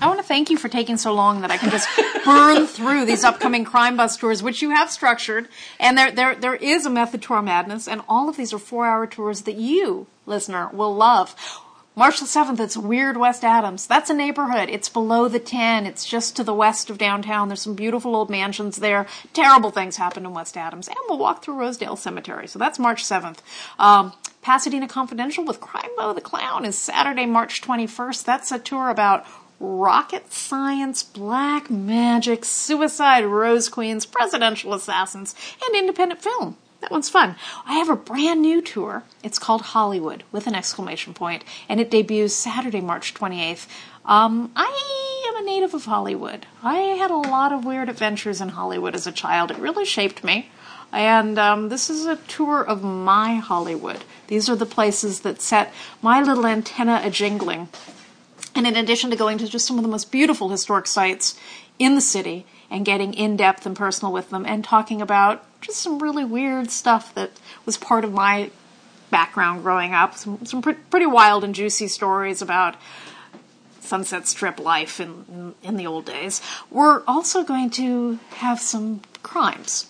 I 0.00 0.06
want 0.06 0.20
to 0.20 0.24
thank 0.24 0.48
you 0.48 0.56
for 0.56 0.68
taking 0.68 0.96
so 0.96 1.12
long 1.12 1.40
that 1.40 1.50
I 1.50 1.56
can 1.56 1.70
just 1.70 1.88
burn 2.24 2.66
through 2.66 3.04
these 3.04 3.24
upcoming 3.24 3.64
crime 3.64 3.96
bus 3.96 4.16
tours, 4.16 4.42
which 4.42 4.62
you 4.62 4.70
have 4.70 4.90
structured. 4.90 5.48
And 5.80 5.98
there, 5.98 6.12
there, 6.12 6.34
there 6.36 6.54
is 6.54 6.86
a 6.86 6.90
method 6.90 7.22
to 7.22 7.34
our 7.34 7.42
madness, 7.42 7.88
and 7.88 8.02
all 8.08 8.28
of 8.28 8.36
these 8.36 8.52
are 8.52 8.60
four-hour 8.60 9.08
tours 9.08 9.42
that 9.42 9.56
you, 9.56 10.06
listener, 10.24 10.70
will 10.72 10.94
love. 10.94 11.34
March 11.98 12.20
the 12.20 12.26
7th, 12.26 12.60
it's 12.60 12.76
Weird 12.76 13.16
West 13.16 13.42
Adams. 13.42 13.88
That's 13.88 14.08
a 14.08 14.14
neighborhood. 14.14 14.68
It's 14.70 14.88
below 14.88 15.26
the 15.26 15.40
10. 15.40 15.84
It's 15.84 16.04
just 16.04 16.36
to 16.36 16.44
the 16.44 16.54
west 16.54 16.90
of 16.90 16.96
downtown. 16.96 17.48
There's 17.48 17.62
some 17.62 17.74
beautiful 17.74 18.14
old 18.14 18.30
mansions 18.30 18.76
there. 18.76 19.08
Terrible 19.32 19.72
things 19.72 19.96
happen 19.96 20.24
in 20.24 20.32
West 20.32 20.56
Adams. 20.56 20.86
And 20.86 20.96
we'll 21.08 21.18
walk 21.18 21.42
through 21.42 21.58
Rosedale 21.58 21.96
Cemetery. 21.96 22.46
So 22.46 22.56
that's 22.56 22.78
March 22.78 23.02
7th. 23.02 23.38
Um, 23.80 24.12
Pasadena 24.42 24.86
Confidential 24.86 25.44
with 25.44 25.60
Crimebo 25.60 26.14
the 26.14 26.20
Clown 26.20 26.64
is 26.64 26.78
Saturday, 26.78 27.26
March 27.26 27.62
21st. 27.62 28.24
That's 28.24 28.52
a 28.52 28.60
tour 28.60 28.90
about 28.90 29.26
rocket 29.58 30.32
science, 30.32 31.02
black 31.02 31.68
magic, 31.68 32.44
suicide, 32.44 33.24
rose 33.24 33.68
queens, 33.68 34.06
presidential 34.06 34.72
assassins, 34.72 35.34
and 35.66 35.74
independent 35.74 36.22
film. 36.22 36.58
That 36.80 36.90
one's 36.92 37.08
fun. 37.08 37.34
I 37.66 37.74
have 37.74 37.88
a 37.88 37.96
brand 37.96 38.40
new 38.40 38.62
tour. 38.62 39.02
It's 39.24 39.38
called 39.38 39.62
Hollywood 39.62 40.22
with 40.30 40.46
an 40.46 40.54
exclamation 40.54 41.12
point, 41.12 41.44
and 41.68 41.80
it 41.80 41.90
debuts 41.90 42.34
Saturday, 42.34 42.80
March 42.80 43.14
28th. 43.14 43.66
Um, 44.04 44.52
I 44.54 45.28
am 45.28 45.42
a 45.42 45.46
native 45.46 45.74
of 45.74 45.86
Hollywood. 45.86 46.46
I 46.62 46.76
had 46.76 47.10
a 47.10 47.16
lot 47.16 47.52
of 47.52 47.64
weird 47.64 47.88
adventures 47.88 48.40
in 48.40 48.50
Hollywood 48.50 48.94
as 48.94 49.06
a 49.06 49.12
child. 49.12 49.50
It 49.50 49.58
really 49.58 49.84
shaped 49.84 50.22
me. 50.22 50.50
And 50.92 51.38
um, 51.38 51.68
this 51.68 51.90
is 51.90 52.06
a 52.06 52.16
tour 52.16 52.62
of 52.62 52.82
my 52.82 53.36
Hollywood. 53.36 54.04
These 54.28 54.48
are 54.48 54.56
the 54.56 54.64
places 54.64 55.20
that 55.20 55.42
set 55.42 55.72
my 56.00 56.22
little 56.22 56.46
antenna 56.46 57.02
a 57.04 57.10
jingling. 57.10 57.68
And 58.54 58.66
in 58.66 58.76
addition 58.76 59.10
to 59.10 59.16
going 59.16 59.38
to 59.38 59.48
just 59.48 59.66
some 59.66 59.78
of 59.78 59.82
the 59.82 59.90
most 59.90 60.10
beautiful 60.10 60.48
historic 60.48 60.86
sites 60.86 61.38
in 61.78 61.94
the 61.94 62.00
city 62.00 62.46
and 62.70 62.84
getting 62.84 63.14
in 63.14 63.36
depth 63.36 63.66
and 63.66 63.76
personal 63.76 64.12
with 64.12 64.30
them 64.30 64.44
and 64.46 64.64
talking 64.64 65.00
about 65.00 65.44
just 65.60 65.80
some 65.80 65.98
really 65.98 66.24
weird 66.24 66.70
stuff 66.70 67.14
that 67.14 67.30
was 67.66 67.76
part 67.76 68.04
of 68.04 68.12
my 68.12 68.50
background 69.10 69.62
growing 69.62 69.94
up, 69.94 70.14
some, 70.14 70.44
some 70.44 70.62
pre- 70.62 70.74
pretty 70.74 71.06
wild 71.06 71.44
and 71.44 71.54
juicy 71.54 71.88
stories 71.88 72.42
about 72.42 72.76
Sunset 73.80 74.28
Strip 74.28 74.60
life 74.60 75.00
in, 75.00 75.24
in, 75.28 75.54
in 75.62 75.76
the 75.76 75.86
old 75.86 76.04
days. 76.04 76.42
We're 76.70 77.02
also 77.06 77.42
going 77.42 77.70
to 77.70 78.18
have 78.30 78.60
some 78.60 79.00
crimes 79.22 79.86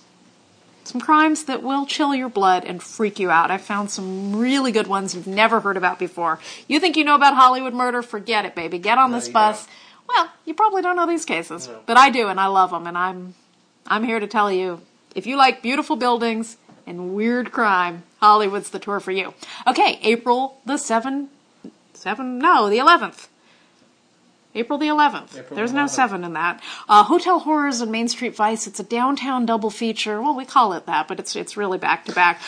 some 0.89 1.01
crimes 1.03 1.45
that 1.45 1.63
will 1.63 1.85
chill 1.85 2.15
your 2.15 2.31
blood 2.31 2.65
and 2.65 2.83
freak 2.83 3.19
you 3.19 3.31
out. 3.31 3.51
I 3.51 3.59
found 3.59 3.91
some 3.91 4.35
really 4.35 4.73
good 4.73 4.87
ones 4.87 5.15
you've 5.15 5.27
never 5.27 5.61
heard 5.61 5.77
about 5.77 5.99
before. 5.99 6.41
You 6.67 6.81
think 6.81 6.97
you 6.97 7.05
know 7.05 7.15
about 7.15 7.35
Hollywood 7.35 7.75
murder? 7.75 8.03
Forget 8.03 8.47
it, 8.47 8.55
baby. 8.55 8.79
Get 8.79 8.97
on 8.97 9.13
this 9.13 9.29
bus. 9.29 9.67
Go. 9.67 9.73
Well, 10.09 10.31
you 10.45 10.55
probably 10.55 10.83
don't 10.83 10.97
know 10.97 11.07
these 11.07 11.25
cases, 11.25 11.69
no. 11.69 11.81
but 11.87 11.97
I 11.97 12.11
do, 12.11 12.29
and 12.29 12.41
I 12.41 12.47
love 12.47 12.71
them, 12.71 12.87
and 12.87 12.97
I'm 12.97 13.35
I'm 13.87 14.05
here 14.05 14.21
to 14.21 14.27
tell 14.27 14.51
you 14.51 14.81
if 15.15 15.27
you 15.27 15.37
like 15.37 15.63
beautiful 15.63 15.97
buildings 15.97 16.57
and 16.87 17.15
weird 17.15 17.53
crime, 17.53 18.05
Hollywood's 18.21 18.71
the 18.71 18.79
tour 18.79 19.01
for 19.01 19.13
you. 19.13 19.35
Okay, 19.67 19.99
April 20.03 20.61
the 20.65 20.77
seven 20.77 21.29
seven 21.93 22.39
no 22.39 22.69
the 22.69 22.79
eleventh. 22.79 23.29
April 24.55 24.79
the 24.79 24.87
11th. 24.87 25.39
April 25.39 25.57
There's 25.57 25.71
11th. 25.71 25.75
no 25.75 25.87
7 25.87 26.25
in 26.25 26.33
that. 26.33 26.63
Uh, 26.89 27.05
Hotel 27.05 27.39
Horrors 27.39 27.81
and 27.81 27.93
Main 27.93 28.09
Street 28.09 28.35
Vice. 28.35 28.67
It's 28.67 28.81
a 28.81 28.83
downtown 28.83 29.47
double 29.47 29.71
feature. 29.71 30.21
Well, 30.21 30.35
we 30.35 30.47
call 30.47 30.73
it 30.73 30.87
that, 30.87 31.07
but 31.07 31.21
it's 31.21 31.37
it's 31.37 31.57
really 31.57 31.79
back 31.79 32.07
to 32.07 32.13
back. 32.13 32.41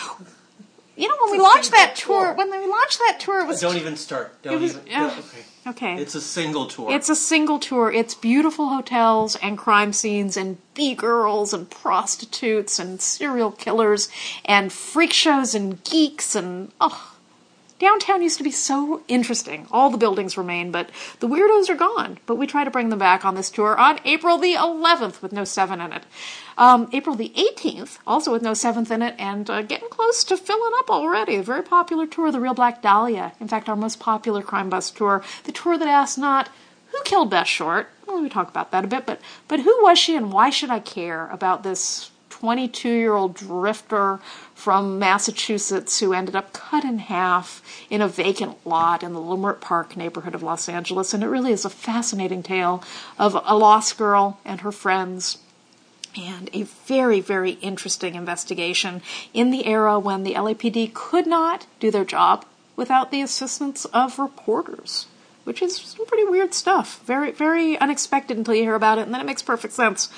You 0.97 1.09
know, 1.09 1.15
when 1.23 1.33
we 1.33 1.39
launched 1.39 1.71
that 1.71 1.95
tour, 1.97 2.35
when 2.35 2.51
we 2.51 2.67
launched 2.67 2.99
that 2.99 3.19
tour, 3.21 3.41
it 3.41 3.47
was. 3.47 3.61
Don't 3.61 3.77
even 3.77 3.97
start. 3.97 4.43
Don't 4.43 4.61
was, 4.61 4.77
even. 4.77 4.93
Uh, 4.93 5.15
okay. 5.19 5.45
Okay. 5.67 6.01
It's 6.01 6.15
a 6.15 6.21
single 6.21 6.67
tour. 6.67 6.91
It's 6.91 7.09
a 7.09 7.17
single 7.17 7.59
tour. 7.59 7.93
It's 7.93 8.15
beautiful 8.15 8.71
hotels 8.71 9.37
and 9.37 9.59
crime 9.59 9.93
scenes 9.93 10.37
and 10.37 10.59
b 10.75 10.95
girls 10.95 11.53
and 11.53 11.69
prostitutes 11.69 12.79
and 12.79 13.01
serial 13.01 13.53
killers 13.53 14.09
and 14.45 14.73
freak 14.73 15.13
shows 15.13 15.55
and 15.55 15.83
geeks 15.85 16.35
and 16.35 16.73
oh, 16.81 17.17
Downtown 17.81 18.21
used 18.21 18.37
to 18.37 18.45
be 18.45 18.51
so 18.51 19.03
interesting. 19.09 19.67
All 19.73 19.89
the 19.89 19.97
buildings 19.97 20.37
remain, 20.37 20.71
but 20.71 20.91
the 21.21 21.27
weirdos 21.27 21.71
are 21.71 21.75
gone. 21.75 22.19
But 22.27 22.37
we 22.37 22.47
try 22.47 22.63
to 22.63 22.71
bring 22.71 22.91
them 22.91 22.99
back 22.99 23.25
on 23.25 23.37
this 23.37 23.49
tour 23.49 23.75
on 23.75 23.99
April 24.05 24.37
the 24.37 24.53
11th 24.53 25.23
with 25.23 25.33
no 25.33 25.45
7 25.45 25.81
in 25.81 25.93
it. 25.95 26.03
Um, 26.59 26.91
April 26.93 27.17
the 27.17 27.31
18th, 27.31 27.97
also 28.07 28.33
with 28.33 28.43
no 28.43 28.53
7th 28.53 28.91
in 28.91 29.01
it, 29.01 29.15
and 29.19 29.49
uh, 29.49 29.63
getting 29.63 29.89
close 29.89 30.25
to 30.25 30.37
filling 30.37 30.73
up 30.77 30.91
already. 30.91 31.37
A 31.37 31.43
very 31.43 31.63
popular 31.63 32.07
tour, 32.07 32.31
The 32.31 32.39
Real 32.39 32.53
Black 32.53 32.83
Dahlia. 32.83 33.33
In 33.41 33.49
fact, 33.49 33.67
our 33.67 33.77
most 33.77 33.99
popular 33.99 34.43
crime 34.43 34.69
bus 34.69 34.91
tour. 34.91 35.25
The 35.45 35.53
tour 35.53 35.79
that 35.79 35.89
asks 35.89 36.19
not, 36.19 36.51
who 36.89 36.99
killed 37.05 37.31
Beth 37.31 37.47
Short? 37.47 37.89
Well, 38.07 38.21
we 38.21 38.29
talk 38.29 38.51
about 38.51 38.73
that 38.73 38.85
a 38.85 38.89
bit, 38.89 39.07
but, 39.07 39.23
but 39.49 39.61
who 39.61 39.83
was 39.83 39.99
she 39.99 40.17
and 40.17 40.31
why 40.31 40.51
should 40.51 40.71
I 40.71 40.81
care 40.81 41.31
about 41.31 41.63
this 41.63 42.10
22 42.41 42.89
year 42.89 43.15
old 43.15 43.35
drifter 43.35 44.19
from 44.55 44.99
Massachusetts 44.99 46.01
who 46.01 46.15
ended 46.15 46.35
up 46.35 46.55
cut 46.55 46.85
in 46.85 46.99
half 46.99 47.63
in 47.91 48.01
a 48.01 48.09
vacant 48.09 48.57
lot 48.67 49.03
in 49.03 49.13
the 49.13 49.21
Leimert 49.21 49.61
Park 49.61 49.95
neighborhood 49.95 50.35
of 50.35 50.43
Los 50.43 50.67
Angeles. 50.67 51.13
And 51.13 51.23
it 51.23 51.27
really 51.29 51.53
is 51.53 51.67
a 51.67 51.71
fascinating 51.71 52.43
tale 52.43 52.83
of 53.19 53.35
a 53.45 53.55
lost 53.55 53.99
girl 53.99 54.41
and 54.43 54.63
her 54.63 54.73
friends 54.73 55.37
and 56.17 56.49
a 56.55 56.63
very, 56.63 57.21
very 57.21 57.53
interesting 57.61 58.15
investigation 58.15 59.03
in 59.35 59.51
the 59.51 59.67
era 59.67 59.99
when 59.99 60.23
the 60.23 60.33
LAPD 60.33 60.95
could 60.95 61.27
not 61.27 61.67
do 61.79 61.91
their 61.91 62.07
job 62.07 62.47
without 62.75 63.11
the 63.11 63.21
assistance 63.21 63.85
of 63.87 64.19
reporters, 64.19 65.07
which 65.45 65.61
is 65.61 65.77
some 65.77 66.07
pretty 66.07 66.25
weird 66.25 66.55
stuff. 66.55 67.05
Very, 67.05 67.33
very 67.33 67.79
unexpected 67.79 68.39
until 68.39 68.55
you 68.55 68.63
hear 68.63 68.75
about 68.75 68.97
it, 68.97 69.03
and 69.03 69.13
then 69.13 69.21
it 69.21 69.27
makes 69.27 69.43
perfect 69.43 69.75
sense. 69.75 70.09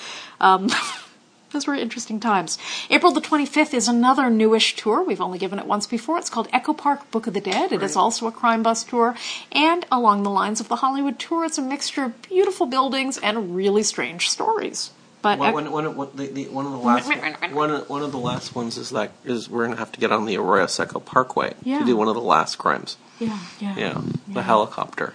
Um, 0.41 0.71
Those 1.53 1.67
were 1.67 1.75
interesting 1.75 2.19
times. 2.19 2.59
April 2.91 3.13
the 3.13 3.21
25th 3.21 3.75
is 3.75 3.89
another 3.89 4.31
newish 4.31 4.75
tour. 4.77 5.03
We've 5.03 5.21
only 5.21 5.39
given 5.39 5.59
it 5.59 5.67
once 5.67 5.87
before. 5.87 6.19
It's 6.19 6.31
called 6.31 6.49
Echo 6.53 6.73
Park 6.73 7.11
Book 7.11 7.27
of 7.27 7.35
the 7.35 7.41
Dead. 7.41 7.73
It 7.73 7.77
right. 7.77 7.85
is 7.85 7.97
also 7.97 8.27
a 8.27 8.33
crime 8.33 8.63
bus 8.63 8.85
tour. 8.85 9.15
And 9.51 9.85
along 9.93 10.23
the 10.23 10.31
lines 10.31 10.61
of 10.61 10.69
the 10.69 10.77
Hollywood 10.77 11.19
tour, 11.19 11.45
it's 11.45 11.59
a 11.59 11.63
mixture 11.63 12.05
of 12.05 12.23
beautiful 12.23 12.67
buildings 12.67 13.19
and 13.19 13.55
really 13.55 13.83
strange 13.83 14.31
stories. 14.31 14.91
But 15.23 15.39
well, 15.39 15.55
one, 15.55 15.71
one, 15.71 15.97
one, 15.97 16.09
the, 16.15 16.27
the, 16.27 16.49
one 16.49 16.67
of 16.67 16.73
the 16.73 16.79
last 16.79 17.09
one, 17.53 17.73
one 17.87 18.03
of 18.03 18.11
the 18.11 18.19
last 18.19 18.57
ones 18.57 18.77
is 18.77 18.91
that 18.91 19.13
is 19.25 19.49
we're 19.49 19.65
gonna 19.67 19.79
have 19.79 19.93
to 19.93 20.01
get 20.01 20.11
on 20.11 20.27
the 20.27 20.37
Arroyo 20.37 20.67
Seco 20.67 20.99
Parkway 20.99 21.55
yeah. 21.63 21.79
to 21.79 21.85
do 21.85 21.97
one 21.97 22.09
of 22.09 22.15
the 22.15 22.21
last 22.21 22.57
crimes. 22.57 22.97
Yeah, 23.21 23.39
yeah, 23.61 23.77
yeah. 23.77 24.03
The 24.27 24.35
yeah. 24.35 24.43
helicopter. 24.43 25.15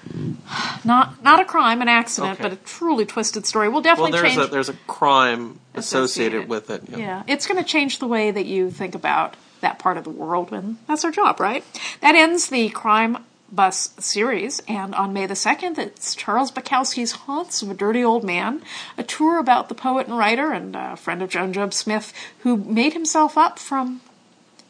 Not 0.85 1.21
not 1.23 1.41
a 1.41 1.45
crime, 1.45 1.81
an 1.81 1.89
accident, 1.89 2.39
okay. 2.39 2.43
but 2.43 2.53
a 2.53 2.55
truly 2.55 3.05
twisted 3.05 3.45
story. 3.45 3.67
We'll 3.67 3.81
definitely 3.81 4.13
well, 4.13 4.21
there's 4.21 4.35
change. 4.35 4.47
A, 4.47 4.51
there's 4.51 4.69
a 4.69 4.77
crime 4.87 5.59
associated, 5.75 6.43
associated. 6.43 6.49
with 6.49 6.69
it. 6.69 6.83
Yeah. 6.89 6.97
yeah, 6.97 7.23
it's 7.27 7.45
going 7.45 7.61
to 7.61 7.69
change 7.69 7.99
the 7.99 8.07
way 8.07 8.31
that 8.31 8.45
you 8.45 8.71
think 8.71 8.95
about 8.95 9.35
that 9.59 9.79
part 9.79 9.97
of 9.97 10.03
the 10.05 10.09
world, 10.09 10.53
and 10.53 10.77
that's 10.87 11.03
our 11.03 11.11
job, 11.11 11.39
right? 11.39 11.65
That 12.01 12.15
ends 12.15 12.47
the 12.47 12.69
crime 12.69 13.25
bus 13.51 13.93
series, 13.99 14.61
and 14.67 14.93
on 14.95 15.13
May 15.13 15.25
the 15.25 15.33
2nd, 15.33 15.77
it's 15.77 16.15
Charles 16.15 16.51
Bukowski's 16.51 17.13
Haunts 17.13 17.61
of 17.61 17.71
a 17.71 17.73
Dirty 17.73 18.03
Old 18.03 18.23
Man, 18.23 18.61
a 18.97 19.03
tour 19.03 19.39
about 19.39 19.69
the 19.69 19.75
poet 19.75 20.07
and 20.07 20.17
writer 20.17 20.51
and 20.51 20.75
a 20.75 20.95
friend 20.97 21.21
of 21.21 21.29
Joan 21.29 21.53
Jobe 21.53 21.73
Smith 21.73 22.13
who 22.39 22.57
made 22.57 22.93
himself 22.93 23.37
up 23.37 23.57
from 23.59 24.01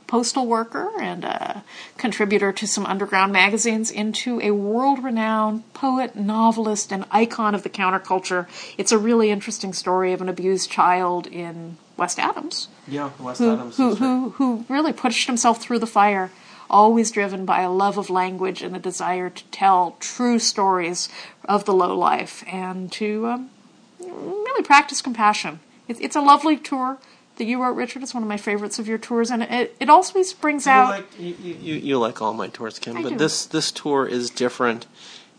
postal 0.07 0.47
worker 0.47 0.89
and 1.01 1.25
a 1.25 1.63
contributor 1.97 2.53
to 2.53 2.65
some 2.65 2.85
underground 2.85 3.33
magazines 3.33 3.91
into 3.91 4.39
a 4.41 4.51
world 4.51 5.03
renowned 5.03 5.71
poet, 5.73 6.15
novelist, 6.15 6.91
and 6.91 7.05
icon 7.11 7.53
of 7.53 7.63
the 7.63 7.69
counterculture. 7.69 8.47
It's 8.77 8.91
a 8.91 8.97
really 8.97 9.29
interesting 9.29 9.73
story 9.73 10.13
of 10.13 10.21
an 10.21 10.29
abused 10.29 10.71
child 10.71 11.27
in 11.27 11.77
West 11.97 12.19
Adams. 12.19 12.69
Yeah, 12.87 13.11
West 13.19 13.39
who, 13.39 13.53
Adams. 13.53 13.77
Who, 13.77 13.95
who, 13.95 14.29
who 14.31 14.65
really 14.69 14.93
pushed 14.93 15.27
himself 15.27 15.61
through 15.61 15.79
the 15.79 15.87
fire 15.87 16.31
always 16.69 17.11
driven 17.11 17.45
by 17.45 17.61
a 17.61 17.72
love 17.72 17.98
of 17.98 18.10
language 18.10 18.61
and 18.61 18.76
a 18.76 18.80
desire 18.80 19.30
to 19.30 19.44
tell 19.45 19.95
true 19.99 20.39
stories 20.39 21.10
of 21.45 21.65
the 21.65 21.73
low 21.73 21.98
life 21.98 22.44
and 22.48 22.91
to 22.94 23.27
um, 23.27 23.49
really 23.99 24.64
practice 24.64 25.02
compassion. 25.02 25.60
It, 25.88 25.99
it's 26.02 26.15
a 26.15 26.22
lovely 26.22 26.57
tour 26.57 26.98
that 27.38 27.45
you 27.45 27.61
wrote, 27.61 27.73
Richard. 27.76 28.03
It's 28.03 28.14
one 28.14 28.23
of 28.23 28.30
my 28.30 28.38
favorites 28.38 28.80
of 28.80 28.88
your 28.88 28.98
tours, 28.98 29.30
and 29.31 29.44
it, 29.44 29.76
it 29.80 29.89
always 29.89 30.34
brings 30.34 30.65
you 30.65 30.72
out. 30.72 30.89
Like, 30.89 31.19
you, 31.19 31.35
you, 31.41 31.76
you 31.76 31.98
like 31.99 32.22
all 32.22 32.34
my 32.34 32.48
tours, 32.48 32.80
Kim, 32.80 32.98
I 32.98 33.03
but 33.03 33.10
do. 33.10 33.18
this 33.18 33.45
this 33.45 33.72
tour 33.72 34.07
is 34.07 34.30
different 34.30 34.85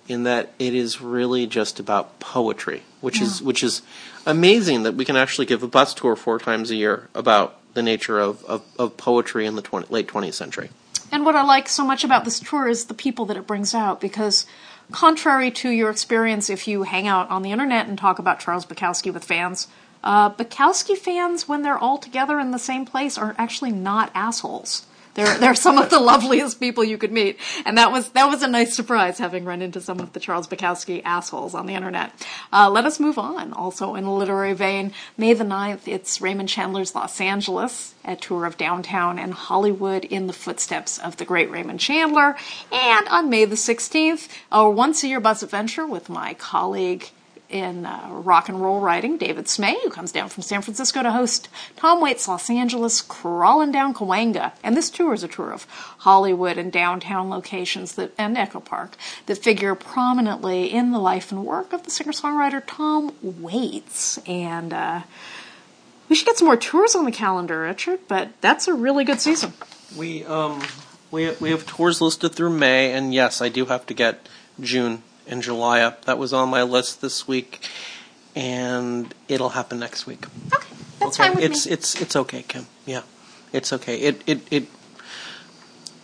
in 0.07 0.23
that 0.23 0.53
it 0.59 0.75
is 0.75 1.01
really 1.03 1.47
just 1.47 1.79
about 1.79 2.19
poetry, 2.21 2.83
which 3.01 3.19
Yeah. 3.19 3.27
is 3.27 3.43
which 3.43 3.63
is 3.63 3.83
amazing 4.25 4.85
that 4.85 4.95
we 4.95 5.05
can 5.05 5.17
actually 5.17 5.47
give 5.47 5.63
a 5.63 5.69
bus 5.69 5.93
tour 5.93 6.17
four 6.17 6.39
times 6.39 6.71
a 6.71 6.77
year 6.77 7.09
about 7.15 7.57
the 7.75 7.83
nature 7.83 8.19
of, 8.19 8.43
of, 8.45 8.63
of 8.79 8.97
poetry 8.97 9.45
in 9.47 9.55
the 9.55 9.63
20, 9.63 9.87
late 9.91 10.09
20th 10.09 10.35
century. 10.35 10.71
And 11.11 11.25
what 11.25 11.37
I 11.37 11.43
like 11.43 11.69
so 11.69 11.85
much 11.85 12.05
about 12.05 12.25
this 12.25 12.41
tour 12.41 12.69
is 12.69 12.87
the 12.87 12.95
people 12.95 13.25
that 13.27 13.37
it 13.37 13.47
brings 13.47 13.75
out 13.75 14.01
because 14.01 14.47
contrary 14.93 15.51
to 15.51 15.71
your 15.71 15.91
experience 15.91 16.51
if 16.51 16.69
you 16.69 16.83
hang 16.83 17.07
out 17.07 17.31
on 17.31 17.43
the 17.43 17.53
internet 17.53 17.89
and 17.89 17.99
talk 17.99 18.19
about 18.19 18.41
Charles 18.41 18.67
Bukowski 18.67 19.13
with 19.13 19.25
fans, 19.25 19.69
uh, 20.05 20.31
Bukowski 20.31 20.97
fans, 20.97 21.49
when 21.49 21.63
they're 21.63 21.79
all 21.79 21.99
together 21.99 22.39
in 22.39 22.51
the 22.51 22.59
same 22.59 22.85
place, 22.85 23.19
are 23.19 23.35
actually 23.39 23.73
not 23.73 24.11
assholes. 24.15 24.87
They're 25.15 25.39
they're 25.39 25.55
some 25.55 25.79
of 25.79 25.91
the 25.91 26.01
loveliest 26.01 26.61
people 26.61 26.85
you 26.85 26.99
could 26.99 27.13
meet, 27.13 27.39
and 27.65 27.79
that 27.79 27.93
was 27.93 28.11
that 28.11 28.27
was 28.27 28.43
a 28.43 28.49
nice 28.49 28.75
surprise 28.75 29.19
having 29.19 29.45
run 29.45 29.63
into 29.63 29.81
some 29.81 30.01
of 30.01 30.13
the 30.13 30.21
Charles 30.21 30.47
Bukowski 30.47 31.03
assholes 31.05 31.55
on 31.55 31.67
the 31.67 31.75
internet. 31.75 32.13
Uh, 32.53 32.71
let 32.71 32.85
us 32.85 33.01
move 33.01 33.19
on. 33.19 33.53
Also 33.53 33.95
in 33.95 34.05
a 34.05 34.15
literary 34.15 34.55
vein, 34.55 34.93
May 35.17 35.35
the 35.35 35.45
9th, 35.45 35.87
it's 35.87 36.21
Raymond 36.21 36.49
Chandler's 36.49 36.95
Los 36.95 37.21
Angeles, 37.21 37.95
a 38.05 38.17
tour 38.17 38.47
of 38.47 38.57
downtown 38.57 39.19
and 39.19 39.35
Hollywood 39.35 40.05
in 40.05 40.27
the 40.27 40.33
footsteps 40.33 40.99
of 40.99 41.17
the 41.17 41.25
great 41.25 41.51
Raymond 41.51 41.81
Chandler. 41.81 42.37
And 42.73 43.09
on 43.09 43.31
May 43.31 43.45
the 43.45 43.57
16th, 43.57 44.29
a 44.53 44.69
once 44.69 45.03
a 45.03 45.09
year 45.09 45.21
bus 45.21 45.43
adventure 45.43 45.87
with 45.87 46.09
my 46.09 46.35
colleague 46.35 47.11
in 47.49 47.87
uh, 47.87 48.09
rock 48.11 48.49
and 48.49 48.61
roll 48.61 48.81
writing, 48.81 49.17
David 49.17 49.47
Smay, 49.47 49.75
who 49.83 49.91
comes 49.91 50.13
down 50.13 50.29
from 50.29 50.43
San 50.43 50.61
Francisco 50.61 51.03
to 51.03 51.11
host 51.11 51.49
Tom 51.77 52.01
Waits' 52.01 52.29
Los 52.29 52.51
Angeles 52.51 53.01
Crawling 53.01 53.73
Down 53.73 53.95
Cahuenga. 53.95 54.53
And 54.63 54.77
this 54.77 54.91
tour 54.91 55.15
is 55.15 55.23
a 55.23 55.29
tour 55.29 55.53
of 55.53 55.65
Hollywood 55.99 56.59
and 56.59 56.71
downtown 56.71 57.31
locations 57.31 57.95
that, 57.95 58.13
and 58.19 58.37
Echo 58.37 58.61
Park 58.61 58.97
that 59.27 59.39
figure 59.39 59.75
prominently 59.75 60.71
in 60.73 60.93
the 60.93 60.99
life 60.99 61.33
and 61.33 61.47
work 61.47 61.73
of 61.73 61.85
the 61.85 61.91
singer-songwriter 61.91 62.63
Tom 62.67 63.15
Waits. 63.23 64.19
And 64.27 64.73
uh, 64.73 65.03
we 66.09 66.17
should 66.17 66.27
get 66.27 66.37
some 66.37 66.47
more 66.47 66.57
tours 66.57 66.95
on 66.95 67.05
the 67.05 67.13
calendar, 67.13 67.61
Richard, 67.63 68.01
but 68.09 68.29
that's 68.41 68.69
a 68.69 68.75
really 68.75 69.05
good 69.05 69.21
season. 69.21 69.53
We 69.97 70.25
um 70.25 70.63
we 71.11 71.31
we 71.41 71.51
have 71.51 71.67
tours 71.67 72.01
listed 72.03 72.35
through 72.35 72.51
May, 72.51 72.93
and 72.93 73.15
yes, 73.15 73.41
I 73.41 73.49
do 73.49 73.65
have 73.67 73.87
to 73.87 73.95
get 73.95 74.29
June 74.61 75.03
and 75.29 75.43
July 75.43 75.81
up. 75.81 76.05
That 76.07 76.19
was 76.19 76.33
on 76.33 76.49
my 76.49 76.63
list 76.63 77.01
this 77.01 77.29
week, 77.29 77.61
and 78.35 79.15
it'll 79.29 79.51
happen 79.51 79.79
next 79.79 80.07
week. 80.07 80.27
Okay, 80.55 80.75
that's 81.01 81.19
okay, 81.21 81.29
fine 81.29 81.37
with 81.37 81.45
it's 81.45 81.67
me. 81.67 81.73
it's 81.73 82.01
it's 82.01 82.17
okay, 82.17 82.43
Kim. 82.47 82.67
Yeah, 82.87 83.03
it's 83.53 83.73
okay. 83.73 83.97
It 83.99 84.23
it 84.27 84.41
it 84.51 84.67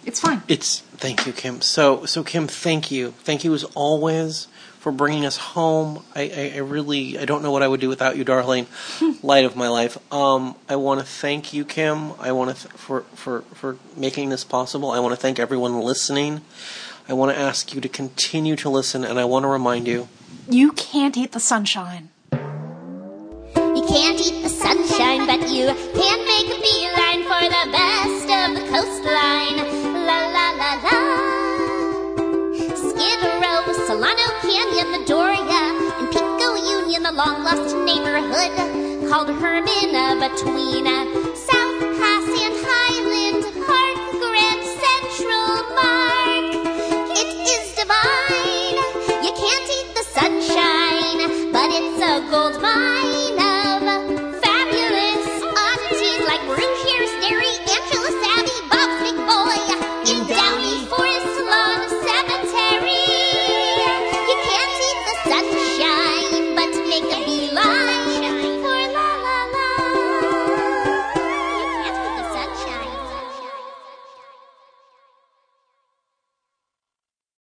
It's 0.07 0.21
fine. 0.21 0.43
it's 0.49 0.81
thank 0.99 1.27
you, 1.27 1.33
Kim. 1.33 1.61
So 1.63 2.05
so 2.05 2.23
Kim, 2.23 2.47
thank 2.47 2.91
you, 2.91 3.13
thank 3.25 3.45
you 3.45 3.55
as 3.55 3.65
always 3.75 4.49
for 4.79 4.93
bringing 4.93 5.25
us 5.25 5.39
home. 5.39 6.03
I, 6.15 6.23
I, 6.23 6.53
I 6.57 6.59
really 6.59 7.19
I 7.19 7.25
don't 7.25 7.43
know 7.43 7.51
what 7.51 7.63
I 7.63 7.69
would 7.69 7.81
do 7.81 7.89
without 7.89 8.19
you, 8.19 8.25
darling. 8.25 8.67
Light 9.23 9.47
of 9.47 9.57
my 9.57 9.69
life. 9.69 9.97
Um, 10.13 10.57
I 10.69 10.77
want 10.77 11.01
to 11.01 11.07
thank 11.07 11.55
you, 11.55 11.65
Kim. 11.65 12.13
I 12.21 12.33
want 12.33 12.55
to 12.55 12.63
th- 12.69 12.75
for 12.77 13.01
for 13.15 13.41
for 13.55 13.79
making 13.97 14.29
this 14.29 14.45
possible. 14.45 14.91
I 14.91 14.99
want 14.99 15.15
to 15.15 15.21
thank 15.21 15.39
everyone 15.39 15.81
listening. 15.81 16.43
I 17.07 17.13
want 17.13 17.37
to 17.37 17.39
ask 17.39 17.75
you 17.75 17.83
to 17.83 17.89
continue 17.89 18.57
to 18.57 18.71
listen, 18.71 19.05
and 19.05 19.19
I 19.19 19.27
want 19.27 19.45
to 19.45 19.49
remind 19.49 19.87
you. 19.87 20.09
You 20.49 20.73
can't 20.73 21.17
eat 21.19 21.33
the 21.33 21.41
sunshine. 21.41 22.09
You 22.33 23.85
can't 23.87 24.19
eat 24.19 24.43
the 24.43 24.49
sunshine, 24.49 25.27
but 25.27 25.41
you 25.51 25.67
can 25.69 26.19
make 26.25 26.49
a 26.49 26.59
beeline 26.65 27.23
for 27.29 27.45
the 27.45 27.65
best 27.77 28.29
of 28.33 28.55
the 28.57 28.65
coastline. 28.73 29.59
La 30.09 30.21
la 30.33 30.47
la 30.57 30.71
la. 30.81 30.99
Skid 32.73 33.21
Row, 33.43 33.61
Solano 33.85 34.27
Canyon, 34.41 34.89
the 34.97 35.05
Doria, 35.07 35.63
and 36.01 36.09
Pico 36.09 36.55
Union, 36.55 37.03
the 37.03 37.13
long 37.13 37.45
lost 37.45 37.77
neighborhood 37.85 39.11
called 39.11 39.29
Hermina 39.29 40.17
between 40.25 40.87
uh, 40.87 41.05
South 41.37 41.81
Pass 42.01 42.27
and 42.45 42.55
Highland 42.65 43.54
can't 49.55 49.71
eat 49.71 49.95
the 49.95 50.03
sunshine, 50.03 51.53
but 51.53 51.71
it's 51.71 52.03
a 52.03 52.31
gold 52.31 52.61
mine 52.61 53.14